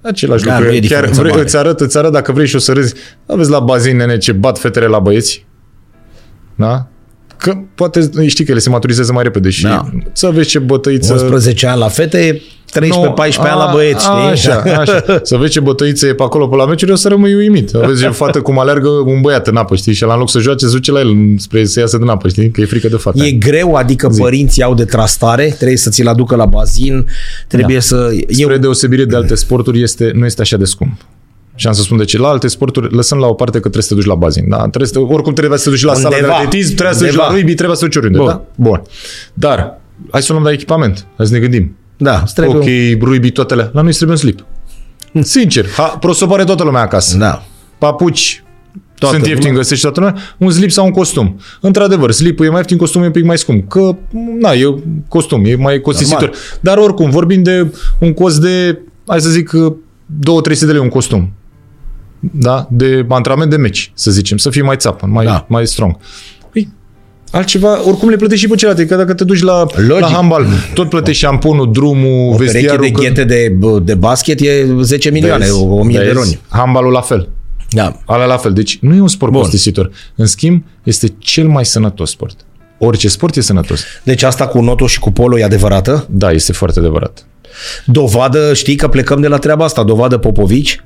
același 0.00 0.44
Da, 0.44 0.50
lucru. 0.52 0.64
nu 0.68 0.70
e 0.76 0.78
Chiar 0.78 0.80
diferența 0.88 1.20
vrei, 1.20 1.30
mare. 1.30 1.42
îți 1.44 1.56
arăt, 1.56 1.80
îți 1.80 1.98
arăt 1.98 2.12
dacă 2.12 2.32
vrei 2.32 2.46
și 2.46 2.56
o 2.56 2.58
să 2.58 2.72
râzi. 2.72 2.94
Aveți 3.26 3.50
la 3.50 3.60
bazin, 3.60 3.96
nene, 3.96 4.18
ce 4.18 4.32
bat 4.32 4.58
fetele 4.58 4.86
la 4.86 4.98
băieți? 4.98 5.46
Da? 6.54 6.88
Că 7.46 7.56
poate 7.74 8.10
știi 8.26 8.44
că 8.44 8.50
ele 8.50 8.60
se 8.60 8.68
maturizează 8.70 9.12
mai 9.12 9.22
repede 9.22 9.50
și 9.50 9.62
Da. 9.62 9.90
să 10.12 10.30
vezi 10.32 10.48
ce 10.48 10.58
bătăiță... 10.58 11.12
11 11.12 11.66
ani 11.66 11.78
la 11.78 11.88
fete, 11.88 12.40
13-14 12.40 12.78
ani 13.36 13.58
la 13.58 13.70
băieți, 13.72 14.04
știi? 14.04 14.30
Așa, 14.30 14.62
așa. 14.78 15.04
Să 15.22 15.36
vezi 15.36 15.50
ce 15.50 15.60
bătăiță 15.60 16.06
e 16.06 16.14
pe 16.14 16.22
acolo 16.22 16.46
pe 16.46 16.56
la 16.56 16.66
meciuri, 16.66 16.92
o 16.92 16.94
să 16.94 17.08
rămâi 17.08 17.34
uimit. 17.34 17.70
Vezi 17.70 18.02
ce 18.02 18.08
fată 18.08 18.40
cum 18.40 18.58
aleargă 18.58 18.88
un 18.88 19.20
băiat 19.20 19.46
în 19.46 19.56
apă, 19.56 19.76
știi? 19.76 19.92
Și 19.92 20.04
la 20.04 20.12
în 20.12 20.18
loc 20.18 20.30
să 20.30 20.38
joace, 20.38 20.66
se 20.66 20.72
duce 20.72 20.92
la 20.92 20.98
el 20.98 21.14
spre 21.36 21.64
să 21.64 21.80
iasă 21.80 21.98
din 21.98 22.08
apă, 22.08 22.28
știi? 22.28 22.50
Că 22.50 22.60
e 22.60 22.64
frică 22.64 22.88
de 22.88 22.96
fată. 22.96 23.24
E 23.24 23.30
greu, 23.30 23.74
adică 23.74 24.08
Zic. 24.10 24.22
părinții 24.22 24.62
au 24.62 24.74
de 24.74 24.84
trastare, 24.84 25.54
trebuie 25.56 25.76
să 25.76 25.90
ți-l 25.90 26.08
aducă 26.08 26.36
la 26.36 26.46
bazin, 26.46 27.06
trebuie 27.48 27.76
da. 27.76 27.82
să... 27.82 28.08
Spre 28.28 28.52
Eu, 28.52 28.58
deosebire 28.58 29.04
de 29.04 29.16
alte 29.16 29.34
sporturi, 29.34 29.82
este, 29.82 30.10
nu 30.14 30.24
este 30.24 30.40
așa 30.40 30.56
de 30.56 30.64
scump. 30.64 31.00
Și 31.58 31.66
am 31.66 31.72
să 31.72 31.82
spun 31.82 31.96
de 31.96 32.04
ce. 32.04 32.18
La 32.18 32.28
alte 32.28 32.48
sporturi, 32.48 32.94
lăsăm 32.94 33.18
la 33.18 33.26
o 33.26 33.32
parte 33.34 33.52
că 33.52 33.60
trebuie 33.60 33.82
să 33.82 33.88
te 33.88 33.94
duci 33.94 34.04
la 34.04 34.14
bazin. 34.14 34.48
Da? 34.48 34.56
Trebuie 34.56 34.86
să, 34.86 34.98
oricum 35.00 35.32
trebuie 35.32 35.58
să 35.58 35.64
te 35.64 35.70
duci 35.70 35.82
la 35.84 35.94
sala 35.94 36.08
de 36.08 36.14
Undeva. 36.14 36.34
atletism, 36.34 36.74
trebuie 36.74 36.94
să 36.94 37.00
te 37.00 37.04
duci 37.06 37.14
Undeva. 37.14 37.32
la 37.32 37.36
rugby, 37.38 37.54
trebuie 37.54 37.76
să 37.76 37.82
te 37.82 37.88
duci 37.88 37.96
oriunde. 37.96 38.18
Bun. 38.18 38.26
Da? 38.28 38.42
Bun. 38.54 38.82
Dar, 39.34 39.80
hai 40.10 40.22
să 40.22 40.32
luăm 40.32 40.44
la 40.44 40.52
echipament. 40.52 41.06
Hai 41.16 41.26
să 41.26 41.32
ne 41.32 41.38
gândim. 41.38 41.76
da, 41.96 42.20
îți 42.24 42.34
trebuie 42.34 42.56
Ok, 42.96 43.02
rugby, 43.02 43.30
toate 43.30 43.52
alea. 43.52 43.70
La 43.72 43.80
noi 43.80 43.88
îți 43.88 43.96
trebuie 43.96 44.16
un 44.16 44.22
slip. 44.22 44.44
Sincer, 45.34 45.66
ha, 45.76 45.82
prosopare 46.00 46.44
toată 46.44 46.62
lumea 46.64 46.80
acasă. 46.80 47.14
un... 47.14 47.20
Da. 47.20 47.42
Papuci, 47.78 48.40
Toată 48.98 49.14
sunt 49.14 49.26
ieftini, 49.26 49.46
lumea. 49.48 49.62
găsești 49.62 49.84
toată 49.84 50.00
lumea, 50.00 50.16
un 50.38 50.50
slip 50.50 50.70
sau 50.70 50.84
un 50.84 50.90
costum. 50.90 51.40
Într-adevăr, 51.60 52.10
slipul 52.10 52.44
e 52.44 52.48
mai 52.48 52.58
ieftin, 52.58 52.76
costumul 52.76 53.04
e 53.06 53.08
un 53.08 53.14
pic 53.14 53.24
mai 53.24 53.38
scump. 53.38 53.68
Că, 53.70 53.96
na, 54.40 54.52
e 54.52 54.66
un 54.66 54.80
costum, 55.08 55.44
e 55.44 55.54
mai 55.54 55.80
costisitor. 55.80 56.20
Normal. 56.20 56.38
Dar 56.60 56.76
oricum, 56.78 57.10
vorbim 57.10 57.42
de 57.42 57.72
un 58.00 58.12
cost 58.14 58.40
de, 58.40 58.78
hai 59.06 59.20
să 59.20 59.28
zic, 59.28 59.50
2-300 59.54 60.58
de 60.58 60.66
lei 60.72 60.78
un 60.80 60.88
costum. 60.88 61.32
Da? 62.20 62.66
De 62.70 63.06
antrenament 63.08 63.50
de 63.50 63.56
meci, 63.56 63.90
să 63.94 64.10
zicem, 64.10 64.36
să 64.36 64.50
fie 64.50 64.62
mai 64.62 64.76
țapă, 64.76 65.06
mai, 65.06 65.24
Da. 65.24 65.44
mai 65.48 65.66
strong. 65.66 65.96
Păi, 66.52 66.68
altceva, 67.30 67.86
oricum 67.88 68.08
le 68.08 68.16
plătești 68.16 68.44
și 68.44 68.50
pe 68.50 68.56
celelalte, 68.56 68.86
că 68.86 68.96
dacă 68.96 69.14
te 69.14 69.24
duci 69.24 69.42
la, 69.42 69.66
Logic. 69.76 70.00
la 70.00 70.06
handbal, 70.08 70.46
tot 70.74 70.88
plătești 70.88 71.22
șamponul, 71.24 71.72
drumul, 71.72 72.32
O 72.32 72.36
pereche 72.36 72.52
vestiarul. 72.52 72.84
de 72.84 72.90
că- 72.90 73.00
ghete 73.00 73.24
de, 73.24 73.56
de 73.82 73.94
basket 73.94 74.40
e 74.40 74.66
10 74.82 75.10
milioane, 75.10 75.44
Vezi? 75.44 75.56
1000 75.62 75.98
de 75.98 76.04
Vezi? 76.04 76.14
roni. 76.16 76.40
Handbalul 76.48 76.92
la 76.92 77.00
fel. 77.00 77.28
Da. 77.70 77.96
Alea 78.06 78.26
la 78.26 78.36
fel. 78.36 78.52
Deci 78.52 78.78
nu 78.80 78.94
e 78.94 79.00
un 79.00 79.08
sport 79.08 79.32
Bun. 79.32 79.40
costisitor. 79.40 79.90
În 80.14 80.26
schimb, 80.26 80.64
este 80.82 81.14
cel 81.18 81.46
mai 81.48 81.64
sănătos 81.64 82.10
sport. 82.10 82.36
Orice 82.78 83.08
sport 83.08 83.36
e 83.36 83.40
sănătos. 83.40 83.80
Deci 84.02 84.22
asta 84.22 84.46
cu 84.46 84.60
noto 84.60 84.86
și 84.86 84.98
cu 84.98 85.10
polo 85.10 85.38
e 85.38 85.44
adevărată? 85.44 86.06
Da, 86.10 86.30
este 86.30 86.52
foarte 86.52 86.78
adevărat. 86.78 87.26
Dovadă, 87.86 88.54
știi 88.54 88.74
că 88.76 88.88
plecăm 88.88 89.20
de 89.20 89.28
la 89.28 89.38
treaba 89.38 89.64
asta, 89.64 89.82
dovadă 89.82 90.16
Popovici, 90.16 90.84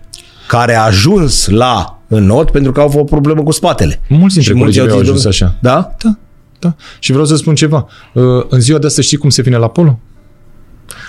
care 0.50 0.74
a 0.74 0.84
ajuns 0.84 1.48
la 1.48 2.02
înot 2.08 2.50
pentru 2.50 2.72
că 2.72 2.80
au 2.80 2.86
avut 2.86 3.00
o 3.00 3.04
problemă 3.04 3.42
cu 3.42 3.50
spatele. 3.50 4.00
Mulți 4.08 4.34
dintre 4.34 4.52
Și 4.52 4.58
mulți 4.58 4.78
colegii 4.78 4.80
mei 4.82 4.90
au 4.90 4.98
zis, 4.98 5.08
ajuns 5.08 5.24
așa. 5.24 5.56
Da? 5.60 5.94
Da, 6.02 6.16
da. 6.58 6.74
Și 6.98 7.10
vreau 7.10 7.26
să 7.26 7.36
spun 7.36 7.54
ceva. 7.54 7.86
Uh, 8.14 8.22
În 8.48 8.60
ziua 8.60 8.78
de 8.78 8.86
astăzi 8.86 9.06
știi 9.06 9.18
cum 9.18 9.30
se 9.30 9.42
vine 9.42 9.56
la 9.56 9.68
polo? 9.68 9.98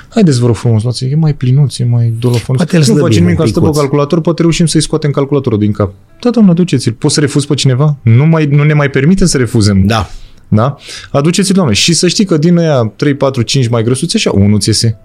Haideți, 0.10 0.40
vă 0.40 0.46
rog 0.46 0.56
frumos, 0.56 0.84
luați, 0.84 1.06
e 1.06 1.16
mai 1.16 1.34
plinuț, 1.34 1.78
e 1.78 1.86
mai 1.86 2.14
dolofonos. 2.20 2.62
Poate 2.62 2.76
îl 2.76 2.80
nu 2.80 2.86
slăbim 2.86 3.04
face 3.04 3.20
nimic, 3.20 3.40
un 3.40 3.44
că 3.44 3.50
stă 3.50 3.60
pe 3.60 3.66
picuț. 3.66 3.80
calculator, 3.80 4.22
poate 4.22 4.42
reușim 4.42 4.66
să-i 4.66 4.82
scoatem 4.82 5.12
calculatorul 5.12 5.60
din 5.60 5.72
cap. 5.72 5.94
Da, 6.22 6.30
doamnă, 6.30 6.52
aduceți-l. 6.52 6.94
Poți 6.94 7.14
să 7.14 7.20
refuzi 7.20 7.48
pe 7.48 7.54
cineva? 7.54 7.98
Nu, 8.02 8.26
mai, 8.26 8.46
nu 8.46 8.64
ne 8.64 8.74
mai 8.74 8.90
permitem 8.90 9.28
să 9.28 9.38
refuzăm. 9.38 9.86
Da. 9.86 10.10
Da? 10.48 10.76
Aduceți-l, 11.12 11.56
doamne. 11.56 11.74
Și 11.74 11.94
să 11.94 12.08
știi 12.08 12.26
că 12.26 12.38
din 12.38 12.58
aia 12.58 12.94
3, 12.96 13.16
4, 13.16 13.42
5 13.42 13.68
mai 13.68 13.84
grăsuți, 13.84 14.16
așa, 14.16 14.32
unul 14.32 14.60
ți 14.60 14.68
iese. 14.68 15.00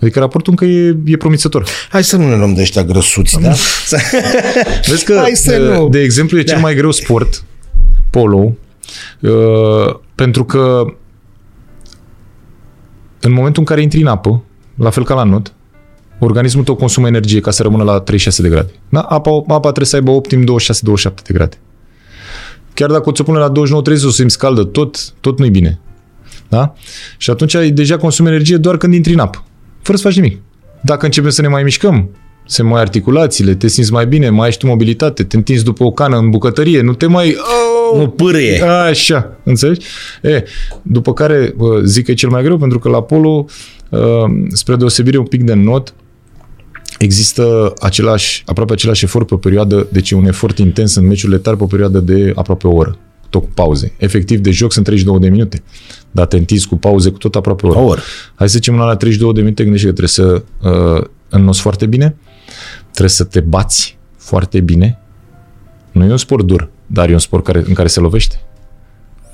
Adică 0.00 0.18
raportul 0.18 0.52
încă 0.58 0.64
e, 0.72 0.96
e 1.04 1.16
promițător. 1.16 1.64
Hai 1.90 2.04
să 2.04 2.16
nu 2.16 2.28
ne 2.28 2.36
luăm 2.36 2.54
de 2.54 2.60
ăștia 2.60 2.84
grăsuți, 2.84 3.40
da? 3.40 3.52
Să- 3.86 3.98
Vezi 4.88 5.04
că, 5.04 5.16
Hai 5.20 5.32
să 5.34 5.68
uh, 5.72 5.76
nu. 5.78 5.88
de 5.88 6.00
exemplu, 6.00 6.38
e 6.38 6.42
cel 6.42 6.54
Da. 6.54 6.60
mai 6.60 6.74
greu 6.74 6.90
sport, 6.90 7.44
polo, 8.10 8.56
uh, 9.20 9.94
pentru 10.14 10.44
că 10.44 10.84
în 13.20 13.32
momentul 13.32 13.60
în 13.60 13.66
care 13.66 13.82
intri 13.82 14.00
în 14.00 14.06
apă, 14.06 14.42
la 14.74 14.90
fel 14.90 15.04
ca 15.04 15.14
la 15.14 15.22
not, 15.22 15.52
organismul 16.18 16.64
tău 16.64 16.74
consumă 16.74 17.06
energie 17.06 17.40
ca 17.40 17.50
să 17.50 17.62
rămână 17.62 17.82
la 17.84 17.92
36 18.00 18.42
de 18.42 18.48
grade. 18.48 18.70
Da? 18.88 19.00
Apa, 19.00 19.30
apa 19.48 19.60
trebuie 19.60 19.86
să 19.86 19.96
aibă 19.96 20.10
optim 20.10 20.44
26-27 20.44 20.44
de 21.26 21.32
grade. 21.32 21.56
Chiar 22.74 22.90
dacă 22.90 23.08
o 23.08 23.12
ți-o 23.12 23.24
pune 23.24 23.38
la 23.38 23.52
29-30 23.52 23.52
o 24.04 24.10
simți 24.10 24.38
caldă, 24.38 24.64
tot, 24.64 25.10
tot 25.20 25.38
nu-i 25.38 25.50
bine. 25.50 25.78
Da? 26.48 26.74
Și 27.16 27.30
atunci 27.30 27.54
ai 27.54 27.70
deja 27.70 27.96
consumi 27.96 28.28
energie 28.28 28.56
doar 28.56 28.76
când 28.76 28.94
intri 28.94 29.12
în 29.12 29.18
apă, 29.18 29.44
fără 29.82 29.98
să 29.98 30.04
faci 30.04 30.16
nimic. 30.16 30.40
Dacă 30.80 31.04
începem 31.04 31.30
să 31.30 31.42
ne 31.42 31.48
mai 31.48 31.62
mișcăm, 31.62 32.10
se 32.46 32.62
mai 32.62 32.80
articulațiile, 32.80 33.54
te 33.54 33.68
simți 33.68 33.92
mai 33.92 34.06
bine, 34.06 34.30
mai 34.30 34.44
ai 34.44 34.52
și 34.52 34.58
tu 34.58 34.66
mobilitate, 34.66 35.24
te 35.24 35.36
întinzi 35.36 35.64
după 35.64 35.84
o 35.84 35.90
cană 35.90 36.16
în 36.16 36.30
bucătărie, 36.30 36.80
nu 36.80 36.94
te 36.94 37.06
mai... 37.06 37.36
Oh! 37.38 37.68
Nu 37.98 38.08
pârâie. 38.08 38.62
Așa, 38.62 39.38
înțelegi? 39.44 39.86
E, 40.22 40.44
după 40.82 41.12
care 41.12 41.54
bă, 41.56 41.80
zic 41.84 42.04
că 42.04 42.10
e 42.10 42.14
cel 42.14 42.28
mai 42.28 42.42
greu 42.42 42.58
pentru 42.58 42.78
că 42.78 42.88
la 42.88 43.02
polo, 43.02 43.44
uh, 43.88 43.98
spre 44.52 44.76
deosebire 44.76 45.18
un 45.18 45.24
pic 45.24 45.42
de 45.42 45.54
not, 45.54 45.94
există 46.98 47.72
același, 47.80 48.42
aproape 48.46 48.72
același 48.72 49.04
efort 49.04 49.26
pe 49.26 49.34
o 49.34 49.36
perioadă, 49.36 49.88
deci 49.92 50.10
e 50.10 50.14
un 50.14 50.26
efort 50.26 50.58
intens 50.58 50.94
în 50.94 51.06
meciurile 51.06 51.38
tari 51.38 51.56
pe 51.56 51.62
o 51.62 51.66
perioadă 51.66 51.98
de 51.98 52.32
aproape 52.34 52.66
o 52.66 52.74
oră, 52.74 52.98
tot 53.30 53.42
cu 53.42 53.48
pauze. 53.54 53.92
Efectiv, 53.96 54.38
de 54.38 54.50
joc 54.50 54.72
sunt 54.72 54.84
32 54.84 55.18
de 55.18 55.28
minute, 55.28 55.62
dar 56.10 56.26
te 56.26 56.36
întinzi 56.36 56.68
cu 56.68 56.76
pauze 56.76 57.10
cu 57.10 57.18
tot 57.18 57.34
aproape 57.34 57.66
o 57.66 57.68
oră. 57.68 57.78
O 57.78 57.84
oră. 57.84 58.00
Hai 58.34 58.48
să 58.48 58.54
zicem 58.54 58.76
la 58.76 58.96
32 58.96 59.32
de 59.32 59.40
minute, 59.40 59.62
gândește 59.62 59.86
că 59.86 59.92
trebuie 59.92 60.42
să 60.42 60.42
uh, 60.68 61.04
înnoți 61.28 61.60
foarte 61.60 61.86
bine, 61.86 62.16
trebuie 62.90 63.10
să 63.10 63.24
te 63.24 63.40
bați 63.40 63.98
foarte 64.16 64.60
bine. 64.60 64.98
Nu 65.92 66.04
e 66.04 66.10
un 66.10 66.16
sport 66.16 66.44
dur, 66.44 66.70
dar 66.86 67.08
e 67.08 67.12
un 67.12 67.18
sport 67.18 67.44
care, 67.44 67.62
în 67.66 67.74
care 67.74 67.88
se 67.88 68.00
lovește. 68.00 68.40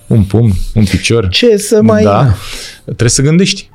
un 0.07 0.23
pumn, 0.25 0.53
un 0.75 0.85
picior. 0.85 1.29
Ce 1.29 1.57
să 1.57 1.83
mai... 1.83 2.03
Da, 2.03 2.35
trebuie 2.85 3.09
să 3.09 3.23
gândești. 3.23 3.71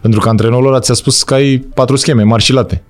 Pentru 0.00 0.20
că 0.20 0.28
antrenorul 0.28 0.66
ăla 0.66 0.80
ți-a 0.80 0.94
spus 0.94 1.22
că 1.22 1.34
ai 1.34 1.58
patru 1.74 1.96
scheme 1.96 2.22
mari 2.22 2.42
și 2.42 2.52
late. 2.52 2.82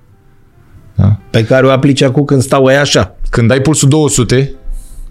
Pe 1.30 1.44
care 1.44 1.66
o 1.66 1.70
aplici 1.70 2.02
acum 2.02 2.24
când 2.24 2.42
stau 2.42 2.68
ei 2.68 2.76
așa. 2.76 3.16
Când 3.30 3.50
ai 3.50 3.60
pulsul 3.60 3.88
200, 3.88 4.34
când 4.36 4.56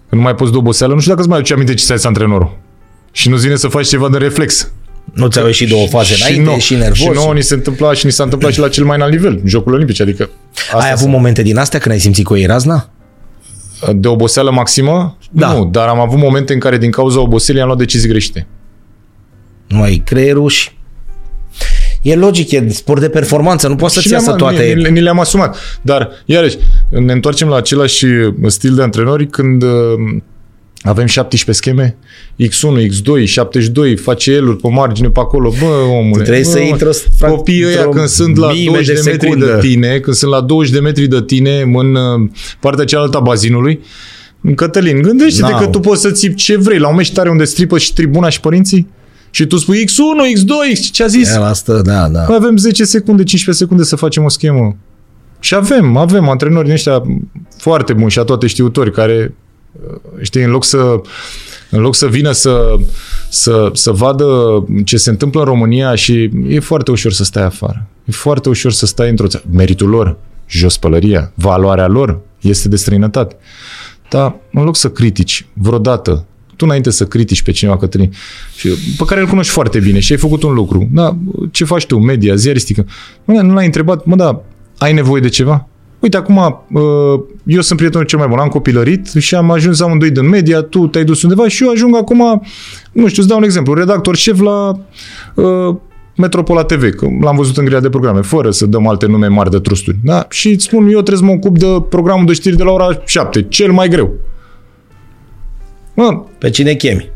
nu 0.08 0.20
mai 0.20 0.34
poți 0.34 0.50
de 0.50 0.56
oboseală, 0.56 0.94
nu 0.94 1.00
știu 1.00 1.10
dacă 1.10 1.22
îți 1.22 1.30
mai 1.30 1.38
aduce 1.38 1.54
aminte 1.54 1.74
ce 1.74 1.84
ți-a 1.84 2.08
antrenorul. 2.08 2.58
Și 3.12 3.28
nu 3.28 3.36
vine 3.36 3.56
să 3.56 3.68
faci 3.68 3.86
ceva 3.88 4.08
de 4.08 4.18
reflex. 4.18 4.70
Nu 5.12 5.28
ți-au 5.28 5.46
ieșit 5.46 5.68
două 5.68 5.86
faze 5.86 6.14
înainte, 6.20 6.50
nou- 6.50 6.58
și 6.58 6.74
nervos. 6.74 6.96
Și 6.98 7.08
nouă 7.14 7.32
ni 7.32 7.42
se 7.42 7.54
întâmpla 7.54 7.92
și 7.94 8.06
ni 8.06 8.12
s-a 8.12 8.22
întâmplat 8.22 8.52
și 8.52 8.58
la 8.58 8.68
cel 8.68 8.84
mai 8.84 8.96
înalt 8.96 9.12
nivel, 9.12 9.40
Jocul 9.44 9.72
Olimpice, 9.72 10.02
adică 10.02 10.30
asta 10.54 10.76
Ai 10.76 10.90
avut 10.92 11.08
momente 11.08 11.42
din 11.42 11.56
astea 11.56 11.78
când 11.78 11.94
ai 11.94 12.00
simțit 12.00 12.26
că 12.26 12.32
o 12.32 12.36
iei 12.36 12.46
razna? 12.46 12.90
de 13.94 14.08
oboseală 14.08 14.50
maximă? 14.50 15.16
Da. 15.30 15.52
Nu, 15.52 15.64
dar 15.64 15.88
am 15.88 16.00
avut 16.00 16.18
momente 16.18 16.52
în 16.52 16.58
care 16.58 16.78
din 16.78 16.90
cauza 16.90 17.20
oboselii 17.20 17.60
am 17.60 17.66
luat 17.66 17.78
decizii 17.78 18.08
greșite. 18.08 18.46
Nu 19.66 19.82
ai 19.82 20.02
creierul 20.04 20.48
și... 20.48 20.70
E 22.02 22.14
logic, 22.14 22.50
e 22.50 22.68
sport 22.68 23.00
de 23.00 23.08
performanță, 23.08 23.68
nu 23.68 23.76
poți 23.76 23.94
să-ți 23.94 24.06
Și 24.06 24.12
iasă 24.12 24.24
le-am- 24.24 24.38
toate... 24.38 24.72
Ni, 24.76 24.82
ni, 24.82 24.90
ni 24.90 25.00
le-am 25.00 25.20
asumat. 25.20 25.56
Dar, 25.82 26.10
iarăși, 26.24 26.56
ne 26.88 27.12
întoarcem 27.12 27.48
la 27.48 27.56
același 27.56 28.06
stil 28.46 28.74
de 28.74 28.82
antrenori 28.82 29.26
când 29.26 29.62
uh, 29.62 29.70
avem 30.82 31.06
17 31.06 31.52
scheme, 31.52 31.96
X1, 32.42 32.86
X2, 32.86 33.24
72, 33.24 33.96
face 33.96 34.32
eluri 34.32 34.56
pe 34.56 34.68
margine, 34.68 35.08
pe 35.08 35.20
acolo. 35.20 35.52
Bă, 35.60 35.66
omule, 35.66 36.22
Trebuie 36.22 36.42
bă, 36.44 36.48
să 36.50 36.56
omule, 36.56 36.70
intri 36.70 36.88
o- 37.20 37.26
Copiii 37.34 37.64
ăia 37.64 37.76
într-o 37.76 37.90
când 37.90 38.08
sunt 38.08 38.36
la 38.36 38.52
mime 38.52 38.64
20 38.70 38.86
de, 38.86 38.92
de 38.92 39.10
metri 39.10 39.26
secundă. 39.26 39.46
de 39.60 39.68
tine, 39.68 39.98
când 39.98 40.16
sunt 40.16 40.30
la 40.30 40.40
20 40.40 40.72
de 40.72 40.80
metri 40.80 41.06
de 41.06 41.22
tine 41.22 41.60
în 41.60 41.94
uh, 41.94 42.28
partea 42.60 42.84
cealaltă 42.84 43.16
a 43.16 43.20
bazinului, 43.20 43.80
Cătălin, 44.54 45.02
gândește-te 45.02 45.50
N-au. 45.50 45.60
că 45.60 45.66
tu 45.66 45.80
poți 45.80 46.00
să 46.00 46.10
ții 46.10 46.34
ce 46.34 46.56
vrei 46.56 46.78
la 46.78 46.88
un 46.88 46.94
meci 46.94 47.12
tare 47.12 47.28
unde 47.30 47.44
stripă 47.44 47.78
și 47.78 47.92
tribuna 47.92 48.28
și 48.28 48.40
părinții 48.40 48.88
și 49.30 49.46
tu 49.46 49.56
spui 49.56 49.84
X1, 49.84 50.38
X2, 50.38 50.72
X, 50.80 50.90
ce 50.90 51.02
a 51.02 51.06
zis? 51.06 51.34
El 51.34 51.42
asta, 51.42 51.82
da, 51.82 52.08
da. 52.08 52.24
Mai 52.28 52.36
avem 52.36 52.56
10 52.56 52.84
secunde, 52.84 53.22
15 53.22 53.64
secunde 53.64 53.82
să 53.82 53.96
facem 53.96 54.24
o 54.24 54.28
schemă. 54.28 54.76
Și 55.40 55.54
avem, 55.54 55.96
avem 55.96 56.28
antrenori 56.28 56.64
din 56.64 56.72
ăștia 56.74 57.02
foarte 57.58 57.92
buni 57.92 58.10
și 58.10 58.18
a 58.18 58.22
toate 58.22 58.46
știutori 58.46 58.92
care, 58.92 59.14
uh, 59.22 59.30
știi, 60.22 60.42
în 60.42 60.50
loc 60.50 60.64
să, 60.64 61.00
în 61.70 61.80
loc 61.80 61.94
să 61.94 62.06
vină 62.06 62.32
să, 62.32 62.76
să, 63.28 63.70
să 63.72 63.90
vadă 63.90 64.26
ce 64.84 64.96
se 64.96 65.10
întâmplă 65.10 65.40
în 65.40 65.46
România 65.46 65.94
și 65.94 66.30
e 66.48 66.60
foarte 66.60 66.90
ușor 66.90 67.12
să 67.12 67.24
stai 67.24 67.44
afară. 67.44 67.86
E 68.04 68.12
foarte 68.12 68.48
ușor 68.48 68.72
să 68.72 68.86
stai 68.86 69.10
într-o 69.10 69.26
țară. 69.26 69.44
Meritul 69.52 69.88
lor, 69.88 70.16
jos 70.48 70.76
pălăria, 70.76 71.32
valoarea 71.34 71.86
lor 71.86 72.20
este 72.40 72.68
de 72.68 72.76
străinătate. 72.76 73.36
Dar 74.10 74.36
în 74.52 74.62
loc 74.64 74.76
să 74.76 74.90
critici 74.90 75.46
vreodată, 75.52 76.24
tu 76.56 76.64
înainte 76.64 76.90
să 76.90 77.06
critici 77.06 77.42
pe 77.42 77.50
cineva, 77.50 77.76
Cătălin, 77.76 78.12
și, 78.56 78.68
pe 78.96 79.04
care 79.04 79.20
îl 79.20 79.26
cunoști 79.26 79.52
foarte 79.52 79.78
bine 79.78 79.98
și 79.98 80.12
ai 80.12 80.18
făcut 80.18 80.42
un 80.42 80.54
lucru, 80.54 80.88
da, 80.92 81.16
ce 81.50 81.64
faci 81.64 81.86
tu, 81.86 81.98
media, 81.98 82.34
ziaristică, 82.34 82.86
mă, 83.24 83.40
nu 83.40 83.54
l-ai 83.54 83.64
întrebat, 83.64 84.04
mă, 84.04 84.16
da, 84.16 84.42
ai 84.78 84.92
nevoie 84.92 85.20
de 85.20 85.28
ceva? 85.28 85.68
Uite, 85.98 86.16
acum, 86.16 86.64
uh, 86.72 87.20
eu 87.44 87.60
sunt 87.60 87.78
prietenul 87.78 88.06
cel 88.06 88.18
mai 88.18 88.28
bun, 88.28 88.38
am 88.38 88.48
copilărit 88.48 89.06
și 89.18 89.34
am 89.34 89.50
ajuns 89.50 89.80
amândoi 89.80 90.10
din 90.10 90.28
media, 90.28 90.62
tu 90.62 90.86
te-ai 90.86 91.04
dus 91.04 91.22
undeva 91.22 91.48
și 91.48 91.62
eu 91.64 91.70
ajung 91.70 91.96
acum, 91.96 92.42
nu 92.92 93.08
știu, 93.08 93.20
îți 93.22 93.28
dau 93.30 93.38
un 93.38 93.44
exemplu, 93.44 93.74
redactor 93.74 94.16
șef 94.16 94.40
la 94.40 94.78
uh, 95.34 95.76
Metropola 96.16 96.64
TV, 96.64 96.94
că 96.94 97.06
l-am 97.20 97.36
văzut 97.36 97.56
în 97.56 97.64
grila 97.64 97.80
de 97.80 97.88
programe, 97.88 98.20
fără 98.20 98.50
să 98.50 98.66
dăm 98.66 98.86
alte 98.88 99.06
nume 99.06 99.26
mari 99.26 99.50
de 99.50 99.58
trusturi. 99.58 99.96
Da? 100.04 100.26
Și 100.30 100.48
îți 100.50 100.64
spun, 100.64 100.82
eu 100.82 101.00
trebuie 101.02 101.16
să 101.16 101.24
mă 101.24 101.30
ocup 101.30 101.58
de 101.58 101.66
programul 101.88 102.26
de 102.26 102.32
știri 102.32 102.56
de 102.56 102.62
la 102.62 102.70
ora 102.70 103.02
7, 103.04 103.42
cel 103.42 103.72
mai 103.72 103.88
greu. 103.88 104.12
Mă, 105.94 106.22
Pe 106.38 106.50
cine 106.50 106.74
chemi? 106.74 107.10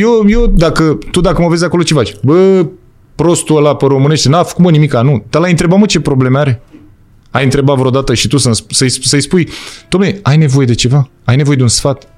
eu, 0.00 0.24
eu 0.26 0.46
dacă, 0.46 0.98
tu 1.10 1.20
dacă 1.20 1.42
mă 1.42 1.48
vezi 1.48 1.64
acolo 1.64 1.82
ce 1.82 1.94
faci? 1.94 2.16
Bă, 2.22 2.66
prostul 3.14 3.56
ăla 3.56 3.76
pe 3.76 3.86
românește, 3.86 4.28
n-a 4.28 4.42
făcut 4.42 4.64
mă 4.64 4.70
nimica, 4.70 5.02
nu. 5.02 5.24
Dar 5.30 5.40
l-ai 5.40 5.50
întrebat, 5.50 5.78
mă, 5.78 5.86
ce 5.86 6.00
probleme 6.00 6.38
are? 6.38 6.62
Ai 7.32 7.44
întrebat 7.44 7.76
vreodată 7.76 8.14
și 8.14 8.28
tu 8.28 8.36
să, 8.36 8.50
să-i, 8.70 8.90
să-i 8.90 9.20
spui, 9.20 9.48
dom'le, 9.84 10.22
ai 10.22 10.36
nevoie 10.36 10.66
de 10.66 10.74
ceva? 10.74 11.10
Ai 11.24 11.36
nevoie 11.36 11.56
de 11.56 11.62
un 11.62 11.68
sfat? 11.68 12.08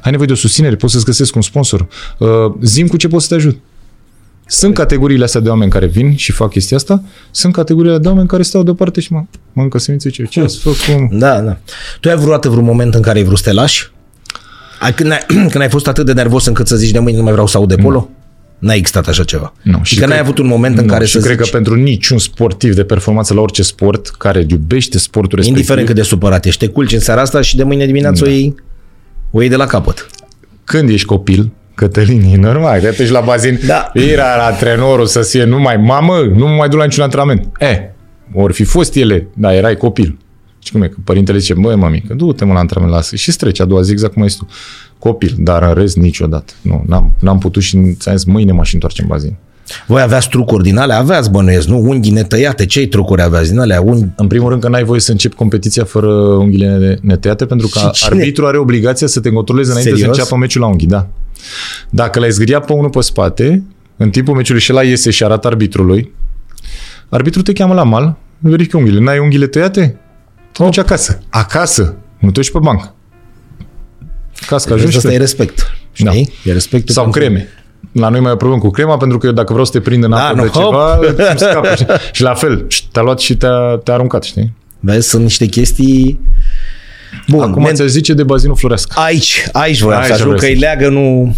Ai 0.00 0.10
nevoie 0.10 0.26
de 0.26 0.32
o 0.32 0.36
susținere? 0.36 0.76
Poți 0.76 0.92
să-ți 0.92 1.04
găsesc 1.04 1.34
un 1.34 1.42
sponsor? 1.42 1.88
Uh, 2.18 2.28
zim 2.62 2.86
cu 2.86 2.96
ce 2.96 3.08
pot 3.08 3.22
să 3.22 3.28
te 3.28 3.34
ajut. 3.34 3.58
Sunt 4.46 4.74
categoriile 4.74 5.24
astea 5.24 5.40
de 5.40 5.48
oameni 5.48 5.70
care 5.70 5.86
vin 5.86 6.16
și 6.16 6.32
fac 6.32 6.50
chestia 6.50 6.76
asta, 6.76 7.02
sunt 7.30 7.52
categoriile 7.52 7.98
de 7.98 8.08
oameni 8.08 8.28
care 8.28 8.42
stau 8.42 8.62
deoparte 8.62 9.00
și 9.00 9.12
mă, 9.12 9.24
mănâncă 9.52 9.78
semințe 9.78 10.10
ce, 10.10 10.24
ce 10.24 10.40
ați 10.40 10.58
făcut? 10.58 11.10
Da, 11.10 11.40
da. 11.40 11.58
Tu 12.00 12.08
ai 12.08 12.16
vreodată 12.16 12.48
vreun 12.48 12.64
moment 12.64 12.94
în 12.94 13.02
care 13.02 13.18
ai 13.18 13.24
vrut 13.24 13.38
să 13.38 13.44
te 13.44 13.52
lași? 13.52 13.90
Ai, 14.80 14.94
când, 14.94 15.10
ai, 15.10 15.24
când 15.50 15.60
ai 15.60 15.68
fost 15.68 15.88
atât 15.88 16.06
de 16.06 16.12
nervos 16.12 16.46
încât 16.46 16.66
să 16.66 16.76
zici 16.76 16.90
de 16.90 16.98
mâine 16.98 17.16
nu 17.16 17.22
mai 17.22 17.32
vreau 17.32 17.46
să 17.46 17.56
aud 17.56 17.68
de 17.68 17.76
polo? 17.76 18.10
N-a 18.58 18.72
existat 18.74 19.08
așa 19.08 19.24
ceva. 19.24 19.52
Nu, 19.62 19.80
și 19.82 19.94
că 19.94 20.00
n-ai 20.00 20.08
cred- 20.10 20.20
avut 20.20 20.38
un 20.38 20.46
moment 20.46 20.78
în 20.78 20.84
nu, 20.84 20.92
care 20.92 21.04
și 21.04 21.12
să 21.12 21.18
cred 21.18 21.36
zici, 21.36 21.44
că 21.44 21.50
pentru 21.56 21.74
niciun 21.74 22.18
sportiv 22.18 22.74
de 22.74 22.84
performanță 22.84 23.34
la 23.34 23.40
orice 23.40 23.62
sport 23.62 24.08
care 24.08 24.44
iubește 24.48 24.98
sportul 24.98 25.38
respectiv, 25.38 25.54
indiferent 25.56 25.86
cât 25.86 25.96
de 25.96 26.02
supărat 26.02 26.44
ești, 26.44 26.66
te 26.66 26.72
culci 26.72 26.92
în 26.92 27.00
seara 27.00 27.20
asta 27.20 27.40
și 27.40 27.56
de 27.56 27.62
mâine 27.62 27.86
dimineață 27.86 28.24
Da. 28.24 28.30
o, 28.30 28.32
iei, 28.32 28.54
o 29.30 29.40
iei 29.40 29.50
de 29.50 29.56
la 29.56 29.66
capăt. 29.66 30.06
când 30.64 30.88
ești 30.90 31.06
copil, 31.06 31.50
Cătălin, 31.74 32.22
e 32.32 32.36
normal, 32.36 32.80
că 32.80 32.90
te 32.90 33.02
duci 33.02 33.12
la 33.12 33.20
bazin, 33.20 33.58
Da. 33.66 33.90
era 33.94 34.36
la 34.36 34.44
antrenorul 34.46 35.06
să 35.06 35.20
fie 35.22 35.44
numai, 35.44 35.76
mamă, 35.76 36.20
nu 36.34 36.46
mă 36.46 36.54
mai 36.54 36.68
duc 36.68 36.78
la 36.78 36.84
niciun 36.84 37.02
antrenament. 37.02 37.48
E, 37.58 37.90
ori 38.32 38.52
fi 38.52 38.64
fost 38.64 38.94
ele, 38.94 39.26
dar 39.34 39.52
erai 39.54 39.76
copil. 39.76 40.18
Și 40.58 40.72
cum 40.72 40.82
e, 40.82 40.88
că 40.88 40.96
părintele 41.04 41.38
zice, 41.38 41.54
băi, 41.54 41.76
mămică, 41.76 42.14
du-te 42.14 42.44
mă 42.44 42.52
la 42.52 42.58
antrenament, 42.58 42.96
lasă. 42.96 43.16
Și 43.16 43.30
streci 43.30 43.60
a 43.60 43.64
doua 43.64 43.82
zi 43.82 43.90
exact 43.92 44.12
cum 44.12 44.22
ai 44.22 44.28
zis 44.28 44.38
tu. 44.38 44.46
Copil, 44.98 45.34
dar 45.38 45.62
în 45.62 45.74
rest 45.74 45.96
niciodată. 45.96 46.52
Nu, 46.62 46.84
n-am, 46.86 47.12
n-am 47.20 47.38
putut 47.38 47.62
și 47.62 47.92
ți-am 47.92 48.16
zis, 48.16 48.24
mâine 48.24 48.52
m-aș 48.52 48.72
întoarce 48.72 49.02
în 49.02 49.08
bazin. 49.08 49.36
Voi 49.86 50.02
aveați 50.02 50.28
trucuri 50.28 50.62
din 50.62 50.76
alea? 50.76 50.98
Aveați 50.98 51.30
bănuiesc, 51.30 51.68
nu? 51.68 51.78
Unghi 51.78 52.10
netăiate, 52.10 52.66
ce 52.66 52.86
trucuri 52.86 53.22
aveați 53.22 53.50
din 53.50 53.58
alea? 53.58 53.80
Unghi... 53.80 54.06
În 54.16 54.26
primul 54.26 54.48
rând 54.48 54.62
că 54.62 54.68
n-ai 54.68 54.84
voie 54.84 55.00
să 55.00 55.10
începi 55.10 55.34
competiția 55.34 55.84
fără 55.84 56.08
unghiile 56.12 56.76
ne- 56.76 56.96
netăiate, 57.00 57.46
pentru 57.46 57.68
că 57.68 57.78
Și 57.78 57.90
cine- 57.90 58.14
arbitru 58.20 58.46
are 58.46 58.58
obligația 58.58 59.06
să 59.06 59.20
te 59.20 59.30
controleze 59.30 59.70
înainte 59.70 59.90
Serios? 59.90 60.14
să 60.14 60.20
înceapă 60.20 60.40
meciul 60.40 60.60
la 60.60 60.66
unghi, 60.66 60.86
da. 60.86 61.06
Dacă 61.90 62.18
l-ai 62.20 62.30
zgâriat 62.30 62.64
pe 62.66 62.72
unul 62.72 62.90
pe 62.90 63.00
spate, 63.00 63.62
în 63.96 64.10
timpul 64.10 64.34
meciului 64.34 64.60
și 64.60 64.72
la 64.72 64.82
iese 64.82 65.10
și 65.10 65.24
arată 65.24 65.46
arbitrului, 65.46 66.12
arbitrul 67.08 67.42
te 67.42 67.52
cheamă 67.52 67.74
la 67.74 67.82
mal, 67.82 68.16
verifică 68.38 68.76
unghiile. 68.76 69.00
N-ai 69.00 69.18
unghiile 69.18 69.46
tăiate? 69.46 69.96
Te 70.58 70.64
duci 70.64 70.78
acasă. 70.78 71.18
Acasă. 71.28 71.96
Nu 72.18 72.30
te 72.30 72.40
duci 72.40 72.50
pe 72.50 72.58
bancă. 72.58 72.94
Casca 74.46 74.74
ajungi 74.74 74.96
Asta 74.96 75.08
tu. 75.08 75.14
e 75.14 75.18
respect. 75.18 75.72
Da. 75.96 76.10
Știi? 76.10 76.32
E 76.44 76.52
respectul 76.52 76.94
Sau 76.94 77.02
pentru- 77.02 77.20
creme. 77.20 77.48
La 77.92 78.08
noi 78.08 78.20
mai 78.20 78.30
e 78.30 78.32
o 78.32 78.36
problemă 78.36 78.62
cu 78.62 78.70
crema, 78.70 78.96
pentru 78.96 79.18
că 79.18 79.26
eu 79.26 79.32
dacă 79.32 79.48
vreau 79.52 79.64
să 79.66 79.72
te 79.72 79.80
prind 79.80 80.04
în 80.04 80.10
Da, 80.10 80.26
apă 80.26 80.36
nu, 80.36 80.42
de 80.42 80.48
ceva, 80.48 80.66
hop. 80.94 81.04
îmi 81.04 81.38
scapă. 81.38 81.68
știi? 81.74 81.86
și 82.12 82.22
la 82.22 82.34
fel, 82.34 82.66
te-a 82.92 83.02
luat 83.02 83.18
și 83.18 83.36
te-a, 83.36 83.80
te-a 83.84 83.94
aruncat, 83.94 84.22
știi? 84.22 84.52
Vezi, 84.80 85.08
sunt 85.08 85.22
niște 85.22 85.46
chestii... 85.46 86.20
Bun, 87.28 87.42
Acum 87.42 87.68
men- 87.70 87.74
ți 87.74 87.86
zice 87.86 88.12
de 88.14 88.22
bazinul 88.22 88.56
Florească. 88.56 89.00
aici, 89.00 89.46
aici 89.52 89.80
voiam 89.80 89.98
Aici 90.00 90.08
să 90.08 90.12
ajung, 90.14 90.26
vreau 90.36 90.40
că 90.40 90.44
să 90.44 90.46
îi 90.46 90.52
zic. 90.52 90.62
leagă, 90.62 90.88
nu... 90.88 91.36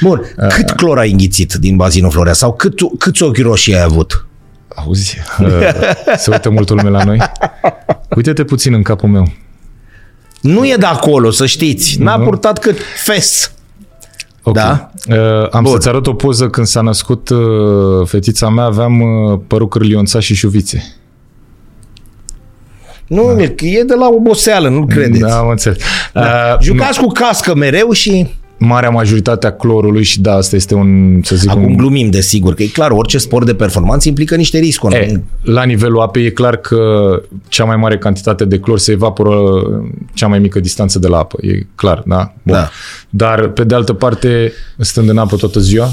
Bun, 0.00 0.20
cât 0.54 0.70
clor 0.70 0.98
ai 0.98 1.10
înghițit 1.10 1.52
din 1.52 1.76
bazinul 1.76 2.10
Florea? 2.10 2.32
Sau 2.32 2.52
cât, 2.52 2.74
câți 2.98 3.22
ochi 3.22 3.38
roșii 3.38 3.74
ai 3.74 3.82
avut? 3.82 4.26
Auzi, 4.74 5.18
uh, 5.40 5.48
se 6.16 6.30
uită 6.30 6.50
multă 6.50 6.74
lume 6.74 6.88
la 6.88 7.04
noi. 7.04 7.18
Uite-te 8.16 8.44
puțin 8.44 8.74
în 8.74 8.82
capul 8.82 9.08
meu. 9.08 9.32
Nu 10.40 10.66
e 10.66 10.76
de 10.78 10.86
acolo, 10.86 11.30
să 11.30 11.46
știți. 11.46 12.00
N-a 12.00 12.16
Nu. 12.16 12.24
purtat 12.24 12.58
cât 12.58 12.76
fes. 13.04 13.52
Okay. 14.42 14.64
Da? 14.64 14.90
Uh, 15.16 15.48
am 15.50 15.62
Bun. 15.62 15.72
să-ți 15.72 15.88
arăt 15.88 16.06
o 16.06 16.14
poză 16.14 16.48
când 16.48 16.66
s-a 16.66 16.80
născut 16.80 17.28
uh, 17.28 18.06
fetița 18.06 18.48
mea, 18.48 18.64
aveam 18.64 19.00
uh, 19.00 19.38
părul 19.46 19.68
cârlionța 19.68 20.20
și 20.20 20.34
șuvițe. 20.34 20.94
Nu, 23.06 23.34
da. 23.34 23.42
e 23.42 23.82
de 23.82 23.94
la 23.94 24.08
oboseală, 24.08 24.68
nu 24.68 24.86
credeți. 24.86 25.20
Da, 25.20 25.38
am 25.38 25.48
înțeles. 25.48 25.78
Da. 26.12 26.20
Uh, 26.20 26.60
Jucați 26.60 27.00
cu 27.00 27.06
cască 27.06 27.54
mereu 27.54 27.92
și 27.92 28.34
marea 28.64 28.90
majoritate 28.90 29.46
a 29.46 29.52
clorului 29.52 30.02
și 30.02 30.20
da, 30.20 30.34
asta 30.34 30.56
este 30.56 30.74
un, 30.74 31.20
să 31.22 31.36
zic, 31.36 31.50
acum 31.50 31.64
un, 31.64 31.76
glumim, 31.76 32.10
desigur, 32.10 32.54
că 32.54 32.62
e 32.62 32.66
clar, 32.66 32.90
orice 32.90 33.18
sport 33.18 33.46
de 33.46 33.54
performanță 33.54 34.08
implică 34.08 34.36
niște 34.36 34.58
riscuri. 34.58 34.94
E, 34.94 35.22
la 35.42 35.62
nivelul 35.62 36.00
apei 36.00 36.24
e 36.24 36.30
clar 36.30 36.56
că 36.56 37.10
cea 37.48 37.64
mai 37.64 37.76
mare 37.76 37.98
cantitate 37.98 38.44
de 38.44 38.58
clor 38.58 38.78
se 38.78 38.92
evaporă 38.92 39.62
cea 40.12 40.26
mai 40.26 40.38
mică 40.38 40.60
distanță 40.60 40.98
de 40.98 41.06
la 41.06 41.18
apă. 41.18 41.38
E 41.46 41.66
clar, 41.74 42.02
da? 42.06 42.34
Bun. 42.42 42.54
Da. 42.54 42.70
Dar, 43.10 43.48
pe 43.48 43.64
de 43.64 43.74
altă 43.74 43.92
parte, 43.92 44.52
stând 44.78 45.08
în 45.08 45.18
apă 45.18 45.36
toată 45.36 45.60
ziua, 45.60 45.90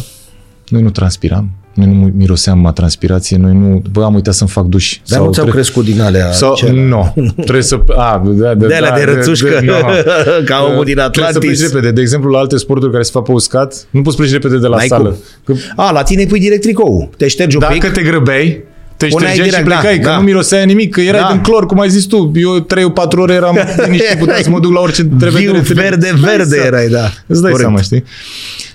noi 0.67 0.81
nu 0.81 0.89
transpiram. 0.89 1.51
Noi 1.79 1.87
nu 1.87 2.11
miroseam 2.17 2.65
a 2.65 2.71
transpirație, 2.71 3.37
noi 3.37 3.53
nu... 3.53 3.81
Bă, 3.91 4.03
am 4.03 4.13
uitat 4.13 4.33
să-mi 4.33 4.49
fac 4.49 4.65
duș. 4.65 4.97
Dar 5.07 5.19
nu 5.19 5.31
ți-au 5.31 5.45
tre- 5.45 5.53
crescut 5.53 5.85
din 5.85 6.01
alea? 6.01 6.31
Sau, 6.31 6.55
ce- 6.55 6.69
nu, 6.71 7.13
trebuie 7.35 7.63
să... 7.63 7.79
A, 7.87 8.21
da, 8.25 8.53
da, 8.53 8.67
De 8.67 8.75
alea 8.75 8.89
da, 8.89 8.95
de 8.95 9.03
rățușcă, 9.03 9.59
nu. 9.63 9.71
ca 10.45 10.67
omul 10.71 10.83
din 10.85 10.93
Trebuie 10.95 10.95
să 10.95 11.01
Atlantis. 11.01 11.39
pleci 11.59 11.71
repede. 11.71 11.91
De 11.91 12.01
exemplu, 12.01 12.29
la 12.31 12.37
alte 12.39 12.57
sporturi 12.57 12.91
care 12.91 13.03
se 13.03 13.11
fac 13.13 13.23
pe 13.23 13.31
uscat, 13.31 13.87
nu 13.89 14.01
poți 14.01 14.17
pleci 14.17 14.31
repede 14.31 14.57
de 14.57 14.67
la 14.67 14.75
N-ai 14.75 14.87
sală. 14.87 15.17
cum. 15.45 15.55
Că 15.55 15.61
A, 15.75 15.91
la 15.91 16.03
tine 16.03 16.21
îi 16.21 16.27
pui 16.27 16.39
direct 16.39 16.61
tricou. 16.61 17.09
Te 17.17 17.27
ștergi 17.27 17.55
un 17.55 17.61
dacă 17.61 17.73
pic. 17.73 17.87
te 17.91 18.01
grăbeai, 18.01 18.63
Te 18.99 19.07
Puneai 19.07 19.33
ștergeai 19.33 19.47
și 19.59 19.63
direct, 19.63 19.79
plecai, 19.81 19.97
da, 19.97 20.03
că 20.03 20.09
da. 20.09 20.17
nu 20.17 20.23
mirosea 20.23 20.63
nimic, 20.63 20.93
că 20.93 21.01
erai 21.01 21.21
Da. 21.21 21.27
din 21.31 21.41
clor, 21.41 21.65
cum 21.65 21.79
ai 21.79 21.89
zis 21.89 22.05
tu. 22.05 22.31
Eu 22.35 22.59
3-4 22.59 23.19
ore 23.19 23.33
eram 23.33 23.57
liniștit, 23.85 24.17
puteam 24.19 24.41
să 24.41 24.49
mă 24.49 24.59
duc 24.59 24.73
la 24.73 24.79
orice 24.79 25.03
trebuie 25.03 25.41
Viu, 25.41 25.51
de 25.51 25.57
rețele. 25.57 25.81
verde, 25.81 26.09
Îți 26.13 26.21
dai 26.21 26.35
verde 26.37 26.55
seama. 26.55 26.65
erai, 26.65 26.87
da. 26.87 27.11
Îți 27.27 27.41
dai 27.41 27.51
Corect. 27.51 27.59
seama, 27.59 27.81
știi? 27.81 28.03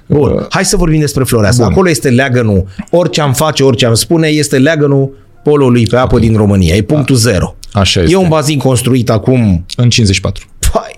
Bun. 0.07 0.47
Hai 0.51 0.65
să 0.65 0.77
vorbim 0.77 1.01
despre 1.01 1.25
Floreasca. 1.25 1.63
Bun. 1.65 1.73
Acolo 1.73 1.89
este 1.89 2.09
leagănul. 2.09 2.67
Orice 2.91 3.21
am 3.21 3.33
face, 3.33 3.63
orice 3.63 3.87
am 3.87 3.95
spune, 3.95 4.29
este 4.29 4.59
leagănul 4.59 5.17
polului 5.43 5.87
pe 5.87 5.97
apă 5.97 6.19
din 6.19 6.37
România. 6.37 6.75
E 6.75 6.83
punctul 6.83 7.17
zero. 7.17 7.57
Așa 7.73 8.01
E 8.01 8.03
este. 8.03 8.17
un 8.17 8.29
bazin 8.29 8.59
construit 8.59 9.11
acum 9.11 9.65
În 9.77 9.89
54. 9.91 10.47
Pai. 10.73 10.95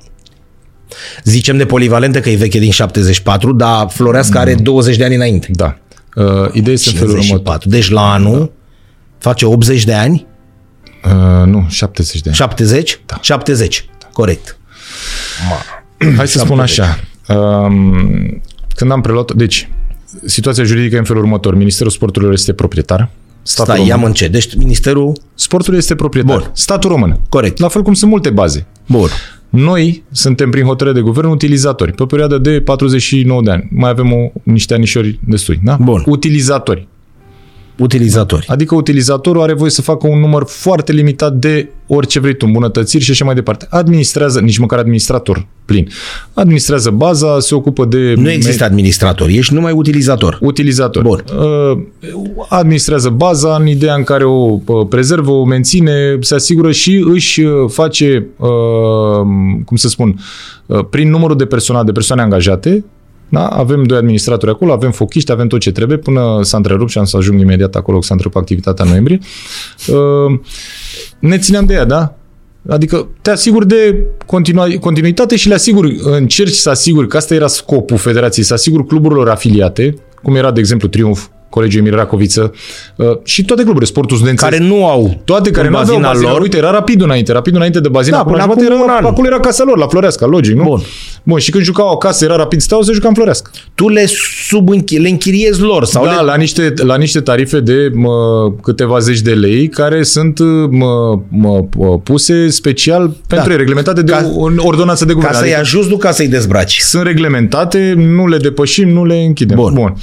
Zicem 1.24 1.56
de 1.56 1.64
polivalentă 1.64 2.20
că 2.20 2.30
e 2.30 2.36
veche 2.36 2.58
din 2.58 2.70
74, 2.70 3.52
dar 3.52 3.86
Floreasca 3.90 4.40
are 4.40 4.54
20 4.54 4.96
de 4.96 5.04
ani 5.04 5.14
înainte. 5.14 5.48
Da. 5.52 5.78
Uh, 6.16 6.24
ideea 6.52 6.74
este 6.74 6.88
în 6.88 6.94
felul 6.94 7.10
următor. 7.10 7.26
54. 7.26 7.68
Deci 7.68 7.90
la 7.90 8.12
anul 8.12 8.52
face 9.18 9.47
80 9.47 9.84
de 9.84 9.94
ani, 9.94 10.26
Uh, 11.05 11.47
nu, 11.47 11.66
70 11.68 12.20
de 12.20 12.28
ani. 12.28 12.36
70? 12.36 13.01
Da. 13.06 13.18
70. 13.20 13.88
Corect. 14.12 14.59
Hai 16.16 16.28
să 16.28 16.38
spun 16.38 16.60
așa. 16.60 16.98
Um, 17.28 18.43
când 18.76 18.90
am 18.90 19.01
preluat... 19.01 19.32
Deci, 19.32 19.68
situația 20.24 20.64
juridică 20.64 20.94
e 20.94 20.98
în 20.98 21.05
felul 21.05 21.22
următor. 21.22 21.55
Ministerul 21.55 21.90
Sporturilor 21.93 22.34
este 22.34 22.52
proprietar. 22.52 23.09
Statul 23.43 23.74
Stai, 23.74 23.86
român. 23.88 24.01
ia 24.01 24.06
încet. 24.06 24.32
Deci 24.32 24.55
ministerul... 24.55 25.12
Sportul 25.34 25.74
este 25.74 25.94
proprietar. 25.94 26.38
Bun. 26.38 26.51
Statul 26.52 26.90
român. 26.90 27.20
Corect. 27.28 27.59
La 27.59 27.68
fel 27.68 27.82
cum 27.82 27.94
sunt 27.94 28.10
multe 28.10 28.30
baze. 28.30 28.66
Bun. 28.86 29.09
Noi 29.48 30.02
suntem 30.10 30.51
prin 30.51 30.64
hotărâre 30.64 30.94
de 30.94 31.01
guvern 31.02 31.26
utilizatori 31.28 31.93
pe 31.93 32.02
o 32.02 32.06
perioadă 32.06 32.38
de 32.38 32.60
49 32.60 33.43
de 33.43 33.51
ani. 33.51 33.68
Mai 33.70 33.90
avem 33.90 34.12
o, 34.12 34.32
niște 34.43 34.74
anișori 34.74 35.18
destui. 35.26 35.60
Da? 35.64 35.76
Bun. 35.80 36.02
Utilizatori. 36.06 36.88
Utilizatori. 37.78 38.46
Adică 38.48 38.74
utilizatorul 38.74 39.42
are 39.42 39.52
voie 39.52 39.70
să 39.70 39.82
facă 39.82 40.06
un 40.06 40.18
număr 40.18 40.44
foarte 40.46 40.92
limitat 40.92 41.32
de 41.32 41.68
orice 41.86 42.20
vrei 42.20 42.36
tu, 42.36 42.46
îmbunătățiri 42.46 43.04
și 43.04 43.10
așa 43.10 43.24
mai 43.24 43.34
departe. 43.34 43.66
Administrează, 43.70 44.40
nici 44.40 44.58
măcar 44.58 44.78
administrator 44.78 45.46
plin. 45.64 45.88
Administrează 46.34 46.90
baza, 46.90 47.40
se 47.40 47.54
ocupă 47.54 47.84
de... 47.84 48.14
Nu 48.16 48.30
există 48.30 48.64
administrator, 48.64 49.28
ești 49.28 49.54
numai 49.54 49.72
utilizator. 49.72 50.38
Utilizator. 50.40 51.02
Bun. 51.02 51.24
Uh, 51.38 51.78
Administrează 52.48 53.08
baza 53.08 53.56
în 53.60 53.66
ideea 53.66 53.94
în 53.94 54.02
care 54.02 54.24
o 54.24 54.58
uh, 54.64 54.86
prezervă, 54.88 55.30
o 55.30 55.44
menține, 55.44 56.18
se 56.20 56.34
asigură 56.34 56.72
și 56.72 57.04
își 57.08 57.40
uh, 57.40 57.70
face, 57.70 58.26
uh, 58.36 58.48
cum 59.64 59.76
să 59.76 59.88
spun, 59.88 60.18
uh, 60.66 60.84
prin 60.90 61.10
numărul 61.10 61.36
de 61.36 61.44
personal, 61.44 61.84
de 61.84 61.92
persoane 61.92 62.22
angajate, 62.22 62.84
da? 63.28 63.46
Avem 63.46 63.82
doi 63.82 63.96
administratori 63.96 64.50
acolo, 64.50 64.72
avem 64.72 64.90
fochiști, 64.90 65.32
avem 65.32 65.46
tot 65.46 65.60
ce 65.60 65.72
trebuie 65.72 65.96
până 65.98 66.38
s-a 66.42 66.56
întrerupt 66.56 66.90
și 66.90 66.98
am 66.98 67.04
să 67.04 67.16
ajung 67.16 67.40
imediat 67.40 67.74
acolo, 67.74 67.98
că 67.98 68.04
s-a 68.04 68.12
întrerupt 68.14 68.36
activitatea 68.38 68.84
în 68.84 68.88
noiembrie. 68.88 69.18
Uh, 69.88 70.40
Ne 71.18 71.38
țineam 71.38 71.66
de 71.66 71.74
ea, 71.74 71.84
da? 71.84 72.14
Adică 72.68 73.08
te 73.22 73.30
asiguri 73.30 73.66
de 73.68 74.06
continua- 74.26 74.78
continuitate 74.80 75.36
și 75.36 75.48
le 75.48 75.54
asiguri, 75.54 75.98
încerci 76.02 76.54
să 76.54 76.70
asiguri, 76.70 77.08
că 77.08 77.16
asta 77.16 77.34
era 77.34 77.46
scopul 77.46 77.96
federației, 77.96 78.44
să 78.44 78.54
asiguri 78.54 78.86
cluburilor 78.86 79.28
afiliate, 79.28 79.94
cum 80.22 80.34
era, 80.34 80.50
de 80.50 80.60
exemplu, 80.60 80.88
Triumf, 80.88 81.26
colegiul 81.48 81.81
Emil 81.86 81.94
Racoviță, 81.94 82.52
uh, 82.97 83.06
și 83.24 83.44
toate 83.44 83.62
cluburile, 83.62 83.90
sportul 83.90 84.16
studențesc. 84.16 84.51
Care 84.51 84.62
nu 84.64 84.86
au 84.89 85.20
toate 85.24 85.51
care 85.51 85.66
în 85.66 85.73
nu 85.73 85.78
aveau 85.78 85.94
bazina 85.97 86.12
bazin, 86.12 86.28
lor. 86.28 86.40
uite, 86.40 86.56
era 86.56 86.70
rapid 86.70 87.02
înainte, 87.02 87.32
rapid 87.32 87.55
înainte 87.55 87.81
de 87.81 87.89
bazin, 87.89 88.12
Da, 88.12 88.18
acum, 88.18 88.32
până 88.32 88.44
în 88.44 88.51
acum 88.51 88.62
spate 88.62 88.82
un 88.82 88.89
an. 88.89 88.97
era, 88.98 89.09
acolo 89.09 89.27
era 89.27 89.40
casa 89.40 89.64
lor, 89.64 89.78
la 89.78 89.86
Floreasca, 89.86 90.27
logic, 90.27 90.55
nu? 90.55 90.62
Bun. 90.62 90.81
Bun, 91.23 91.39
și 91.39 91.51
când 91.51 91.64
jucau 91.64 91.90
acasă, 91.90 92.24
era 92.24 92.36
rapid 92.36 92.60
steaua, 92.60 92.82
se 92.85 92.93
juca 92.93 93.09
în 93.09 93.14
Floreasca. 93.14 93.51
tu 93.74 93.89
le 93.89 94.05
subînchi, 94.48 94.98
le 94.98 95.09
închiriezi 95.09 95.60
lor 95.60 95.85
sau 95.85 96.05
Da, 96.05 96.10
le... 96.20 96.23
la 96.24 96.36
niște, 96.36 96.73
la 96.77 96.97
niște 96.97 97.20
tarife 97.20 97.60
de 97.60 97.90
mă, 97.94 98.12
câteva 98.62 98.98
zeci 98.98 99.20
de 99.20 99.32
lei 99.32 99.68
care 99.68 100.02
sunt 100.02 100.39
mă, 100.70 101.18
mă, 101.28 101.64
puse 102.02 102.48
special 102.48 103.16
pentru 103.27 103.47
Da. 103.47 103.52
ei, 103.52 103.56
reglementate 103.59 104.02
de 104.02 104.12
Ca- 104.12 104.32
o 104.36 104.48
ordonanță 104.66 105.05
de 105.05 105.12
ca 105.12 105.18
guvern. 105.18 105.35
să-i 105.36 105.55
ajuți, 105.56 105.89
nu 105.89 105.97
ca 105.97 106.10
să-i 106.10 106.28
dezbraci. 106.28 106.78
sunt 106.78 107.02
reglementate, 107.02 107.94
nu 107.97 108.27
le 108.27 108.36
depășim, 108.36 108.89
nu 108.89 109.05
le 109.05 109.14
închidem. 109.14 109.56
Bun. 109.56 109.73
Bun. 109.74 109.94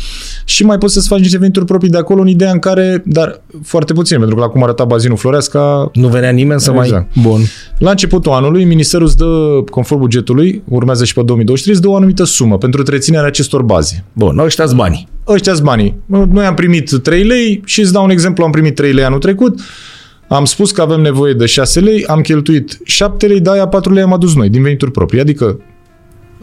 Și 0.45 0.65
mai 0.65 0.77
poți 0.77 0.93
să-ți 0.93 1.07
faci 1.07 1.19
niște 1.33 1.37
venituri 1.39 1.65
proprii 1.65 1.89
de 1.89 1.97
acolo 1.97 2.21
în 2.21 2.27
ideea 2.27 2.51
în 2.51 2.59
care, 2.59 3.03
dar 3.05 3.41
foarte 3.63 3.93
puțin, 3.93 4.17
pentru 4.17 4.35
că 4.35 4.41
la 4.41 4.47
cum 4.47 4.63
arăta 4.63 4.85
bazinul 4.85 5.17
Floreasca, 5.17 5.89
Nu 5.93 6.07
venea 6.07 6.29
nimeni 6.29 6.59
să 6.59 6.71
Exact. 6.75 6.91
mai... 6.91 7.23
Bun. 7.23 7.41
la 7.77 7.89
începutul 7.89 8.31
anului, 8.31 8.63
Ministerul 8.63 9.05
îți 9.05 9.17
dă, 9.17 9.25
conform 9.69 9.99
bugetului, 9.99 10.63
urmează 10.69 11.05
și 11.05 11.13
pe 11.13 11.21
2023, 11.23 11.73
îți 11.75 11.83
dă 11.85 11.89
o 11.91 11.95
anumită 11.95 12.23
sumă 12.23 12.57
pentru 12.57 12.79
întreținerea 12.79 13.27
acestor 13.27 13.61
baze. 13.61 14.03
Bun, 14.13 14.37
ăștia 14.39 14.65
banii. 14.75 15.07
ăștia 15.27 15.53
banii. 15.63 15.95
Noi 16.05 16.45
am 16.45 16.53
primit 16.53 17.01
3 17.03 17.23
lei 17.23 17.61
și 17.65 17.79
îți 17.81 17.93
dau 17.93 18.03
un 18.03 18.09
exemplu, 18.09 18.43
am 18.43 18.51
primit 18.51 18.75
3 18.75 18.93
lei 18.93 19.03
anul 19.03 19.19
trecut, 19.19 19.59
am 20.27 20.45
spus 20.45 20.71
că 20.71 20.81
avem 20.81 21.01
nevoie 21.01 21.33
de 21.33 21.45
6 21.45 21.79
lei, 21.79 22.05
am 22.05 22.21
cheltuit 22.21 22.79
7 22.83 23.27
lei, 23.27 23.39
de 23.39 23.49
aia 23.51 23.67
4 23.67 23.93
lei 23.93 24.03
am 24.03 24.13
adus 24.13 24.35
noi, 24.35 24.49
din 24.49 24.61
venituri 24.61 24.91
proprii. 24.91 25.19
Adică 25.19 25.59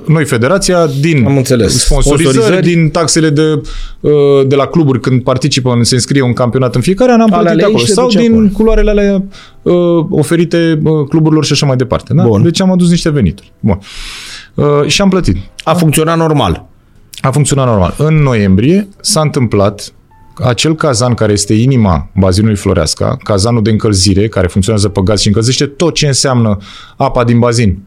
noi, 0.07 0.25
federația, 0.25 0.87
din 1.01 1.25
Am 1.27 1.37
înțeles. 1.37 1.85
sponsorizări, 1.85 2.33
Sponsorizări. 2.37 2.67
din 2.75 2.89
taxele 2.91 3.31
de, 3.31 3.61
uh, 4.01 4.11
de 4.47 4.55
la 4.55 4.67
cluburi 4.67 5.01
când 5.01 5.23
participă, 5.23 5.73
în- 5.73 5.85
se 5.85 5.95
înscrie 5.95 6.23
un 6.23 6.33
campionat 6.33 6.75
în 6.75 6.81
fiecare 6.81 7.13
an, 7.13 7.21
am 7.21 7.33
Alea 7.33 7.41
plătit 7.41 7.57
le 7.57 7.63
iei 7.63 7.71
acolo. 7.71 7.83
și 7.83 7.89
le 7.89 7.95
Sau 7.95 8.05
duci 8.05 8.15
din 8.15 8.33
acolo. 8.33 8.49
culoarele 8.53 8.91
alea 8.91 9.23
uh, 9.63 9.73
oferite 10.11 10.81
uh, 10.85 11.09
cluburilor 11.09 11.45
și 11.45 11.53
așa 11.53 11.67
mai 11.67 11.77
departe. 11.77 12.15
Da? 12.15 12.23
Bun. 12.23 12.43
Deci 12.43 12.61
am 12.61 12.71
adus 12.73 12.91
niște 12.91 13.11
venituri. 13.11 13.53
Bun. 13.61 13.79
Uh, 14.55 14.65
și 14.87 15.01
am 15.03 15.09
plătit. 15.09 15.37
A 15.65 15.75
funcționat 15.75 16.17
normal. 16.17 16.67
A 17.21 17.31
funcționat 17.31 17.67
normal. 17.67 17.95
În 17.99 18.15
noiembrie 18.15 18.89
s-a 19.01 19.21
întâmplat 19.21 19.93
acel 20.45 20.75
cazan 20.75 21.15
care 21.15 21.33
este 21.33 21.55
inima 21.55 22.11
bazinului 22.15 22.57
Floreasca, 22.57 23.17
cazanul 23.25 23.63
de 23.63 23.71
încălzire, 23.71 24.29
care 24.29 24.47
funcționează 24.47 24.89
pe 24.89 25.01
gaz 25.05 25.21
și 25.21 25.27
încălzește 25.27 25.67
tot 25.67 25.95
ce 25.95 26.07
înseamnă 26.07 26.57
apa 26.97 27.25
din 27.25 27.39
bazin. 27.39 27.79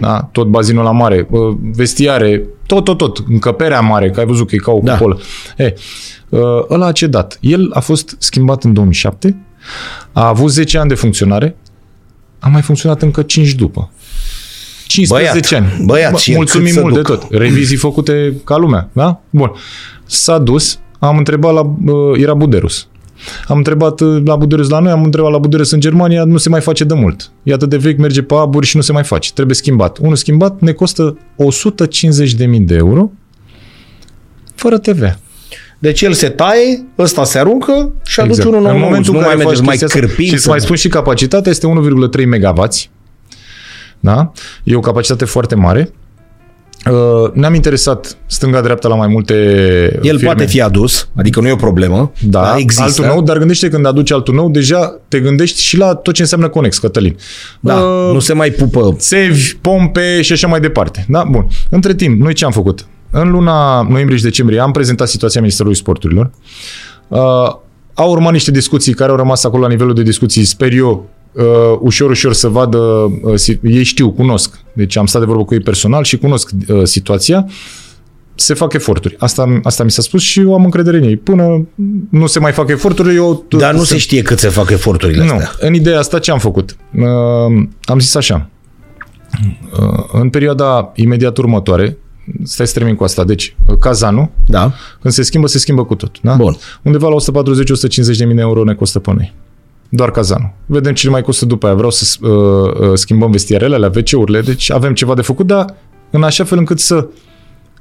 Da? 0.00 0.28
Tot 0.32 0.46
bazinul 0.46 0.84
la 0.84 0.90
mare, 0.90 1.26
uh, 1.30 1.56
vestiare, 1.74 2.42
tot, 2.66 2.84
tot, 2.84 2.96
tot, 2.98 3.18
încăperea 3.28 3.80
mare, 3.80 4.10
că 4.10 4.20
ai 4.20 4.26
văzut 4.26 4.48
că 4.48 4.54
e 4.54 4.58
ca 4.58 4.70
o 4.72 4.80
Da. 4.82 4.92
cupolă. 4.92 5.18
E, 5.56 5.74
uh, 6.28 6.40
ăla 6.70 6.86
a 6.86 6.92
cedat. 6.92 7.38
El 7.40 7.70
a 7.74 7.80
fost 7.80 8.16
schimbat 8.18 8.64
în 8.64 8.72
2007, 8.72 9.36
a 10.12 10.26
avut 10.28 10.50
10 10.50 10.78
ani 10.78 10.88
de 10.88 10.94
funcționare, 10.94 11.56
a 12.38 12.48
mai 12.48 12.62
funcționat 12.62 13.02
încă 13.02 13.22
5 13.22 13.52
după. 13.52 13.90
15 14.86 15.30
Băiat, 15.58 15.62
ani. 15.76 15.84
băiat, 15.86 16.10
Bă, 16.12 16.18
și 16.18 16.30
el 16.30 16.36
Mulțumim 16.36 16.64
cât 16.66 16.74
să 16.74 16.80
mult 16.80 16.94
de 16.94 17.00
ducă. 17.00 17.14
tot. 17.14 17.30
Revizii 17.38 17.76
făcute 17.76 18.34
ca 18.44 18.56
lumea, 18.56 18.88
da? 18.92 19.20
Bun. 19.30 19.52
S-a 20.06 20.38
dus, 20.38 20.78
am 20.98 21.16
întrebat 21.16 21.52
la... 21.54 21.60
uh, 21.60 22.18
Era 22.20 22.34
Buderus. 22.34 22.88
Am 23.46 23.56
întrebat 23.56 24.00
uh, 24.00 24.22
la 24.24 24.36
Buderus 24.36 24.68
la 24.68 24.78
noi, 24.78 24.90
am 24.92 25.04
întrebat 25.04 25.30
la 25.30 25.38
Buderus 25.38 25.70
în 25.70 25.80
Germania, 25.80 26.24
nu 26.24 26.36
se 26.36 26.48
mai 26.48 26.60
face 26.60 26.84
de 26.84 26.94
mult. 26.94 27.30
E 27.42 27.52
atât 27.52 27.68
de 27.68 27.76
vechi, 27.76 27.98
merge 27.98 28.22
pe 28.22 28.34
aburi 28.34 28.66
și 28.66 28.76
nu 28.76 28.82
se 28.82 28.92
mai 28.92 29.04
face. 29.04 29.30
Trebuie 29.34 29.56
schimbat. 29.56 29.98
Unul 29.98 30.16
schimbat 30.16 30.60
ne 30.60 30.72
costă 30.72 31.18
150.000 32.48 32.60
de 32.60 32.74
euro 32.74 33.10
fără 34.54 34.78
TVA. 34.78 35.18
Deci 35.78 36.00
el 36.02 36.12
se 36.12 36.28
taie, 36.28 36.86
ăsta 36.98 37.24
se 37.24 37.38
aruncă 37.38 37.92
și 38.04 38.20
aduce 38.20 38.48
unul 38.48 38.60
nou. 38.60 38.60
Exact. 38.60 38.74
În 38.76 38.88
momentul 38.88 39.12
nu 39.12 39.18
în 39.18 39.24
mai 39.24 39.34
care 39.34 39.44
mergeți 39.44 39.58
faci 39.60 39.66
mai 39.66 39.76
chestia 39.76 40.00
asta- 40.00 40.06
cârpiți. 40.06 40.34
Și 40.34 40.38
să 40.38 40.48
mai 40.48 40.60
spun 40.60 40.76
și 40.76 40.88
capacitatea 40.88 41.50
este 41.50 41.66
1,3 41.66 42.24
MW. 42.26 42.68
Da? 44.00 44.32
E 44.64 44.76
o 44.76 44.80
capacitate 44.80 45.24
foarte 45.24 45.54
mare. 45.54 45.92
Uh, 46.90 47.30
Ne-am 47.34 47.54
interesat 47.54 48.16
stânga-dreapta 48.26 48.88
la 48.88 48.94
mai 48.94 49.06
multe 49.06 49.34
El 49.94 50.00
firme. 50.02 50.22
poate 50.24 50.46
fi 50.46 50.60
adus, 50.60 51.08
adică 51.16 51.40
nu 51.40 51.48
e 51.48 51.52
o 51.52 51.56
problemă. 51.56 52.12
da, 52.20 52.40
dar 52.42 52.56
există. 52.58 52.82
altul 52.82 53.04
nou, 53.04 53.22
dar 53.22 53.38
gândește 53.38 53.68
când 53.68 53.86
aduci 53.86 54.12
altul 54.12 54.34
nou, 54.34 54.50
deja 54.50 54.98
te 55.08 55.20
gândești 55.20 55.60
și 55.62 55.76
la 55.76 55.94
tot 55.94 56.14
ce 56.14 56.22
înseamnă 56.22 56.48
conex, 56.48 56.78
Cătălin. 56.78 57.16
Da, 57.60 57.74
Uh, 57.74 58.12
nu 58.12 58.18
se 58.18 58.32
mai 58.32 58.50
pupă. 58.50 58.94
țevi, 58.98 59.54
pompe 59.60 60.22
și 60.22 60.32
așa 60.32 60.46
mai 60.46 60.60
departe. 60.60 61.04
Da? 61.08 61.24
Bun. 61.30 61.46
Între 61.70 61.94
timp, 61.94 62.20
noi 62.20 62.32
ce 62.34 62.44
am 62.44 62.50
făcut? 62.52 62.86
În 63.10 63.30
luna 63.30 63.82
noiembrie 63.82 64.16
și 64.18 64.24
decembrie 64.24 64.60
am 64.60 64.70
prezentat 64.70 65.08
situația 65.08 65.40
Ministerului 65.40 65.76
Sporturilor. 65.78 66.30
Uh, 67.08 67.18
au 67.94 68.10
urmat 68.10 68.32
niște 68.32 68.50
discuții 68.50 68.94
care 68.94 69.10
au 69.10 69.16
rămas 69.16 69.44
acolo 69.44 69.62
la 69.62 69.68
nivelul 69.68 69.94
de 69.94 70.02
discuții, 70.02 70.44
sper 70.44 70.72
eu, 70.72 71.08
uh, 71.32 71.44
ușor, 71.80 72.10
ușor 72.10 72.32
să 72.32 72.48
vadă, 72.48 72.78
uh, 72.78 73.34
si- 73.38 73.58
ei 73.62 73.82
știu, 73.82 74.10
cunosc. 74.12 74.58
Deci 74.72 74.96
am 74.96 75.06
stat 75.06 75.20
de 75.20 75.26
vorbă 75.26 75.44
cu 75.44 75.54
ei 75.54 75.60
personal 75.60 76.04
și 76.04 76.16
cunosc 76.18 76.50
uh, 76.68 76.80
situația. 76.84 77.46
Se 78.34 78.54
fac 78.54 78.72
eforturi. 78.72 79.16
Asta, 79.18 79.60
asta 79.62 79.84
mi 79.84 79.90
s-a 79.90 80.02
spus 80.02 80.22
și 80.22 80.40
eu 80.40 80.54
am 80.54 80.64
încredere 80.64 80.96
în 80.96 81.02
ei. 81.02 81.16
Până 81.16 81.66
nu 82.10 82.26
se 82.26 82.38
mai 82.38 82.52
fac 82.52 82.68
eforturi, 82.68 83.14
eu... 83.14 83.44
Dar 83.48 83.74
nu 83.74 83.82
se 83.84 83.96
știe 83.98 84.22
cât 84.22 84.38
se 84.38 84.48
fac 84.48 84.70
eforturile 84.70 85.24
Nu, 85.24 85.32
astea. 85.32 85.50
în 85.58 85.74
ideea 85.74 85.98
asta 85.98 86.18
ce 86.18 86.30
am 86.30 86.38
făcut? 86.38 86.76
Uh, 86.94 87.04
am 87.82 87.98
zis 87.98 88.14
așa. 88.14 88.48
Uh, 89.80 90.04
în 90.12 90.28
perioada 90.30 90.92
imediat 90.94 91.36
următoare, 91.38 91.96
stai 92.42 92.66
să 92.66 92.72
termin 92.72 92.94
cu 92.94 93.04
asta, 93.04 93.24
deci 93.24 93.56
uh, 93.68 93.76
cazanul, 93.78 94.28
Da. 94.46 94.72
când 95.00 95.14
se 95.14 95.22
schimbă, 95.22 95.46
se 95.46 95.58
schimbă 95.58 95.84
cu 95.84 95.94
tot. 95.94 96.16
Da? 96.22 96.34
Bun. 96.34 96.56
Undeva 96.82 97.08
la 97.08 97.42
140-150 98.14 98.16
de 98.18 98.24
mii 98.24 98.34
de 98.34 98.40
euro 98.40 98.64
ne 98.64 98.74
costă 98.74 98.98
pe 98.98 99.12
noi. 99.12 99.34
Doar 99.92 100.10
cazanul. 100.10 100.52
Vedem 100.66 100.92
ce 100.94 101.06
ne 101.06 101.12
mai 101.12 101.22
costă 101.22 101.44
după 101.44 101.66
aia. 101.66 101.74
Vreau 101.74 101.90
să 101.90 102.18
uh, 102.20 102.30
uh, 102.88 102.94
schimbăm 102.94 103.30
vestierele, 103.30 103.74
alea, 103.74 103.90
WC-urile, 103.94 104.40
deci 104.40 104.70
avem 104.70 104.94
ceva 104.94 105.14
de 105.14 105.22
făcut, 105.22 105.46
dar 105.46 105.74
în 106.10 106.22
așa 106.22 106.44
fel 106.44 106.58
încât 106.58 106.78
să 106.78 107.08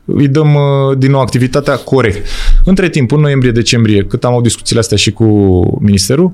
îi 0.05 0.27
dăm 0.27 0.53
uh, 0.53 0.97
din 0.97 1.11
nou 1.11 1.21
activitatea 1.21 1.75
corect. 1.75 2.27
Între 2.65 2.89
timp, 2.89 3.11
în 3.11 3.19
noiembrie-decembrie, 3.19 4.03
cât 4.03 4.23
am 4.23 4.31
avut 4.31 4.43
discuțiile 4.43 4.79
astea 4.79 4.97
și 4.97 5.11
cu 5.11 5.25
ministerul, 5.81 6.31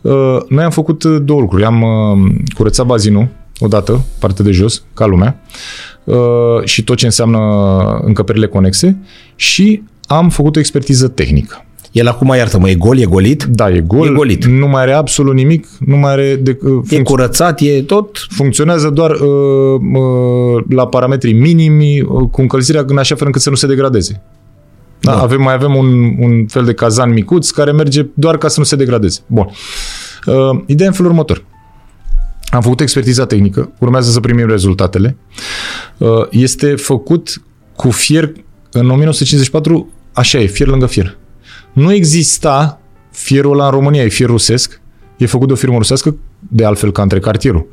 uh, 0.00 0.36
noi 0.48 0.64
am 0.64 0.70
făcut 0.70 1.02
uh, 1.02 1.20
două 1.24 1.40
lucruri. 1.40 1.64
Am 1.64 1.82
uh, 1.82 2.34
curățat 2.54 2.86
bazinul, 2.86 3.28
odată, 3.58 4.04
partea 4.18 4.44
de 4.44 4.50
jos, 4.50 4.82
ca 4.94 5.06
lumea, 5.06 5.40
uh, 6.04 6.16
și 6.64 6.84
tot 6.84 6.96
ce 6.96 7.04
înseamnă 7.04 7.38
încăperile 8.04 8.46
conexe 8.46 8.96
și 9.36 9.82
am 10.06 10.28
făcut 10.28 10.56
o 10.56 10.58
expertiză 10.58 11.08
tehnică. 11.08 11.62
El 11.98 12.08
acum, 12.08 12.28
iartă-mă, 12.36 12.68
e 12.70 12.74
gol, 12.74 12.98
e 12.98 13.04
golit? 13.04 13.44
Da, 13.44 13.70
e 13.70 13.80
gol, 13.80 14.06
E 14.06 14.12
golit. 14.12 14.44
nu 14.44 14.66
mai 14.68 14.82
are 14.82 14.92
absolut 14.92 15.34
nimic, 15.34 15.66
nu 15.78 15.96
mai 15.96 16.12
are 16.12 16.36
de, 16.42 16.58
uh, 16.62 16.82
E 16.90 16.96
func- 16.96 17.02
curățat, 17.04 17.60
e 17.60 17.82
tot... 17.82 18.26
funcționează 18.30 18.88
doar 18.90 19.10
uh, 19.10 19.20
uh, 19.94 20.64
la 20.68 20.86
parametrii 20.86 21.32
minimi, 21.32 22.00
uh, 22.00 22.28
cu 22.30 22.40
încălzirea 22.40 22.84
în 22.86 22.98
așa 22.98 23.14
fel 23.14 23.26
încât 23.26 23.42
să 23.42 23.50
nu 23.50 23.56
se 23.56 23.66
degradeze. 23.66 24.22
Da, 25.00 25.12
Da. 25.12 25.20
Avem, 25.22 25.42
mai 25.42 25.54
avem 25.54 25.74
un, 25.74 26.14
un 26.18 26.46
fel 26.46 26.64
de 26.64 26.72
cazan 26.74 27.12
micuț 27.12 27.50
care 27.50 27.72
merge 27.72 28.06
doar 28.14 28.38
ca 28.38 28.48
să 28.48 28.60
nu 28.60 28.64
se 28.64 28.76
degradeze. 28.76 29.20
Bun. 29.26 29.50
Uh, 30.26 30.60
ideea 30.66 30.88
în 30.88 30.94
felul 30.94 31.10
următor. 31.10 31.44
Am 32.50 32.60
făcut 32.60 32.80
expertiza 32.80 33.26
tehnică, 33.26 33.70
urmează 33.78 34.10
să 34.10 34.20
primim 34.20 34.46
rezultatele. 34.48 35.16
Uh, 35.98 36.08
este 36.30 36.74
făcut 36.74 37.42
cu 37.76 37.90
fier, 37.90 38.32
în 38.72 38.90
1954, 38.90 39.92
așa 40.12 40.38
e, 40.38 40.46
fier 40.46 40.68
lângă 40.68 40.86
fier. 40.86 41.17
Nu 41.72 41.92
exista 41.92 42.80
fierul 43.10 43.52
ăla 43.52 43.64
în 43.64 43.70
România, 43.70 44.02
e 44.02 44.08
fier 44.08 44.28
rusesc, 44.28 44.80
e 45.16 45.26
făcut 45.26 45.46
de 45.46 45.52
o 45.52 45.56
firmă 45.56 45.76
rusească, 45.76 46.16
de 46.38 46.64
altfel 46.64 46.92
ca 46.92 47.02
între 47.02 47.18
cartierul. 47.18 47.66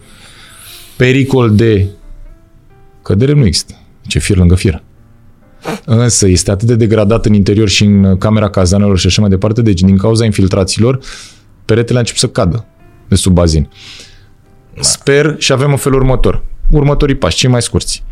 Pericol 0.98 1.56
de 1.56 1.88
cădere 3.02 3.34
nu 3.34 3.46
există. 3.46 3.74
Ce 4.08 4.20
fier 4.20 4.38
lângă 4.38 4.56
fier. 4.56 4.84
Însă 5.86 6.28
este 6.28 6.52
atât 6.52 6.68
de 6.68 6.76
degradat 6.76 7.26
în 7.26 7.34
interior 7.34 7.70
și 7.70 7.84
în 7.84 8.18
camera 8.18 8.50
cazanelor 8.50 8.98
și 8.98 9.08
așa 9.08 9.22
mai 9.22 9.30
departe, 9.30 9.62
deci 9.62 9.82
din 9.82 9.98
cauza 9.98 10.26
infiltrațiilor, 10.26 11.00
peretele 11.66 11.98
a 11.98 12.00
început 12.00 12.20
să 12.20 12.28
cadă 12.30 12.66
de 13.08 13.16
sub 13.16 13.34
bazin. 13.34 13.70
Sper 14.80 15.36
și 15.38 15.52
avem 15.52 15.72
în 15.72 15.78
felul 15.78 16.00
următor. 16.00 16.44
Următorii 16.72 17.16
pași, 17.16 17.38
cei 17.38 17.50
mai 17.50 17.62
scurți. 17.62 18.04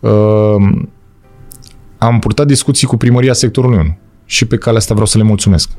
Uh, 0.00 0.10
am 1.98 2.18
purtat 2.18 2.46
discuții 2.46 2.86
cu 2.86 2.96
primăria 2.96 3.32
sectorului 3.32 3.78
1 3.78 3.98
și 4.26 4.44
pe 4.44 4.56
calea 4.56 4.78
asta 4.78 4.92
vreau 4.92 5.06
să 5.08 5.18
le 5.18 5.24
mulțumesc. 5.24 5.70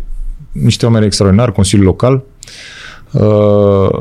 Niște 0.52 0.86
oameni 0.86 1.06
extraordinari, 1.06 1.52
Consiliul 1.52 1.86
Local. 1.88 2.24
Uh, 3.12 4.00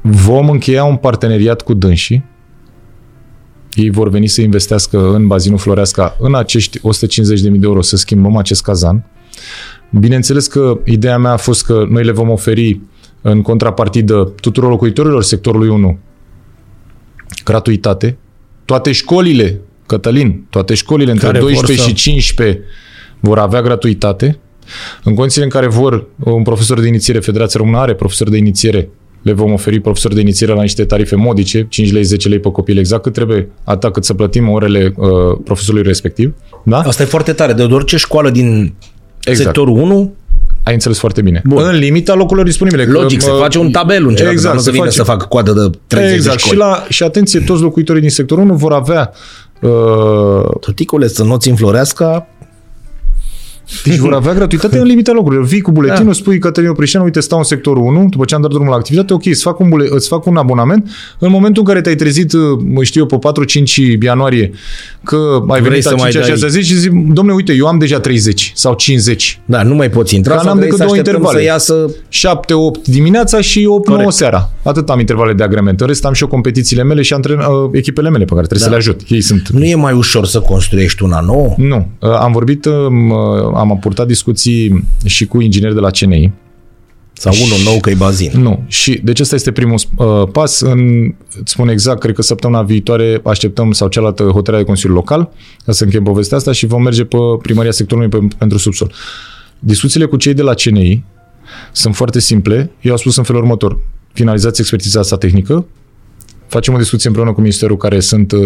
vom 0.00 0.50
încheia 0.50 0.84
un 0.84 0.96
parteneriat 0.96 1.62
cu 1.62 1.74
dânsii. 1.74 2.24
Ei 3.74 3.90
vor 3.90 4.08
veni 4.08 4.26
să 4.26 4.40
investească 4.40 5.12
în 5.14 5.26
bazinul 5.26 5.58
Floreasca 5.58 6.16
în 6.18 6.34
acești 6.34 6.78
150.000 6.78 6.82
de 7.42 7.58
euro 7.62 7.80
să 7.82 7.96
schimbăm 7.96 8.36
acest 8.36 8.62
cazan. 8.62 9.04
Bineînțeles 9.90 10.46
că 10.46 10.78
ideea 10.84 11.18
mea 11.18 11.32
a 11.32 11.36
fost 11.36 11.64
că 11.64 11.84
noi 11.88 12.04
le 12.04 12.12
vom 12.12 12.30
oferi 12.30 12.80
în 13.20 13.42
contrapartidă 13.42 14.32
tuturor 14.40 14.70
locuitorilor 14.70 15.22
sectorului 15.22 15.68
1 15.68 15.98
gratuitate. 17.44 18.16
Toate 18.64 18.92
școlile, 18.92 19.60
Cătălin, 19.86 20.44
toate 20.50 20.74
școlile 20.74 21.10
între 21.10 21.26
Care 21.26 21.38
vor 21.38 21.48
12 21.48 21.82
să- 21.84 21.88
și 21.88 21.94
15 21.94 22.60
vor 23.22 23.38
avea 23.38 23.62
gratuitate. 23.62 24.38
În 25.04 25.14
condițiile 25.14 25.44
în 25.44 25.50
care 25.50 25.66
vor 25.66 26.06
un 26.18 26.42
profesor 26.42 26.80
de 26.80 26.86
inițiere, 26.86 27.18
Federația 27.20 27.60
Română 27.60 27.78
are 27.78 27.94
profesor 27.94 28.28
de 28.28 28.36
inițiere, 28.36 28.88
le 29.22 29.32
vom 29.32 29.52
oferi 29.52 29.80
profesor 29.80 30.12
de 30.14 30.20
inițiere 30.20 30.52
la 30.52 30.60
niște 30.60 30.84
tarife 30.84 31.16
modice, 31.16 31.66
5 31.68 31.92
lei, 31.92 32.02
10 32.02 32.28
lei 32.28 32.38
pe 32.38 32.50
copil, 32.50 32.78
exact 32.78 33.02
cât 33.02 33.12
trebuie, 33.12 33.48
atât 33.64 33.92
cât 33.92 34.04
să 34.04 34.14
plătim 34.14 34.48
orele 34.48 34.92
uh, 34.96 35.08
profesorului 35.44 35.86
respectiv. 35.86 36.32
Da? 36.64 36.78
Asta 36.78 37.02
e 37.02 37.06
foarte 37.06 37.32
tare. 37.32 37.52
De 37.52 37.62
orice 37.62 37.96
școală 37.96 38.30
din 38.30 38.74
Exact. 39.24 39.44
sectorul 39.44 39.76
1, 39.76 40.12
Ai 40.64 40.72
înțeles 40.72 40.98
foarte 40.98 41.22
bine. 41.22 41.42
Bun. 41.44 41.62
În 41.64 41.76
limita 41.76 42.14
locurilor 42.14 42.46
disponibile. 42.46 42.84
că, 42.84 42.90
logic, 42.90 43.20
se 43.20 43.30
mă, 43.30 43.36
face 43.36 43.58
un 43.58 43.70
tabel 43.70 44.04
în 44.04 44.10
Exact, 44.10 44.30
exact, 44.30 44.54
nu 44.54 44.60
se 44.60 44.64
se 44.64 44.70
vine 44.70 44.84
face- 44.84 44.96
să 44.96 45.02
facă 45.02 45.26
coadă 45.28 45.52
de 45.52 45.78
30 45.86 46.14
Exact. 46.14 46.36
de 46.36 46.40
Și, 46.40 46.46
școli. 46.46 46.60
la, 46.60 46.84
și 46.88 47.02
atenție, 47.02 47.40
toți 47.40 47.62
locuitorii 47.62 48.00
din 48.00 48.10
sectorul 48.10 48.44
1 48.44 48.54
vor 48.54 48.72
avea 48.72 49.12
uh, 49.60 49.70
Tăticuleț, 50.60 51.12
să 51.12 51.24
nu-ți 51.24 51.48
înflorească, 51.48 52.26
Deci 53.84 53.96
vor 53.96 54.12
avea 54.12 54.32
gratuitate 54.34 54.78
în 54.78 54.84
limita 54.84 55.12
locurilor. 55.12 55.44
Vii 55.44 55.60
cu 55.60 55.70
buletinul, 55.72 56.06
da. 56.06 56.12
spui 56.12 56.38
Cătălin 56.38 56.68
Oprișan, 56.68 57.02
uite, 57.02 57.20
stau 57.20 57.38
în 57.38 57.44
sectorul 57.44 57.84
1, 57.84 58.06
după 58.10 58.24
ce 58.24 58.34
am 58.34 58.40
dat 58.40 58.50
drumul 58.50 58.68
la 58.68 58.74
activitate, 58.76 59.12
ok, 59.12 59.26
îți 59.26 59.42
fac 59.42 59.58
un, 59.60 59.68
bule, 59.68 59.86
îți 59.90 60.08
fac 60.08 60.26
un 60.26 60.36
abonament. 60.36 60.90
În 61.18 61.30
momentul 61.30 61.62
în 61.62 61.68
care 61.68 61.80
te-ai 61.80 61.94
trezit, 61.94 62.32
mă 62.74 62.82
știu 62.82 63.00
eu, 63.00 63.06
pe 63.18 63.28
4-5 63.98 64.02
ianuarie, 64.02 64.50
că 65.04 65.16
ai 65.48 65.60
Vrei 65.60 65.68
venit 65.68 65.82
să 65.82 65.88
a 65.92 65.94
mai 65.94 66.10
5 66.10 66.22
dai- 66.26 66.32
6 66.36 66.48
zi 66.48 66.60
și 66.68 66.74
zic, 66.78 66.90
domne, 66.92 67.32
uite, 67.32 67.52
eu 67.52 67.66
am 67.66 67.78
deja 67.78 68.00
30 68.00 68.52
sau 68.54 68.74
50. 68.74 69.40
da, 69.44 69.62
nu 69.62 69.74
mai 69.74 69.90
poți 69.90 70.14
intra, 70.14 70.34
Dar 70.34 70.42
sau 70.44 70.48
n-am 70.54 70.58
trebuie 70.58 70.78
decât 70.78 71.02
să 71.04 71.12
două 71.12 71.20
așteptăm 71.20 71.42
intervale. 71.44 71.68
să 71.68 71.74
iasă 72.14 72.38
7-8 72.80 72.84
dimineața 72.84 73.40
și 73.40 73.66
8-9 73.68 73.84
Corect. 73.84 74.10
seara. 74.12 74.50
Atât 74.62 74.90
am 74.90 74.98
intervale 75.00 75.32
de 75.32 75.42
agrement. 75.42 75.80
În 75.80 75.86
rest 75.86 76.04
am 76.04 76.12
și 76.12 76.22
eu 76.22 76.28
competițiile 76.28 76.82
mele 76.82 77.02
și 77.02 77.12
antren, 77.12 77.38
uh, 77.38 77.44
echipele 77.72 78.10
mele 78.10 78.24
pe 78.24 78.34
care 78.34 78.46
trebuie 78.46 78.68
Da. 78.68 78.74
să 78.76 78.90
le 78.90 78.90
ajut. 78.96 79.00
Ei 79.10 79.20
sunt 79.20 79.48
Nu 79.48 79.64
e 79.64 79.74
mai 79.74 79.92
ușor 79.92 80.26
să 80.26 80.40
construiești 80.40 81.02
una 81.02 81.20
nouă? 81.20 81.54
nu. 81.56 81.86
Uh, 82.00 82.10
Am 82.10 82.32
vorbit, 82.32 82.64
um, 82.64 83.10
uh, 83.10 83.16
am 83.54 83.78
purtat 83.78 84.06
discuții 84.06 84.84
și 85.04 85.26
cu 85.26 85.40
ingineri 85.40 85.74
de 85.74 85.80
la 85.80 85.90
CNI. 85.90 86.32
Sau 87.12 87.32
unul 87.44 87.58
nou 87.64 87.80
că 87.80 87.90
e 87.90 87.94
bazin? 87.94 88.30
Nu. 88.34 88.62
Și 88.66 89.00
deci 89.04 89.20
ăsta 89.20 89.34
este 89.34 89.52
primul 89.52 89.80
uh, 89.96 90.28
pas. 90.32 90.60
În, 90.60 91.14
îți 91.40 91.52
spun 91.52 91.68
exact, 91.68 92.00
cred 92.00 92.14
că 92.14 92.22
săptămâna 92.22 92.62
viitoare 92.62 93.20
așteptăm 93.24 93.72
sau 93.72 93.88
cealaltă 93.88 94.22
hotărâre 94.22 94.62
de 94.62 94.68
Consiliul 94.68 94.96
Local 94.96 95.30
ca 95.64 95.72
să 95.72 95.84
încheiem 95.84 96.04
povestea 96.04 96.36
asta 96.36 96.52
și 96.52 96.66
vom 96.66 96.82
merge 96.82 97.04
pe 97.04 97.16
primăria 97.42 97.70
sectorului 97.70 98.08
pe, 98.08 98.28
pentru 98.38 98.58
subsol. 98.58 98.92
Discuțiile 99.58 100.06
cu 100.06 100.16
cei 100.16 100.34
de 100.34 100.42
la 100.42 100.54
CNI 100.54 101.04
sunt 101.72 101.94
foarte 101.94 102.20
simple. 102.20 102.70
Eu 102.80 102.92
au 102.92 102.98
spus 102.98 103.16
în 103.16 103.24
felul 103.24 103.42
următor. 103.42 103.78
Finalizați 104.12 104.60
expertiza 104.60 105.00
asta 105.00 105.16
tehnică, 105.16 105.66
facem 106.52 106.74
o 106.74 106.76
discuție 106.76 107.08
împreună 107.08 107.32
cu 107.32 107.40
ministerul 107.40 107.76
care 107.76 108.00
sunt, 108.00 108.32
uh, 108.32 108.40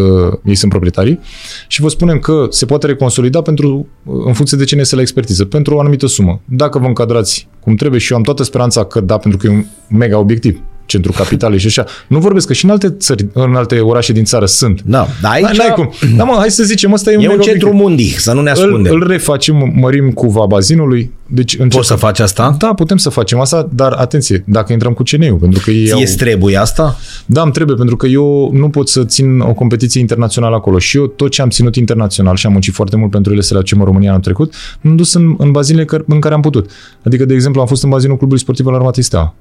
ei 0.45 0.55
sunt 0.55 0.71
proprietarii 0.71 1.21
și 1.69 1.81
vă 1.81 1.89
spunem 1.89 2.19
că 2.19 2.47
se 2.51 2.67
poate 2.67 2.87
reconsolida 2.87 3.43
pentru, 3.43 3.87
uh, 4.05 4.15
în 4.27 4.33
funcție 4.33 4.59
de 4.59 4.65
ce 4.65 4.75
ne 4.75 4.81
este 4.81 4.95
la 4.95 5.01
expertiză, 5.01 5.45
pentru 5.45 5.75
o 5.75 5.81
anumită 5.81 6.07
sumă. 6.07 6.41
Dacă 6.45 6.79
vă 6.79 6.87
încadrați 6.87 7.49
cum 7.61 7.75
trebuie 7.75 8.01
și 8.01 8.13
eu 8.13 8.19
am 8.19 8.25
toată 8.25 8.43
speranța 8.43 8.85
că 8.85 9.01
da, 9.01 9.17
pentru 9.19 9.39
că 9.39 9.47
e 9.47 9.51
un 9.51 9.65
mega 9.89 10.19
obiectiv, 10.19 10.61
centru 10.87 11.13
capitalei 11.13 11.59
și 11.59 11.67
așa. 11.67 11.85
Nu 12.09 12.19
vorbesc 12.19 12.47
că 12.47 12.53
și 12.53 12.65
în 12.65 12.71
alte 12.71 12.91
țări, 12.91 13.27
în 13.33 13.55
alte 13.55 13.81
orașe 13.81 14.13
din 14.13 14.25
țară 14.25 14.47
sunt. 14.47 14.83
Da, 14.85 15.07
dar 15.23 15.33
aici 15.33 15.57
N-ai 15.57 15.73
cum. 15.75 15.93
Da, 16.17 16.25
mă, 16.25 16.35
hai 16.39 16.51
să 16.51 16.63
zicem, 16.65 16.93
ăsta 16.93 17.11
e 17.13 17.17
un, 17.17 17.23
e 17.23 17.27
un 17.27 17.31
mega 17.31 17.43
centru 17.43 17.69
obiectiv. 17.69 17.89
mundi, 17.89 18.09
să 18.19 18.33
nu 18.33 18.41
ne 18.41 18.51
Îl, 18.51 18.57
ascundem. 18.65 18.93
îl 18.95 19.07
refacem, 19.07 19.73
mărim 19.75 20.11
cuva 20.11 20.45
bazinului. 20.47 21.13
Deci 21.29 21.53
încep... 21.55 21.71
Poți 21.71 21.87
să 21.89 21.95
faci 21.95 22.19
asta? 22.21 22.55
Da, 22.59 22.75
putem 22.75 22.97
să 22.97 23.09
facem 23.09 23.41
asta, 23.41 23.69
dar 23.73 23.93
atenție, 23.93 24.45
dacă 24.47 24.73
intrăm 24.73 24.93
cu 24.93 25.03
CNU, 25.03 25.37
pentru 25.37 25.61
că 25.65 25.71
ei 25.71 25.93
au... 25.93 25.99
Ție 25.99 26.15
trebuie 26.17 26.57
asta? 26.57 26.97
Da, 27.27 27.43
îmi 27.43 27.53
trebuie, 27.53 27.77
pentru 27.77 27.97
că 27.97 28.07
eu 28.07 28.51
nu 28.53 28.69
pot 28.69 28.89
să 28.89 29.05
țin 29.05 29.41
o 29.41 29.53
competiție 29.53 30.01
internațională 30.01 30.55
acolo. 30.57 30.79
Și 30.79 30.97
eu 30.97 31.07
tot 31.07 31.31
ce 31.31 31.43
am 31.43 31.49
ținut 31.49 31.77
internațional 31.77 32.37
și 32.37 32.47
am 32.47 32.53
muncit 32.53 32.75
foarte 32.75 32.97
mult 32.97 33.11
pentru 33.11 33.33
ele 33.33 33.41
să 33.41 33.53
le 33.53 33.59
aducem 33.59 33.79
în 33.79 33.85
România 33.85 34.09
anul 34.09 34.23
trecut, 34.23 34.55
m-am 34.81 34.97
dus 34.97 35.15
în, 35.15 35.35
în 35.39 35.51
bazinele 35.51 35.85
căr- 35.85 36.05
în 36.07 36.21
care 36.21 36.35
am 36.35 36.41
putut. 36.41 36.71
Adică, 37.03 37.25
de 37.25 37.35
exemplu, 37.35 37.61
am 37.61 37.67
fost 37.67 37.83
în 37.83 37.91
bazinul 37.91 38.17
clubului 38.17 38.43
sportiv 38.43 38.67
al 38.67 38.75
Armatei 38.75 39.03
Steaua. 39.03 39.35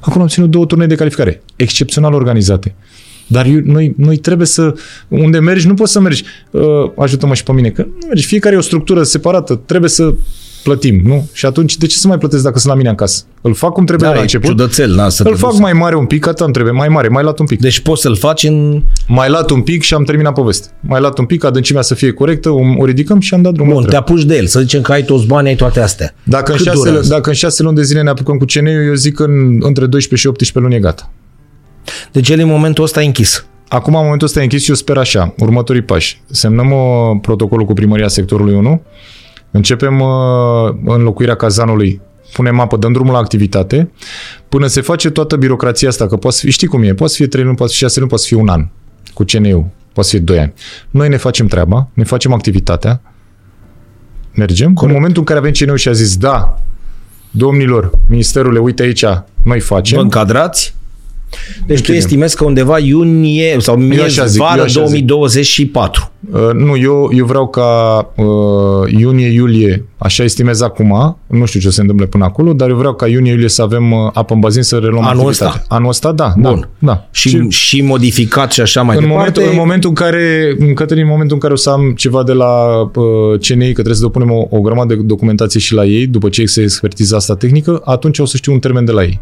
Acolo 0.00 0.22
am 0.22 0.28
ținut 0.28 0.50
două 0.50 0.66
turnee 0.66 0.86
de 0.86 0.94
calificare, 0.94 1.42
excepțional 1.56 2.12
organizate. 2.12 2.74
Dar 3.26 3.46
eu, 3.46 3.60
noi, 3.64 3.94
noi 3.96 4.16
trebuie 4.16 4.46
să... 4.46 4.74
Unde 5.08 5.38
mergi, 5.38 5.66
nu 5.66 5.74
poți 5.74 5.92
să 5.92 6.00
mergi. 6.00 6.24
Uh, 6.50 6.62
ajută-mă 6.96 7.34
și 7.34 7.42
pe 7.42 7.52
mine. 7.52 7.70
Că 7.70 7.82
nu 7.82 8.06
mergi. 8.06 8.26
Fiecare 8.26 8.54
e 8.54 8.58
o 8.58 8.62
structură 8.62 9.02
separată. 9.02 9.54
Trebuie 9.66 9.90
să 9.90 10.14
plătim, 10.62 11.00
nu? 11.04 11.28
Și 11.32 11.46
atunci, 11.46 11.76
de 11.76 11.86
ce 11.86 11.96
să 11.96 12.08
mai 12.08 12.18
plătesc 12.18 12.42
dacă 12.42 12.58
sunt 12.58 12.72
la 12.72 12.78
mine 12.78 12.88
acasă? 12.88 13.22
Îl 13.40 13.54
fac 13.54 13.72
cum 13.72 13.84
trebuie 13.84 14.08
Da, 14.08 14.14
la 14.14 14.20
e 14.20 14.22
început. 14.22 14.48
ciudățel, 14.48 14.94
na, 14.94 15.08
să 15.08 15.22
te 15.22 15.28
Îl 15.28 15.36
fac 15.36 15.50
duci. 15.50 15.60
mai 15.60 15.72
mare 15.72 15.96
un 15.96 16.06
pic, 16.06 16.26
atât 16.26 16.44
îmi 16.44 16.52
trebuie, 16.52 16.72
mai 16.74 16.88
mare, 16.88 17.08
mai 17.08 17.22
lat 17.22 17.38
un 17.38 17.46
pic. 17.46 17.60
Deci 17.60 17.80
poți 17.80 18.00
să-l 18.02 18.16
faci 18.16 18.42
în... 18.44 18.82
Mai 19.08 19.28
lat 19.30 19.50
un 19.50 19.62
pic 19.62 19.82
și 19.82 19.94
am 19.94 20.04
terminat 20.04 20.32
povestea. 20.32 20.70
Mai 20.80 21.00
lat 21.00 21.18
un 21.18 21.24
pic, 21.24 21.44
adâncimea 21.44 21.82
să 21.82 21.94
fie 21.94 22.12
corectă, 22.12 22.50
o, 22.50 22.60
o 22.78 22.84
ridicăm 22.84 23.20
și 23.20 23.34
am 23.34 23.42
dat 23.42 23.52
drumul. 23.52 23.72
Bun, 23.74 23.84
te 23.84 23.90
la 23.90 23.98
apuci 23.98 24.22
de 24.24 24.36
el. 24.36 24.46
Să 24.46 24.60
zicem 24.60 24.80
că 24.80 24.92
ai 24.92 25.02
toți 25.04 25.26
banii, 25.26 25.50
ai 25.50 25.56
toate 25.56 25.80
astea. 25.80 26.14
dacă, 26.22 26.50
în 26.50 26.56
Cât 26.56 26.66
șase, 26.66 26.78
durează? 26.84 27.08
dacă 27.08 27.28
în 27.28 27.34
șase 27.34 27.62
luni 27.62 27.76
de 27.76 27.82
zile 27.82 28.02
ne 28.02 28.10
apucăm 28.10 28.36
cu 28.36 28.44
CNU, 28.44 28.70
eu 28.70 28.94
zic 28.94 29.14
că 29.14 29.22
în, 29.24 29.58
între 29.60 29.86
12 29.86 30.14
și 30.16 30.26
18 30.26 30.58
luni 30.58 30.74
e 30.74 30.78
gata. 30.80 31.10
Deci 32.12 32.28
el 32.28 32.38
în 32.40 32.46
momentul 32.48 32.84
ăsta 32.84 33.02
e 33.02 33.06
închis. 33.06 33.46
Acum, 33.68 33.94
în 33.94 34.02
momentul 34.02 34.26
ăsta 34.26 34.40
e 34.40 34.42
închis 34.42 34.62
și 34.62 34.68
eu 34.68 34.74
sper 34.76 34.96
așa. 34.96 35.34
Următorii 35.38 35.82
pași. 35.82 36.20
Semnăm 36.30 36.70
uh, 36.70 36.78
protocolul 37.22 37.64
cu 37.66 37.72
primăria 37.72 38.08
sectorului 38.08 38.54
1, 38.54 38.82
începem 39.50 40.00
uh, 40.00 40.08
înlocuirea 40.84 41.34
cazanului, 41.34 42.00
punem 42.32 42.54
mapă, 42.54 42.76
dăm 42.76 42.92
drumul 42.92 43.12
la 43.12 43.18
activitate, 43.18 43.90
până 44.48 44.66
se 44.66 44.80
face 44.80 45.10
toată 45.10 45.36
birocrația 45.36 45.88
asta, 45.88 46.06
că 46.06 46.16
poate 46.16 46.36
fi, 46.40 46.50
știi 46.50 46.66
cum 46.66 46.82
e, 46.82 46.94
poate 46.94 47.12
fi 47.16 47.26
3 47.26 47.44
luni, 47.44 47.56
poate 47.56 47.72
fi 47.72 47.78
6 47.78 47.98
luni, 47.98 48.10
poate 48.10 48.24
fi 48.26 48.34
un 48.34 48.48
an 48.48 48.68
cu 49.14 49.24
CNU, 49.24 49.72
poate 49.92 50.08
fi 50.08 50.20
2 50.20 50.38
ani. 50.38 50.52
Noi 50.90 51.08
ne 51.08 51.16
facem 51.16 51.46
treaba, 51.46 51.88
ne 51.92 52.04
facem 52.04 52.32
activitatea, 52.32 53.00
mergem. 54.34 54.72
Corect. 54.72 54.94
În 54.94 55.00
momentul 55.00 55.18
în 55.18 55.24
care 55.24 55.38
avem 55.38 55.52
CNU 55.52 55.76
și 55.76 55.88
a 55.88 55.92
zis, 55.92 56.16
da, 56.16 56.58
domnilor, 57.30 57.90
ministerule, 58.08 58.58
uite 58.58 58.82
aici, 58.82 59.04
noi 59.42 59.60
facem. 59.60 59.96
Vă 59.96 60.02
încadrați? 60.02 60.74
Deci 61.30 61.66
tu 61.66 61.72
Închidem. 61.74 61.96
estimezi 61.96 62.36
că 62.36 62.44
undeva 62.44 62.78
iunie 62.78 63.56
sau 63.58 63.74
așa 63.74 63.84
miez 63.84 64.12
zic, 64.26 64.40
eu 64.40 64.46
vară 64.46 64.62
așa 64.62 64.84
zic. 64.84 65.04
2024. 65.04 66.10
Uh, 66.32 66.40
nu, 66.54 66.76
eu, 66.76 67.10
eu 67.14 67.24
vreau 67.26 67.48
ca 67.48 67.64
uh, 68.16 68.92
iunie-iulie, 68.98 69.84
așa 69.98 70.24
estimez 70.24 70.60
acum, 70.60 71.18
nu 71.26 71.44
știu 71.44 71.60
ce 71.60 71.70
se 71.70 71.80
întâmplă 71.80 72.06
până 72.06 72.24
acolo, 72.24 72.52
dar 72.52 72.68
eu 72.68 72.76
vreau 72.76 72.94
ca 72.94 73.06
iunie-iulie 73.08 73.48
să 73.48 73.62
avem 73.62 73.92
uh, 73.92 73.98
apă 74.12 74.34
în 74.34 74.40
bazin 74.40 74.62
să 74.62 74.76
reluăm 74.76 75.04
Anul 75.04 75.20
activitatea. 75.20 75.60
ăsta? 75.60 75.74
Anul 75.74 75.88
ăsta, 75.88 76.12
da. 76.12 76.32
Bun. 76.38 76.68
Da, 76.78 76.86
da. 76.92 77.08
Și, 77.10 77.48
și 77.48 77.82
modificat 77.82 78.52
și 78.52 78.60
așa 78.60 78.82
mai 78.82 78.96
în, 78.96 79.02
departe. 79.02 79.18
momentul, 79.18 79.52
în 79.52 79.56
momentul 79.58 79.88
în 79.88 79.94
care, 79.94 80.56
în 80.58 80.74
Cătălin, 80.74 81.02
în 81.02 81.08
momentul 81.08 81.34
în 81.34 81.40
care 81.40 81.52
o 81.52 81.56
să 81.56 81.70
am 81.70 81.92
ceva 81.96 82.22
de 82.22 82.32
la 82.32 82.80
uh, 82.80 83.38
CNI, 83.40 83.66
că 83.66 83.72
trebuie 83.72 83.94
să 83.94 84.02
depunem 84.02 84.30
o, 84.30 84.46
o 84.50 84.60
grămadă 84.60 84.94
de 84.94 85.02
documentație 85.02 85.60
și 85.60 85.74
la 85.74 85.84
ei, 85.84 86.06
după 86.06 86.28
ce 86.28 86.44
se 86.44 86.62
expertiza 86.62 87.16
asta 87.16 87.34
tehnică, 87.34 87.80
atunci 87.84 88.18
o 88.18 88.24
să 88.24 88.36
știu 88.36 88.52
un 88.52 88.58
termen 88.58 88.84
de 88.84 88.92
la 88.92 89.02
ei. 89.02 89.20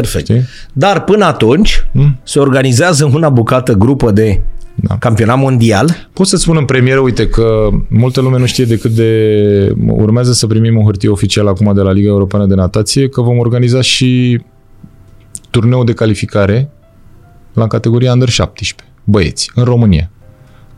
Perfect. 0.00 0.24
Știi? 0.24 0.42
Dar 0.72 1.04
până 1.04 1.24
atunci 1.24 1.86
Hmm? 1.92 2.18
se 2.22 2.38
organizează 2.38 3.10
una 3.14 3.28
bucată 3.28 3.72
grupă 3.72 4.10
de 4.10 4.40
Da. 4.74 4.96
campionat 4.98 5.38
mondial. 5.38 6.08
Pot 6.12 6.26
să 6.26 6.36
spun 6.36 6.56
în 6.56 6.64
premieră, 6.64 6.98
uite, 7.00 7.28
că 7.28 7.68
multă 7.88 8.20
lume 8.20 8.38
nu 8.38 8.46
știe 8.46 8.64
decât 8.64 8.90
de... 8.90 9.74
Urmează 9.86 10.32
să 10.32 10.46
primim 10.46 10.78
o 10.78 10.82
hârtie 10.84 11.08
oficială 11.08 11.50
acum 11.50 11.74
de 11.74 11.80
la 11.80 11.92
Liga 11.92 12.08
Europeană 12.08 12.46
de 12.46 12.54
Natație, 12.54 13.08
că 13.08 13.20
vom 13.20 13.38
organiza 13.38 13.80
și 13.80 14.40
turneul 15.50 15.84
de 15.84 15.92
calificare 15.92 16.70
la 17.52 17.66
categoria 17.66 18.12
Under 18.12 18.28
17, 18.28 18.94
băieți, 19.04 19.50
în 19.54 19.64
România. 19.64 20.10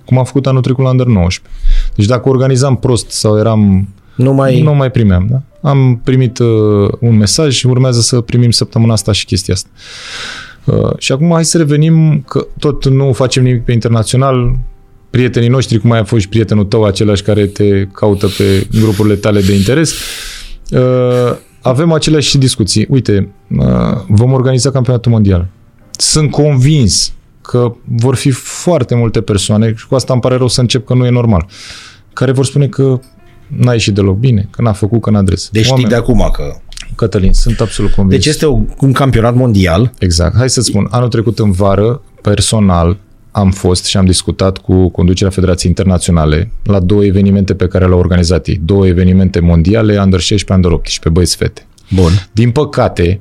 Cum 0.04 0.18
am 0.18 0.24
făcut 0.24 0.46
anul 0.46 0.60
trecut 0.62 0.84
la 0.84 0.90
Under 0.90 1.06
19. 1.06 1.56
Deci 1.94 2.06
dacă 2.06 2.28
organizam 2.28 2.76
prost 2.76 3.10
sau 3.10 3.38
eram... 3.38 3.88
Nu 4.16 4.32
mai... 4.32 4.60
Nu 4.60 4.74
mai 4.74 4.90
primeam, 4.90 5.26
da? 5.30 5.42
Am 5.70 6.00
primit 6.04 6.38
uh, 6.38 6.88
un 7.00 7.16
mesaj, 7.16 7.64
urmează 7.64 8.00
să 8.00 8.20
primim 8.20 8.50
săptămâna 8.50 8.92
asta 8.92 9.12
și 9.12 9.24
chestia 9.24 9.54
asta. 9.54 9.68
Uh, 10.64 10.98
și 10.98 11.12
acum 11.12 11.30
hai 11.32 11.44
să 11.44 11.58
revenim, 11.58 12.20
că 12.28 12.46
tot 12.58 12.88
nu 12.88 13.12
facem 13.12 13.42
nimic 13.42 13.64
pe 13.64 13.72
internațional, 13.72 14.58
prietenii 15.10 15.48
noștri, 15.48 15.78
cum 15.78 15.90
ai 15.90 16.04
fost 16.04 16.22
și 16.22 16.28
prietenul 16.28 16.64
tău, 16.64 16.84
același 16.84 17.22
care 17.22 17.46
te 17.46 17.84
caută 17.84 18.26
pe 18.26 18.66
grupurile 18.80 19.14
tale 19.14 19.40
de 19.40 19.54
interes, 19.54 19.94
uh, 20.70 21.36
avem 21.62 21.92
aceleași 21.92 22.38
discuții. 22.38 22.86
Uite, 22.88 23.28
uh, 23.58 23.66
vom 24.08 24.32
organiza 24.32 24.70
campionatul 24.70 25.12
mondial. 25.12 25.48
Sunt 25.90 26.30
convins 26.30 27.12
că 27.42 27.74
vor 27.84 28.14
fi 28.14 28.30
foarte 28.30 28.94
multe 28.94 29.20
persoane, 29.20 29.74
și 29.76 29.86
cu 29.86 29.94
asta 29.94 30.12
îmi 30.12 30.22
pare 30.22 30.36
rău 30.36 30.48
să 30.48 30.60
încep 30.60 30.86
că 30.86 30.94
nu 30.94 31.06
e 31.06 31.10
normal, 31.10 31.46
care 32.12 32.32
vor 32.32 32.44
spune 32.44 32.66
că 32.66 33.00
n-a 33.46 33.72
ieșit 33.72 33.94
deloc 33.94 34.16
bine, 34.16 34.48
că 34.50 34.62
n-a 34.62 34.72
făcut, 34.72 35.00
că 35.00 35.10
n-a 35.10 35.18
adres. 35.18 35.48
Deci 35.52 35.64
știi 35.64 35.86
de 35.86 35.94
acum 35.94 36.28
că... 36.32 36.56
Cătălin, 36.94 37.32
sunt 37.32 37.60
absolut 37.60 37.92
convins. 37.92 38.24
Deci 38.24 38.32
este 38.32 38.46
o, 38.46 38.60
un 38.80 38.92
campionat 38.92 39.34
mondial. 39.34 39.92
Exact. 39.98 40.36
Hai 40.36 40.50
să 40.50 40.60
spun, 40.60 40.88
anul 40.90 41.08
trecut 41.08 41.38
în 41.38 41.50
vară, 41.50 42.02
personal, 42.22 42.96
am 43.30 43.50
fost 43.50 43.84
și 43.84 43.96
am 43.96 44.04
discutat 44.04 44.58
cu 44.58 44.88
conducerea 44.88 45.32
Federației 45.32 45.70
Internaționale 45.76 46.50
la 46.62 46.80
două 46.80 47.04
evenimente 47.04 47.54
pe 47.54 47.66
care 47.66 47.86
le-au 47.86 47.98
organizat 47.98 48.46
ei. 48.46 48.60
Două 48.64 48.86
evenimente 48.86 49.40
mondiale, 49.40 50.00
Under 50.02 50.20
16, 50.20 50.52
Under 50.52 50.70
18, 50.70 51.08
băieți 51.08 51.36
fete. 51.36 51.66
Bun. 51.94 52.10
Din 52.32 52.50
păcate, 52.50 53.20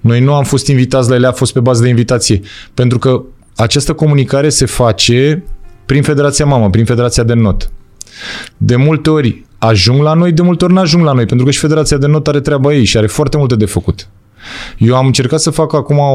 noi 0.00 0.20
nu 0.20 0.34
am 0.34 0.44
fost 0.44 0.66
invitați 0.66 1.08
la 1.08 1.14
ele, 1.14 1.26
a 1.26 1.32
fost 1.32 1.52
pe 1.52 1.60
bază 1.60 1.82
de 1.82 1.88
invitație. 1.88 2.40
Pentru 2.74 2.98
că 2.98 3.22
această 3.56 3.92
comunicare 3.92 4.48
se 4.48 4.66
face 4.66 5.44
prin 5.86 6.02
Federația 6.02 6.44
Mamă, 6.44 6.70
prin 6.70 6.84
Federația 6.84 7.22
de 7.22 7.34
Not. 7.34 7.70
De 8.56 8.76
multe 8.76 9.10
ori 9.10 9.44
ajung 9.58 10.02
la 10.02 10.14
noi, 10.14 10.32
de 10.32 10.42
multe 10.42 10.64
ori 10.64 10.72
nu 10.72 10.80
ajung 10.80 11.04
la 11.04 11.12
noi, 11.12 11.26
pentru 11.26 11.46
că 11.46 11.52
și 11.52 11.58
Federația 11.58 11.96
de 11.96 12.06
Not 12.06 12.26
are 12.28 12.40
treaba 12.40 12.72
ei 12.74 12.84
și 12.84 12.96
are 12.96 13.06
foarte 13.06 13.36
multe 13.36 13.56
de 13.56 13.64
făcut. 13.64 14.08
Eu 14.78 14.96
am 14.96 15.06
încercat 15.06 15.40
să 15.40 15.50
fac 15.50 15.74
acum 15.74 15.98
o, 15.98 16.12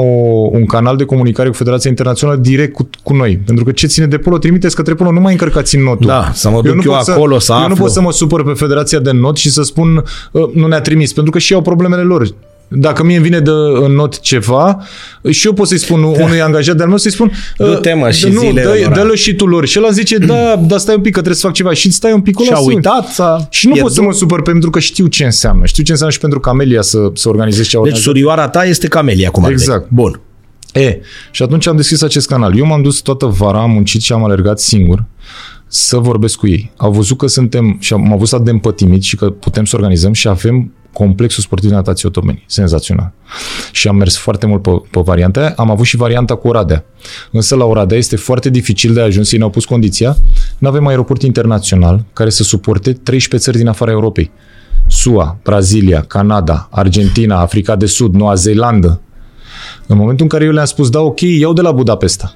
un 0.52 0.66
canal 0.66 0.96
de 0.96 1.06
comunicare 1.06 1.50
cu 1.50 1.56
Federația 1.56 1.90
Internațională 1.90 2.40
direct 2.40 2.74
cu, 2.74 2.90
cu 3.04 3.14
noi. 3.14 3.38
Pentru 3.46 3.64
că 3.64 3.72
ce 3.72 3.88
ține 3.88 4.06
de 4.06 4.18
polo, 4.18 4.38
trimiteți 4.38 4.76
către 4.76 4.94
polo, 4.94 5.12
nu 5.12 5.20
mai 5.20 5.32
încărcați 5.32 5.76
în 5.76 5.84
notul. 5.84 6.08
Da, 6.08 6.32
să 6.34 6.50
mă 6.50 6.62
duc 6.62 6.76
nu 6.76 6.82
eu 6.86 6.92
pot 6.92 7.08
acolo 7.08 7.40
să 7.40 7.52
Eu 7.52 7.58
nu 7.58 7.64
aflu. 7.64 7.76
pot 7.76 7.92
să 7.92 8.02
mă 8.02 8.12
supăr 8.12 8.44
pe 8.44 8.54
Federația 8.54 9.00
de 9.00 9.12
Not 9.12 9.38
și 9.38 9.50
să 9.50 9.62
spun 9.62 10.04
uh, 10.32 10.54
nu 10.54 10.68
ne-a 10.68 10.82
trimis, 10.82 11.14
pentru 11.14 11.32
că 11.32 11.40
și 11.40 11.52
ei 11.52 11.58
au 11.58 11.64
problemele 11.64 12.02
lor. 12.02 12.28
Dacă 12.74 13.04
mie 13.04 13.16
îmi 13.16 13.26
vine 13.26 13.40
de 13.40 13.50
în 13.86 13.92
not 13.94 14.20
ceva, 14.20 14.84
și 15.30 15.46
eu 15.48 15.54
pot 15.54 15.68
să-i 15.68 15.78
spun 15.78 16.04
unui 16.24 16.42
angajat 16.42 16.76
de-al 16.76 16.88
meu 16.90 16.98
să-i 16.98 17.12
spun 17.12 17.32
Du-te, 17.58 17.94
mă, 17.94 18.12
și 18.12 18.28
nu, 18.28 18.40
zilele 18.40 18.62
dă, 18.62 18.76
lor. 18.84 18.94
dă-le 18.94 19.16
și 19.16 19.34
tu 19.36 19.46
lor. 19.46 19.66
Și 19.66 19.80
ăla 19.80 19.90
zice, 19.92 20.18
da, 20.18 20.56
dar 20.70 20.80
stai 20.80 20.96
un 20.96 21.02
pic 21.02 21.12
că 21.12 21.18
trebuie 21.20 21.36
să 21.40 21.46
fac 21.46 21.56
ceva. 21.56 21.74
Și 21.74 21.92
stai 21.92 22.14
un 22.14 22.22
pic 22.22 22.40
Și 22.40 22.48
ăla 22.50 22.58
a 22.60 22.62
să- 22.62 22.68
uitat, 22.74 23.08
s-a 23.08 23.48
Și 23.50 23.66
nu 23.68 23.72
pot 23.72 23.80
pierdut. 23.82 23.92
să 23.98 24.02
mă 24.02 24.14
supăr 24.14 24.42
pentru 24.42 24.70
că 24.70 24.80
știu 24.80 25.08
ce 25.08 25.24
înseamnă. 25.26 25.66
Știu 25.66 25.84
ce 25.84 25.92
înseamnă 25.92 26.14
și 26.16 26.22
pentru 26.22 26.40
Camelia 26.40 26.82
să, 26.82 26.98
să 27.14 27.30
organizezi 27.30 27.70
ce 27.70 27.78
a 27.78 27.80
Deci 27.80 27.88
organizat. 27.92 28.02
surioara 28.14 28.48
ta 28.50 28.66
este 28.66 28.88
Camelia 28.88 29.28
acum. 29.28 29.44
Exact. 29.50 29.90
Bun. 29.90 30.20
E, 30.74 30.98
și 31.32 31.44
atunci 31.44 31.68
am 31.68 31.76
deschis 31.76 32.02
acest 32.02 32.28
canal. 32.28 32.58
Eu 32.58 32.66
m-am 32.66 32.82
dus 32.82 33.00
toată 33.00 33.26
vara, 33.26 33.62
am 33.62 33.72
muncit 33.72 34.02
și 34.02 34.14
am 34.14 34.24
alergat 34.24 34.60
singur 34.60 35.06
să 35.68 35.98
vorbesc 35.98 36.36
cu 36.38 36.48
ei. 36.48 36.72
Au 36.78 36.92
văzut 36.92 37.18
că 37.18 37.28
suntem 37.28 37.78
și 37.80 37.94
am 37.94 38.14
avut 38.14 38.32
atât 38.34 38.46
de 38.46 38.52
împătimit 38.52 39.04
și 39.04 39.16
că 39.16 39.30
putem 39.30 39.66
să 39.66 39.76
organizăm 39.76 40.14
și 40.14 40.28
avem 40.28 40.74
complexul 40.94 41.44
sportiv 41.44 41.70
de 41.70 41.76
natație 41.76 42.08
Otomeni. 42.10 42.44
Senzațional. 42.48 43.12
Și 43.72 43.88
am 43.88 43.96
mers 43.96 44.18
foarte 44.18 44.46
mult 44.46 44.62
pe, 44.62 44.70
pe 44.92 45.00
varianta 45.00 45.40
aia. 45.40 45.54
Am 45.58 45.70
avut 45.70 45.86
și 45.86 45.98
varianta 45.98 46.36
cu 46.36 46.48
Oradea. 46.48 46.86
Însă 47.32 47.56
la 47.56 47.66
Oradea 47.66 47.98
este 47.98 48.16
foarte 48.16 48.50
dificil 48.50 48.94
de 48.94 49.02
ajuns. 49.02 49.32
Ei 49.32 49.38
ne-au 49.38 49.50
pus 49.50 49.66
condiția. 49.66 50.16
Nu 50.58 50.68
avem 50.68 50.88
aeroport 50.88 51.22
internațional 51.22 52.06
care 52.14 52.30
să 52.30 52.44
suporte 52.44 52.94
13 52.94 53.50
țări 53.50 53.58
din 53.58 53.68
afara 53.68 53.92
Europei. 53.92 54.32
SUA, 54.88 55.38
Brazilia, 55.44 56.02
Canada, 56.02 56.68
Argentina, 56.72 57.40
Africa 57.40 57.76
de 57.76 57.86
Sud, 57.86 58.14
Noua 58.14 58.34
Zeelandă, 58.34 59.02
în 59.88 59.98
momentul 59.98 60.24
în 60.24 60.30
care 60.30 60.44
eu 60.44 60.52
le-am 60.52 60.66
spus, 60.66 60.90
da, 60.90 61.00
ok, 61.00 61.22
iau 61.22 61.54
de 61.54 61.62
la 61.62 61.72
Budapesta. 61.72 62.34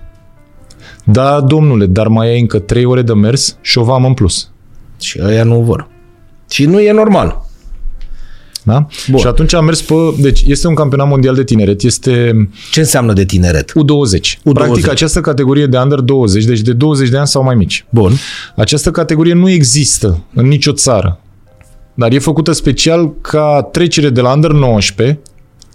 Da, 1.04 1.42
domnule, 1.42 1.86
dar 1.86 2.08
mai 2.08 2.28
ai 2.28 2.40
încă 2.40 2.60
3 2.60 2.86
ore 2.86 3.02
de 3.02 3.14
mers 3.14 3.58
și 3.62 3.78
o 3.78 3.84
vam 3.84 4.06
în 4.06 4.14
plus. 4.14 4.50
Și 5.00 5.20
ăia 5.24 5.44
nu 5.44 5.62
vor. 5.62 5.88
Și 6.50 6.66
nu 6.66 6.80
e 6.80 6.92
normal. 6.92 7.45
Da? 8.66 8.88
Bun. 9.08 9.20
Și 9.20 9.28
atunci 9.28 9.54
am 9.54 9.66
mers 9.66 9.82
pe... 9.82 9.94
Deci 10.20 10.44
este 10.48 10.68
un 10.68 10.74
campionat 10.74 11.08
mondial 11.08 11.36
de 11.36 11.44
tineret, 11.44 11.82
este 11.82 12.34
Ce 12.72 12.80
înseamnă 12.80 13.14
de 13.14 13.26
tineret? 13.26 13.72
U20. 13.72 14.38
U20. 14.38 14.54
Practic 14.54 14.90
această 14.90 15.22
categorie 15.22 15.66
de 15.66 15.78
under 15.78 16.00
20, 16.00 16.44
deci 16.44 16.60
de 16.60 16.74
20 16.74 17.10
de 17.10 17.18
ani 17.18 17.28
sau 17.28 17.44
mai 17.44 17.56
mici. 17.56 17.86
Bun. 17.90 18.12
Această 18.56 18.92
categorie 18.92 19.34
nu 19.34 19.50
există 19.50 20.24
în 20.34 20.48
nicio 20.48 20.72
țară. 20.72 21.20
Dar 21.94 22.12
e 22.12 22.20
făcută 22.20 22.52
special 22.52 23.14
ca 23.22 23.70
trecere 23.72 24.10
de 24.10 24.22
la 24.22 24.34
under 24.34 24.52
19, 24.52 25.20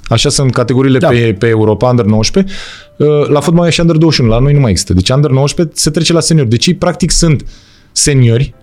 așa 0.05 0.29
sunt 0.29 0.53
categoriile 0.53 0.99
Da. 0.99 1.07
da. 1.07 1.13
pe, 1.13 1.37
pe 1.39 1.47
Europa, 1.47 1.89
under 1.89 2.05
19, 2.05 2.53
uh, 2.97 3.29
la 3.29 3.41
fotbal 3.41 3.67
e 3.67 3.71
și 3.71 3.81
under 3.81 3.97
21, 3.97 4.31
la 4.31 4.39
noi 4.39 4.53
nu 4.53 4.61
mai 4.61 4.71
există. 4.71 4.93
Deci 4.93 5.11
under 5.11 5.31
19 5.31 5.77
se 5.77 5.91
trece 5.91 6.13
la 6.13 6.21
seniori. 6.21 6.49
Deci 6.49 6.67
ei 6.67 6.75
practic 6.75 7.11
sunt 7.11 7.45
seniori, 7.93 8.55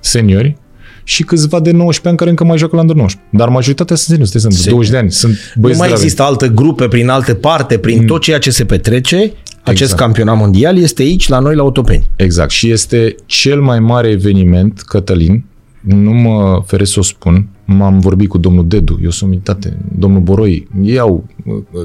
seniori, 0.00 0.56
și 1.04 1.22
câțiva 1.22 1.60
de 1.60 1.70
19 1.70 2.08
ani 2.08 2.16
care 2.16 2.30
încă 2.30 2.44
mai 2.44 2.58
joacă 2.58 2.74
la 2.74 2.80
under 2.80 2.96
19. 2.96 3.36
Dar 3.36 3.48
majoritatea 3.48 3.96
sunt 3.96 4.08
seniori, 4.08 4.30
sunt 4.30 4.52
Seniori. 4.52 4.70
20 4.70 4.90
de 4.90 4.96
ani, 4.96 5.10
sunt 5.10 5.32
Nu 5.54 5.60
băieți 5.60 5.78
mai 5.78 5.88
gravi. 5.88 6.02
există 6.02 6.22
altă 6.22 6.46
grupe 6.46 6.88
prin 6.88 7.08
alte 7.08 7.34
parte, 7.34 7.78
prin 7.78 8.06
tot 8.06 8.20
ceea 8.20 8.38
ce 8.38 8.50
se 8.50 8.64
petrece. 8.64 9.16
Acest 9.62 9.82
Exact. 9.82 10.00
campionat 10.00 10.36
mondial 10.36 10.78
este 10.78 11.02
aici, 11.02 11.28
la 11.28 11.38
noi, 11.38 11.54
la 11.54 11.62
Otopeni. 11.62 12.10
Exact. 12.16 12.50
Și 12.50 12.70
este 12.70 13.14
cel 13.26 13.60
mai 13.60 13.80
mare 13.80 14.08
eveniment, 14.08 14.80
Cătălin, 14.80 15.44
nu 15.80 16.10
mă 16.12 16.62
feresc 16.66 16.92
să 16.92 16.98
o 16.98 17.02
spun, 17.02 17.48
m-am 17.64 17.98
vorbit 17.98 18.28
cu 18.28 18.38
domnul 18.38 18.68
Dedu, 18.68 18.98
eu 19.02 19.10
sunt 19.10 19.30
unitate, 19.30 19.76
domnul 19.98 20.20
Boroi, 20.20 20.68
ei 20.82 20.98
au, 20.98 21.24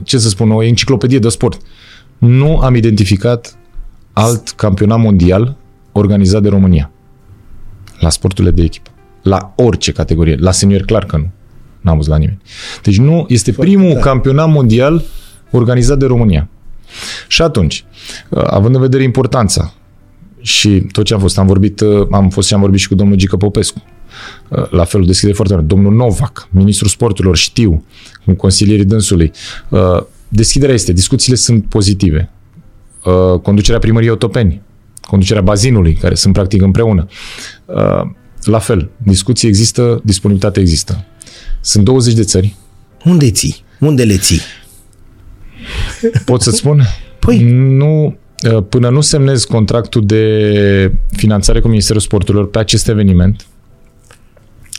ce 0.04 0.18
să 0.18 0.30
spun, 0.30 0.52
o 0.52 0.64
enciclopedie 0.64 1.20
de 1.20 1.30
sport. 1.30 1.62
Nu 2.18 2.58
am 2.58 2.76
identificat 2.76 3.58
alt 4.14 4.50
campionat 4.50 5.00
mondial 5.00 5.56
organizat 5.92 6.42
de 6.42 6.50
România 6.50 6.92
la 8.00 8.10
sporturile 8.10 8.54
de 8.54 8.64
echipă. 8.64 8.89
La 9.22 9.54
orice 9.56 9.92
categorie. 9.92 10.36
La 10.40 10.52
senior 10.52 10.82
clar 10.82 11.06
că 11.06 11.18
nu. 11.18 11.30
N-am 11.82 11.96
văzut 11.96 12.12
la 12.12 12.18
nimeni. 12.18 12.42
Deci 12.84 12.98
nu, 12.98 13.26
este 13.30 13.52
primul 13.52 13.94
campionat 13.94 14.50
mondial 14.50 15.04
organizat 15.52 15.98
de 15.98 16.06
România. 16.06 16.50
Și 17.28 17.42
atunci, 17.42 17.86
având 18.30 18.76
în 18.76 18.82
vedere 18.82 19.04
importanța 19.04 19.74
și 20.42 20.80
tot 20.92 21.06
ce 21.06 21.14
am 21.14 21.20
fost, 21.20 21.38
am 21.38 21.48
vorbit, 21.48 21.82
am 22.12 22.30
fost 22.30 22.48
și 22.48 22.54
am 22.54 22.60
vorbit 22.60 22.80
și 22.80 22.88
cu 22.88 22.96
domnul 22.96 23.16
Gică 23.16 23.38
Popescu. 23.38 23.84
La 24.70 24.84
fel, 24.84 25.02
o 25.02 25.06
deschide 25.06 25.34
foarte 25.34 25.54
mult. 25.54 25.68
Domnul 25.68 25.94
Novac, 25.94 26.48
ministrul 26.52 26.90
sporturilor, 26.90 27.38
știu, 27.38 27.86
cu 28.26 28.34
consilierii 28.34 28.86
dânsului. 28.86 29.32
Deschiderea 30.28 30.74
este, 30.76 30.94
discuțiile 30.94 31.38
sunt 31.38 31.66
pozitive. 31.66 32.30
Conducerea 33.42 33.80
primăriei 33.80 34.12
Otopeni, 34.12 34.62
conducerea 35.02 35.42
bazinului, 35.42 35.94
care 35.94 36.16
sunt 36.16 36.34
practic 36.34 36.62
împreună. 36.62 37.08
La 38.44 38.60
fel, 38.60 38.90
discuții 38.98 39.48
există, 39.48 40.02
disponibilitate 40.04 40.60
există. 40.60 41.06
Sunt 41.62 41.84
20 41.84 42.14
de 42.14 42.24
țări. 42.24 42.56
Unde 43.06 43.32
ții? 43.32 43.64
Unde 43.80 44.04
le 44.04 44.18
ții? 44.18 44.42
Pot 46.26 46.42
să-ți 46.42 46.58
spun? 46.58 46.84
Păi. 47.20 47.52
Nu, 47.52 48.18
până 48.70 48.90
nu 48.90 49.02
semnez 49.02 49.44
contractul 49.44 50.06
de 50.06 50.92
finanțare 51.12 51.60
cu 51.60 51.68
Ministerul 51.68 52.02
Sporturilor 52.02 52.50
pe 52.50 52.60
acest 52.60 52.88
eveniment, 52.88 53.46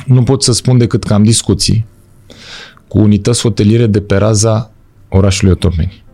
nu 0.07 0.23
pot 0.23 0.43
să 0.43 0.53
spun 0.53 0.79
decât 0.79 1.05
că 1.05 1.15
am 1.15 1.23
discuții 1.23 1.87
cu 2.89 2.99
unități 2.99 3.41
hoteliere 3.41 3.87
de 3.87 4.01
pe 4.01 4.17
raza 4.17 4.71
orașului 5.09 5.53
Otopeni. 5.53 6.05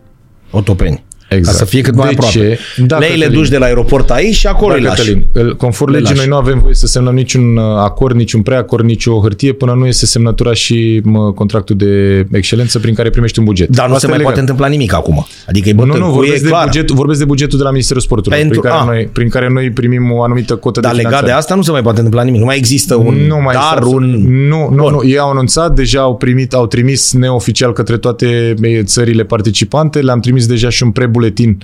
Otopeni. 0.51 1.05
Exact. 1.28 1.57
Ca 1.59 1.65
să 1.65 1.70
fie 1.70 1.81
cât 1.81 1.94
mai 1.94 2.09
De 2.09 2.15
aproape. 2.15 2.39
ce? 2.39 2.59
Da, 2.86 2.98
Lei 2.98 3.09
le 3.09 3.15
Cătălin. 3.16 3.39
duci 3.39 3.48
de 3.48 3.59
la 3.59 3.65
aeroport 3.65 4.11
aici 4.11 4.35
și 4.35 4.47
acolo 4.47 4.70
Da, 4.73 4.77
îi 4.78 4.82
lași. 4.82 4.97
Cătălin, 5.01 5.27
îl- 5.32 5.57
conform 5.57 5.90
Le 5.90 5.98
legii, 5.98 6.15
lași. 6.15 6.28
noi 6.28 6.39
nu 6.39 6.43
avem 6.43 6.59
voie 6.62 6.74
să 6.74 6.86
semnăm 6.86 7.15
niciun 7.15 7.57
uh, 7.57 7.62
acord, 7.65 8.16
niciun 8.16 8.43
preacord, 8.43 8.85
nici 8.85 9.07
o 9.07 9.20
hârtie 9.20 9.53
până 9.53 9.73
nu 9.73 9.86
este 9.86 10.07
semnătura 10.07 10.53
și 10.53 11.01
mă, 11.05 11.32
contractul 11.32 11.77
de 11.77 12.27
excelență 12.32 12.78
prin 12.78 12.94
care 12.94 13.11
primești 13.11 13.39
un 13.39 13.44
buget. 13.44 13.69
Dar 13.69 13.86
nu 13.89 13.94
Asta 13.94 13.98
se 13.98 14.07
e 14.07 14.09
mai 14.09 14.19
legal. 14.19 14.32
poate 14.32 14.40
întâmpla 14.51 14.66
nimic 14.66 14.94
acum. 14.94 15.27
Adică 15.48 15.69
e 15.69 15.73
Nu, 15.73 15.85
bătân, 15.85 16.01
nu, 16.01 16.07
cu 16.07 16.12
vorbesc 16.12 16.36
e 16.36 16.43
de, 16.43 16.48
clar. 16.48 16.65
buget, 16.65 16.90
vorbesc 16.90 17.19
de 17.19 17.24
bugetul 17.24 17.59
de 17.59 17.65
la 17.65 17.70
Ministerul 17.70 18.03
Sportului, 18.03 18.39
Pentru- 18.39 18.61
prin, 18.61 18.70
care 18.73 18.82
a. 18.82 18.86
noi, 18.86 19.09
prin 19.12 19.28
care 19.28 19.48
noi 19.48 19.70
primim 19.70 20.12
o 20.12 20.23
anumită 20.23 20.57
cotă 20.57 20.81
Dar 20.81 20.90
de 20.90 20.97
legat 20.97 21.11
de 21.12 21.16
finanțare. 21.16 21.40
asta 21.43 21.55
nu 21.55 21.62
se 21.62 21.70
mai 21.70 21.82
poate 21.82 21.97
întâmpla 21.98 22.23
nimic. 22.23 22.40
Nu 22.40 22.47
mai 22.47 22.57
există 22.57 22.94
un 22.94 23.15
nu 23.27 23.40
mai 23.44 23.55
dar, 23.55 23.78
este 23.82 23.94
un... 23.94 24.05
Nu, 24.48 24.69
nu, 24.70 24.82
Bun. 24.82 24.93
nu. 24.93 25.01
Ei 25.09 25.19
au 25.19 25.31
anunțat, 25.31 25.74
deja 25.74 26.01
au 26.01 26.16
primit, 26.16 26.53
au 26.55 26.66
trimis 26.66 27.12
neoficial 27.12 27.73
către 27.73 27.97
toate 27.97 28.55
e, 28.61 28.82
țările 28.82 29.24
participante, 29.24 29.98
le-am 30.01 30.20
trimis 30.20 30.47
deja 30.47 30.69
și 30.69 30.82
un 30.82 30.90
prebuletin 31.16 31.59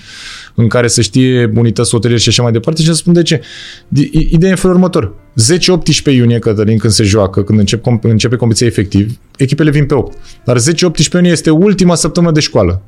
în 0.54 0.68
care 0.68 0.88
să 0.88 1.00
știe 1.00 1.52
unități 1.54 1.90
hoteliere 1.90 2.22
și 2.22 2.28
așa 2.28 2.42
mai 2.42 2.52
departe 2.52 2.80
și 2.82 2.86
să 2.86 2.94
spun 2.94 3.12
de 3.12 3.22
ce. 3.22 3.40
De- 3.88 4.00
i- 4.12 4.28
Ideea 4.30 4.48
e 4.48 4.54
în 4.54 4.56
felul 4.60 4.76
următor. 4.76 5.14
10-18 5.36 6.12
iunie, 6.14 6.38
Cătălin, 6.38 6.78
când 6.78 6.92
se 6.92 7.02
joacă, 7.04 7.42
când 7.42 7.58
încep, 7.58 7.80
com- 7.80 8.00
începe 8.02 8.36
competiția 8.36 8.66
efectiv, 8.68 9.18
echipele 9.36 9.70
vin 9.70 9.86
pe 9.86 9.94
8. 9.94 10.16
Dar 10.44 10.58
10-18 10.58 11.12
iunie 11.12 11.30
este 11.30 11.50
ultima 11.50 11.94
săptămână 11.94 12.32
de 12.32 12.40
școală. 12.40 12.82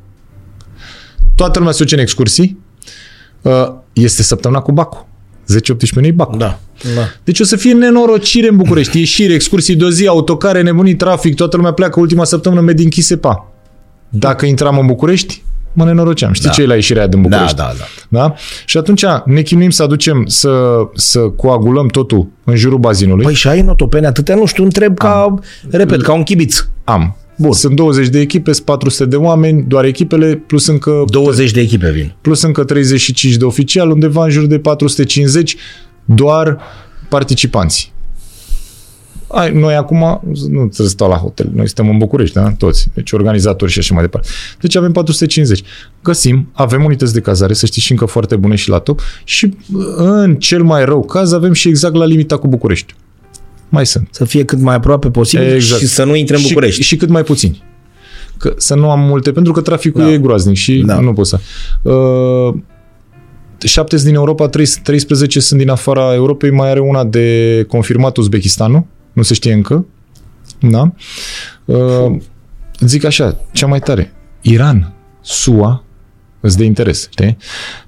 Toată 1.37 1.59
lumea 1.59 1.73
se 1.75 1.83
duce 1.83 1.95
în 1.95 2.01
excursii. 2.01 2.59
Uh, 3.43 3.53
Este 3.93 4.23
săptămâna 4.23 4.61
cu 4.61 4.73
Bacu. 4.73 5.09
10-18 5.47 5.95
iunie 5.95 6.11
e 6.11 6.13
Bacu. 6.13 6.37
Da. 6.37 6.61
da. 6.95 7.01
Deci 7.25 7.41
o 7.41 7.45
să 7.45 7.57
fie 7.57 7.73
nenorocire 7.73 8.49
în 8.49 8.57
București. 8.57 8.99
Ieșiri, 8.99 9.33
excursii 9.35 9.77
de 9.77 9.85
o 9.85 9.91
zi, 9.91 10.07
autocare, 10.07 10.63
nebunii, 10.63 10.97
trafic, 10.97 11.35
toată 11.35 11.57
lumea 11.57 11.73
pleacă 11.73 12.01
ultima 12.01 12.25
săptămână, 12.25 12.61
medii 12.61 12.85
închise, 12.85 13.17
pa. 13.17 13.49
Dacă 14.09 14.47
intram 14.47 14.79
în 14.79 14.87
București, 14.87 15.43
mă 15.75 15.85
nenoroceam. 15.85 16.33
Știi 16.33 16.47
Da. 16.49 16.53
ce 16.55 16.63
e 16.63 16.67
la 16.67 16.75
ieșirea 16.75 17.07
din 17.07 17.23
Da, 17.23 17.29
București? 17.29 17.57
da, 17.57 17.73
da. 17.79 17.85
da? 18.09 18.35
Și 18.65 18.77
atunci 18.77 19.05
ne 19.25 19.43
chinuim 19.43 19.71
să 19.71 19.83
aducem, 19.83 20.25
să, 20.27 20.77
să 20.95 21.19
coagulăm 21.21 21.87
totul 21.87 22.29
în 22.45 22.57
jurul 22.57 22.79
bazinului. 22.79 23.25
Păi 23.25 23.35
și 23.35 23.49
ai 23.49 23.61
în 23.61 23.69
Otopeni 23.69 24.07
atâtea, 24.07 24.35
nu 24.35 24.47
știu, 24.47 24.65
întreb 24.65 24.99
ca, 24.99 25.35
repet, 25.71 26.03
ca 26.03 26.13
un 26.13 26.23
chibiț. 26.23 26.65
Am. 26.85 27.17
Bun. 27.39 27.53
Sunt 27.53 27.77
20 27.77 28.09
de 28.09 28.21
echipe, 28.21 28.53
sunt 28.53 28.67
400 28.67 29.05
de 29.05 29.17
oameni, 29.17 29.65
doar 29.69 29.85
echipele, 29.85 30.35
plus 30.47 30.67
încă 30.67 31.05
20 31.07 31.51
de 31.51 31.61
echipe 31.61 31.91
vin. 31.91 32.15
plus 32.21 32.43
încă 32.43 32.65
35 32.65 33.35
de 33.35 33.45
oficiali, 33.45 33.91
undeva 33.91 34.25
în 34.25 34.31
jur 34.31 34.47
de 34.47 34.59
450 34.59 35.57
doar 36.05 36.59
participanți. 37.09 37.93
Ai, 39.35 39.53
noi 39.53 39.75
acum 39.75 40.21
nu 40.33 40.49
trebuie 40.49 40.69
să 40.71 40.87
stau 40.89 41.09
la 41.09 41.17
hotel, 41.17 41.51
noi 41.55 41.67
suntem 41.67 41.89
în 41.89 41.99
București, 41.99 42.35
da? 42.35 42.51
toți, 42.59 42.89
deci 42.95 43.13
organizatori 43.13 43.71
și 43.73 43.79
așa 43.79 43.95
mai 43.95 44.03
departe. 44.03 44.29
Deci 44.61 44.77
avem 44.77 44.93
450. 44.93 45.63
Găsim, 46.03 46.49
avem 46.53 46.85
unități 46.85 47.13
de 47.13 47.21
cazare, 47.21 47.53
să 47.53 47.67
știți 47.67 47.85
și 47.87 47.93
încă 47.93 48.05
foarte 48.05 48.37
bune 48.37 48.55
și 48.55 48.69
la 48.69 48.79
top 48.79 49.01
și 49.25 49.55
în 49.97 50.37
cel 50.37 50.63
mai 50.63 50.85
rău 50.85 51.05
caz 51.05 51.33
avem 51.33 51.53
și 51.53 51.69
exact 51.69 51.95
la 51.95 52.05
limita 52.05 52.37
cu 52.37 52.49
București. 52.49 52.95
Mai 53.69 53.87
sunt. 53.87 54.09
Să 54.11 54.25
fie 54.25 54.45
cât 54.45 54.61
mai 54.61 54.75
aproape 54.75 55.11
posibil 55.11 55.53
Exact. 55.53 55.81
și 55.81 55.87
să 55.87 56.05
nu 56.05 56.15
intre 56.15 56.35
în 56.37 56.41
Și- 56.41 56.49
București. 56.49 56.83
Și, 56.83 56.97
cât 56.97 57.09
mai 57.09 57.23
puțini. 57.23 57.63
Că, 58.39 58.55
să 58.57 58.75
nu 58.75 58.91
am 58.91 59.01
multe, 59.01 59.33
pentru 59.33 59.53
că 59.53 59.61
traficul 59.61 60.01
Da. 60.03 60.11
e 60.13 60.19
groaznic 60.19 60.57
și 60.57 60.83
Da. 60.87 61.01
nu 61.01 61.13
pot 61.13 61.27
să... 61.27 61.39
Uh, 61.83 62.55
șapte 63.65 63.97
sunt 63.97 64.09
din 64.09 64.17
Europa, 64.19 64.49
trei- 64.49 64.81
13 64.83 65.41
sunt 65.41 65.61
din 65.61 65.69
afara 65.71 66.15
Europei, 66.15 66.51
mai 66.51 66.71
are 66.71 66.81
una 66.81 67.05
de 67.05 67.65
confirmat 67.69 68.17
Uzbekistanul, 68.17 68.85
nu 69.15 69.23
se 69.23 69.35
știe 69.35 69.53
încă. 69.53 69.87
Da? 70.61 70.93
Uh, 71.65 72.17
zic 72.81 73.05
așa, 73.05 73.41
cea 73.53 73.67
mai 73.67 73.81
tare. 73.81 74.13
Iran, 74.41 74.93
SUA, 75.21 75.85
îți 76.41 76.57
de 76.57 76.65
interes, 76.65 77.09
știi? 77.11 77.37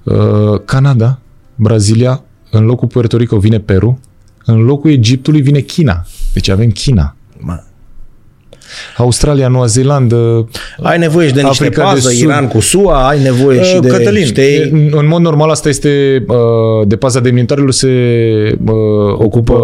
Uh, 0.03 0.61
Canada, 0.65 1.19
Brazilia, 1.55 2.23
în 2.51 2.65
locul 2.65 2.87
Puerto 2.87 3.17
Rico 3.17 3.39
vine 3.39 3.59
Peru, 3.59 3.99
în 4.45 4.61
locul 4.61 4.91
Egiptului 4.91 5.41
vine 5.41 5.59
China. 5.59 6.05
Deci 6.33 6.47
avem 6.47 6.69
China. 6.69 7.15
Mă. 7.39 7.63
Australia, 8.97 9.47
Noua 9.47 9.65
Zeelandă, 9.65 10.49
Ai 10.81 10.97
nevoie 10.97 11.27
și 11.27 11.33
de 11.33 11.41
niște 11.41 11.63
Africa 11.63 11.81
de 11.81 11.87
pază, 11.87 12.09
Sud. 12.09 12.21
Iran 12.21 12.47
cu 12.47 12.59
SUA, 12.59 13.07
ai 13.07 13.21
nevoie 13.21 13.63
și 13.63 13.75
Uh, 13.75 13.81
de 13.81 13.87
Cătălin, 13.87 14.21
niște... 14.21 14.69
în, 14.71 14.91
în 14.91 15.07
mod 15.07 15.21
normal 15.21 15.49
asta 15.49 15.69
este 15.69 16.23
uh, 16.27 16.87
de 16.87 16.95
paza 16.95 17.19
demnitarilor 17.19 17.71
se 17.71 17.87
uh, 18.65 18.73
ocupă 19.17 19.61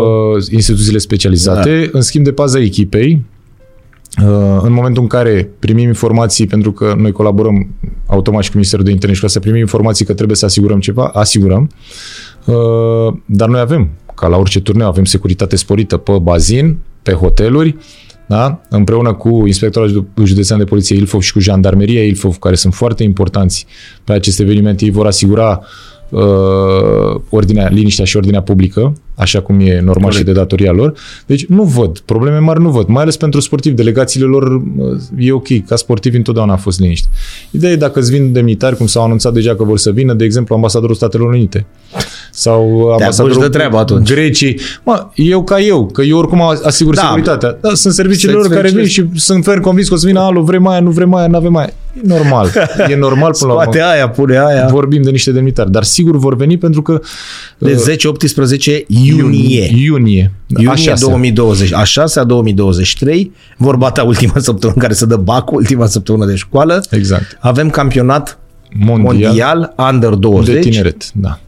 instituțiile 0.52 0.98
specializate, 0.98 1.80
da. 1.80 1.90
în 1.92 2.02
schimb 2.02 2.24
de 2.24 2.32
paza 2.32 2.60
echipei, 2.60 3.22
uh, 4.24 4.60
în 4.62 4.72
momentul 4.72 5.02
în 5.02 5.08
care 5.08 5.50
primim 5.60 5.88
informații, 5.88 6.48
pentru 6.48 6.72
că 6.72 6.94
noi 6.98 7.12
colaborăm 7.12 7.68
automat 8.06 8.44
și 8.44 8.50
cu 8.50 8.56
Ministerul 8.56 8.86
de 8.86 8.92
Interne 8.92 9.16
și 9.16 9.22
ca 9.22 9.28
să 9.28 9.40
primim 9.40 9.60
informații 9.60 10.06
că 10.06 10.14
trebuie 10.14 10.38
să 10.38 10.46
asigurăm 10.46 10.80
ceva, 10.80 11.12
asigurăm, 11.14 11.70
uh, 12.46 13.14
dar 13.26 13.50
noi 13.50 13.60
avem, 13.60 13.90
ca 14.16 14.28
la 14.28 14.38
orice 14.38 14.62
turneu, 14.62 14.88
avem 14.88 15.06
securitate 15.06 15.56
sporită 15.56 15.98
pe 15.98 16.12
bazin, 16.22 16.78
pe 17.02 17.12
hoteluri, 17.12 17.76
da? 18.26 18.62
împreună 18.70 19.14
cu 19.14 19.44
Inspectoratul 19.46 20.08
Județean 20.24 20.60
de 20.60 20.66
Poliție 20.66 20.96
Ilfov 20.96 21.22
și 21.22 21.32
cu 21.32 21.40
Jandarmeria 21.40 22.04
Ilfov, 22.04 22.38
care 22.38 22.56
sunt 22.56 22.74
foarte 22.74 23.04
importanți 23.04 23.66
pe 24.04 24.14
aceste 24.14 24.44
evenimente, 24.44 24.86
ei 24.86 24.92
vor 24.92 25.06
asigura 25.06 25.62
uh, 26.10 27.22
ordinea, 27.30 27.70
liniștea 27.70 28.06
și 28.06 28.18
ordinea 28.18 28.42
publică, 28.42 28.94
așa 29.16 29.42
cum 29.42 29.60
e 29.60 29.74
normal 29.80 29.96
Corect. 29.96 30.16
și 30.16 30.24
de 30.24 30.32
datoria 30.32 30.72
lor. 30.72 30.94
Deci 31.26 31.46
nu 31.46 31.64
văd, 31.64 32.00
probleme 32.00 32.38
mari 32.38 32.62
nu 32.62 32.70
văd, 32.70 32.88
mai 32.88 33.02
ales 33.02 33.18
pentru 33.18 33.40
sportivi. 33.40 33.76
Delegațiile 33.76 34.26
lor 34.26 34.62
uh, 34.78 35.00
e 35.18 35.32
ok, 35.32 35.66
ca 35.66 35.76
sportivi 35.76 36.18
întotdeauna 36.18 36.54
a 36.54 36.58
fost 36.58 36.80
liniște. 36.80 37.08
Ideea 37.52 37.72
e 37.72 37.76
dacă 37.76 38.00
îți 38.00 38.12
vin 38.12 38.32
demnitari, 38.32 38.78
cum 38.78 38.86
s-au 38.86 39.04
anunțat 39.04 39.34
deja 39.34 39.56
că 39.56 39.64
vor 39.64 39.78
să 39.78 39.92
vină, 39.92 40.14
de 40.14 40.24
exemplu, 40.24 40.56
ambasadorul 40.56 40.96
Statelor 40.96 41.28
Unite 41.28 41.66
sau 42.36 42.90
ambasadorul 43.00 43.42
de 43.42 43.48
treabă 43.50 43.78
atunci. 43.78 44.12
Greciei. 44.12 44.60
Mă, 44.84 45.08
eu 45.16 45.44
ca 45.44 45.60
eu, 45.60 45.86
că 45.86 46.02
eu 46.02 46.18
oricum 46.18 46.42
asigur 46.64 46.96
Da. 46.96 47.02
securitatea. 47.02 47.58
Da, 47.62 47.74
sunt 47.74 47.94
serviciile 47.94 48.34
Să-ți 48.34 48.44
lor 48.44 48.56
care 48.56 48.68
vin 48.68 48.78
fericesc. 48.78 49.12
și 49.14 49.20
sunt 49.20 49.44
ferm 49.44 49.62
convins 49.62 49.88
că 49.88 49.94
o 49.94 49.98
să 49.98 50.06
vină, 50.08 50.20
alu, 50.20 50.42
vrem 50.42 50.68
aia, 50.68 50.80
nu 50.80 50.90
vrem 50.90 51.14
aia, 51.14 51.28
nu 51.28 51.36
avem 51.38 51.56
aia. 51.56 51.70
E 51.98 52.00
normal. 52.04 52.50
E 52.92 52.96
normal 52.96 53.32
până 53.40 53.52
la 53.54 53.60
urmă. 53.60 53.72
Scoate 53.72 53.82
aia, 53.82 54.10
pune 54.10 54.40
aia. 54.46 54.68
Vorbim 54.72 55.02
de 55.02 55.10
niște 55.10 55.32
demnitari, 55.32 55.72
dar 55.72 55.84
sigur 55.84 56.18
vor 56.18 56.36
veni 56.36 56.58
pentru 56.58 56.82
că 56.82 57.02
De 57.58 57.98
10-18 58.82 58.86
iunie. 58.88 59.70
Iunie. 59.76 60.32
Iunie 60.48 60.70
A 60.72 60.76
șasea. 60.76 61.08
2020. 61.08 61.74
A 61.74 61.84
6 61.84 62.20
a 62.20 62.24
2023. 62.24 63.32
Vor 63.58 63.76
bata 63.76 64.04
ultima 64.04 64.34
săptămână 64.38 64.72
în 64.76 64.82
care 64.82 64.94
se 64.94 65.06
dă 65.06 65.16
bacul, 65.16 65.58
ultima 65.58 65.86
săptămână 65.86 66.26
de 66.26 66.36
școală. 66.36 66.84
Exact. 66.90 67.38
Avem 67.40 67.70
campionat 67.70 68.38
Mondial, 68.80 69.24
mondial 69.26 69.74
Under 69.92 70.10
20 70.10 70.54
de 70.54 70.60
tineret. 70.60 71.04
Da. 71.14 71.40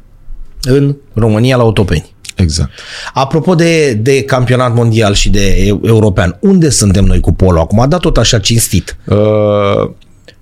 În 0.66 0.96
România 1.14 1.58
la 1.58 1.64
Otopeni. 1.64 2.14
Exact. 2.36 2.70
Apropo 3.14 3.56
de, 3.56 3.94
de 3.94 4.24
campionat 4.24 4.74
mondial 4.74 5.14
și 5.14 5.30
de 5.30 5.64
eu- 5.66 5.82
european, 5.86 6.38
unde 6.40 6.70
suntem 6.70 7.06
noi 7.06 7.20
cu 7.20 7.34
polo 7.34 7.60
acum? 7.60 7.80
A 7.80 7.88
dat 7.88 8.00
tot 8.00 8.18
așa 8.18 8.40
cinstit. 8.40 8.98
Uh, 9.06 9.90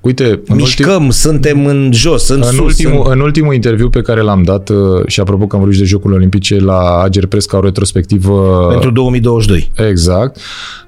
uite, 0.01 0.41
în, 0.45 0.55
Mișcăm, 0.55 0.93
ultim, 0.93 1.09
suntem 1.09 1.65
în 1.65 1.89
jos, 1.93 2.29
în, 2.29 2.41
în, 2.45 2.51
sus. 2.51 2.59
ultimul, 2.59 3.03
în... 3.05 3.11
în 3.11 3.19
ultimul 3.19 3.53
interviu 3.53 3.89
pe 3.89 4.01
care 4.01 4.21
l-am 4.21 4.43
dat 4.43 4.69
uh, 4.69 5.07
și 5.07 5.19
apropo 5.19 5.47
că 5.47 5.55
am 5.55 5.61
vorbit 5.61 5.77
și 5.77 5.83
de 5.83 5.89
Jocurile 5.89 6.17
Olimpice 6.17 6.59
la 6.59 7.01
Ager 7.01 7.25
Press 7.25 7.45
ca 7.45 7.57
o 7.57 7.61
retrospectivă 7.61 8.67
Pentru 8.69 8.91
2022. 8.91 9.71
Exact. 9.87 10.37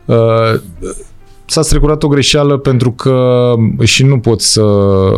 Uh, 0.06 0.16
S-a 1.48 1.62
strecurat 1.62 2.04
o 2.04 2.08
greșeală 2.08 2.58
pentru 2.58 2.92
că 2.92 3.54
și 3.84 4.04
nu 4.04 4.20
pot 4.20 4.42
să 4.42 4.64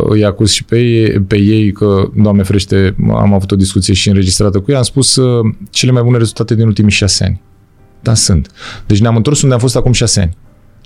îi 0.08 0.24
acuz 0.24 0.50
și 0.50 0.64
pe 0.64 0.78
ei, 0.78 1.20
pe 1.20 1.38
ei 1.38 1.72
că, 1.72 2.10
Doamne 2.14 2.42
ferește, 2.42 2.94
am 3.10 3.34
avut 3.34 3.50
o 3.50 3.56
discuție 3.56 3.94
și 3.94 4.08
înregistrată 4.08 4.58
cu 4.60 4.70
ei, 4.70 4.76
am 4.76 4.82
spus 4.82 5.16
uh, 5.16 5.54
cele 5.70 5.92
mai 5.92 6.02
bune 6.02 6.18
rezultate 6.18 6.54
din 6.54 6.66
ultimii 6.66 6.90
șase 6.90 7.24
ani. 7.24 7.40
Da, 8.02 8.14
sunt. 8.14 8.50
Deci 8.86 9.00
ne-am 9.00 9.16
întors 9.16 9.42
unde 9.42 9.54
am 9.54 9.60
fost 9.60 9.76
acum 9.76 9.92
șase 9.92 10.20
ani. 10.20 10.36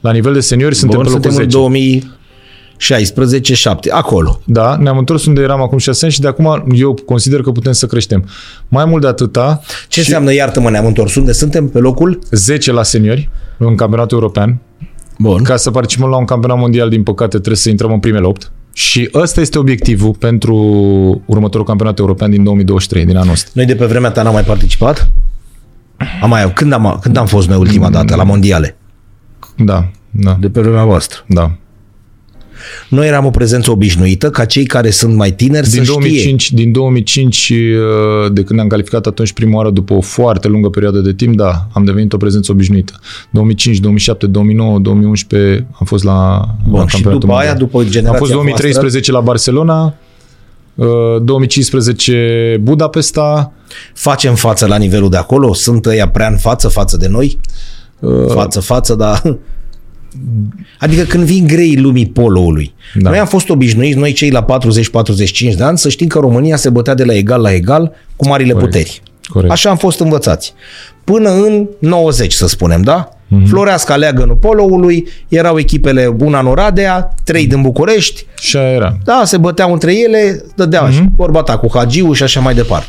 La 0.00 0.12
nivel 0.12 0.32
de 0.32 0.40
seniori 0.40 0.74
suntem 0.74 0.98
Bun, 0.98 1.06
pe 1.06 1.12
locul 1.12 1.30
suntem 1.30 1.46
10. 1.46 1.56
în 1.56 1.62
2016, 1.62 3.54
7, 3.54 3.90
acolo. 3.90 4.40
Da, 4.44 4.76
ne-am 4.76 4.98
întors 4.98 5.26
unde 5.26 5.40
eram 5.40 5.62
acum 5.62 5.78
șase 5.78 6.04
ani 6.04 6.14
și 6.14 6.20
de 6.20 6.26
acum 6.26 6.64
eu 6.74 6.94
consider 7.06 7.40
că 7.40 7.50
putem 7.50 7.72
să 7.72 7.86
creștem. 7.86 8.28
Mai 8.68 8.84
mult 8.84 9.02
de 9.02 9.08
atâta, 9.08 9.60
Ce 9.66 9.74
și 9.88 9.98
înseamnă, 9.98 10.32
iartă-mă, 10.32 10.70
ne-am 10.70 10.86
întors? 10.86 11.14
Unde 11.14 11.32
suntem? 11.32 11.68
Pe 11.68 11.78
locul? 11.78 12.18
10 12.30 12.72
la 12.72 12.82
seniori 12.82 13.30
în 13.58 13.74
campionatul 13.74 14.18
european, 14.18 14.60
Bun. 15.22 15.42
Ca 15.42 15.56
să 15.56 15.70
participăm 15.70 16.08
la 16.08 16.16
un 16.16 16.24
campionat 16.24 16.58
mondial, 16.58 16.88
din 16.88 17.02
păcate, 17.02 17.36
trebuie 17.36 17.56
să 17.56 17.68
intrăm 17.68 17.92
în 17.92 18.00
primele 18.00 18.26
8. 18.26 18.52
Și 18.72 19.10
ăsta 19.14 19.40
este 19.40 19.58
obiectivul 19.58 20.14
pentru 20.18 20.56
următorul 21.26 21.66
campionat 21.66 21.98
european 21.98 22.30
din 22.30 22.44
2023, 22.44 23.04
din 23.04 23.16
anul 23.16 23.32
ăsta. 23.32 23.50
Noi 23.54 23.64
de 23.66 23.74
pe 23.74 23.86
vremea 23.86 24.10
ta 24.10 24.22
n-am 24.22 24.32
mai 24.32 24.42
participat? 24.42 25.10
Am 26.22 26.28
mai, 26.28 26.52
când, 26.52 26.72
am, 26.72 26.98
când 27.02 27.16
am 27.16 27.26
fost 27.26 27.48
noi 27.48 27.56
ultima 27.58 27.90
dată? 27.90 28.16
La 28.16 28.22
mondiale. 28.22 28.76
Da, 29.56 29.90
da, 30.10 30.36
De 30.40 30.48
pe 30.48 30.60
vremea 30.60 30.84
voastră. 30.84 31.24
da. 31.28 31.50
Noi 32.88 33.06
eram 33.06 33.24
o 33.24 33.30
prezență 33.30 33.70
obișnuită, 33.70 34.30
ca 34.30 34.44
cei 34.44 34.64
care 34.64 34.90
sunt 34.90 35.14
mai 35.14 35.32
tineri 35.32 35.68
Din 35.68 35.84
să 35.84 35.92
2005, 35.92 36.42
știe. 36.42 36.56
din 36.62 36.72
2005, 36.72 37.52
uh, 37.52 38.32
de 38.32 38.40
când 38.42 38.50
ne-am 38.50 38.66
calificat 38.68 39.06
atunci 39.06 39.32
prima 39.32 39.56
oară 39.56 39.70
după 39.70 39.94
o 39.94 40.00
foarte 40.00 40.48
lungă 40.48 40.68
perioadă 40.68 40.98
de 40.98 41.12
timp, 41.12 41.36
da, 41.36 41.66
am 41.72 41.84
devenit 41.84 42.12
o 42.12 42.16
prezență 42.16 42.52
obișnuită. 42.52 42.92
2005, 43.30 43.78
2007, 43.78 44.26
2009, 44.26 44.78
2011 44.78 45.66
am 45.72 45.86
fost 45.86 46.04
la, 46.04 46.46
Bun, 46.68 46.78
la 46.78 46.86
și 46.86 46.92
campionatul 46.92 47.20
după 47.20 47.32
aia, 47.32 47.48
mondial. 47.48 47.68
după 47.68 47.82
generația 47.82 48.10
Am 48.10 48.16
fost 48.18 48.32
2013 48.32 49.12
la 49.12 49.20
Barcelona, 49.20 49.94
uh, 50.74 50.86
2015 51.22 52.58
Budapesta, 52.62 53.52
Facem 53.94 54.34
față 54.34 54.66
la 54.66 54.76
nivelul 54.76 55.10
de 55.10 55.16
acolo? 55.16 55.54
Sunt 55.54 55.86
ăia 55.86 56.08
prea 56.08 56.28
în 56.28 56.36
față 56.36 56.68
față 56.68 56.96
de 56.96 57.08
noi? 57.08 57.38
uh, 58.00 58.24
Față, 58.28 58.60
față, 58.60 58.94
dar... 58.94 59.38
Adică 60.78 61.02
când 61.02 61.24
vin 61.24 61.46
grei 61.46 61.76
lumii 61.76 62.06
poloului. 62.06 62.74
Da. 62.94 63.00
Da. 63.00 63.10
Noi 63.10 63.18
am 63.18 63.26
fost 63.26 63.48
obișnuiți, 63.48 63.98
noi 63.98 64.12
cei 64.12 64.30
la 64.30 64.44
40-45 64.44 65.56
de 65.56 65.62
ani, 65.62 65.78
să 65.78 65.88
știm 65.88 66.06
că 66.06 66.18
România 66.18 66.56
se 66.56 66.70
bătea 66.70 66.94
de 66.94 67.04
la 67.04 67.14
egal 67.14 67.40
la 67.40 67.52
egal 67.52 67.92
cu 68.16 68.28
marile 68.28 68.52
Corect. 68.52 68.70
puteri. 68.70 69.02
Corect. 69.24 69.52
Așa 69.52 69.70
am 69.70 69.76
fost 69.76 70.00
învățați. 70.00 70.54
Până 71.04 71.30
în 71.30 71.68
90, 71.78 72.32
să 72.32 72.46
spunem, 72.46 72.82
da? 72.82 73.08
Mhm. 73.32 73.42
Mm-hmm. 73.44 73.48
Floreasca 73.48 73.96
leagănul 73.96 74.34
poloului, 74.36 75.06
erau 75.28 75.58
echipele 75.58 76.14
una 76.18 76.38
în 76.38 76.46
Oradea, 76.46 77.14
trei 77.24 77.46
din 77.46 77.62
București, 77.62 78.26
și 78.40 78.56
aia 78.56 78.70
era. 78.70 78.96
da, 79.04 79.22
se 79.24 79.36
băteau 79.36 79.72
între 79.72 79.98
ele, 79.98 80.44
dădeau 80.56 80.88
mm-hmm. 80.88 81.16
vorba 81.16 81.42
ta 81.42 81.56
cu 81.58 81.68
Hagiu 81.74 82.12
și 82.12 82.22
așa 82.22 82.40
mai 82.40 82.54
departe. 82.54 82.86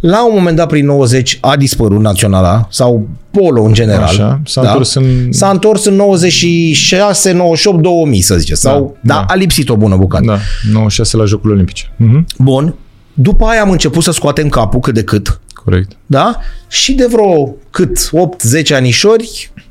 La 0.00 0.26
un 0.26 0.32
moment 0.34 0.56
dat, 0.56 0.68
prin 0.68 0.86
90, 0.86 1.38
a 1.40 1.56
dispărut 1.56 2.00
naționala 2.00 2.66
sau 2.70 3.08
polo 3.30 3.62
în 3.62 3.72
general. 3.72 4.02
Așa, 4.02 4.40
s-a 4.44 4.60
întors 4.60 4.94
în- 4.94 5.32
S-a 5.32 5.50
întors 5.50 5.84
în 5.84 5.94
96, 5.94 7.32
98, 7.32 7.82
2000, 7.82 8.20
să 8.20 8.36
zice. 8.36 8.54
Sau, 8.54 8.96
da, 9.00 9.14
Da, 9.14 9.20
da, 9.20 9.24
da. 9.26 9.32
a 9.32 9.36
lipsit 9.36 9.68
o 9.68 9.76
bună 9.76 9.96
bucată. 9.96 10.24
Da, 10.26 10.38
96 10.72 11.16
la 11.16 11.24
Jocurile 11.24 11.52
Olimpice. 11.54 11.92
Mhm, 11.96 12.26
Bun. 12.38 12.74
După 13.14 13.44
aia 13.44 13.60
am 13.62 13.70
început 13.70 14.02
să 14.02 14.10
scoatem 14.12 14.48
capul 14.48 14.80
cât 14.80 14.94
de 14.94 15.02
cât. 15.02 15.40
corect. 15.64 15.92
Da? 16.06 16.36
Și 16.68 16.92
de 16.92 17.06
vreo 17.10 17.54
cât? 17.70 18.10
8-10 18.12 18.74
anișori, 18.74 19.50
Uh, 19.56 19.62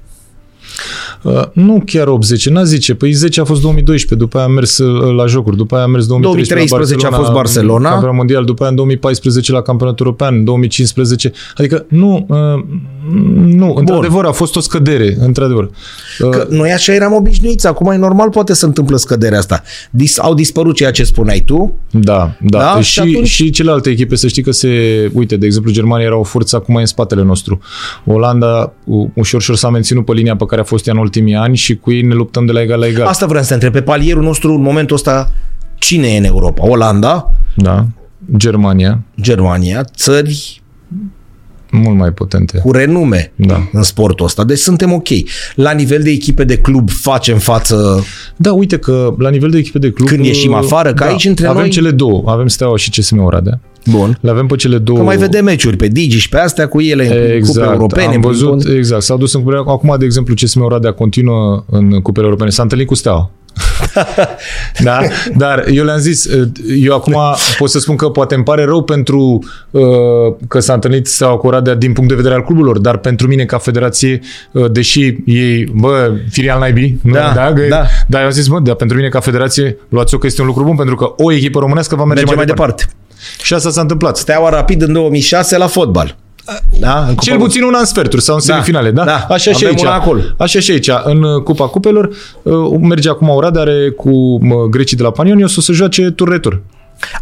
nu 1.54 1.84
chiar 1.86 2.08
80, 2.08 2.50
n-a 2.50 2.64
zice. 2.64 2.96
Păi 2.96 3.12
10 3.12 3.42
a 3.42 3.44
fost 3.44 3.62
2012, 3.62 4.26
după 4.26 4.38
aia 4.38 4.46
am 4.46 4.52
mers 4.52 4.78
uh, 4.78 5.14
la 5.16 5.26
jocuri, 5.26 5.56
după 5.56 5.76
aia 5.76 5.84
am 5.84 5.92
mers 5.92 6.06
2013 6.06 6.68
2013 6.68 7.08
la 7.08 7.16
a 7.16 7.20
fost 7.20 7.32
Barcelona. 7.32 7.90
Campionat 7.90 8.16
mondial, 8.16 8.46
după 8.46 8.62
aia 8.62 8.70
în 8.70 8.76
2014 8.76 9.52
la 9.52 9.62
campionatul 9.62 10.06
european, 10.06 10.44
2015. 10.44 11.32
Adică 11.58 11.86
nu, 11.90 12.26
uh, 12.30 12.38
nu, 13.46 13.74
într-adevăr 13.76 14.26
a 14.26 14.32
fost 14.32 14.56
o 14.56 14.60
scădere, 14.60 15.16
într-adevăr. 15.20 15.64
Uh, 16.20 16.30
Că 16.30 16.48
noi 16.50 16.72
așa 16.72 16.94
eram 16.94 17.14
obișnuiți, 17.14 17.68
acum 17.68 17.92
e 17.92 17.96
normal, 17.96 18.30
poate 18.30 18.54
să 18.54 18.66
întâmplă 18.66 18.98
scăderea 18.98 19.38
asta. 19.38 19.62
Dis, 19.92 20.20
au 20.20 20.34
dispărut 20.34 20.76
ceea 20.76 20.92
ce 20.92 21.04
spuneai 21.04 21.40
tu, 21.46 21.74
Da, 21.92 22.36
da. 22.40 22.60
Da? 22.60 22.74
da? 22.74 22.82
Și 22.82 22.92
Și, 22.92 23.00
atunci- 23.00 23.28
și 23.28 23.50
celelalte 23.50 23.90
echipe, 23.90 24.16
să 24.16 24.28
știi 24.28 24.44
că 24.44 24.52
se... 24.52 24.70
Uite, 25.14 25.38
de 25.38 25.46
exemplu, 25.46 25.72
Germania 25.72 26.06
era 26.06 26.18
o 26.18 26.24
forță, 26.24 26.56
acum 26.56 26.76
e 26.76 26.80
în 26.80 26.86
spatele 26.86 27.24
nostru. 27.24 27.60
Olanda 28.06 28.74
u- 28.86 29.12
ușor, 29.16 29.40
ușor 29.40 29.56
s-a 29.56 29.70
menținut 29.70 30.06
pe 30.06 30.14
linia 30.14 30.36
pe 30.36 30.46
care 30.46 30.62
a 30.62 30.64
fost 30.64 30.88
ea 30.88 30.94
în 30.94 31.00
ultimii 31.00 31.36
ani 31.36 31.56
și 31.58 31.76
cu 31.76 31.92
ei 31.92 32.02
ne 32.02 32.14
luptăm 32.14 32.46
de 32.46 32.52
la 32.52 32.62
egal 32.62 32.80
la 32.80 32.88
egal. 32.88 33.08
Asta 33.08 33.26
vreau 33.26 33.42
să 33.44 33.48
te 33.48 33.54
întreb. 33.54 33.72
Pe 33.74 33.82
palierul 33.82 34.24
nostru, 34.24 34.54
în 34.54 34.62
momentul 34.62 34.96
ăsta, 34.96 35.32
cine 35.78 36.08
e 36.08 36.18
în 36.18 36.24
Europa? 36.24 36.68
Olanda, 36.68 37.32
Da. 37.56 37.86
Germania, 38.38 39.00
Germania, 39.22 39.84
țări 39.96 40.62
mult 41.72 41.98
mai 41.98 42.12
potente. 42.12 42.58
cu 42.64 42.72
renume 42.72 43.32
Da. 43.36 43.68
în 43.72 43.84
sportul 43.84 44.26
ăsta. 44.26 44.44
Deci 44.44 44.58
suntem 44.58 44.92
ok. 44.94 45.08
La 45.56 45.72
nivel 45.72 46.02
de 46.04 46.10
echipe 46.10 46.44
de 46.44 46.58
club 46.58 46.90
facem 46.90 47.38
față... 47.38 48.04
Da, 48.36 48.54
uite 48.54 48.78
că 48.78 49.14
la 49.18 49.30
nivel 49.30 49.50
de 49.50 49.58
echipe 49.58 49.80
de 49.80 49.90
club... 49.92 50.08
Când 50.08 50.26
ieșim 50.26 50.54
afară, 50.54 50.94
că 50.94 51.04
da, 51.04 51.10
aici 51.10 51.26
între 51.26 51.48
avem 51.48 51.62
noi- 51.62 51.70
cele 51.70 51.92
două. 51.92 52.24
Avem 52.26 52.48
Steaua 52.48 52.78
și 52.78 52.90
CSM 52.90 53.24
Oradea. 53.24 53.60
Bun. 53.86 54.18
Le 54.22 54.30
avem 54.30 54.48
pe 54.48 54.56
cele 54.56 54.78
două... 54.78 54.98
Că 54.98 55.04
mai 55.04 55.18
vedem 55.18 55.44
meciuri 55.44 55.76
pe 55.78 55.88
Digi 55.88 56.18
și 56.18 56.30
pe 56.30 56.38
astea 56.38 56.68
cu 56.68 56.82
ele 56.82 57.06
în 57.08 57.32
Exact, 57.36 57.58
cupe 57.58 57.72
europene. 57.74 58.06
am 58.06 58.14
în 58.14 58.22
văzut, 58.22 58.64
bun- 58.70 58.76
exact, 58.76 59.02
s-au 59.02 59.18
dus 59.18 59.34
în 59.34 59.42
cupele, 59.44 59.62
acum, 59.66 59.96
de 60.00 60.06
exemplu, 60.06 60.34
CSM 60.34 60.62
Oradea 60.62 60.92
continuă 60.92 61.64
în 61.70 61.90
cupele 62.02 62.26
europene, 62.26 62.50
s-a 62.50 62.62
întâlnit 62.62 62.88
cu 62.88 62.96
Steaua. 62.96 63.32
da? 64.84 65.00
Dar 65.38 65.66
eu 65.72 65.84
le-am 65.84 65.98
zis, 65.98 66.28
eu 66.82 66.96
acum 66.96 67.16
pot 67.58 67.70
să 67.70 67.80
spun 67.80 67.96
că 67.96 68.10
poate 68.10 68.36
îmi 68.36 68.44
pare 68.44 68.64
rău 68.64 68.84
pentru 68.84 69.40
uh, 69.72 69.82
că 70.48 70.60
s-a 70.60 70.74
întâlnit 70.74 71.08
Steaua 71.08 71.38
cu 71.38 71.48
Oradea 71.48 71.74
din 71.76 71.94
punct 71.94 72.10
de 72.10 72.16
vedere 72.16 72.34
al 72.34 72.44
cluburilor, 72.44 72.78
dar 72.78 72.98
pentru 72.98 73.28
mine 73.28 73.46
ca 73.46 73.58
federație, 73.58 74.20
uh, 74.52 74.72
deși 74.72 75.16
ei, 75.26 75.64
bă, 75.76 76.14
filial 76.30 76.60
naibii, 76.60 77.00
nu? 77.04 77.14
Da, 77.14 77.32
da, 77.36 77.54
că- 77.54 77.68
da. 77.70 77.86
dar 78.08 78.20
eu 78.20 78.28
am 78.28 78.34
zis, 78.34 78.48
bă, 78.48 78.60
dar 78.60 78.76
pentru 78.76 78.98
mine 78.98 79.10
ca 79.10 79.20
federație, 79.20 79.78
luați-o 79.90 80.18
că 80.18 80.26
este 80.26 80.42
un 80.42 80.48
lucru 80.48 80.64
bun, 80.64 80.76
pentru 80.76 80.96
că 80.96 81.14
o 81.18 81.32
echipă 81.32 81.60
românească 81.60 81.96
va 81.96 82.04
merge, 82.04 82.22
Merge 82.22 82.36
mai, 82.36 82.46
departe. 82.46 82.86
Și 83.44 83.54
asta 83.54 83.70
s-a 83.70 83.82
întâmplat. 83.82 84.18
Steaua 84.18 84.50
Rapid 84.50 84.82
în 84.82 84.94
2006 84.94 85.58
la 85.58 85.68
fotbal. 85.68 86.16
Da? 86.80 87.06
În 87.08 87.16
Cel 87.16 87.36
Cupa- 87.36 87.40
puțin 87.40 87.64
una 87.64 87.80
în 87.80 87.86
sferturi 87.86 88.22
sau 88.22 88.36
în 88.36 88.42
Da, 88.46 88.54
semifinale, 88.54 88.92
da? 88.92 89.04
da. 89.04 89.26
Așa 89.30 89.52
și 89.52 89.56
Avem 89.56 89.68
aici. 89.68 89.82
una 89.82 89.94
acolo. 89.94 90.22
Așa 90.38 90.60
și 90.60 90.72
aici. 90.72 90.90
În 91.04 91.24
uh, 91.24 91.42
Cupa 91.44 91.68
Cupelor 91.68 92.10
uh, 92.42 92.54
merge 92.80 93.10
acum 93.10 93.30
Oradea, 93.30 93.62
are 93.62 93.90
cu 93.90 94.46
mă, 94.46 94.66
grecii 94.70 94.98
de 94.98 95.04
la 95.04 95.12
Panionios 95.12 95.56
o 95.56 95.62
să 95.62 95.72
joace 95.72 96.10
tur-retur. 96.12 96.62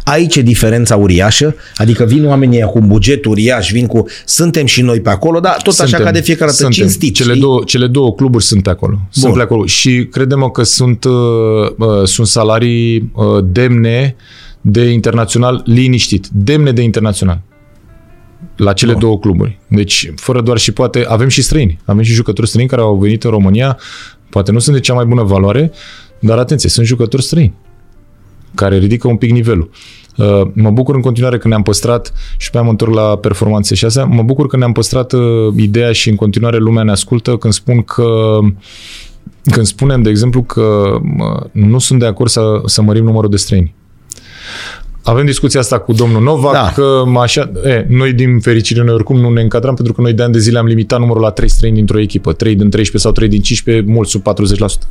Aici 0.04 0.36
e 0.36 0.42
diferența 0.42 0.96
uriașă, 0.96 1.54
adică 1.76 2.04
vin 2.04 2.26
oamenii 2.26 2.56
ăia 2.56 2.66
cu 2.66 2.78
un 2.78 2.86
buget 2.86 3.24
uriaș, 3.24 3.70
vin 3.70 3.86
cu... 3.86 4.04
Suntem 4.24 4.66
și 4.66 4.82
noi 4.82 5.00
pe 5.00 5.10
acolo, 5.10 5.40
dar 5.40 5.56
tot 5.62 5.78
așa 5.78 5.96
ca 5.96 6.10
de 6.10 6.20
fiecare 6.20 6.50
dată, 6.50 6.62
suntem. 6.62 6.82
cinstit. 6.82 7.14
Cele 7.14 7.28
știi? 7.28 7.40
două, 7.40 7.62
cele 7.66 7.86
două 7.86 8.14
cluburi 8.14 8.44
sunt 8.44 8.62
pe 8.62 8.70
acolo. 8.70 8.98
Sunt 9.10 9.24
Bun. 9.26 9.34
pe 9.36 9.42
acolo. 9.42 9.66
Și 9.66 10.06
credem 10.10 10.50
că 10.52 10.62
sunt, 10.62 11.04
uh, 11.04 11.12
uh, 11.78 11.86
sunt 12.04 12.26
salarii 12.26 13.10
uh, 13.14 13.44
demne 13.44 14.16
de 14.60 14.82
internațional 14.84 15.62
liniștit. 15.64 16.26
Demne 16.32 16.72
de 16.72 16.82
internațional. 16.82 17.40
La 18.60 18.72
cele 18.72 18.92
Bun. 18.92 19.00
două 19.00 19.18
cluburi. 19.18 19.58
Deci, 19.66 20.12
fără 20.16 20.40
doar 20.40 20.58
și 20.58 20.72
poate, 20.72 21.04
avem 21.08 21.28
și 21.28 21.42
străini. 21.42 21.78
Avem 21.84 22.02
și 22.02 22.12
jucători 22.12 22.48
străini 22.48 22.70
care 22.70 22.82
au 22.82 22.96
venit 22.96 23.24
în 23.24 23.30
România. 23.30 23.78
Poate 24.30 24.52
nu 24.52 24.58
sunt 24.58 24.76
de 24.76 24.80
cea 24.80 24.94
mai 24.94 25.04
bună 25.04 25.22
valoare, 25.22 25.72
dar 26.18 26.38
atenție, 26.38 26.68
sunt 26.68 26.86
jucători 26.86 27.22
străini 27.22 27.54
care 28.54 28.78
ridică 28.78 29.08
un 29.08 29.16
pic 29.16 29.30
nivelul. 29.30 29.70
Uh, 30.16 30.40
Mă 30.52 30.70
bucur 30.70 30.94
în 30.94 31.00
continuare 31.00 31.38
că 31.38 31.48
ne-am 31.48 31.62
păstrat 31.62 32.12
și 32.36 32.50
pe 32.50 32.56
aia 32.56 32.64
mă 32.64 32.70
întorc 32.70 32.94
la 32.94 33.16
performanțe 33.16 33.74
și 33.74 33.84
astea. 33.84 34.04
Mă 34.04 34.22
bucur 34.22 34.46
că 34.46 34.56
ne-am 34.56 34.72
păstrat 34.72 35.12
uh, 35.12 35.20
ideea 35.56 35.92
și 35.92 36.08
în 36.08 36.16
continuare 36.16 36.56
lumea 36.56 36.82
ne 36.82 36.90
ascultă 36.90 37.36
când 37.36 37.52
spun 37.52 37.82
că 37.82 38.38
când 39.50 39.66
spunem, 39.66 40.02
de 40.02 40.08
exemplu, 40.10 40.42
că 40.42 40.98
mă, 41.02 41.46
nu 41.52 41.78
sunt 41.78 41.98
de 41.98 42.06
acord 42.06 42.30
să, 42.30 42.60
să 42.64 42.82
mărim 42.82 43.04
numărul 43.04 43.30
de 43.30 43.36
străini. 43.36 43.74
Avem 45.02 45.24
discuția 45.26 45.60
asta 45.60 45.78
cu 45.78 45.92
domnul 45.92 46.22
Novak, 46.22 46.52
Da. 46.52 46.72
că 46.74 47.02
mă 47.06 47.20
așa, 47.20 47.52
e, 47.64 47.86
noi 47.88 48.12
din 48.12 48.40
fericire 48.40 48.82
noi 48.82 48.94
oricum 48.94 49.20
nu 49.20 49.30
ne 49.30 49.40
încadram 49.40 49.74
pentru 49.74 49.92
că 49.92 50.00
noi 50.00 50.12
de 50.12 50.22
ani 50.22 50.32
de 50.32 50.38
zile 50.38 50.58
am 50.58 50.66
limitat 50.66 50.98
numărul 50.98 51.22
la 51.22 51.30
3 51.30 51.48
străini 51.50 51.76
dintr-o 51.76 51.98
echipă, 52.00 52.32
3 52.32 52.54
din 52.54 52.70
13 52.70 52.98
sau 52.98 53.12
3 53.12 53.28
din 53.28 53.40
15, 53.40 53.92
mult 53.92 54.08
sub 54.08 54.22
40%. 54.22 54.88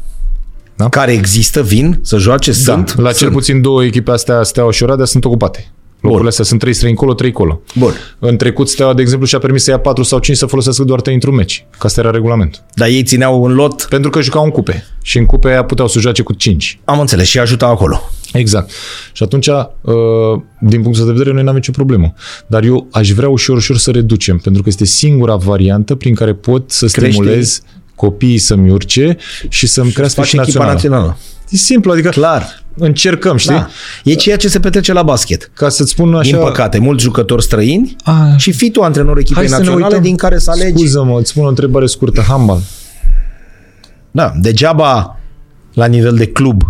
Care 0.90 1.12
există, 1.12 1.62
vin 1.62 2.00
să 2.02 2.18
joace, 2.18 2.52
sunt? 2.52 2.94
Da, 2.96 3.02
la 3.02 3.08
cel 3.10 3.18
sunt. 3.18 3.32
puțin 3.32 3.62
două 3.62 3.84
echipe 3.84 4.12
astea, 4.12 4.44
Steaua 4.44 4.72
și 4.72 4.84
Oradea, 4.84 5.06
sunt 5.06 5.26
ocupate. 5.26 5.72
Locurile 6.02 6.30
astea 6.30 6.46
sunt 6.46 6.60
trei 6.60 6.74
străini 6.74 6.98
colo, 6.98 7.14
trei 7.14 7.32
colo. 7.32 7.62
Bun. 7.76 7.94
În 8.20 8.38
trecut, 8.38 8.70
Steaua, 8.70 8.94
de 8.94 9.02
exemplu, 9.02 9.28
și-a 9.28 9.40
permis 9.40 9.64
să 9.64 9.70
ia 9.70 9.80
4 9.80 10.04
sau 10.04 10.20
5 10.20 10.38
să 10.38 10.46
folosească 10.46 10.84
doar 10.84 11.02
3 11.02 11.14
într-un 11.14 11.36
meci. 11.36 11.66
Că 11.78 11.86
asta 11.88 12.02
era 12.02 12.10
regulamentul. 12.12 12.62
Dar 12.74 12.88
ei 12.88 13.04
țineau 13.04 13.44
în 13.44 13.54
lot, 13.54 13.86
Pentru 13.90 14.10
că 14.10 14.22
jucau 14.22 14.44
în 14.44 14.50
cupe. 14.50 14.84
Și 15.02 15.18
în 15.18 15.26
cupe 15.26 15.48
aia 15.50 15.64
puteau 15.64 15.88
să 15.88 16.00
joace 16.00 16.22
cu 16.22 16.34
5. 16.34 16.80
am 16.86 17.00
înțeles, 17.00 17.28
și 17.28 17.40
ajutau 17.40 17.72
acolo. 17.72 18.10
Exact. 18.34 18.70
Și 19.14 19.24
atunci, 19.24 19.48
uh, 19.48 19.64
din 20.60 20.82
punctul 20.82 20.92
ăsta 20.92 21.06
de 21.06 21.12
vedere, 21.12 21.34
noi 21.34 21.44
n-am 21.44 21.56
nicio 21.56 21.72
problemă. 21.72 22.14
Dar 22.48 22.64
eu 22.64 22.88
aș 22.92 23.10
vrea 23.12 23.30
ușor, 23.30 23.56
ușor 23.56 23.78
să 23.78 23.92
reducem, 23.92 24.38
pentru 24.38 24.62
că 24.62 24.70
este 24.70 24.86
singura 24.86 25.36
variantă 25.36 25.96
prin 25.96 26.16
care 26.16 26.34
pot 26.34 26.72
să 26.72 26.86
Crește- 26.86 27.12
stimulez 27.12 27.62
copiii 27.96 28.38
să-mi 28.38 28.72
urce 28.72 29.18
și 29.50 29.68
să-mi 29.68 29.92
crească 29.92 30.20
Faci 30.20 30.30
și 30.30 30.36
echipa 30.40 30.66
naționala. 30.66 30.74
națională. 30.74 31.18
E 31.50 31.56
simplu, 31.58 31.92
adică 31.92 32.10
Clar. 32.10 32.64
încercăm, 32.76 33.38
știi? 33.38 33.54
Da. 33.56 33.68
E 34.04 34.14
ceea 34.14 34.38
ce 34.38 34.48
se 34.50 34.60
petrece 34.60 34.94
la 34.94 35.04
basket. 35.04 35.52
Ca 35.54 35.70
să-ți 35.70 35.90
spun 35.92 36.16
așa... 36.16 36.30
Din 36.32 36.40
păcate, 36.40 36.78
mulți 36.80 37.04
jucători 37.04 37.44
străini 37.44 37.96
A, 38.04 38.34
și 38.38 38.52
fii 38.52 38.72
tu 38.72 38.82
antrenorul 38.82 39.20
echipei 39.20 39.36
Hai 39.42 39.48
să 39.48 39.54
ne 39.54 39.60
naționale 39.60 39.86
uităm. 39.86 40.02
din 40.04 40.16
care 40.16 40.38
să 40.40 40.52
alegi. 40.52 40.78
Scuză-mă, 40.78 41.20
îți 41.20 41.30
spun 41.30 41.46
o 41.46 41.48
întrebare 41.48 41.86
scurtă. 41.86 42.22
Handbal. 42.22 42.60
Da, 44.12 44.34
degeaba 44.42 45.20
la 45.74 45.86
nivel 45.86 46.16
de 46.16 46.26
club 46.28 46.62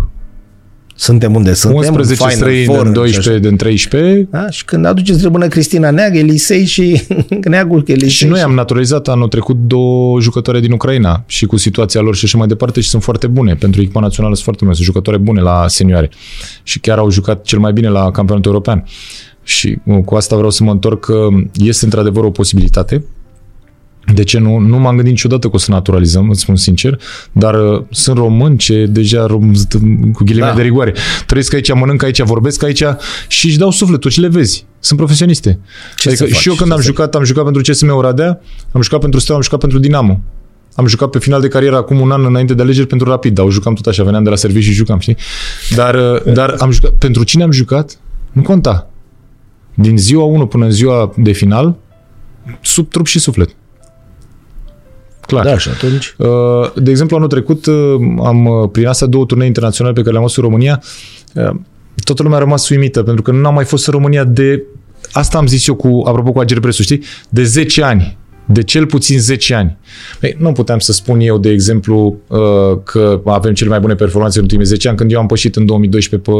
suntem 1.00 1.34
unde 1.34 1.52
suntem. 1.52 1.78
11 1.78 2.14
Final 2.14 2.32
străini 2.32 2.64
Four 2.64 2.82
din 2.82 2.86
și 2.86 2.92
12, 2.92 3.48
din 3.48 3.56
13. 3.56 4.28
Da? 4.30 4.50
Și 4.50 4.64
când 4.64 4.86
aduceți 4.86 5.22
rămână 5.22 5.48
Cristina 5.48 5.90
Neagă, 5.90 6.18
Elisei 6.18 6.64
și 6.64 7.02
Neagul 7.50 7.82
Elisei. 7.86 8.08
Și 8.08 8.26
noi 8.26 8.40
am 8.40 8.54
naturalizat 8.54 9.08
anul 9.08 9.28
trecut 9.28 9.56
două 9.56 10.20
jucătoare 10.20 10.60
din 10.60 10.72
Ucraina 10.72 11.22
și 11.26 11.46
cu 11.46 11.56
situația 11.56 12.00
lor 12.00 12.14
și 12.14 12.24
așa 12.24 12.38
mai 12.38 12.46
departe 12.46 12.80
și 12.80 12.88
sunt 12.88 13.02
foarte 13.02 13.26
bune. 13.26 13.54
Pentru 13.54 13.80
echipa 13.80 14.00
națională 14.00 14.34
sunt 14.34 14.44
foarte 14.44 14.64
bune, 14.64 14.76
sunt 14.76 14.86
jucătoare 14.86 15.18
bune 15.18 15.40
la 15.40 15.64
senioare. 15.68 16.10
Și 16.62 16.80
chiar 16.80 16.98
au 16.98 17.10
jucat 17.10 17.42
cel 17.42 17.58
mai 17.58 17.72
bine 17.72 17.88
la 17.88 18.10
campionatul 18.10 18.50
european. 18.50 18.84
Și 19.42 19.78
uh, 19.84 20.04
cu 20.04 20.14
asta 20.14 20.36
vreau 20.36 20.50
să 20.50 20.64
mă 20.64 20.70
întorc 20.70 21.04
că 21.04 21.28
este 21.54 21.84
într-adevăr 21.84 22.24
o 22.24 22.30
posibilitate 22.30 23.04
De 24.14 24.22
ce 24.22 24.38
nu? 24.38 24.58
Nu 24.58 24.78
m-am 24.78 24.94
gândit 24.94 25.12
niciodată 25.12 25.48
că 25.48 25.54
o 25.54 25.58
să 25.58 25.70
naturalizăm, 25.70 26.30
îți 26.30 26.40
spun 26.40 26.56
sincer, 26.56 27.00
dar 27.32 27.54
uh, 27.72 27.82
sunt 27.90 28.16
român 28.16 28.56
ce 28.56 28.86
deja 28.86 29.26
rom- 29.26 30.12
cu 30.12 30.24
ghilimele 30.24 30.50
Da. 30.50 30.56
de 30.56 30.62
rigoare. 30.62 30.94
Trăiesc 31.26 31.54
aici, 31.54 31.74
mănânc 31.74 32.02
aici, 32.02 32.22
vorbesc 32.22 32.62
aici 32.62 32.82
și 33.28 33.46
își 33.46 33.58
dau 33.58 33.70
sufletul 33.70 34.10
și 34.10 34.20
le 34.20 34.28
vezi. 34.28 34.66
Sunt 34.78 34.98
profesioniste. 34.98 35.58
Ce 35.96 36.08
adică 36.08 36.24
să 36.24 36.30
faci? 36.32 36.40
și 36.42 36.48
eu 36.48 36.54
când 36.54 36.68
Ce 36.68 36.74
am 36.74 36.80
să 36.80 36.86
jucat, 36.86 37.14
am 37.14 37.24
jucat 37.24 37.44
pentru 37.44 37.62
CSM 37.62 37.90
Oradea, 37.94 38.40
am 38.72 38.82
jucat 38.82 39.00
pentru 39.00 39.20
Steaua, 39.20 39.38
am 39.38 39.44
jucat 39.44 39.60
pentru 39.60 39.78
Dinamo. 39.78 40.20
Am 40.74 40.86
jucat 40.86 41.10
pe 41.10 41.18
final 41.18 41.40
de 41.40 41.48
carieră 41.48 41.76
acum 41.76 42.00
un 42.00 42.10
an 42.10 42.24
înainte 42.24 42.54
de 42.54 42.62
alegeri 42.62 42.86
pentru 42.86 43.08
Rapid, 43.08 43.34
dar 43.34 43.44
o 43.44 43.50
jucam 43.50 43.74
tot 43.74 43.86
așa, 43.86 44.02
veneam 44.04 44.22
de 44.22 44.30
la 44.30 44.36
serviciu 44.36 44.68
și 44.68 44.74
jucam, 44.76 44.98
știi? 44.98 45.16
Dar, 45.74 45.94
uh, 45.94 46.32
dar 46.32 46.54
am 46.58 46.70
jucat, 46.70 46.90
pentru 46.92 47.22
cine 47.22 47.42
am 47.42 47.50
jucat? 47.50 47.98
Nu 48.32 48.42
conta. 48.42 48.90
Din 49.74 49.98
ziua 49.98 50.24
1 50.24 50.46
până 50.46 50.64
în 50.64 50.70
ziua 50.70 51.12
de 51.16 51.32
final, 51.32 51.76
sub 52.60 52.88
trup 52.88 53.06
și 53.06 53.18
suflet. 53.18 53.50
Clar. 55.30 55.44
Da, 55.44 55.58
și 55.58 55.68
atunci... 55.68 56.14
Uh, 56.18 56.28
De 56.82 56.90
exemplu, 56.90 57.16
anul 57.16 57.28
trecut 57.28 57.66
uh, 57.66 57.74
am, 58.24 58.46
uh, 58.46 58.68
prin 58.72 58.86
astea 58.86 59.06
două 59.06 59.24
turnee 59.24 59.46
internaționale 59.46 59.94
pe 59.94 60.00
care 60.00 60.12
le-am 60.12 60.24
fost 60.24 60.36
în 60.36 60.42
România, 60.42 60.82
uh, 61.34 61.50
toată 62.04 62.22
lumea 62.22 62.38
a 62.38 62.40
rămas 62.40 62.68
uimită, 62.68 63.02
pentru 63.02 63.22
că 63.22 63.30
nu 63.30 63.46
am 63.46 63.54
mai 63.54 63.64
fost 63.64 63.86
în 63.86 63.92
România 63.92 64.24
de, 64.24 64.62
asta 65.12 65.38
am 65.38 65.46
zis 65.46 65.66
eu 65.66 65.74
cu, 65.74 66.02
apropo 66.06 66.32
cu 66.32 66.38
Ager 66.38 66.60
Presu, 66.60 66.82
știi, 66.82 67.02
de 67.28 67.44
10 67.44 67.82
ani. 67.82 68.18
De 68.52 68.62
cel 68.62 68.86
puțin 68.86 69.20
10 69.20 69.54
ani. 69.54 69.76
Ei, 70.20 70.36
nu 70.38 70.52
puteam 70.52 70.78
să 70.78 70.92
spun 70.92 71.20
eu, 71.20 71.38
de 71.38 71.50
exemplu, 71.50 72.16
uh, 72.26 72.38
că 72.84 73.20
avem 73.24 73.52
cele 73.52 73.70
mai 73.70 73.80
bune 73.80 73.94
performanțe 73.94 74.36
în 74.38 74.44
ultimii 74.44 74.64
10 74.66 74.88
ani, 74.88 74.96
când 74.96 75.12
eu 75.12 75.18
am 75.18 75.26
pășit 75.26 75.56
în 75.56 75.66
2012 75.66 76.30
pe 76.30 76.36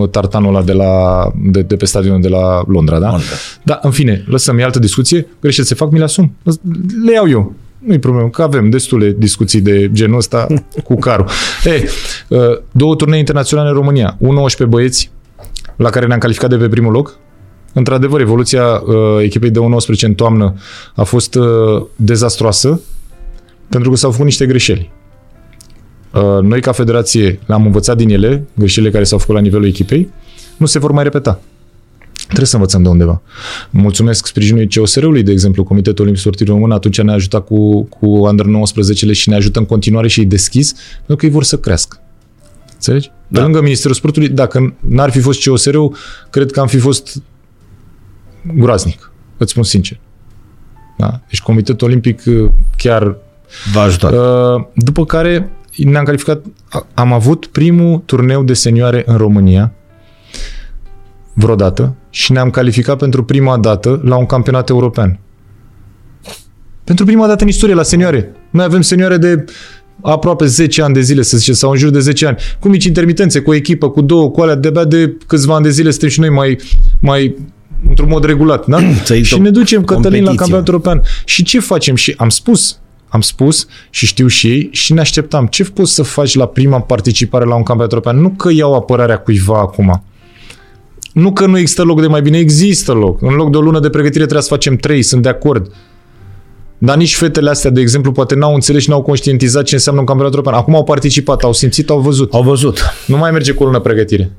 uh, 0.00 0.08
tartanul 0.10 0.54
ăla 0.54 0.64
de, 0.64 0.72
la, 0.72 1.22
de, 1.50 1.62
de 1.62 1.76
pe 1.76 1.84
stadionul 1.84 2.20
de 2.20 2.28
la 2.28 2.62
Londra, 2.66 2.98
da? 2.98 3.08
Londra. 3.10 3.26
Da, 3.62 3.78
în 3.82 3.90
fine, 3.90 4.24
lăsăm, 4.26 4.58
e 4.58 4.62
altă 4.62 4.78
discuție. 4.78 5.26
Greșeli 5.40 5.66
se 5.66 5.74
fac, 5.74 5.90
mi 5.90 5.98
le 5.98 6.04
asum. 6.04 6.36
Le 7.04 7.12
iau 7.12 7.28
eu. 7.28 7.54
Nu-i 7.78 7.98
problemă, 7.98 8.28
că 8.28 8.42
avem 8.42 8.70
destule 8.70 9.14
discuții 9.18 9.60
de 9.60 9.90
genul 9.92 10.16
ăsta 10.16 10.46
cu 10.84 10.94
carul. 10.94 11.26
Ei, 11.64 11.84
uh, 12.28 12.40
două 12.70 12.96
turnee 12.96 13.18
internaționale 13.18 13.68
în 13.68 13.74
România. 13.74 14.18
U19 14.18 14.66
băieți, 14.68 15.10
la 15.76 15.90
care 15.90 16.06
ne-am 16.06 16.18
calificat 16.18 16.50
de 16.50 16.56
pe 16.56 16.68
primul 16.68 16.92
loc. 16.92 17.18
Într-adevăr, 17.72 18.20
evoluția 18.20 18.64
uh, 18.64 18.94
echipei 19.22 19.50
de 19.50 19.60
U19 19.60 20.00
în 20.00 20.14
toamnă 20.14 20.54
a 20.94 21.02
fost 21.02 21.34
uh, 21.34 21.46
dezastroasă, 21.96 22.80
pentru 23.68 23.90
că 23.90 23.96
s-au 23.96 24.10
făcut 24.10 24.24
niște 24.24 24.46
greșeli. 24.46 24.90
Uh, 26.14 26.38
noi, 26.42 26.60
ca 26.60 26.72
federație, 26.72 27.38
le-am 27.46 27.64
învățat 27.64 27.96
din 27.96 28.10
ele, 28.10 28.46
greșelile 28.54 28.92
care 28.92 29.04
s-au 29.04 29.18
făcut 29.18 29.34
la 29.34 29.40
nivelul 29.40 29.66
echipei, 29.66 30.12
nu 30.56 30.66
se 30.66 30.78
vor 30.78 30.92
mai 30.92 31.02
repeta. 31.02 31.40
Trebuie 32.28 32.46
să 32.48 32.56
învățăm 32.56 32.82
de 32.82 32.88
undeva. 32.88 33.22
Mulțumesc 33.70 34.26
sprijinului 34.26 34.68
COSR-ului, 34.74 35.22
de 35.22 35.30
exemplu, 35.32 35.64
Comitetul 35.64 36.00
Olimpic 36.00 36.22
Sportiv 36.22 36.48
Român, 36.48 36.70
atunci 36.70 37.00
ne-a 37.00 37.14
ajutat 37.14 37.44
cu, 37.44 37.82
cu 37.82 38.06
Under 38.06 38.46
19 38.46 39.12
și 39.12 39.28
ne 39.28 39.34
ajută 39.34 39.58
în 39.58 39.66
continuare 39.66 40.08
și 40.08 40.18
îi 40.18 40.24
deschis, 40.24 40.72
pentru 40.96 41.16
că 41.16 41.26
ei 41.26 41.32
vor 41.32 41.44
să 41.44 41.58
crească. 41.58 42.00
Înțelegi? 42.74 43.10
Da. 43.28 43.38
Pe 43.38 43.44
lângă 43.44 43.60
Ministerul 43.62 43.94
Sportului, 43.96 44.28
dacă 44.28 44.74
n-ar 44.80 45.10
fi 45.10 45.20
fost 45.20 45.48
COSR-ul, 45.48 45.96
cred 46.30 46.50
că 46.50 46.60
am 46.60 46.66
fi 46.66 46.78
fost 46.78 47.22
groaznic. 48.54 49.12
Îți 49.36 49.50
spun 49.50 49.62
sincer. 49.62 50.00
Da? 50.98 51.20
Deci 51.28 51.40
Comitetul 51.40 51.86
Olimpic 51.86 52.22
uh, 52.26 52.50
chiar 52.76 53.16
V-a 53.72 53.80
ajutat. 53.82 54.12
Uh, 54.12 54.64
După 54.74 55.04
care 55.04 55.50
ne-am 55.76 56.04
calificat, 56.04 56.44
a- 56.68 56.86
am 56.94 57.12
avut 57.12 57.46
primul 57.46 58.02
turneu 58.06 58.42
de 58.42 58.52
senioare 58.52 59.02
în 59.06 59.16
România 59.16 59.72
vreodată 61.38 61.94
și 62.10 62.32
ne-am 62.32 62.50
calificat 62.50 62.98
pentru 62.98 63.24
prima 63.24 63.58
dată 63.58 64.00
la 64.04 64.16
un 64.16 64.26
campionat 64.26 64.68
european. 64.68 65.18
Pentru 66.84 67.04
prima 67.04 67.26
dată 67.26 67.42
în 67.42 67.48
istorie 67.48 67.74
la 67.74 67.82
senioare. 67.82 68.32
Noi 68.50 68.64
avem 68.64 68.80
senioare 68.80 69.16
de 69.16 69.44
aproape 70.02 70.46
10 70.46 70.82
ani 70.82 70.94
de 70.94 71.00
zile, 71.00 71.22
să 71.22 71.36
zicem, 71.36 71.54
sau 71.54 71.70
în 71.70 71.76
jur 71.76 71.90
de 71.90 72.00
10 72.00 72.26
ani, 72.26 72.36
cu 72.58 72.68
mici 72.68 72.84
intermitențe, 72.84 73.40
cu 73.40 73.50
o 73.50 73.54
echipă, 73.54 73.90
cu 73.90 74.00
două, 74.00 74.30
cu 74.30 74.40
alea, 74.40 74.54
de-abia 74.54 74.84
de 74.84 75.16
câțiva 75.26 75.54
ani 75.54 75.64
de 75.64 75.70
zile 75.70 75.90
suntem 75.90 76.08
și 76.08 76.20
noi 76.20 76.30
mai, 76.30 76.58
mai 77.00 77.36
într-un 77.88 78.08
mod 78.08 78.24
regulat, 78.24 78.66
da? 78.66 78.78
Să-i 79.04 79.22
și 79.22 79.34
o 79.34 79.42
ne 79.42 79.50
ducem, 79.50 79.84
Cătălin, 79.84 80.02
la 80.02 80.08
competiție. 80.10 80.36
campionatul 80.36 80.72
european. 80.72 81.02
Și 81.24 81.42
ce 81.42 81.60
facem? 81.60 81.94
Și 81.94 82.14
am 82.16 82.28
spus, 82.28 82.78
am 83.08 83.20
spus 83.20 83.66
și 83.90 84.06
știu 84.06 84.26
și 84.26 84.46
ei 84.46 84.68
și 84.72 84.92
ne 84.92 85.00
așteptam. 85.00 85.46
Ce 85.46 85.64
poți 85.64 85.94
să 85.94 86.02
faci 86.02 86.34
la 86.34 86.46
prima 86.46 86.80
participare 86.80 87.44
la 87.44 87.54
un 87.54 87.62
campionat 87.62 87.92
european? 87.92 88.20
Nu 88.20 88.28
că 88.28 88.48
iau 88.52 88.74
apărarea 88.74 89.18
cuiva 89.18 89.58
acum. 89.58 90.02
Nu 91.12 91.32
că 91.32 91.46
nu 91.46 91.58
există 91.58 91.82
loc 91.82 92.00
de 92.00 92.06
mai 92.06 92.22
bine, 92.22 92.38
există 92.38 92.92
loc. 92.92 93.22
În 93.22 93.34
loc 93.34 93.50
de 93.50 93.56
o 93.56 93.60
lună 93.60 93.80
de 93.80 93.90
pregătire 93.90 94.22
trebuie 94.22 94.42
să 94.42 94.48
facem 94.48 94.76
trei, 94.76 95.02
sunt 95.02 95.22
de 95.22 95.28
acord. 95.28 95.72
Dar 96.78 96.96
nici 96.96 97.16
fetele 97.16 97.50
astea, 97.50 97.70
de 97.70 97.80
exemplu, 97.80 98.12
poate 98.12 98.34
n-au 98.34 98.54
înțeles 98.54 98.82
și 98.82 98.90
n-au 98.90 99.02
conștientizat 99.02 99.64
ce 99.64 99.74
înseamnă 99.74 100.00
un 100.00 100.06
campionat 100.06 100.34
european. 100.34 100.56
Acum 100.60 100.74
au 100.74 100.84
participat, 100.84 101.42
au 101.42 101.52
simțit, 101.52 101.90
au 101.90 102.00
văzut. 102.00 102.34
Au 102.34 102.42
văzut. 102.42 102.80
Nu 103.06 103.16
mai 103.16 103.30
merge 103.30 103.52
cu 103.52 103.62
o 103.62 103.66
lună 103.66 103.78
pregătire. 103.78 104.30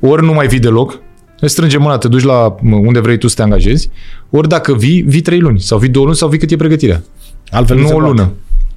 Ori 0.00 0.24
nu 0.24 0.32
mai 0.32 0.46
vii 0.46 0.58
deloc, 0.58 1.00
îți 1.40 1.52
strânge 1.52 1.78
mâna, 1.78 1.98
te 1.98 2.08
duci 2.08 2.22
la 2.22 2.54
mă, 2.60 2.76
unde 2.76 3.00
vrei 3.00 3.18
tu 3.18 3.28
să 3.28 3.34
te 3.34 3.42
angajezi, 3.42 3.90
ori 4.30 4.48
dacă 4.48 4.74
vii, 4.74 5.00
vii 5.00 5.20
trei 5.20 5.38
luni, 5.38 5.60
sau 5.60 5.78
vii 5.78 5.88
două 5.88 6.04
luni, 6.04 6.16
sau 6.16 6.28
vii 6.28 6.38
cât 6.38 6.50
e 6.50 6.56
pregătirea. 6.56 7.02
Altfel 7.50 7.76
nu 7.76 7.86
se 7.86 7.92
o 7.92 7.96
poate. 7.96 8.10
lună. 8.10 8.32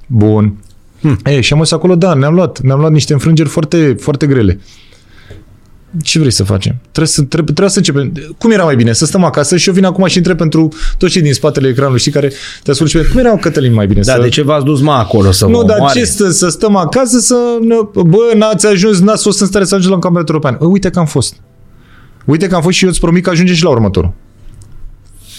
Bun. 0.07 0.53
Hm. 1.01 1.19
E, 1.25 1.41
și 1.41 1.53
am 1.53 1.59
mers 1.59 1.71
acolo, 1.71 1.95
da, 1.95 2.13
ne-am 2.13 2.33
luat, 2.33 2.61
ne-am 2.61 2.79
luat 2.79 2.91
niște 2.91 3.13
înfrângeri 3.13 3.49
foarte, 3.49 3.95
foarte 3.99 4.27
grele. 4.27 4.59
Ce 6.03 6.19
vrei 6.19 6.31
să 6.31 6.43
facem? 6.43 6.75
Trebuie 6.81 7.07
să, 7.07 7.21
trebuie, 7.21 7.53
trebuie 7.53 7.69
să 7.69 7.77
începem. 7.77 8.11
Cum 8.37 8.51
era 8.51 8.63
mai 8.63 8.75
bine? 8.75 8.93
Să 8.93 9.05
stăm 9.05 9.23
acasă 9.23 9.57
și 9.57 9.67
eu 9.67 9.73
vin 9.73 9.85
acum 9.85 10.05
și 10.07 10.17
întreb 10.17 10.37
pentru 10.37 10.69
toți 10.97 11.11
cei 11.11 11.21
din 11.21 11.33
spatele 11.33 11.67
ecranului, 11.67 11.99
știi, 11.99 12.11
care 12.11 12.31
te 12.63 12.71
ascultă 12.71 12.97
și 12.97 13.03
pe- 13.03 13.09
cum 13.11 13.19
era 13.19 13.37
Cătălin 13.37 13.73
mai 13.73 13.87
bine? 13.87 14.01
Da, 14.03 14.13
să... 14.13 14.21
de 14.21 14.29
ce 14.29 14.41
v-ați 14.41 14.65
dus 14.65 14.81
mă 14.81 14.91
acolo 14.91 15.31
să 15.31 15.45
Nu, 15.45 15.57
vă 15.57 15.63
dar 15.65 15.77
omoare? 15.77 15.99
ce 15.99 16.05
să, 16.05 16.29
să 16.29 16.47
stăm 16.49 16.75
acasă 16.75 17.19
să... 17.19 17.35
Ne, 17.61 17.75
bă, 17.93 18.17
n-ați 18.35 18.67
ajuns, 18.67 18.99
n-ați 18.99 19.23
fost 19.23 19.41
în 19.41 19.47
stare 19.47 19.63
să 19.65 19.75
ajungeți 19.75 19.89
la 19.89 19.95
un 19.95 20.01
campionat 20.01 20.29
european. 20.29 20.57
Ă, 20.61 20.65
uite 20.65 20.89
că 20.89 20.99
am 20.99 21.05
fost. 21.05 21.35
Uite 22.25 22.47
că 22.47 22.55
am 22.55 22.61
fost 22.61 22.75
și 22.77 22.83
eu 22.83 22.89
îți 22.89 22.99
promit 22.99 23.23
că 23.23 23.29
ajungem 23.29 23.55
și 23.55 23.63
la 23.63 23.69
următorul. 23.69 24.13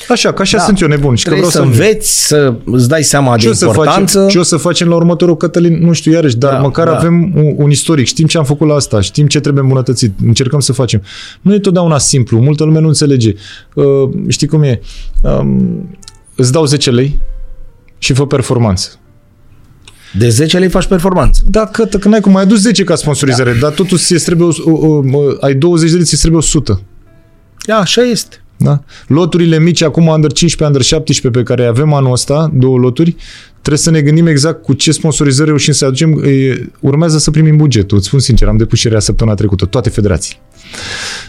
Așa, 0.08 0.32
că 0.32 0.42
așa 0.42 0.56
Da. 0.56 0.62
sunt 0.62 0.80
eu 0.80 0.88
nebun 0.88 1.14
și 1.14 1.24
că 1.24 1.30
Trebuie 1.30 1.50
vreau 1.50 1.64
să 1.64 1.70
să 1.72 1.80
ajung. 1.80 1.90
înveți, 1.90 2.26
să 2.26 2.54
îți 2.64 2.88
dai 2.88 3.02
seama 3.02 3.36
de 3.36 3.42
Ce 3.42 3.48
o, 3.48 3.52
să 3.52 3.64
importanță. 3.64 4.16
facem, 4.18 4.28
ce 4.28 4.38
o 4.38 4.42
să 4.42 4.56
facem 4.56 4.88
la 4.88 4.94
următorul, 4.94 5.36
Cătălin? 5.36 5.78
Nu 5.84 5.92
știu, 5.92 6.12
iarăși, 6.12 6.36
dar 6.36 6.52
Da, 6.52 6.58
măcar 6.58 6.86
da. 6.86 6.96
avem 6.96 7.32
un, 7.36 7.54
un 7.56 7.70
istoric. 7.70 8.06
Știm 8.06 8.26
ce 8.26 8.38
am 8.38 8.44
făcut 8.44 8.68
la 8.68 8.74
asta, 8.74 9.00
știm 9.00 9.26
ce 9.26 9.40
trebuie 9.40 9.62
îmbunătățit, 9.62 10.12
încercăm 10.24 10.60
să 10.60 10.72
facem. 10.72 11.02
Nu 11.40 11.54
e 11.54 11.58
totdeauna 11.58 11.98
simplu, 11.98 12.38
multă 12.40 12.64
lume 12.64 12.80
nu 12.80 12.86
înțelege. 12.88 13.34
Uh, 13.74 13.84
știi 14.28 14.46
cum 14.46 14.62
e? 14.62 14.80
Um, 15.22 15.98
îți 16.36 16.52
dau 16.52 16.64
10 16.64 16.90
lei 16.90 17.18
și 17.98 18.12
fă 18.12 18.26
performanță. 18.26 18.88
De 20.18 20.28
10 20.28 20.58
lei 20.58 20.68
faci 20.68 20.86
performanță. 20.86 21.42
Da, 21.50 21.66
că, 21.66 21.84
că 21.84 22.08
n-ai 22.08 22.20
cum, 22.20 22.32
mai 22.32 22.42
adus 22.42 22.60
10 22.60 22.84
ca 22.84 22.94
sponsorizare, 22.94 23.52
da. 23.52 23.58
dar 23.58 23.70
totuși 23.72 24.12
îți 24.12 24.24
trebuie, 24.24 24.48
o, 24.64 24.70
o, 24.70 25.02
o, 25.12 25.22
ai 25.40 25.54
20 25.54 25.90
de 25.90 25.96
lei, 25.96 26.04
ți 26.04 26.18
trebuie 26.18 26.40
100. 26.40 26.80
Da, 27.66 27.76
așa 27.76 28.02
este. 28.02 28.41
Da? 28.62 28.82
Loturile 29.06 29.58
mici, 29.58 29.82
acum 29.82 30.06
under 30.06 30.32
15, 30.32 30.64
under 30.64 30.82
17, 30.82 31.40
pe 31.40 31.54
care 31.54 31.68
avem 31.68 31.92
anul 31.92 32.12
ăsta, 32.12 32.50
două 32.54 32.78
loturi, 32.78 33.16
trebuie 33.50 33.78
să 33.78 33.90
ne 33.90 34.00
gândim 34.00 34.26
exact 34.26 34.62
cu 34.62 34.72
ce 34.72 34.92
sponsorizări 34.92 35.48
reușim 35.48 35.72
să 35.72 35.84
aducem. 35.84 36.24
E, 36.24 36.70
urmează 36.80 37.18
să 37.18 37.30
primim 37.30 37.56
bugetul. 37.56 37.96
Îți 37.96 38.06
spun 38.06 38.18
sincer, 38.18 38.48
am 38.48 38.56
depus 38.56 38.78
cererea 38.78 39.00
săptămâna 39.00 39.36
trecută, 39.36 39.64
toate 39.64 39.88
federații. 39.88 40.40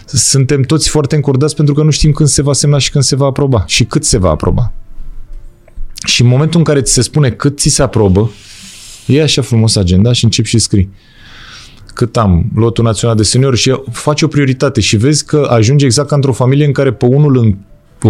Suntem 0.06 0.62
toți 0.62 0.88
foarte 0.88 1.14
încordați 1.14 1.54
pentru 1.54 1.74
că 1.74 1.82
nu 1.82 1.90
știm 1.90 2.12
când 2.12 2.28
se 2.28 2.42
va 2.42 2.52
semna 2.52 2.78
și 2.78 2.90
când 2.90 3.04
se 3.04 3.16
va 3.16 3.26
aproba 3.26 3.64
și 3.66 3.84
cât 3.84 4.04
se 4.04 4.18
va 4.18 4.30
aproba. 4.30 4.72
Și 6.06 6.22
în 6.22 6.28
momentul 6.28 6.58
în 6.58 6.64
care 6.64 6.82
ți 6.82 6.92
se 6.92 7.02
spune 7.02 7.30
cât 7.30 7.58
ți 7.58 7.68
se 7.68 7.82
aprobă, 7.82 8.30
e 9.06 9.22
așa 9.22 9.42
frumos 9.42 9.76
agenda 9.76 10.12
și 10.12 10.24
începi 10.24 10.48
și 10.48 10.58
scrii 10.58 10.90
cât 11.94 12.16
am, 12.16 12.44
lotul 12.54 12.84
național 12.84 13.16
de 13.16 13.22
senior 13.22 13.56
și 13.56 13.80
faci 13.90 14.22
o 14.22 14.26
prioritate 14.26 14.80
și 14.80 14.96
vezi 14.96 15.24
că 15.24 15.46
ajunge 15.50 15.84
exact 15.84 16.08
ca 16.08 16.14
într-o 16.14 16.32
familie 16.32 16.66
în 16.66 16.72
care 16.72 16.92
pe 16.92 17.06
unul 17.06 17.36
îl 17.36 17.56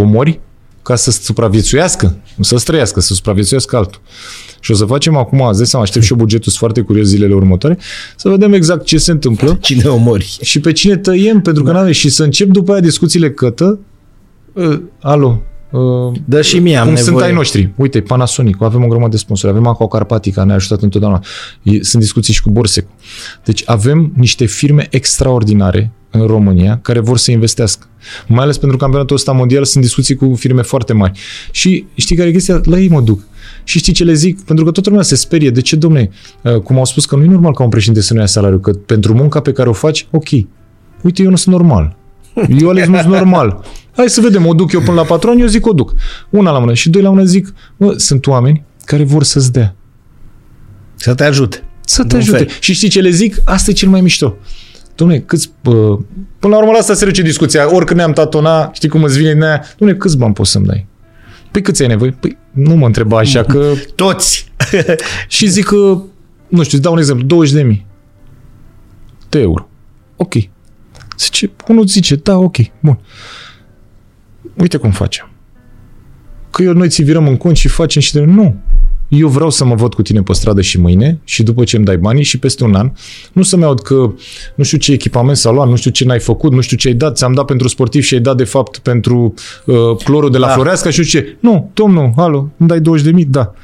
omori 0.00 0.40
ca 0.82 0.96
să 0.96 1.10
supraviețuiască, 1.10 2.16
nu 2.36 2.42
să 2.42 2.56
străiască, 2.56 3.00
să 3.00 3.14
supraviețuiască 3.14 3.76
altul. 3.76 4.00
Și 4.60 4.70
o 4.70 4.74
să 4.74 4.84
facem 4.84 5.16
acum, 5.16 5.40
îți 5.40 5.56
dai 5.56 5.66
seama, 5.66 5.84
aștept 5.84 6.04
și 6.04 6.12
eu 6.12 6.18
bugetul, 6.18 6.44
sunt 6.44 6.56
foarte 6.56 6.80
curios 6.80 7.06
zilele 7.06 7.34
următoare, 7.34 7.78
să 8.16 8.28
vedem 8.28 8.52
exact 8.52 8.84
ce 8.84 8.98
se 8.98 9.10
întâmplă 9.10 9.58
Cine 9.60 9.88
omori? 9.88 10.38
și 10.42 10.60
pe 10.60 10.72
cine 10.72 10.96
tăiem, 10.96 11.40
pentru 11.40 11.62
că 11.62 11.72
n 11.72 11.90
și 11.90 12.08
să 12.08 12.22
încep 12.22 12.48
după 12.48 12.72
aia 12.72 12.80
discuțiile 12.80 13.30
cătă, 13.30 13.78
uh, 14.52 14.80
alo, 15.00 15.42
uh, 15.78 16.12
Dă 16.24 16.42
și 16.42 16.58
mie, 16.58 16.76
am 16.76 16.84
cum 16.86 16.94
nevoie. 16.94 17.12
sunt 17.14 17.24
ai 17.26 17.32
noștri. 17.32 17.72
Uite, 17.76 18.00
Panasonic, 18.00 18.62
avem 18.62 18.84
o 18.84 18.86
grămadă 18.86 19.10
de 19.10 19.16
sponsori, 19.16 19.52
avem 19.52 19.66
Aqua 19.66 19.88
Carpatica, 19.88 20.44
ne-a 20.44 20.54
ajutat 20.54 20.82
întotdeauna. 20.82 21.24
E- 21.62 21.82
Sunt 21.82 22.02
discuții 22.02 22.34
și 22.34 22.42
cu 22.42 22.50
Borsec. 22.50 22.86
Deci 23.44 23.62
avem 23.66 24.12
niște 24.16 24.44
firme 24.44 24.86
extraordinare 24.90 25.90
în 26.10 26.26
România 26.26 26.78
care 26.82 27.00
vor 27.00 27.18
să 27.18 27.30
investească. 27.30 27.86
Mai 28.26 28.42
ales 28.44 28.58
pentru 28.58 28.76
campionatul 28.76 29.16
ăsta 29.16 29.32
mondial 29.32 29.64
sunt 29.64 29.84
discuții 29.84 30.14
cu 30.14 30.34
firme 30.34 30.62
foarte 30.62 30.92
mari. 30.92 31.18
Și 31.50 31.86
știi 31.94 32.16
care 32.16 32.28
e 32.28 32.32
chestia? 32.32 32.60
La 32.64 32.78
ei 32.78 32.88
mă 32.88 33.00
duc. 33.00 33.20
Și 33.64 33.78
știi 33.78 33.92
ce 33.92 34.04
le 34.04 34.12
zic? 34.12 34.40
Pentru 34.40 34.64
că 34.64 34.70
toată 34.70 34.88
lumea 34.88 35.04
se 35.04 35.14
sperie. 35.16 35.50
De 35.50 35.60
ce, 35.60 35.76
domne? 35.76 36.10
Uh, 36.42 36.54
Cum 36.60 36.76
au 36.78 36.84
spus 36.84 37.06
că 37.06 37.16
nu 37.16 37.22
e 37.22 37.26
normal 37.26 37.52
ca 37.54 37.62
un 37.62 37.68
președinte 37.68 38.00
să 38.02 38.14
nu 38.14 38.20
ia 38.20 38.26
salariu, 38.26 38.58
că 38.58 38.70
pentru 38.70 39.14
munca 39.14 39.40
pe 39.40 39.52
care 39.52 39.68
o 39.68 39.72
faci, 39.72 40.06
ok. 40.10 40.28
Uite, 41.02 41.22
eu 41.22 41.30
nu 41.30 41.36
sunt 41.36 41.54
normal. 41.54 41.96
Eu, 42.58 42.68
Alex, 42.68 42.86
nu 42.86 42.96
sunt 42.98 43.12
normal. 43.12 43.64
Hai 43.96 44.08
să 44.08 44.20
vedem, 44.20 44.46
o 44.46 44.54
duc 44.54 44.72
eu 44.72 44.80
până 44.80 44.94
la 44.94 45.02
patron, 45.02 45.38
eu 45.38 45.46
zic 45.46 45.66
o 45.66 45.72
duc. 45.72 45.94
Una 46.30 46.50
la 46.50 46.58
mână 46.58 46.74
și 46.74 46.90
doi 46.90 47.02
la 47.02 47.10
mână 47.10 47.24
zic, 47.24 47.54
mă, 47.76 47.94
sunt 47.96 48.26
oameni 48.26 48.64
care 48.84 49.04
vor 49.04 49.22
să-ți 49.22 49.52
dea. 49.52 49.74
Să 50.94 51.14
te 51.14 51.24
ajute. 51.24 51.62
Să 51.84 52.02
te 52.02 52.08
De 52.08 52.14
un 52.14 52.20
ajute. 52.20 52.36
fel. 52.36 52.48
Și 52.60 52.72
știi 52.72 52.88
ce 52.88 53.00
le 53.00 53.10
zic? 53.10 53.36
Asta 53.44 53.70
e 53.70 53.74
cel 53.74 53.88
mai 53.88 54.00
mișto. 54.00 54.36
Dom'le, 54.92 55.24
câți... 55.26 55.50
Bă, 55.62 55.98
până 56.38 56.54
la 56.54 56.58
urmă 56.58 56.70
la 56.72 56.78
asta 56.78 56.94
se 56.94 57.04
duce 57.04 57.22
discuția. 57.22 57.74
Oricând 57.74 57.98
ne-am 57.98 58.12
tatona, 58.12 58.70
știi 58.72 58.88
cum 58.88 59.02
îți 59.02 59.18
vine 59.18 59.32
din 59.32 59.42
aia? 59.42 59.62
Dom'le, 59.64 59.96
câți 59.98 60.16
bani 60.18 60.32
poți 60.34 60.50
să-mi 60.50 60.66
dai? 60.66 60.86
Păi 61.50 61.62
câți 61.62 61.82
ai 61.82 61.88
nevoie? 61.88 62.16
Păi 62.20 62.38
nu 62.50 62.74
mă 62.74 62.86
întreba 62.86 63.18
așa, 63.18 63.42
că... 63.42 63.72
Toți. 63.94 64.52
Și 65.28 65.46
zic 65.46 65.64
că, 65.64 65.76
nu 66.48 66.62
știu, 66.62 66.76
îți 66.76 66.80
dau 66.80 66.92
un 66.92 66.98
exemplu, 66.98 67.26
20 67.26 67.54
de 67.54 67.62
mii 67.62 67.86
de 69.28 69.38
euro. 69.40 69.68
Ok. 70.16 70.34
Zice, 71.18 71.50
unul 71.68 71.86
zice, 71.86 72.14
da, 72.14 72.38
ok, 72.38 72.56
bun. 72.80 72.98
Uite 74.56 74.76
cum 74.76 74.90
facem. 74.90 75.28
Că 76.50 76.62
eu 76.62 76.72
noi 76.72 76.88
ți 76.88 77.02
virăm 77.02 77.28
în 77.28 77.36
cont 77.36 77.56
și 77.56 77.68
facem 77.68 78.00
și 78.00 78.12
de... 78.12 78.20
Nu. 78.20 78.54
Eu 79.08 79.28
vreau 79.28 79.50
să 79.50 79.64
mă 79.64 79.74
văd 79.74 79.94
cu 79.94 80.02
tine 80.02 80.22
pe 80.22 80.32
stradă 80.32 80.60
și 80.60 80.80
mâine 80.80 81.20
și 81.24 81.42
după 81.42 81.64
ce 81.64 81.76
îmi 81.76 81.84
dai 81.84 81.96
banii 81.96 82.22
și 82.22 82.38
peste 82.38 82.64
un 82.64 82.74
an, 82.74 82.92
nu 83.32 83.42
să-mi 83.42 83.64
aud 83.64 83.80
că 83.80 84.12
nu 84.54 84.64
știu 84.64 84.78
ce 84.78 84.92
echipament 84.92 85.36
s-a 85.36 85.50
luat, 85.50 85.68
nu 85.68 85.76
știu 85.76 85.90
ce 85.90 86.04
n-ai 86.04 86.20
făcut, 86.20 86.52
nu 86.52 86.60
știu 86.60 86.76
ce 86.76 86.88
ai 86.88 86.94
dat, 86.94 87.16
ți-am 87.16 87.32
dat 87.32 87.44
pentru 87.44 87.68
sportiv 87.68 88.02
și 88.02 88.14
ai 88.14 88.20
dat 88.20 88.36
de 88.36 88.44
fapt 88.44 88.78
pentru 88.78 89.34
uh, 89.64 89.74
clorul 90.04 90.30
de 90.30 90.38
la 90.38 90.46
Da. 90.46 90.50
da. 90.52 90.54
Floreasca 90.58 90.90
și 90.90 90.98
nu 90.98 91.04
știu 91.04 91.20
ce. 91.20 91.36
Nu, 91.40 91.70
domnul, 91.74 92.12
alo, 92.16 92.48
îmi 92.56 92.68
dai 92.68 92.80
20 92.80 93.04
de 93.04 93.10
mii? 93.12 93.24
Da. 93.24 93.54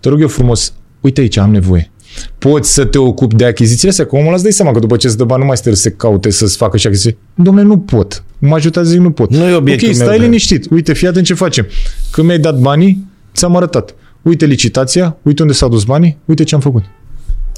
Te 0.00 0.08
rog 0.08 0.20
eu 0.20 0.28
frumos, 0.28 0.74
uite 1.00 1.20
aici, 1.20 1.36
am 1.36 1.50
nevoie. 1.50 1.90
Poți 2.38 2.72
să 2.72 2.84
te 2.84 2.98
ocupi 2.98 3.34
de 3.34 3.44
achizițiile 3.44 3.90
astea, 3.90 4.04
că 4.06 4.14
omul 4.14 4.26
ăla 4.26 4.34
îți 4.34 4.42
dai 4.42 4.52
seama 4.52 4.70
că 4.72 4.78
după 4.78 4.96
ce 4.96 5.06
îți 5.06 5.16
dă 5.16 5.24
bani 5.24 5.40
nu 5.40 5.46
mai 5.46 5.56
stă 5.56 5.70
să 5.74 5.80
se 5.80 5.90
caute 5.90 6.30
să-ți 6.30 6.56
facă 6.56 6.76
și 6.76 6.86
achiziții. 6.86 7.16
Domnule, 7.34 7.66
nu 7.66 7.78
pot. 7.78 8.24
Mă 8.38 8.54
ajută 8.54 8.82
zic, 8.82 8.98
nu 9.00 9.10
pot. 9.10 9.30
Nu 9.30 9.48
e 9.48 9.54
obiectul 9.54 9.88
Ok, 9.88 9.96
meu 9.96 10.06
stai 10.06 10.18
de- 10.18 10.24
liniștit. 10.24 10.66
Uite, 10.70 10.92
fii 10.92 11.06
atent 11.08 11.24
ce 11.26 11.34
facem. 11.34 11.66
Când 12.10 12.26
mi-ai 12.26 12.38
dat 12.38 12.58
banii, 12.60 13.06
ți-am 13.34 13.56
arătat. 13.56 13.94
Uite 14.22 14.46
licitația, 14.46 15.16
uite 15.22 15.42
unde 15.42 15.54
s-au 15.54 15.68
dus 15.68 15.84
banii, 15.84 16.16
uite 16.24 16.44
ce 16.44 16.54
am 16.54 16.60
făcut. 16.60 16.84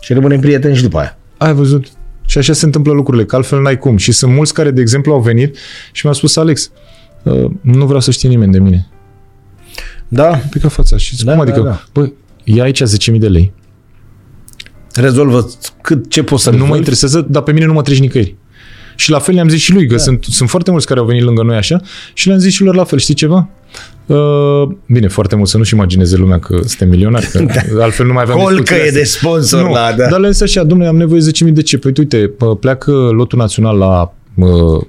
Și 0.01 0.13
rămânem 0.13 0.41
prieteni 0.41 0.77
și 0.77 0.83
după 0.83 0.99
aia. 0.99 1.19
Ai 1.37 1.55
văzut? 1.55 1.87
Și 2.27 2.39
așa 2.39 2.53
se 2.53 2.65
întâmplă 2.65 2.93
lucrurile, 2.93 3.25
că 3.25 3.37
altfel 3.37 3.61
n-ai 3.63 3.79
cum. 3.79 3.97
Și 3.97 4.13
sunt 4.13 4.33
mulți 4.35 4.55
care, 4.55 4.71
de 4.71 4.81
exemplu, 4.81 5.13
au 5.13 5.21
venit 5.21 5.57
și 5.93 6.01
mi-au 6.07 6.17
spus, 6.17 6.37
Alex, 6.37 6.71
uh, 7.23 7.51
nu 7.61 7.85
vreau 7.85 8.01
să 8.01 8.11
știe 8.11 8.29
nimeni 8.29 8.53
de 8.53 8.59
mine. 8.59 8.89
Da? 10.09 10.41
Pică 10.51 10.69
fața 10.69 10.97
și 10.97 11.17
zic, 11.17 11.27
Da, 11.27 11.35
cum 11.35 11.45
da, 11.45 11.51
adică? 11.51 11.67
da. 11.67 11.83
Bă, 11.93 12.11
ia 12.45 12.63
aici 12.63 12.83
10.000 12.83 13.19
de 13.21 13.29
lei. 13.29 13.53
Rezolvă 15.01 15.49
cât, 15.83 16.11
ce 16.11 16.23
poți 16.23 16.43
să 16.43 16.49
Nu 16.51 16.55
mă 16.57 16.61
rezolvi. 16.61 16.79
interesează, 16.79 17.27
dar 17.31 17.43
pe 17.43 17.53
mine 17.53 17.67
nu 17.67 17.73
mă 17.73 17.83
treci 17.83 17.99
nicăieri. 18.01 18.35
Și 18.97 19.11
la 19.11 19.19
fel 19.19 19.35
le-am 19.35 19.49
zis 19.49 19.61
și 19.61 19.73
lui, 19.73 19.87
că 19.87 19.95
da. 19.95 20.01
sunt, 20.01 20.25
sunt 20.25 20.49
foarte 20.49 20.71
mulți 20.71 20.87
care 20.87 21.01
au 21.01 21.07
venit 21.07 21.23
lângă 21.23 21.43
noi 21.43 21.57
așa 21.57 21.81
și 22.13 22.27
le-am 22.27 22.39
zis 22.39 22.53
și 22.53 22.63
lor 22.63 22.75
la 22.75 22.85
fel, 22.85 22.99
știi 22.99 23.15
ceva? 23.15 23.49
Uh, 24.07 24.69
bine, 24.87 25.09
foarte 25.09 25.37
mult, 25.37 25.49
să 25.49 25.57
nu-și 25.57 25.75
imagineze 25.75 26.17
lumea 26.17 26.39
că 26.39 26.59
suntem 26.65 26.89
milionari, 26.89 27.27
că 27.27 27.39
da. 27.77 27.83
altfel 27.85 28.07
nu 28.07 28.13
mai 28.13 28.23
aveam 28.23 28.39
Colcă 28.39 28.55
discuțiile 28.55 28.83
e 28.83 28.87
astea. 28.87 29.01
de 29.01 29.07
sponsor 29.07 29.63
nu, 29.63 29.73
la... 29.73 29.93
Da. 29.97 30.09
Dar 30.09 30.21
le-am 30.21 30.33
zis 30.33 30.41
așa, 30.41 30.63
domnule, 30.63 30.89
am 30.89 30.97
nevoie 30.97 31.21
de 31.21 31.31
10.000 31.47 31.53
de 31.53 31.63
ce? 31.63 31.79
Păi 31.79 31.93
uite, 31.99 32.17
pă, 32.17 32.57
pleacă 32.57 32.91
lotul 32.93 33.39
național 33.39 33.77
la 33.77 34.01
uh, 34.03 34.09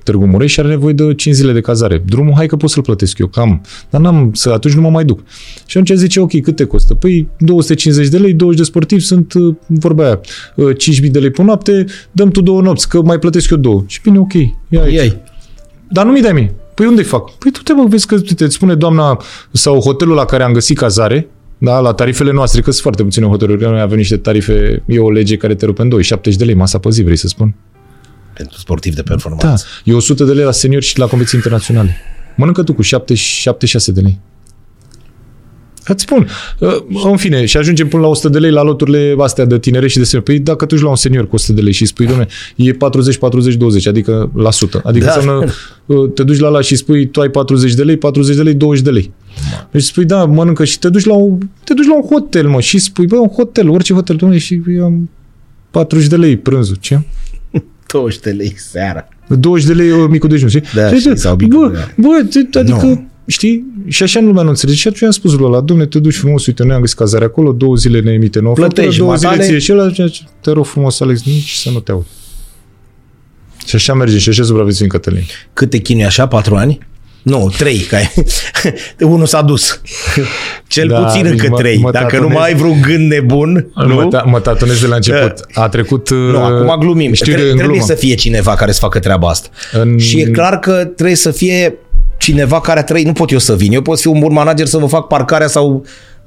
Târgu 0.03 0.25
Mureș 0.25 0.51
și 0.51 0.59
are 0.59 0.69
nevoie 0.69 0.93
de 0.93 1.13
5 1.13 1.35
zile 1.35 1.51
de 1.51 1.61
cazare. 1.61 2.03
Drumul, 2.05 2.33
hai 2.35 2.47
că 2.47 2.55
pot 2.55 2.69
să-l 2.69 2.83
plătesc 2.83 3.17
eu, 3.17 3.27
cam. 3.27 3.61
Dar 3.89 4.01
n-am, 4.01 4.31
să, 4.33 4.49
atunci 4.49 4.73
nu 4.73 4.81
mă 4.81 4.89
mai 4.89 5.05
duc. 5.05 5.19
Și 5.65 5.77
atunci 5.77 5.99
zice, 5.99 6.19
ok, 6.19 6.41
cât 6.41 6.55
te 6.55 6.63
costă? 6.63 6.93
Păi 6.93 7.27
250 7.37 8.07
de 8.07 8.17
lei, 8.17 8.33
20 8.33 8.59
de 8.59 8.65
sportivi, 8.65 9.01
sunt, 9.01 9.33
uh, 9.33 9.55
vorba 9.67 10.03
aia, 10.03 10.19
uh, 10.55 10.75
5.000 10.77 11.11
de 11.11 11.19
lei 11.19 11.29
pe 11.29 11.43
noapte, 11.43 11.85
dăm 12.11 12.29
tu 12.29 12.41
două 12.41 12.61
nopți, 12.61 12.89
că 12.89 13.01
mai 13.01 13.19
plătesc 13.19 13.49
eu 13.49 13.57
două. 13.57 13.83
Și 13.87 13.99
bine, 14.03 14.19
ok, 14.19 14.33
ia 14.67 14.81
aici. 14.81 14.95
Ei. 14.95 15.21
Dar 15.89 16.05
nu 16.05 16.11
mi 16.11 16.21
dai 16.21 16.33
mie. 16.33 16.53
Păi 16.73 16.85
unde 16.85 17.01
fac? 17.01 17.31
Păi 17.31 17.51
tu 17.51 17.61
te 17.61 17.73
mă 17.73 17.85
vezi 17.89 18.07
că 18.07 18.15
uite, 18.15 18.43
îți 18.43 18.55
spune 18.55 18.75
doamna 18.75 19.21
sau 19.51 19.79
hotelul 19.79 20.15
la 20.15 20.25
care 20.25 20.43
am 20.43 20.53
găsit 20.53 20.77
cazare, 20.77 21.27
da, 21.57 21.79
la 21.79 21.93
tarifele 21.93 22.31
noastre, 22.31 22.61
că 22.61 22.71
sunt 22.71 22.81
foarte 22.81 23.03
puține 23.03 23.25
hoteluri, 23.25 23.63
noi 23.63 23.81
avem 23.81 23.97
niște 23.97 24.17
tarife, 24.17 24.83
e 24.85 24.99
o 24.99 25.11
lege 25.11 25.37
care 25.37 25.55
te 25.55 25.65
rupe 25.65 25.81
în 25.81 25.89
doi, 25.89 26.03
70 26.03 26.39
de 26.39 26.45
lei, 26.45 26.55
masa 26.55 26.77
pe 26.77 26.89
zi, 26.89 27.03
vrei 27.03 27.15
să 27.15 27.27
spun? 27.27 27.55
Pentru 28.39 28.59
sportiv 28.59 28.95
de 28.95 29.01
Da, 29.05 29.11
performanță. 29.11 29.65
e 29.83 29.93
100 29.93 30.23
de 30.23 30.31
lei 30.33 30.43
la 30.45 30.51
seniori 30.51 30.85
și 30.85 30.99
la 30.99 31.05
competiții 31.05 31.37
internaționale. 31.37 31.95
Mănâncă 32.35 32.63
tu 32.63 32.73
cu 32.73 32.81
7, 32.81 33.13
76 33.13 33.91
de 33.91 33.99
lei. 34.01 34.19
Îți 35.85 36.03
spun. 36.03 36.27
Uh, 36.59 36.69
În 37.11 37.17
fine, 37.17 37.45
și 37.45 37.57
ajungem 37.57 37.87
până 37.87 38.01
la 38.01 38.07
100 38.07 38.29
de 38.29 38.39
lei 38.39 38.51
la 38.51 38.63
loturile 38.63 39.15
astea 39.19 39.45
de 39.45 39.59
tinere 39.59 39.87
și 39.87 39.97
de 39.97 40.03
senior. 40.03 40.23
Păi 40.23 40.39
dacă 40.39 40.65
tu 40.65 40.73
ești 40.73 40.85
la 40.85 40.91
un 40.91 40.97
senior 40.97 41.27
cu 41.27 41.35
100 41.35 41.53
de 41.53 41.61
lei 41.61 41.71
și 41.71 41.81
îi 41.81 41.87
spui, 41.87 42.05
domne, 42.05 42.27
e 42.55 42.71
40-40-20, 42.71 42.77
adică 43.87 44.31
la 44.35 44.51
sută. 44.51 44.81
Adică 44.83 45.05
Da. 45.05 45.11
da. 45.11 45.17
înseamnă, 45.17 45.51
uh, 45.85 46.11
te 46.13 46.23
duci 46.23 46.39
la 46.39 46.49
la 46.49 46.61
și 46.61 46.75
spui, 46.75 47.07
tu 47.07 47.21
ai 47.21 47.29
40 47.29 47.73
de 47.73 47.83
lei, 47.83 47.97
40 47.97 48.35
de 48.35 48.41
lei, 48.43 48.53
20 48.53 48.83
de 48.83 48.89
lei. 48.89 49.11
Deci 49.71 49.83
spui, 49.83 50.05
da, 50.05 50.25
mănâncă 50.25 50.63
și 50.63 50.79
te 50.79 50.89
duci 50.89 51.05
la 51.05 51.13
un, 51.13 51.37
te 51.63 51.73
duci 51.73 51.85
la 51.87 51.95
un 51.95 52.01
hotel, 52.09 52.47
mă, 52.47 52.59
și 52.61 52.77
spui, 52.77 53.05
bă, 53.05 53.15
un 53.15 53.27
hotel, 53.29 53.69
orice 53.69 53.93
hotel, 53.93 54.15
domne, 54.15 54.37
și 54.37 54.61
eu 54.75 54.83
am 54.83 55.09
40 55.71 56.07
de 56.07 56.15
lei 56.15 56.37
prânzul, 56.37 56.75
ce? 56.79 57.01
20 57.91 58.19
de 58.19 58.29
lei 58.29 58.53
seara. 58.57 59.07
20 59.27 59.67
de 59.67 59.73
lei 59.73 59.91
uh, 59.91 60.07
micul 60.09 60.29
dejun, 60.29 60.49
știi? 60.49 60.63
Da, 60.73 60.81
Și 60.89 60.95
știi, 60.95 61.09
zice, 61.09 61.15
sau 61.21 61.35
micul, 61.35 61.69
bă, 61.69 61.75
da. 61.77 61.87
bă, 61.97 62.27
te- 62.51 62.59
adică, 62.59 62.85
Nu. 62.85 63.07
știi? 63.25 63.65
Și 63.87 64.03
așa 64.03 64.19
lumea 64.19 64.43
nu 64.43 64.49
înțelege. 64.49 64.77
Și 64.77 64.87
atunci 64.87 65.03
am 65.03 65.11
spus 65.11 65.33
lui 65.33 65.45
ăla, 65.45 65.61
domne, 65.61 65.85
te 65.85 65.99
duci 65.99 66.15
frumos, 66.15 66.45
uite, 66.45 66.63
noi 66.63 66.75
am 66.75 66.81
găsit 66.81 66.97
cazare 66.97 67.25
acolo, 67.25 67.51
două 67.51 67.75
zile 67.75 67.99
ne 67.99 68.11
emite 68.11 68.39
nouă 68.39 68.53
Plătești 68.53 68.81
factură, 68.81 69.03
două 69.05 69.15
zile 69.15 69.29
matale. 69.29 69.47
ție 69.49 69.59
și 69.59 69.71
ăla, 69.71 69.87
zice, 69.87 70.09
te 70.41 70.51
rog 70.51 70.65
frumos, 70.65 70.99
Alex, 70.99 71.23
nici 71.23 71.51
să 71.51 71.69
nu 71.69 71.79
te 71.79 71.91
aud. 71.91 72.05
Și 73.65 73.75
așa 73.75 73.93
merge 73.93 74.17
și 74.17 74.29
așa 74.29 74.43
supraviețuim 74.43 74.89
Cătălin. 74.89 75.23
Cât 75.53 75.69
te 75.69 75.77
chinui 75.77 76.05
așa? 76.05 76.27
Patru 76.27 76.55
ani? 76.55 76.79
Nu, 77.21 77.51
trei. 77.57 77.77
Că 77.79 77.95
ai... 77.95 78.11
Unul 79.13 79.25
s-a 79.25 79.41
dus. 79.41 79.81
Cel 80.67 80.87
Da, 80.87 80.99
puțin 80.99 81.23
deci 81.23 81.31
încă 81.31 81.47
mă- 81.49 81.57
trei. 81.57 81.77
mă 81.77 81.91
Dacă 81.91 82.03
nu 82.05 82.11
tatonez. 82.11 82.37
mai 82.37 82.47
ai 82.47 82.55
vreun 82.55 82.81
gând 82.81 83.11
nebun, 83.11 83.67
Mă, 83.75 83.83
nu? 83.83 84.07
ta, 84.07 84.23
mă 84.27 84.39
tatonez 84.39 84.79
de 84.81 84.87
la 84.87 84.95
început. 84.95 85.33
A 85.53 85.69
trecut... 85.69 86.09
Nu, 86.09 86.35
uh, 86.37 86.43
acum 86.43 86.75
glumim. 86.79 87.13
Știu 87.13 87.33
Tre- 87.33 87.41
că 87.41 87.47
în 87.49 87.55
trebuie 87.57 87.77
glumă. 87.77 87.93
să 87.93 87.99
fie 87.99 88.15
cineva 88.15 88.55
care 88.55 88.71
să 88.71 88.79
facă 88.79 88.99
treaba 88.99 89.27
asta. 89.29 89.49
În- 89.71 89.97
Și 89.97 90.19
e 90.19 90.25
clar 90.25 90.59
că 90.59 90.71
trebuie 90.71 91.15
să 91.15 91.31
fie 91.31 91.73
cineva 92.17 92.61
care 92.61 92.79
a 92.79 92.83
trăit. 92.83 93.05
Nu 93.05 93.13
pot 93.13 93.31
eu 93.31 93.37
să 93.39 93.55
vin. 93.55 93.73
Eu 93.73 93.81
pot 93.81 93.99
fi 93.99 94.07
un 94.07 94.19
bun 94.19 94.33
manager 94.33 94.65
să 94.65 94.77
vă 94.77 94.85
fac 94.85 95.07
parcarea 95.07 95.47
sau 95.47 95.73
uh, 95.73 95.81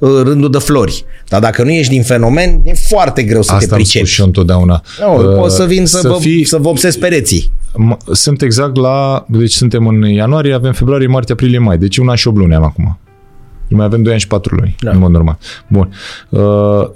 rândul 0.07 0.51
de 0.51 0.59
flori. 0.59 1.05
Dar 1.29 1.41
dacă 1.41 1.63
nu 1.63 1.71
ești 1.71 1.93
din 1.93 2.03
fenomen, 2.03 2.61
e 2.65 2.73
foarte 2.75 3.23
greu 3.23 3.43
să 3.43 3.53
Asta 3.53 3.67
te 3.67 3.73
am 3.75 3.79
spus 3.79 3.91
pricepi. 3.91 4.11
și 4.11 4.21
eu 4.21 4.27
întotdeauna. 4.27 4.83
Nu, 5.01 5.31
Uh, 5.31 5.37
poți 5.39 5.57
să 5.57 5.65
vin 5.65 5.87
să, 5.87 5.99
să 5.99 6.09
vă, 6.09 6.15
fii, 6.15 6.45
să 6.45 6.57
vă 6.59 6.69
obsezi 6.69 6.99
pereții. 6.99 7.51
M- 7.73 7.97
Sunt 8.13 8.43
exact 8.43 8.77
la... 8.77 9.25
Deci 9.29 9.53
suntem 9.53 9.87
în 9.87 10.03
ianuarie, 10.03 10.55
avem 10.55 10.73
februarie, 10.73 11.07
martie, 11.07 11.33
aprilie, 11.33 11.59
mai. 11.59 11.79
Deci 11.79 11.97
un 11.97 12.09
an 12.09 12.17
și 12.17 12.29
8 12.29 12.37
luni 12.37 12.55
am 12.55 12.63
acum. 12.65 12.99
Mai 13.71 13.85
avem 13.85 14.03
2 14.03 14.13
ani 14.13 14.21
și 14.21 14.27
4 14.27 14.55
luni, 14.55 14.75
Da. 14.81 14.89
da. 14.91 14.95
în 14.97 15.01
mod 15.03 15.11
normal. 15.11 15.39
Bun. 15.69 15.93
Uh, 16.29 16.41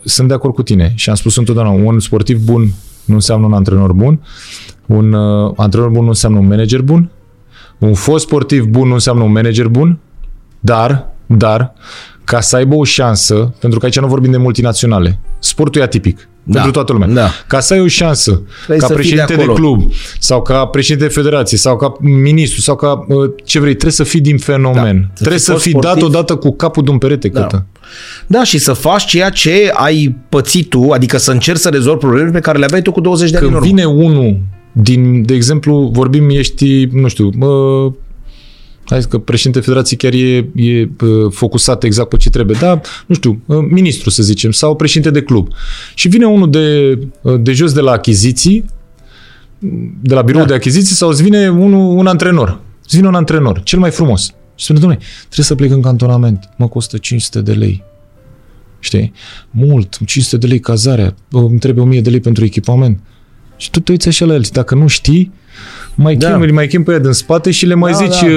sunt 0.05 0.29
de 0.29 0.35
acord 0.35 0.55
cu 0.55 0.63
tine 0.63 0.93
și 0.95 1.09
am 1.11 1.15
spus 1.17 1.37
întotdeauna, 1.37 1.71
un 1.85 2.01
sportiv 2.01 2.39
bun 2.45 2.73
nu 3.05 3.15
înseamnă 3.15 3.47
un 3.47 3.53
antrenor 3.53 3.93
bun, 3.93 4.21
un 4.87 5.13
uh, 5.13 5.53
antrenor 5.57 5.89
bun 5.89 6.03
nu 6.03 6.09
înseamnă 6.09 6.39
un 6.39 6.47
manager 6.47 6.81
bun, 6.81 7.11
un 7.79 7.95
fost 7.95 8.25
sportiv 8.27 8.65
bun 8.65 8.89
nu 8.89 8.95
înseamnă 8.95 9.23
un 9.23 9.33
manager 9.33 9.67
bun, 9.69 9.99
dar, 10.61 11.09
dar, 11.27 11.73
ca 12.27 12.41
să 12.41 12.57
aibă 12.57 12.75
o 12.75 12.85
șansă, 12.85 13.55
pentru 13.59 13.79
că 13.79 13.85
aici 13.85 14.01
nu 14.01 14.07
vorbim 14.07 14.31
de 14.31 14.37
multinaționale, 14.37 15.19
sportul 15.39 15.81
e 15.81 15.85
atipic. 15.85 16.29
Da. 16.43 16.53
Pentru 16.53 16.71
toată 16.71 16.93
lumea. 16.93 17.09
Da. 17.09 17.31
Ca 17.47 17.61
să 17.61 17.73
ai 17.75 17.81
o 17.81 17.87
șansă, 17.87 18.43
Trebuie 18.57 18.79
ca 18.79 18.87
să 18.87 18.95
fii 18.95 19.03
de 19.03 19.17
președinte 19.17 19.35
de, 19.35 19.43
acolo. 19.43 19.55
club, 19.55 19.93
sau 20.19 20.43
ca 20.43 20.65
președinte 20.67 21.07
de 21.07 21.13
federație, 21.13 21.59
sau 21.59 21.77
ca 21.77 21.93
ministru, 22.01 22.61
sau 22.61 22.77
ca 22.77 23.05
uh, 23.09 23.31
ce 23.45 23.59
vrei, 23.59 23.73
trebuie 23.73 23.93
să 23.93 24.03
fii 24.05 24.21
din 24.21 24.39
fenomen. 24.39 25.01
Da. 25.01 25.07
Să 25.07 25.13
Trebuie 25.15 25.37
fii 25.37 25.45
să 25.47 25.53
fost 25.53 25.65
fii 25.65 25.73
dat 25.73 25.83
sportiv. 25.83 26.09
odată 26.09 26.35
cu 26.37 26.53
capul 26.57 26.85
de 26.85 26.91
un 26.91 26.99
perete, 26.99 27.29
Da. 27.29 27.41
Cătă. 27.41 27.65
Da, 28.27 28.45
și 28.45 28.59
să 28.59 28.73
faci 28.73 29.05
ceea 29.05 29.29
ce 29.31 29.71
ai 29.75 30.17
pățit 30.29 30.69
tu, 30.69 30.91
adică 30.91 31.17
să 31.19 31.31
încerci 31.31 31.61
să 31.61 31.69
rezolvi 31.69 31.99
problemele 32.01 32.31
pe 32.33 32.41
care 32.41 32.59
le 32.59 32.65
aveai 32.65 32.83
tu 32.83 32.93
cu 32.93 33.01
20 33.01 33.31
de 33.31 33.37
ani 33.37 33.47
în 33.47 33.53
Când 33.53 33.65
urmă. 33.65 33.75
vine 33.77 33.89
unul 34.07 34.39
din, 34.73 35.23
de 35.27 35.35
exemplu, 35.35 35.91
vorbim, 35.93 36.29
ești, 36.31 36.85
nu 36.93 37.09
știu, 37.09 37.31
uh, 37.41 37.93
hai 38.87 39.01
că 39.09 39.19
președinte 39.19 39.61
federației 39.61 39.99
chiar 39.99 40.13
e, 40.13 40.37
e 40.55 40.89
uh, 41.01 41.33
focusat 41.33 41.85
exact 41.85 42.09
pe 42.09 42.17
ce 42.17 42.31
trebuie, 42.31 42.57
dar, 42.61 42.81
nu 43.07 43.15
știu, 43.15 43.43
uh, 43.47 43.57
ministru 43.71 44.11
să 44.11 44.23
zicem, 44.23 44.51
sau 44.51 44.77
președinte 44.77 45.11
de 45.19 45.23
club. 45.25 45.49
Și 45.95 46.09
vine 46.09 46.27
unul 46.27 46.51
de, 46.51 46.99
uh, 47.23 47.41
de 47.41 47.53
jos 47.53 47.73
de 47.73 47.81
la 47.81 47.91
achiziții, 47.91 48.65
de 50.01 50.15
la 50.15 50.23
birou 50.23 50.41
Da. 50.41 50.47
de 50.47 50.55
achiziții, 50.55 50.95
sau 50.95 51.09
îți 51.09 51.23
vine 51.23 51.49
unul, 51.49 51.99
un 51.99 52.07
antrenor. 52.07 52.61
Îți 52.85 52.97
vine 52.97 53.09
un 53.09 53.15
antrenor, 53.15 53.63
cel 53.63 53.79
mai 53.79 53.91
frumos. 53.91 54.35
Și 54.55 54.65
spune, 54.65 54.79
domnule, 54.79 55.01
trebuie 55.19 55.47
să 55.47 55.55
plec 55.55 55.71
în 55.71 55.81
cantonament, 55.83 56.49
mă 56.57 56.69
costă 56.69 56.97
500 56.99 57.41
de 57.41 57.53
lei. 57.53 57.83
Știi? 58.79 59.13
Mult, 59.51 59.99
500 60.07 60.37
de 60.37 60.47
lei 60.47 60.61
cazarea, 60.61 61.15
bă, 61.31 61.39
îmi 61.39 61.59
trebuie 61.59 61.85
1000 61.85 62.01
de 62.01 62.11
lei 62.11 62.21
pentru 62.21 62.45
echipament. 62.45 63.01
Și 63.57 63.71
tu 63.71 63.81
te 63.81 63.91
uiți 63.93 64.09
așa 64.09 64.25
la 64.25 64.35
el. 64.35 64.45
Și 64.45 64.51
Dacă 64.51 64.75
nu 64.75 64.87
știi, 64.87 65.33
mai 65.97 66.17
Da. 66.17 66.29
da. 66.31 66.39
chem, 66.39 66.55
mai 66.55 66.67
chem 66.67 66.83
pe 66.83 66.93
ea 66.93 66.99
din 66.99 67.13
spate 67.13 67.51
și 67.51 67.67
le 67.67 67.75
mai 67.75 67.93
Da, 67.93 67.99
zici, 67.99 68.31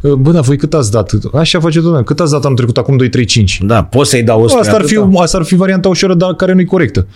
da. 0.00 0.14
bă, 0.14 0.30
dar 0.32 0.42
voi 0.42 0.56
cât 0.56 0.74
ați 0.74 0.90
dat? 0.90 1.12
Așa 1.34 1.60
face 1.60 1.80
domnule, 1.80 2.02
cât 2.02 2.20
ați 2.20 2.30
dat 2.30 2.44
anul 2.44 2.56
trecut, 2.56 2.76
acum 2.76 2.96
2, 2.96 3.08
3, 3.08 3.24
5. 3.24 3.60
Da, 3.62 3.84
poți 3.84 4.10
să-i 4.10 4.22
dau 4.22 4.42
ăsta. 4.42 4.58
Asta 4.58 4.74
ar, 4.76 4.82
fi, 4.84 4.98
asta 5.16 5.38
ar 5.38 5.44
fi 5.44 5.54
varianta 5.54 5.88
ușoară, 5.88 6.14
dar 6.14 6.34
care 6.34 6.52
nu 6.52 6.60
e 6.60 6.64
corectă. 6.64 7.06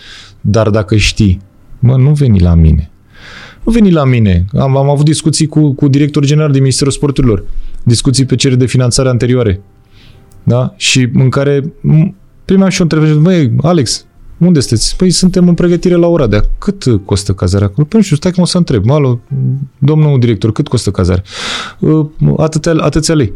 Dar 0.41 0.70
dacă 0.70 0.97
știi, 0.97 1.41
mă, 1.79 1.97
nu 1.97 2.11
veni 2.12 2.41
la 2.41 2.55
mine. 2.55 2.91
Nu 3.65 3.73
veni 3.73 3.91
la 3.91 4.05
mine. 4.05 4.45
Am, 4.59 4.77
am 4.77 4.91
avut 4.91 5.05
discuții 5.05 5.47
cu, 5.47 5.73
cu 5.75 5.89
director 5.89 6.25
general 6.25 6.51
din 6.51 6.61
Ministerul 6.61 6.93
Sporturilor. 6.93 7.45
Discuții 7.83 8.25
pe 8.25 8.35
cereri 8.37 8.59
de 8.59 8.66
finanțare 8.66 9.09
anterioare. 9.09 9.61
Da? 10.43 10.75
Și 10.77 11.09
în 11.15 11.29
care 11.29 11.61
m- 11.61 12.15
primeam 12.45 12.69
și 12.70 12.81
o 12.81 12.83
întrebare. 12.83 13.12
Băi, 13.12 13.53
Alex, 13.62 14.07
unde 14.39 14.60
sunteți? 14.60 14.97
Păi 14.97 15.10
suntem 15.10 15.48
în 15.48 15.55
pregătire 15.55 15.94
la 15.94 16.06
Oradea. 16.06 16.44
Cât 16.59 16.85
costă 17.05 17.32
cazarea 17.32 17.66
acolo? 17.66 17.86
Păi 17.86 17.98
nu 17.98 18.05
știu, 18.05 18.16
stai 18.16 18.31
că 18.31 18.40
mă 18.40 18.47
să 18.47 18.56
întreb. 18.56 18.90
Alo, 18.90 19.20
domnul 19.78 20.19
director, 20.19 20.52
cât 20.52 20.69
costă 20.69 20.90
cazarea? 20.90 21.23
Uh, 21.78 22.06
Atâția, 22.36 22.73
atâția 22.78 23.15
lei. 23.15 23.32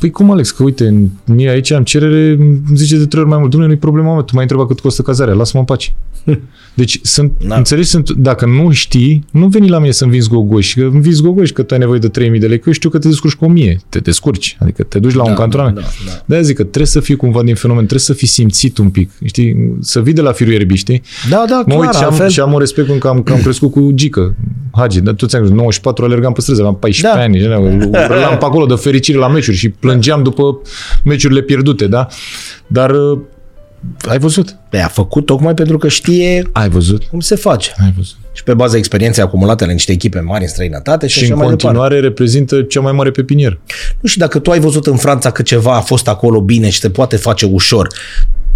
Păi 0.00 0.10
cum, 0.10 0.30
Alex? 0.30 0.50
Că 0.50 0.62
uite, 0.62 1.08
mie 1.24 1.48
aici 1.50 1.70
am 1.70 1.82
cerere, 1.82 2.30
îmi 2.38 2.60
zice 2.74 2.96
de 2.98 3.06
trei 3.06 3.20
ori 3.20 3.30
mai 3.30 3.38
mult. 3.38 3.50
Dumnezeu, 3.50 3.74
nu-i 3.74 3.82
problema 3.82 4.12
mea, 4.12 4.22
tu 4.22 4.30
m-ai 4.34 4.42
întrebat 4.42 4.66
cât 4.66 4.80
costă 4.80 5.02
cazarea, 5.02 5.34
lasă-mă 5.34 5.58
în 5.58 5.64
pace. 5.64 5.94
Deci, 6.74 6.98
sunt, 7.02 7.32
Da. 7.40 7.48
da. 7.48 7.56
înțelegi, 7.56 7.88
sunt, 7.88 8.10
dacă 8.10 8.46
nu 8.46 8.70
știi, 8.70 9.24
nu 9.30 9.46
veni 9.46 9.68
la 9.68 9.78
mine 9.78 9.90
să-mi 9.92 10.10
vinzi 10.10 10.28
gogoși, 10.28 10.74
că 10.78 10.88
îmi 10.92 11.00
vinzi 11.00 11.22
gogoși 11.22 11.52
că 11.52 11.62
tu 11.62 11.74
ai 11.74 11.80
nevoie 11.80 11.98
de 11.98 12.08
3000 12.08 12.40
de 12.40 12.46
lei, 12.46 12.56
că 12.58 12.64
eu 12.66 12.72
știu 12.72 12.90
că 12.90 12.98
te 12.98 13.08
descurci 13.08 13.34
cu 13.34 13.44
1000, 13.44 13.80
te 13.88 13.98
descurci, 13.98 14.56
adică 14.60 14.82
te 14.82 14.98
duci 14.98 15.14
la 15.14 15.22
un 15.24 15.34
cantonament. 15.34 15.74
da, 15.74 15.80
da. 16.06 16.22
De-aia 16.24 16.42
zic 16.42 16.56
că 16.56 16.62
trebuie 16.62 16.86
să 16.86 17.00
fii 17.00 17.16
cumva 17.16 17.42
din 17.42 17.54
fenomen, 17.54 17.80
trebuie 17.86 18.00
să 18.06 18.12
fii 18.12 18.26
simțit 18.28 18.78
un 18.78 18.90
pic, 18.90 19.10
știi, 19.24 19.74
să 19.80 20.00
vii 20.00 20.12
de 20.12 20.20
la 20.20 20.32
firul 20.32 20.52
ierbii, 20.52 20.76
știi? 20.76 21.02
Da, 21.30 21.44
da, 21.48 21.56
Mă 21.66 21.74
clar, 21.74 21.78
uit 21.80 21.92
și 21.94 22.02
am, 22.02 22.08
altfel- 22.08 22.28
și 22.28 22.40
am 22.40 22.52
un 22.52 22.58
respect 22.58 22.86
pentru 22.88 23.06
că 23.08 23.14
am, 23.16 23.22
că 23.22 23.32
am 23.32 23.40
crescut 23.40 23.70
cu 23.70 23.90
Gică, 23.94 24.34
Hagi, 24.72 25.00
dar 25.00 25.14
toți 25.14 25.36
am 25.36 25.44
94 25.44 26.04
alergam 26.04 26.32
pe 26.32 26.40
străzi, 26.40 26.60
aveam 26.60 26.76
14 26.76 27.18
Da. 27.18 27.24
ani, 27.24 27.42
urlam 28.10 28.38
pe 28.38 28.44
acolo 28.44 28.66
de 28.66 28.74
fericire 28.74 29.18
la 29.18 29.28
meciuri 29.28 29.56
și 29.56 29.68
plângeam 29.88 30.22
după 30.22 30.60
meciurile 31.04 31.40
pierdute, 31.40 31.86
da? 31.86 32.06
Dar 32.66 32.90
uh, 32.90 33.18
ai 34.08 34.18
văzut? 34.18 34.56
Păi 34.70 34.80
a 34.82 34.88
făcut 34.88 35.26
tocmai 35.26 35.54
pentru 35.54 35.78
că 35.78 35.88
știe 35.88 36.48
Ai 36.52 36.68
văzut? 36.68 37.02
cum 37.04 37.20
se 37.20 37.34
face. 37.34 37.72
Ai 37.82 37.92
văzut. 37.96 38.16
Și 38.32 38.42
pe 38.42 38.54
baza 38.54 38.76
experienței 38.76 39.22
acumulate 39.22 39.66
la 39.66 39.72
niște 39.72 39.92
echipe 39.92 40.20
mari 40.20 40.42
în 40.42 40.48
străinătate 40.48 41.06
și, 41.06 41.18
Și 41.18 41.24
așa 41.24 41.32
în 41.32 41.38
mai 41.38 41.48
departe. 41.48 41.66
continuare 41.66 42.00
reprezintă 42.00 42.62
cea 42.62 42.80
mai 42.80 42.92
mare 42.92 43.10
pepinier. 43.10 43.60
Nu 44.00 44.08
știu 44.08 44.20
dacă 44.20 44.38
tu 44.38 44.50
ai 44.50 44.60
văzut 44.60 44.86
în 44.86 44.96
Franța 44.96 45.30
că 45.30 45.42
ceva 45.42 45.74
a 45.76 45.80
fost 45.80 46.08
acolo 46.08 46.40
bine 46.40 46.70
și 46.70 46.80
se 46.80 46.90
poate 46.90 47.16
face 47.16 47.46
ușor. 47.46 47.88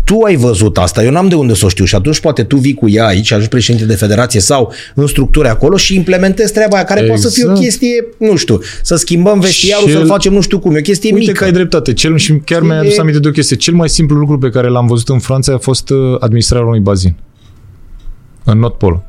Tu 0.04 0.20
ai 0.24 0.36
văzut 0.36 0.78
asta, 0.78 1.04
eu 1.04 1.10
n-am 1.10 1.28
de 1.28 1.34
unde 1.34 1.54
să 1.54 1.64
o 1.64 1.68
știu 1.68 1.84
și 1.84 1.94
atunci 1.94 2.20
poate 2.20 2.42
tu 2.44 2.56
vii 2.56 2.74
cu 2.74 2.88
ea 2.88 3.06
aici, 3.06 3.30
ajungi 3.30 3.48
președinte 3.48 3.84
de 3.86 3.94
federație 3.94 4.40
sau 4.40 4.72
în 4.94 5.06
structuri 5.06 5.48
acolo 5.48 5.76
și 5.76 5.94
implementezi 5.96 6.52
treaba 6.52 6.74
aia, 6.76 6.84
care 6.84 7.00
exact. 7.00 7.20
poate 7.20 7.34
să 7.34 7.40
fie 7.40 7.48
o 7.48 7.50
Exact. 7.50 7.66
chestie, 7.68 8.04
nu 8.18 8.36
știu, 8.36 8.60
să 8.82 8.96
schimbăm 8.96 9.40
vestiarul, 9.40 9.88
Cel- 9.88 9.98
să 10.00 10.04
facem 10.06 10.32
nu 10.32 10.40
știu 10.40 10.58
cum, 10.58 10.74
e 10.74 10.78
o 10.78 10.82
chestie 10.82 11.10
Uite 11.12 11.26
mică. 11.26 11.38
că 11.38 11.44
ai 11.44 11.52
dreptate. 11.52 11.92
Cel, 11.92 12.16
și 12.16 12.32
chiar 12.44 12.62
mi-a 12.62 12.78
adus 12.78 12.96
E- 12.96 13.00
aminte 13.00 13.20
de 13.20 13.28
o 13.28 13.30
chestie. 13.30 13.56
Cel 13.56 13.74
mai 13.74 13.88
simplu 13.88 14.16
lucru 14.16 14.38
pe 14.38 14.48
care 14.48 14.68
l-am 14.68 14.86
văzut 14.86 15.08
în 15.08 15.18
Franța 15.18 15.52
a 15.52 15.58
fost 15.58 15.90
uh, 15.90 16.16
administrarea 16.20 16.66
unui 16.66 16.80
bazin. 16.80 17.16
În 18.44 18.58
Notpol. 18.58 19.02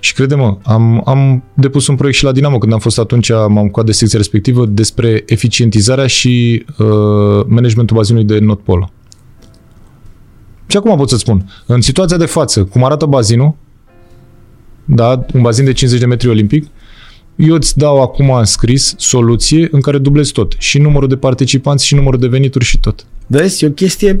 Și 0.00 0.12
crede-mă, 0.14 0.56
am, 0.62 1.02
am 1.04 1.44
depus 1.54 1.86
un 1.86 1.96
proiect 1.96 2.18
și 2.18 2.24
la 2.24 2.32
Dinamo 2.32 2.58
când 2.58 2.72
am 2.72 2.78
fost 2.78 2.98
atunci, 2.98 3.30
m-am 3.30 3.58
ocupat 3.58 3.84
de 3.84 3.92
secția 3.92 4.18
respectivă 4.18 4.66
despre 4.66 5.22
eficientizarea 5.26 6.06
și 6.06 6.64
uh, 6.78 6.86
managementul 7.46 7.96
bazinului 7.96 8.26
de 8.28 8.38
Notpol. 8.38 8.92
Și 10.70 10.76
acum 10.76 10.96
pot 10.96 11.08
să-ți 11.08 11.20
spun, 11.20 11.50
în 11.66 11.80
situația 11.80 12.16
de 12.16 12.26
față, 12.26 12.64
cum 12.64 12.84
arată 12.84 13.06
bazinul, 13.06 13.54
da, 14.84 15.24
un 15.34 15.42
bazin 15.42 15.64
de 15.64 15.72
50 15.72 16.00
de 16.00 16.06
metri 16.06 16.28
olimpic, 16.28 16.66
eu 17.36 17.54
îți 17.54 17.78
dau 17.78 18.02
acum 18.02 18.30
în 18.30 18.44
scris 18.44 18.94
soluție 18.96 19.68
în 19.70 19.80
care 19.80 19.98
dublezi 19.98 20.32
tot. 20.32 20.54
Și 20.58 20.78
numărul 20.78 21.08
de 21.08 21.16
participanți, 21.16 21.86
și 21.86 21.94
numărul 21.94 22.20
de 22.20 22.26
venituri 22.26 22.64
și 22.64 22.78
tot. 22.78 23.04
Vezi, 23.26 23.64
e 23.64 23.66
o 23.66 23.70
chestie 23.70 24.20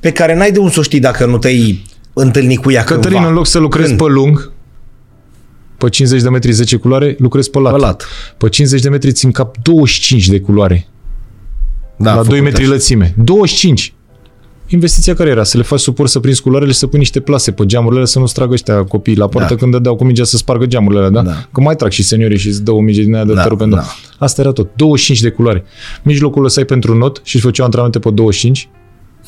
pe 0.00 0.12
care 0.12 0.34
n-ai 0.36 0.52
de 0.52 0.58
unde 0.58 0.72
să 0.72 0.78
o 0.80 0.82
știi 0.82 1.00
dacă 1.00 1.26
nu 1.26 1.38
te-ai 1.38 1.84
întâlnit 2.12 2.62
cu 2.62 2.70
ea 2.70 2.84
Cătălin, 2.84 3.08
cândva. 3.10 3.28
în 3.28 3.34
loc 3.34 3.46
să 3.46 3.58
lucrezi 3.58 3.88
Când? 3.88 4.00
pe 4.00 4.06
lung, 4.08 4.52
pe 5.78 5.88
50 5.88 6.22
de 6.22 6.28
metri 6.28 6.52
10 6.52 6.76
culoare, 6.76 7.16
lucrezi 7.18 7.50
pe 7.50 7.58
lat. 7.58 7.72
Pe 7.72 7.78
lat. 7.78 8.04
Pe 8.38 8.48
50 8.48 8.82
de 8.82 8.88
metri 8.88 9.12
țin 9.12 9.30
cap 9.30 9.56
25 9.62 10.28
de 10.28 10.40
culoare. 10.40 10.86
Da, 11.96 12.10
la 12.10 12.16
făcut 12.16 12.28
2 12.28 12.40
metri 12.40 12.62
așa. 12.62 12.70
lățime. 12.70 13.14
25. 13.16 13.94
Investiția 14.66 15.14
care 15.14 15.30
era? 15.30 15.42
Să 15.44 15.56
le 15.56 15.62
faci 15.62 15.80
suport 15.80 16.10
să 16.10 16.20
prinzi 16.20 16.42
culoarele 16.42 16.72
și 16.72 16.78
să 16.78 16.86
pui 16.86 16.98
niște 16.98 17.20
plase 17.20 17.50
pe 17.52 17.66
geamurile 17.66 17.94
alea 17.94 18.06
să 18.10 18.18
nu 18.18 18.26
stragă 18.26 18.52
ăștia 18.52 18.84
copiii 18.84 19.16
la 19.16 19.28
poartă 19.28 19.54
Da. 19.54 19.60
când 19.60 19.72
dădeau 19.72 19.96
cu 19.96 20.04
mingea 20.04 20.24
să 20.24 20.36
spargă 20.36 20.66
geamurile 20.66 20.98
alea, 21.00 21.10
da? 21.22 21.22
Da. 21.22 21.48
Că 21.52 21.60
mai 21.60 21.76
trag 21.76 21.90
și 21.90 22.02
seniorii 22.02 22.38
și 22.38 22.48
îți 22.48 22.62
dă 22.64 22.70
o 22.70 22.80
minge 22.80 23.02
din 23.02 23.14
aia 23.14 23.24
de 23.24 23.32
Da, 23.32 23.42
te 23.42 23.48
rup 23.48 23.60
în 23.60 23.70
da. 23.70 23.76
două. 23.76 23.88
Asta 24.18 24.40
era 24.40 24.50
tot. 24.52 24.68
25 24.76 25.20
de 25.20 25.28
culoare. 25.30 25.64
Mijlocul 26.02 26.42
lăsai 26.42 26.64
pentru 26.64 26.94
not 26.96 27.20
și 27.24 27.34
îți 27.36 27.44
făceau 27.44 27.64
antrenamente 27.64 27.98
pe 27.98 28.10
25. 28.14 28.68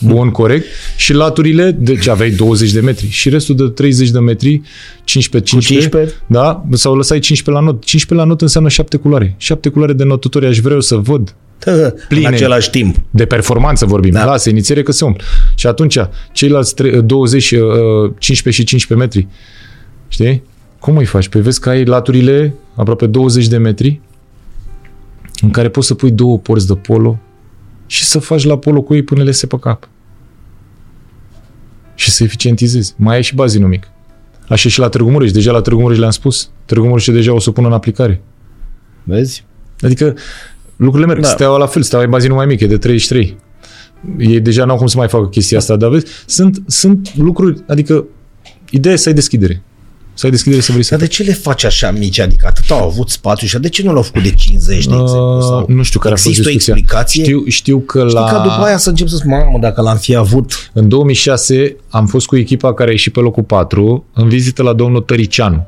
Bun, 0.05 0.31
corect. 0.31 0.65
Și 0.97 1.13
laturile, 1.13 1.71
deci 1.71 2.07
aveai 2.09 2.31
20 2.31 2.73
de 2.73 2.81
metri. 2.81 3.09
Și 3.09 3.29
restul 3.29 3.57
de 3.57 3.63
30 3.65 4.11
de 4.11 4.19
metri, 4.19 4.61
15 5.05 5.55
Cu 5.55 5.61
15, 5.61 5.99
15? 5.99 6.15
da? 6.27 6.65
Sau 6.77 6.95
lăsai 6.95 7.19
15 7.19 7.65
la 7.65 7.71
not. 7.73 7.85
15 7.85 8.15
la 8.15 8.25
not 8.33 8.41
înseamnă 8.41 8.69
7 8.69 8.97
culoare. 8.97 9.35
7 9.37 9.69
culoare 9.69 9.93
de 9.93 10.05
notători 10.05 10.47
aș 10.47 10.59
vrea 10.59 10.75
eu 10.75 10.81
să 10.81 10.97
văd. 10.97 11.35
În 11.73 11.93
Pline. 12.09 12.27
același 12.27 12.71
timp. 12.71 12.97
De 13.11 13.27
performanță 13.27 13.87
vorbim. 13.87 14.13
Da. 14.13 14.19
Da. 14.19 14.25
Lasă, 14.25 14.49
inițiere 14.51 14.83
că 14.83 14.93
se 14.93 15.05
umplă. 15.05 15.25
Și 15.55 15.67
atunci, 15.67 15.99
ceilalți 16.33 16.75
tre- 16.75 17.01
20, 17.01 17.51
uh, 17.51 17.61
15 18.19 18.63
și 18.63 18.69
15 18.69 19.07
metri, 19.07 19.29
știi? 20.09 20.43
Cum 20.79 20.97
îi 20.97 21.05
faci? 21.05 21.29
Păi 21.29 21.41
vezi 21.41 21.61
că 21.61 21.69
ai 21.69 21.85
laturile 21.85 22.55
aproape 22.75 23.07
20 23.07 23.47
de 23.47 23.57
metri 23.57 24.01
în 25.43 25.51
care 25.51 25.69
poți 25.69 25.87
să 25.87 25.95
pui 25.95 26.11
două 26.11 26.39
porți 26.39 26.67
de 26.67 26.75
polo 26.75 27.19
și 27.87 28.05
să 28.05 28.19
faci 28.19 28.45
la 28.45 28.59
polo 28.59 28.83
cu 28.83 28.95
ei 28.95 29.03
până 29.03 29.23
le 29.23 29.31
se 29.31 29.47
pe 29.47 29.57
cap. 29.59 29.89
Și 31.95 32.11
să 32.11 32.23
eficientizezi. 32.23 32.95
Mai 32.97 33.15
ai 33.15 33.23
și 33.23 33.35
bazinul 33.35 33.69
mic. 33.69 33.89
Așa 34.49 34.69
și 34.69 34.79
la 34.79 34.89
Târgu 34.89 35.11
Mureș. 35.11 35.31
Deja 35.31 35.53
la 35.53 35.61
Târgu 35.61 35.81
Mureș 35.81 35.99
le-am 35.99 36.11
spus. 36.11 36.51
Târgu 36.65 36.87
Mureș 36.87 37.05
deja 37.07 37.33
o 37.33 37.39
să 37.39 37.49
o 37.49 37.53
pună 37.53 37.67
în 37.67 37.73
aplicare. 37.73 38.23
Vezi? 39.03 39.45
Adică 39.81 40.15
lucrurile 40.77 41.07
merg. 41.13 41.21
Da. 41.21 41.27
Da. 41.29 41.33
Steaua 41.35 41.59
la 41.59 41.67
fel, 41.67 41.83
steaua 41.83 42.05
e 42.05 42.09
bazinul 42.09 42.37
mai 42.37 42.47
mic, 42.47 42.61
e 42.61 42.67
de 42.67 42.77
33. 42.79 43.37
Ei 44.19 44.41
deja 44.41 44.65
n-au 44.65 44.77
cum 44.77 44.87
să 44.87 44.97
mai 44.97 45.09
facă 45.09 45.27
chestia 45.29 45.59
asta, 45.59 45.77
dar 45.77 45.91
vezi, 45.91 46.07
sunt, 46.27 46.63
sunt 46.67 47.13
lucruri, 47.17 47.63
adică 47.67 48.05
ideea 48.71 48.95
e 48.95 48.97
să 48.97 49.09
ai 49.09 49.15
deschidere. 49.15 49.63
Să 50.15 50.27
ai 50.27 50.31
deschidere 50.33 50.61
să 50.61 50.71
vrei 50.73 50.85
să... 50.85 50.91
Dar 50.91 50.99
de 51.01 51.07
ce 51.07 51.23
le 51.23 51.33
faci 51.33 51.65
așa 51.65 51.91
mici? 51.91 52.19
Adică 52.19 52.47
atât 52.47 52.71
au 52.71 52.85
avut 52.89 53.09
spațiu 53.09 53.47
și 53.47 53.59
de 53.59 53.69
ce 53.69 53.83
nu 53.83 53.93
l-au 53.93 54.03
făcut 54.03 54.23
de 54.23 54.31
50, 54.35 54.87
de 54.87 54.95
exemplu? 54.95 55.41
Sau 55.41 55.61
Uh, 55.61 55.67
nu 55.69 55.83
știu 55.83 56.01
care 56.01 56.15
a 56.15 56.17
fost 56.17 56.29
Există 56.29 56.49
o 56.49 56.53
discuția. 56.53 56.75
explicație? 56.77 57.23
Știu, 57.23 57.45
știu 57.49 57.79
că 57.79 57.99
Știi 57.99 58.15
la... 58.15 58.25
ca 58.25 58.39
după 58.39 58.63
aia 58.65 58.77
să 58.77 58.89
încep 58.89 59.09
să 59.09 59.17
spun, 59.17 59.31
mamă, 59.31 59.59
dacă 59.61 59.81
l-am 59.81 59.97
fi 59.97 60.15
avut... 60.15 60.71
În 60.73 60.89
2006 60.89 61.77
am 61.89 62.07
fost 62.07 62.27
cu 62.27 62.37
echipa 62.37 62.75
care 62.75 62.89
a 62.89 62.93
ieșit 62.93 63.13
pe 63.13 63.21
locul 63.21 63.43
4 63.43 64.05
în 64.15 64.29
vizită 64.29 64.63
la 64.63 64.73
domnul 64.73 65.01
Tăricianu. 65.01 65.67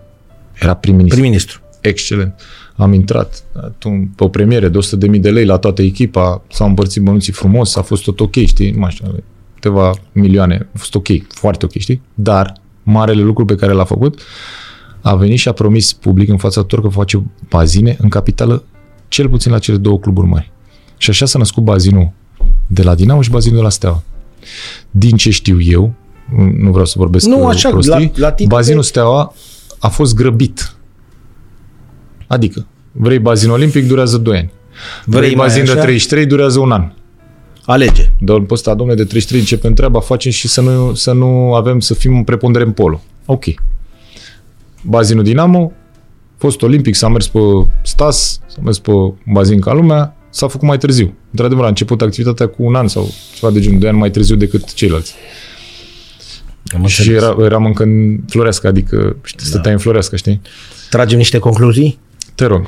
Era 0.60 0.74
prim-ministru. 0.74 1.18
Prim-ministru. 1.20 1.60
Excelent. 1.80 2.40
Am 2.76 2.92
intrat 2.92 3.42
atunci, 3.56 4.08
pe 4.16 4.24
o 4.24 4.28
premiere 4.28 4.68
de 4.68 4.78
100.000 5.12 5.20
de 5.20 5.30
lei 5.30 5.44
la 5.44 5.56
toată 5.56 5.82
echipa, 5.82 6.42
s-au 6.50 6.66
împărțit 6.68 7.02
bănuții 7.02 7.32
frumos, 7.32 7.76
a 7.76 7.82
fost 7.82 8.02
tot 8.04 8.20
ok, 8.20 8.34
știi? 8.34 8.70
Nu 8.70 8.78
mai 8.78 8.90
știu, 8.90 9.14
câteva 9.54 9.94
milioane, 10.12 10.68
a 10.74 10.78
fost 10.78 10.94
ok, 10.94 11.06
foarte 11.28 11.64
ok, 11.64 11.72
știi? 11.78 12.02
Dar 12.14 12.52
marele 12.82 13.22
lucru 13.22 13.44
pe 13.44 13.54
care 13.54 13.72
l-a 13.72 13.84
făcut, 13.84 14.20
a 15.00 15.14
venit 15.14 15.38
și 15.38 15.48
a 15.48 15.52
promis 15.52 15.92
public 15.92 16.28
în 16.28 16.36
fața 16.36 16.60
tuturor 16.60 16.84
că 16.84 16.90
face 16.90 17.22
bazine 17.48 17.96
în 18.00 18.08
capitală, 18.08 18.62
cel 19.08 19.28
puțin 19.28 19.52
la 19.52 19.58
cele 19.58 19.76
două 19.76 19.98
cluburi 19.98 20.26
mari. 20.26 20.50
Și 20.96 21.10
așa 21.10 21.26
s-a 21.26 21.38
născut 21.38 21.62
bazinul 21.64 22.10
de 22.66 22.82
la 22.82 22.94
Dinamo 22.94 23.22
și 23.22 23.30
bazinul 23.30 23.56
de 23.56 23.62
la 23.62 23.68
Steaua. 23.70 24.02
Din 24.90 25.16
ce 25.16 25.30
știu 25.30 25.60
eu, 25.60 25.94
nu 26.58 26.70
vreau 26.70 26.84
să 26.86 26.94
vorbesc 26.98 27.26
Nu, 27.26 27.40
uh, 27.42 27.48
așa, 27.48 27.68
prostii, 27.68 27.92
la- 28.14 28.26
la 28.26 28.32
titlu 28.32 28.56
bazinul 28.56 28.80
de- 28.80 28.86
Steaua 28.86 29.34
a 29.78 29.88
fost 29.88 30.14
grăbit. 30.14 30.72
Adică, 32.28 32.66
vrei 32.92 33.18
bazin 33.18 33.50
olimpic, 33.50 33.86
durează 33.86 34.16
2 34.18 34.36
ani. 34.36 34.50
Vrei, 35.04 35.20
Vrei 35.20 35.34
mai 35.34 35.46
bazin 35.46 35.64
de 35.64 35.70
așa? 35.70 35.80
33, 35.80 36.26
durează 36.26 36.58
un 36.60 36.72
an. 36.72 36.92
Alege. 37.64 38.10
Dar 38.20 38.40
pe 38.40 38.52
ăsta, 38.54 38.74
domnule, 38.74 38.96
de 38.98 39.04
33 39.04 39.40
începem 39.40 39.72
treaba, 39.72 40.00
facem 40.00 40.30
și 40.30 40.48
să 40.48 40.60
nu, 40.60 40.94
să 40.94 41.12
nu 41.12 41.54
avem, 41.54 41.80
să 41.80 41.94
fim 41.94 42.16
în 42.16 42.24
prepondere 42.24 42.64
în 42.64 42.70
polo. 42.72 43.02
Ok. 43.24 43.44
Bazinul 44.82 45.24
Dinamo, 45.24 45.72
fost 46.36 46.62
olimpic, 46.62 46.94
s-a 46.94 47.08
mers 47.08 47.28
pe 47.28 47.38
Stas, 47.82 48.40
s-a 48.46 48.58
mers 48.62 48.78
pe 48.78 48.92
bazin 49.32 49.60
ca 49.60 49.72
lumea, 49.72 50.16
s-a 50.30 50.48
făcut 50.48 50.66
mai 50.68 50.78
târziu. 50.78 51.14
Într-adevăr, 51.30 51.64
a 51.64 51.68
început 51.68 52.02
activitatea 52.02 52.46
cu 52.46 52.62
un 52.64 52.74
an 52.74 52.88
sau 52.88 53.08
ceva 53.34 53.52
de 53.52 53.60
genul, 53.60 53.78
de 53.78 53.88
ani 53.88 53.98
mai 53.98 54.10
târziu 54.10 54.36
decât 54.36 54.74
ceilalți. 54.74 55.14
Am 56.74 56.86
Și 56.86 57.00
înțeles. 57.00 57.22
era, 57.22 57.44
eram 57.44 57.64
încă 57.64 57.82
în 57.82 58.20
Floreasca, 58.28 58.68
adică 58.68 59.16
știi, 59.24 59.46
stăteai 59.46 59.72
în 59.74 59.80
Floreasca, 59.80 60.16
știi? 60.16 60.40
Tragem 60.90 61.18
niște 61.18 61.38
concluzii? 61.38 61.98
Te 62.38 62.46
rog. 62.46 62.66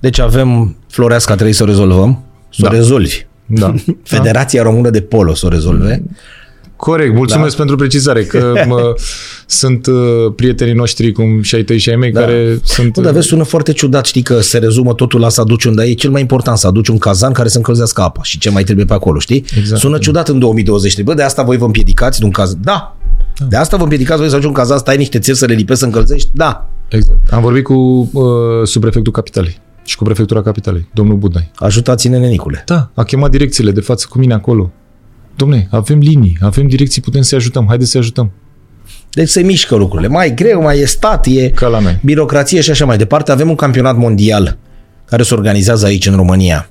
Deci 0.00 0.18
avem 0.18 0.76
Floreasca, 0.88 1.34
trebuie 1.34 1.54
să 1.54 1.62
o 1.62 1.66
rezolvăm. 1.66 2.24
Să 2.50 2.60
o 2.64 2.68
Da. 2.68 2.74
rezolvi. 2.74 3.26
Da. 3.46 3.74
Federația 4.16 4.62
Română 4.62 4.90
de 4.90 5.00
Polo 5.00 5.34
să 5.34 5.46
o 5.46 5.48
rezolve. 5.48 6.02
Corect, 6.76 7.14
mulțumesc 7.14 7.50
da. 7.50 7.56
pentru 7.56 7.76
precizare, 7.76 8.24
că 8.24 8.52
mă, 8.68 8.94
sunt 9.46 9.86
uh, 9.86 9.94
prietenii 10.36 10.74
noștri, 10.74 11.12
cum 11.12 11.42
și 11.42 11.54
ai 11.54 11.62
tăi 11.62 11.78
și 11.78 11.88
ai 11.90 11.96
mei, 11.96 12.12
Da. 12.12 12.20
care 12.20 12.60
sunt... 12.64 12.96
Nu, 12.96 13.02
dar 13.02 13.12
vezi, 13.12 13.26
sună 13.26 13.42
foarte 13.42 13.72
ciudat, 13.72 14.06
știi 14.06 14.22
că 14.22 14.40
se 14.40 14.58
rezumă 14.58 14.94
totul 14.94 15.20
la 15.20 15.28
să 15.28 15.40
aduci 15.40 15.64
unde 15.64 15.82
e 15.82 15.92
cel 15.92 16.10
mai 16.10 16.20
important, 16.20 16.58
să 16.58 16.66
aduci 16.66 16.88
un 16.88 16.98
cazan 16.98 17.32
care 17.32 17.48
să 17.48 17.56
încălzească 17.56 18.00
apa 18.02 18.22
și 18.22 18.38
ce 18.38 18.50
mai 18.50 18.64
trebuie 18.64 18.84
pe 18.84 18.92
acolo, 18.92 19.18
știi? 19.18 19.44
Exact. 19.58 19.80
Sună 19.80 19.98
ciudat 19.98 20.28
în 20.28 20.38
2020, 20.38 21.02
bă, 21.02 21.14
de 21.14 21.22
asta 21.22 21.42
voi 21.42 21.56
vă 21.56 21.64
împiedicați 21.64 22.18
de 22.18 22.24
un 22.24 22.30
caz. 22.30 22.54
Da. 22.60 22.96
De 23.48 23.56
asta 23.56 23.76
vă 23.76 23.82
împiedicați 23.82 24.20
voi 24.20 24.28
să 24.28 24.34
aduci 24.34 24.46
un 24.46 24.52
cazan, 24.52 24.78
stai 24.78 24.96
niște 24.96 25.18
țevi 25.18 25.38
să 25.38 25.46
le 25.46 25.54
lipesc 25.54 25.78
să 25.80 25.84
încălzești? 25.86 26.28
Da. 26.32 26.68
Exact. 26.88 27.32
Am 27.32 27.42
vorbit 27.42 27.64
cu 27.64 27.74
uh, 27.74 28.22
subprefectul 28.64 29.12
Capitalei 29.12 29.60
și 29.84 29.96
cu 29.96 30.04
prefectura 30.04 30.42
Capitalei, 30.42 30.88
domnul 30.94 31.16
Budai. 31.16 31.50
Ajutați-ne, 31.54 32.18
nenicule. 32.18 32.62
Da, 32.66 32.90
a 32.94 33.02
chemat 33.02 33.30
direcțiile 33.30 33.70
de 33.70 33.80
față 33.80 34.06
cu 34.10 34.18
mine 34.18 34.34
acolo. 34.34 34.70
Domne, 35.36 35.68
avem 35.70 35.98
linii, 35.98 36.38
avem 36.40 36.66
direcții, 36.66 37.02
putem 37.02 37.22
să-i 37.22 37.38
ajutăm, 37.38 37.66
haideți 37.68 37.90
să-i 37.90 38.00
ajutăm. 38.00 38.30
Deci 39.10 39.28
se 39.28 39.42
mișcă 39.42 39.74
lucrurile. 39.74 40.08
Mai 40.08 40.34
greu, 40.34 40.62
mai 40.62 40.78
e 40.78 40.86
stat, 40.86 41.26
e 41.26 41.48
Ca 41.48 41.66
la 41.68 41.78
noi. 41.78 42.00
birocrație 42.04 42.60
și 42.60 42.70
așa 42.70 42.84
mai 42.84 42.96
departe. 42.96 43.32
Avem 43.32 43.48
un 43.48 43.54
campionat 43.54 43.96
mondial 43.96 44.58
care 45.04 45.22
se 45.22 45.34
organizează 45.34 45.86
aici 45.86 46.06
în 46.06 46.16
România 46.16 46.70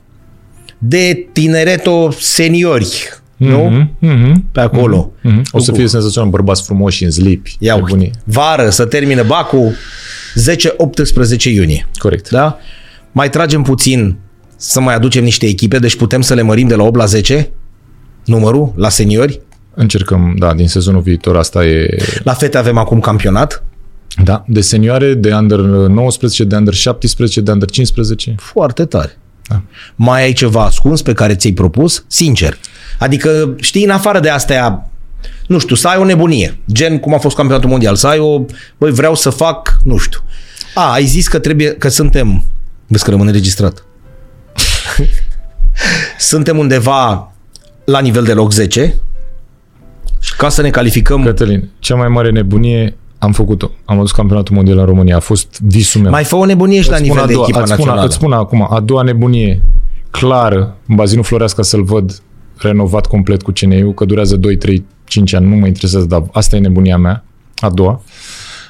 de 0.77 1.29
tinereto 1.31 2.11
seniori, 2.19 3.09
nu? 3.49 3.63
Mhm, 3.69 3.95
mhm, 3.99 4.45
Pe 4.51 4.59
acolo. 4.59 5.11
mhm. 5.21 5.41
O 5.51 5.59
să 5.59 5.71
fie 5.71 5.87
senzațional 5.87 6.29
bărbați 6.29 6.63
frumoși 6.63 7.03
în 7.03 7.09
zlipi. 7.11 7.55
Ia 7.59 7.75
uite, 7.75 7.85
nebunii. 7.87 8.11
vară 8.23 8.69
să 8.69 8.85
termină 8.85 9.23
Bacu 9.23 9.73
10-18 10.35 11.43
iunie. 11.43 11.87
Corect. 11.97 12.29
Da? 12.29 12.57
Mai 13.11 13.29
tragem 13.29 13.61
puțin 13.61 14.17
să 14.55 14.79
mai 14.79 14.95
aducem 14.95 15.23
niște 15.23 15.45
echipe, 15.45 15.79
deci 15.79 15.95
putem 15.95 16.21
să 16.21 16.33
le 16.33 16.41
mărim 16.41 16.67
de 16.67 16.75
la 16.75 16.83
8 16.83 16.95
la 16.95 17.05
10 17.05 17.49
numărul 18.25 18.73
la 18.75 18.89
seniori. 18.89 19.41
Încercăm, 19.73 20.35
da, 20.37 20.53
din 20.53 20.67
sezonul 20.67 21.01
viitor 21.01 21.37
asta 21.37 21.65
e... 21.65 21.97
La 22.23 22.33
fete 22.33 22.57
avem 22.57 22.77
acum 22.77 22.99
campionat. 22.99 23.63
Da, 24.23 24.43
de 24.47 24.61
senioare, 24.61 25.13
de 25.13 25.33
under 25.33 25.59
19, 25.59 26.43
de 26.43 26.55
under 26.55 26.73
17, 26.73 27.41
de 27.41 27.51
under 27.51 27.69
15. 27.69 28.35
Foarte 28.37 28.85
tare. 28.85 29.17
Da. 29.51 29.61
Mai 29.95 30.21
ai 30.23 30.33
ceva 30.33 30.63
ascuns 30.63 31.01
pe 31.01 31.13
care 31.13 31.35
ți-ai 31.35 31.53
propus? 31.53 32.03
Sincer. 32.07 32.57
Adică, 32.99 33.55
știi, 33.59 33.83
în 33.83 33.89
afară 33.89 34.19
de 34.19 34.29
astea, 34.29 34.89
nu 35.47 35.59
știu, 35.59 35.75
să 35.75 35.87
ai 35.87 35.97
o 35.97 36.03
nebunie. 36.03 36.59
Gen 36.71 36.99
cum 36.99 37.13
a 37.13 37.17
fost 37.17 37.35
campionatul 37.35 37.69
mondial. 37.69 37.95
Să 37.95 38.07
ai 38.07 38.19
o, 38.19 38.45
băi, 38.77 38.91
vreau 38.91 39.15
să 39.15 39.29
fac, 39.29 39.77
nu 39.83 39.97
știu. 39.97 40.19
A, 40.73 40.91
ai 40.91 41.05
zis 41.05 41.27
că 41.27 41.39
trebuie, 41.39 41.73
că 41.73 41.87
suntem, 41.89 42.43
vezi 42.87 43.03
că 43.03 43.09
rămâne 43.09 43.31
registrat. 43.31 43.85
suntem 46.31 46.57
undeva 46.57 47.31
la 47.85 47.99
nivel 47.99 48.23
de 48.23 48.33
loc 48.33 48.51
10 48.51 48.95
și 50.19 50.35
ca 50.35 50.49
să 50.49 50.61
ne 50.61 50.69
calificăm, 50.69 51.23
Cătălin, 51.23 51.69
cea 51.79 51.95
mai 51.95 52.07
mare 52.07 52.31
nebunie 52.31 52.97
am 53.23 53.31
făcut-o. 53.31 53.71
Am 53.85 53.97
adus 53.97 54.11
campionatul 54.11 54.55
mondial 54.55 54.77
în 54.77 54.85
România. 54.85 55.15
A 55.15 55.19
fost 55.19 55.59
visul 55.61 56.01
meu. 56.01 56.11
mai 56.11 56.23
fă 56.23 56.35
o 56.35 56.45
nebunie 56.45 56.81
și 56.81 56.89
la 56.89 56.95
Îți 56.95 57.03
spun 57.05 57.17
nivel 57.17 57.23
a 57.23 57.27
de 57.27 57.33
doua- 57.33 57.43
echipa 57.47 57.61
îți 57.61 57.71
spun, 57.71 57.79
națională. 57.85 58.07
Îți 58.07 58.15
spun 58.15 58.31
acum, 58.31 58.67
a 58.69 58.79
doua 58.79 59.01
nebunie 59.01 59.61
clară, 60.11 60.75
în 60.87 60.95
bazinul 60.95 61.23
Floreasca 61.23 61.61
să-l 61.61 61.83
văd 61.83 62.21
renovat 62.57 63.05
complet 63.07 63.41
cu 63.41 63.51
CNU, 63.51 63.91
că 63.91 64.05
durează 64.05 64.35
2, 64.35 64.57
3, 64.57 64.85
5 65.05 65.33
ani, 65.33 65.47
nu 65.47 65.55
mă 65.55 65.67
interesează, 65.67 66.05
dar 66.05 66.23
asta 66.31 66.55
e 66.55 66.59
nebunia 66.59 66.97
mea, 66.97 67.23
a 67.59 67.69
doua. 67.69 68.01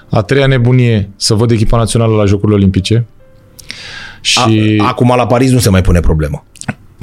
A 0.10 0.22
treia 0.22 0.46
nebunie, 0.48 1.10
să 1.16 1.34
văd 1.34 1.52
echipa 1.52 1.78
națională 1.78 2.16
la 2.16 2.26
Jocurile 2.26 2.58
Olimpice. 2.58 3.06
Și... 4.22 4.78
A, 4.82 4.88
acum 4.88 5.14
la 5.18 5.26
Paris 5.26 5.52
nu 5.52 5.60
se 5.60 5.70
mai 5.70 5.82
pune 5.82 6.00
problemă. 6.00 6.46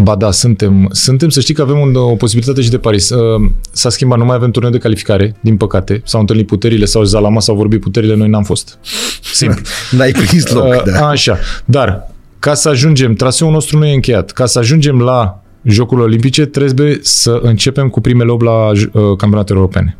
Ba 0.02 0.14
da, 0.14 0.30
suntem, 0.30 0.88
suntem, 0.92 1.28
să 1.28 1.40
știi 1.40 1.54
că 1.54 1.62
avem 1.62 1.78
un, 1.78 1.94
o 1.94 2.14
posibilitate 2.14 2.60
și 2.60 2.70
de 2.70 2.78
Paris. 2.78 3.10
Uh, 3.10 3.50
S-a 3.70 3.88
schimbat, 3.88 4.18
nu 4.18 4.24
mai 4.24 4.36
avem 4.36 4.50
turneu 4.50 4.70
de 4.70 4.78
calificare, 4.78 5.36
din 5.40 5.56
păcate. 5.56 6.02
S-au 6.04 6.20
întâlnit 6.20 6.46
puterile, 6.46 6.84
s-au 6.84 7.02
zis 7.02 7.12
la 7.12 7.28
masă, 7.28 7.44
s-au 7.44 7.56
vorbit 7.56 7.80
puterile, 7.80 8.14
noi 8.14 8.28
n-am 8.28 8.42
fost. 8.42 8.78
Simplu. 9.32 9.62
N-ai 9.96 10.10
prins 10.10 10.52
loc, 10.52 10.64
Uh, 10.64 10.82
da. 10.82 11.08
Așa. 11.08 11.38
Dar, 11.64 12.10
ca 12.38 12.54
să 12.54 12.68
ajungem, 12.68 13.14
traseul 13.14 13.52
nostru 13.52 13.78
nu 13.78 13.86
e 13.86 13.94
încheiat. 13.94 14.30
Ca 14.30 14.46
să 14.46 14.58
ajungem 14.58 15.00
la 15.00 15.42
Jocurile 15.62 16.06
Olimpice, 16.06 16.46
trebuie 16.46 16.98
să 17.02 17.38
începem 17.42 17.88
cu 17.88 18.00
primele 18.00 18.30
8 18.30 18.42
la 18.42 18.66
uh, 18.68 19.16
campionatele 19.16 19.58
europene. 19.58 19.96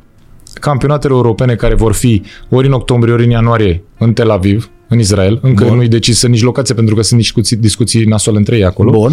Campionatele 0.53 1.15
europene 1.15 1.55
care 1.55 1.75
vor 1.75 1.93
fi 1.93 2.23
ori 2.49 2.67
în 2.67 2.73
octombrie, 2.73 3.15
ori 3.15 3.25
în 3.25 3.31
ianuarie 3.31 3.83
în 3.99 4.13
Tel 4.13 4.31
Aviv, 4.31 4.71
în 4.89 4.99
Israel. 4.99 5.39
Încă 5.43 5.65
Bun. 5.65 5.77
nu-i 5.77 5.89
decisă 5.89 6.27
nici 6.27 6.43
locația, 6.43 6.75
pentru 6.75 6.95
că 6.95 7.03
sunt 7.03 7.21
discuții, 7.21 7.57
discuții 7.57 8.05
nasoale 8.05 8.39
între 8.39 8.57
ei 8.57 8.65
acolo. 8.65 8.91
Bun. 8.91 9.11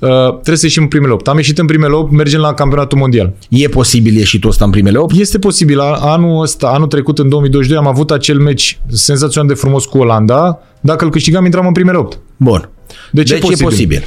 Uh, 0.00 0.30
trebuie 0.32 0.56
să 0.56 0.64
ieșim 0.66 0.82
în 0.82 0.88
primele 0.88 1.12
8. 1.12 1.28
Am 1.28 1.36
ieșit 1.36 1.58
în 1.58 1.66
primele 1.66 1.92
8, 1.92 2.12
mergem 2.12 2.40
la 2.40 2.54
campionatul 2.54 2.98
mondial. 2.98 3.32
E 3.48 3.68
posibil 3.68 4.16
ieșitul 4.16 4.50
ăsta 4.50 4.64
în 4.64 4.70
primele 4.70 4.98
8? 4.98 5.18
Este 5.18 5.38
posibil. 5.38 5.78
A- 5.80 5.98
Anul 6.00 6.42
ăsta, 6.42 6.66
anul 6.66 6.86
trecut, 6.86 7.18
în 7.18 7.28
2022, 7.28 7.78
am 7.84 7.86
avut 7.86 8.10
acel 8.10 8.38
meci 8.38 8.78
senzațional 8.88 9.48
de 9.48 9.54
frumos 9.54 9.84
cu 9.84 9.98
Olanda. 9.98 10.58
Dacă 10.80 11.04
îl 11.04 11.10
câștigam, 11.10 11.44
intram 11.44 11.66
în 11.66 11.72
primele 11.72 11.96
8. 11.98 12.18
Bun. 12.36 12.68
Deci, 13.10 13.30
Deci 13.30 13.50
e 13.50 13.64
posibil. 13.64 14.04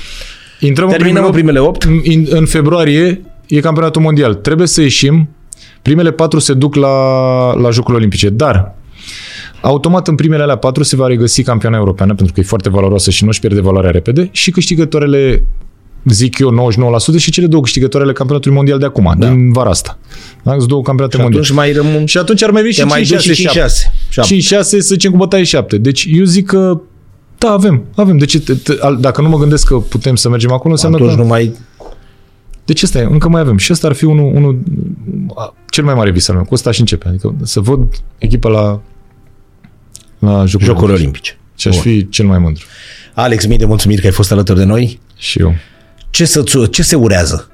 Intrăm 0.59 0.89
Terminăm 0.89 1.21
în 1.21 1.27
în 1.27 1.33
primele 1.33 1.59
8? 1.59 1.83
În, 1.83 2.01
în 2.29 2.45
februarie 2.45 3.21
e 3.47 3.59
campionatul 3.59 4.01
mondial. 4.01 4.33
Trebuie 4.33 4.67
să 4.67 4.81
ieșim. 4.81 5.29
Primele 5.81 6.11
patru 6.11 6.39
se 6.39 6.53
duc 6.53 6.75
la, 6.75 6.89
la 7.53 7.69
Jocurile 7.69 7.97
Olimpice. 7.97 8.29
Dar 8.29 8.75
automat 9.61 10.07
în 10.07 10.15
primele 10.15 10.43
alea 10.43 10.55
patru 10.57 10.83
se 10.83 10.95
va 10.95 11.07
regăsi 11.07 11.43
campioana 11.43 11.77
europeană, 11.77 12.13
pentru 12.15 12.33
că 12.33 12.39
e 12.39 12.43
foarte 12.43 12.69
valoroasă 12.69 13.11
și 13.11 13.23
nu 13.23 13.29
își 13.29 13.39
pierde 13.39 13.61
valoarea 13.61 13.91
repede, 13.91 14.29
și 14.31 14.51
câștigătoarele 14.51 15.43
zic 16.05 16.37
eu, 16.39 16.71
99% 17.15 17.17
și 17.17 17.31
cele 17.31 17.47
două 17.47 17.61
câștigătoarele 17.61 18.11
campionatului 18.11 18.57
mondial 18.57 18.79
de 18.79 18.85
acum, 18.85 19.03
Da. 19.03 19.25
da. 19.25 19.31
din 19.33 19.51
vara 19.51 19.69
asta. 19.69 19.97
Da? 20.43 20.51
Sunt 20.57 20.67
două 20.67 20.81
campionate 20.81 21.15
Și 21.17 21.21
mondiale. 21.21 21.45
atunci 21.45 21.57
mai 21.59 21.71
rămân... 21.71 22.05
Și 22.05 22.17
atunci 22.17 22.43
ar 22.43 22.51
mai 22.51 22.61
veni 22.61 22.73
Te 22.73 22.81
și 22.81 22.87
mai 22.87 23.03
5, 23.03 23.25
duci 23.25 23.35
6, 23.37 23.41
și 23.41 23.47
7. 23.47 23.59
5-6. 23.59 24.09
Șapte. 24.09 24.35
5-6 24.35 24.39
să 24.61 24.77
zicem 24.79 25.11
cu 25.11 25.17
bătaie 25.17 25.43
7. 25.43 25.77
Deci 25.77 26.07
eu 26.11 26.23
zic 26.23 26.45
că 26.45 26.79
da, 27.37 27.49
avem, 27.51 27.83
avem. 27.95 28.17
Deci, 28.17 28.37
t- 28.39 28.41
t- 28.55 28.79
al- 28.79 28.97
dacă 28.99 29.21
nu 29.21 29.29
mă 29.29 29.37
gândesc 29.37 29.67
că 29.67 29.75
putem 29.77 30.15
să 30.15 30.29
mergem 30.29 30.51
acolo, 30.51 30.71
înseamnă 30.73 30.97
Atunci 30.97 31.15
că... 31.15 31.21
nu 31.21 31.27
mai... 31.27 31.53
Deci 32.65 32.83
ăsta 32.83 32.99
e, 32.99 33.03
încă 33.11 33.29
mai 33.29 33.41
avem. 33.41 33.57
Și 33.57 33.71
ăsta 33.71 33.87
ar 33.87 33.93
fi 33.93 34.05
unul, 34.05 34.31
unul 34.35 34.59
a, 35.35 35.53
cel 35.69 35.83
mai 35.83 35.93
mare 35.93 36.11
vis 36.11 36.27
al 36.27 36.35
meu. 36.35 36.43
Cu 36.43 36.53
ăsta 36.53 36.71
și 36.71 36.79
începe. 36.79 37.07
Adică 37.07 37.35
să 37.43 37.59
văd 37.59 37.79
echipa 38.17 38.49
la, 38.49 38.81
la 40.31 40.45
Jocurile 40.45 40.71
Jocuri 40.75 40.91
Olimpice. 40.91 41.31
Olimpice. 41.31 41.37
Și 41.55 41.67
aș 41.67 41.73
Bun. 41.73 41.83
fi 41.83 42.09
cel 42.09 42.25
mai 42.25 42.37
mândru. 42.39 42.63
Alex, 43.13 43.45
mii 43.45 43.57
de 43.57 43.65
mulțumiri 43.65 44.01
că 44.01 44.07
ai 44.07 44.13
fost 44.13 44.31
alături 44.31 44.57
de 44.57 44.65
noi. 44.65 44.99
Și 45.17 45.39
eu. 45.39 45.55
Ce, 46.09 46.25
să, 46.25 46.43
ce 46.71 46.83
se 46.83 46.95
urează? 46.95 47.51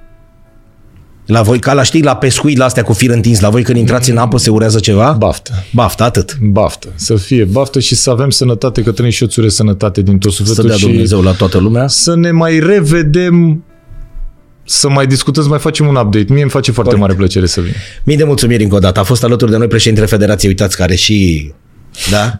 La 1.25 1.41
voi, 1.41 1.59
ca 1.59 1.73
la 1.73 1.83
știi, 1.83 2.03
la 2.03 2.15
pescuit, 2.15 2.57
la 2.57 2.65
astea 2.65 2.83
cu 2.83 2.93
fir 2.93 3.09
întins, 3.09 3.39
la 3.39 3.49
voi 3.49 3.63
când 3.63 3.77
intrați 3.77 4.09
în 4.09 4.17
apă 4.17 4.37
se 4.37 4.49
urează 4.49 4.79
ceva? 4.79 5.11
Baftă. 5.11 5.63
Baftă, 5.71 6.03
atât. 6.03 6.37
Baftă. 6.41 6.87
Să 6.95 7.15
fie 7.15 7.43
baftă 7.43 7.79
și 7.79 7.95
să 7.95 8.09
avem 8.09 8.29
sănătate, 8.29 8.81
că 8.81 8.91
trăim 8.91 9.11
și 9.11 9.21
eu 9.23 9.29
țure 9.29 9.49
sănătate 9.49 10.01
din 10.01 10.17
tot 10.17 10.31
Să 10.31 10.37
sufletul 10.37 10.67
dea 10.67 10.75
și 10.77 10.85
Dumnezeu 10.85 11.21
la 11.21 11.31
toată 11.31 11.57
lumea. 11.57 11.87
să 11.87 12.15
ne 12.15 12.31
mai 12.31 12.59
revedem 12.59 13.63
să 14.65 14.89
mai 14.89 15.07
discutăm, 15.07 15.43
să 15.43 15.49
mai 15.49 15.59
facem 15.59 15.87
un 15.87 15.95
update. 15.95 16.25
Mie 16.33 16.41
îmi 16.41 16.51
face 16.51 16.71
foarte 16.71 16.91
Corect. 16.95 16.99
mare 16.99 17.13
plăcere 17.13 17.45
să 17.45 17.61
vin. 17.61 17.73
Mii 18.03 18.17
de 18.17 18.23
mulțumiri 18.23 18.63
încă 18.63 18.75
o 18.75 18.79
dată. 18.79 18.99
A 18.99 19.03
fost 19.03 19.23
alături 19.23 19.51
de 19.51 19.57
noi 19.57 19.67
președintele 19.67 20.07
Federației, 20.07 20.49
uitați, 20.51 20.77
care 20.77 20.95
și... 20.95 21.51
Da? 22.09 22.39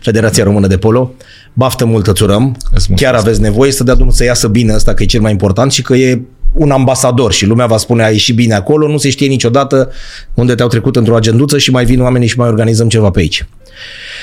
Federația 0.00 0.44
Română 0.44 0.66
de 0.66 0.76
Polo. 0.76 1.14
Baftă 1.52 1.84
multă 1.84 2.10
îți 2.10 2.22
urăm. 2.22 2.42
mulțumesc. 2.42 3.02
Chiar 3.02 3.14
aveți 3.14 3.40
nevoie 3.40 3.72
să 3.72 3.84
dea 3.84 3.94
Dumnezeu 3.94 4.18
să 4.18 4.24
iasă 4.24 4.48
bine 4.48 4.74
ăsta, 4.74 4.94
că 4.94 5.02
e 5.02 5.06
cel 5.06 5.20
mai 5.20 5.30
important 5.30 5.72
și 5.72 5.82
că 5.82 5.94
e 5.94 6.20
un 6.54 6.70
ambasador 6.70 7.32
și 7.32 7.46
lumea 7.46 7.66
va 7.66 7.76
spune 7.76 8.04
a 8.04 8.08
ieșit 8.08 8.34
bine 8.34 8.54
acolo, 8.54 8.88
nu 8.88 8.96
se 8.96 9.10
știe 9.10 9.26
niciodată 9.26 9.90
unde 10.34 10.54
te-au 10.54 10.68
trecut 10.68 10.96
într-o 10.96 11.16
agenduță 11.16 11.58
și 11.58 11.70
mai 11.70 11.84
vin 11.84 12.00
oamenii 12.00 12.28
și 12.28 12.38
mai 12.38 12.48
organizăm 12.48 12.88
ceva 12.88 13.10
pe 13.10 13.20
aici. 13.20 13.46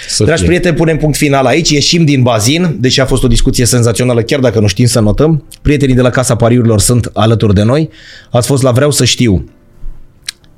Să 0.07 0.23
Dragi 0.23 0.39
fie. 0.39 0.47
prieteni, 0.47 0.75
punem 0.75 0.97
punct 0.97 1.17
final 1.17 1.45
aici, 1.45 1.69
ieșim 1.69 2.05
din 2.05 2.21
bazin, 2.21 2.77
deși 2.79 3.01
a 3.01 3.05
fost 3.05 3.23
o 3.23 3.27
discuție 3.27 3.65
senzațională, 3.65 4.21
chiar 4.21 4.39
dacă 4.39 4.59
nu 4.59 4.67
știm 4.67 4.85
să 4.85 4.99
notăm. 4.99 5.45
Prietenii 5.61 5.95
de 5.95 6.01
la 6.01 6.09
Casa 6.09 6.35
Pariurilor 6.35 6.79
sunt 6.79 7.09
alături 7.13 7.53
de 7.53 7.63
noi. 7.63 7.89
Ați 8.31 8.47
fost 8.47 8.63
la 8.63 8.71
Vreau 8.71 8.91
să 8.91 9.05
știu 9.05 9.45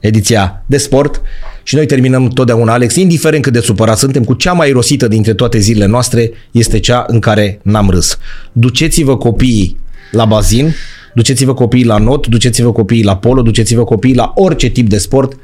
ediția 0.02 0.64
de 0.66 0.78
sport 0.78 1.22
și 1.64 1.76
noi 1.76 1.86
terminăm 1.86 2.28
totdeauna, 2.28 2.74
Alex, 2.74 2.96
indiferent 2.96 3.44
cât 3.44 3.54
de 3.54 3.60
supărat 3.60 3.98
suntem, 3.98 4.24
cu 4.24 4.34
cea 4.34 4.54
mai 4.54 4.72
rosită 4.72 5.08
dintre 5.08 5.34
toate 5.34 5.58
zilele 5.58 5.86
noastre 5.86 6.32
este 6.52 6.80
cea 6.80 7.06
în 7.08 7.20
care 7.20 7.60
n-am 7.64 7.90
râs. 7.90 8.18
Duceți-vă 8.52 9.18
copiii 9.18 9.80
la 10.12 10.26
bazin, 10.26 10.74
duceți-vă 11.14 11.54
copiii 11.54 11.86
la 11.86 11.98
not, 11.98 12.28
duceți-vă 12.28 12.72
copiii 12.72 13.04
la 13.04 13.18
polo, 13.18 13.42
duceți-vă 13.42 13.84
copiii 13.84 14.16
la 14.16 14.32
orice 14.36 14.68
tip 14.68 14.90
de 14.90 14.98
sport, 14.98 15.38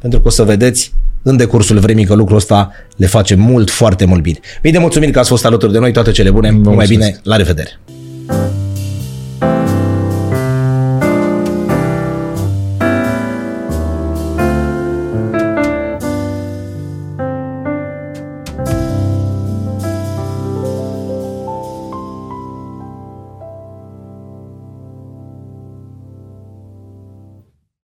pentru 0.00 0.20
că 0.20 0.26
o 0.26 0.30
să 0.30 0.42
vedeți 0.42 0.92
în 1.22 1.36
decursul 1.36 1.78
vremii 1.78 2.04
că 2.04 2.14
lucrul 2.14 2.36
ăsta 2.36 2.70
le 2.96 3.06
face 3.06 3.34
mult, 3.34 3.70
foarte 3.70 4.04
mult 4.04 4.22
bine. 4.22 4.38
Mii 4.62 4.72
de 4.72 4.78
mulțumiri 4.78 5.12
că 5.12 5.18
ați 5.18 5.28
fost 5.28 5.44
alături 5.44 5.72
de 5.72 5.78
noi, 5.78 5.92
toate 5.92 6.10
cele 6.10 6.30
bune, 6.30 6.50
numai 6.50 6.74
mulțumesc. 6.74 7.10
bine, 7.10 7.20
la 7.22 7.36
revedere! 7.36 7.80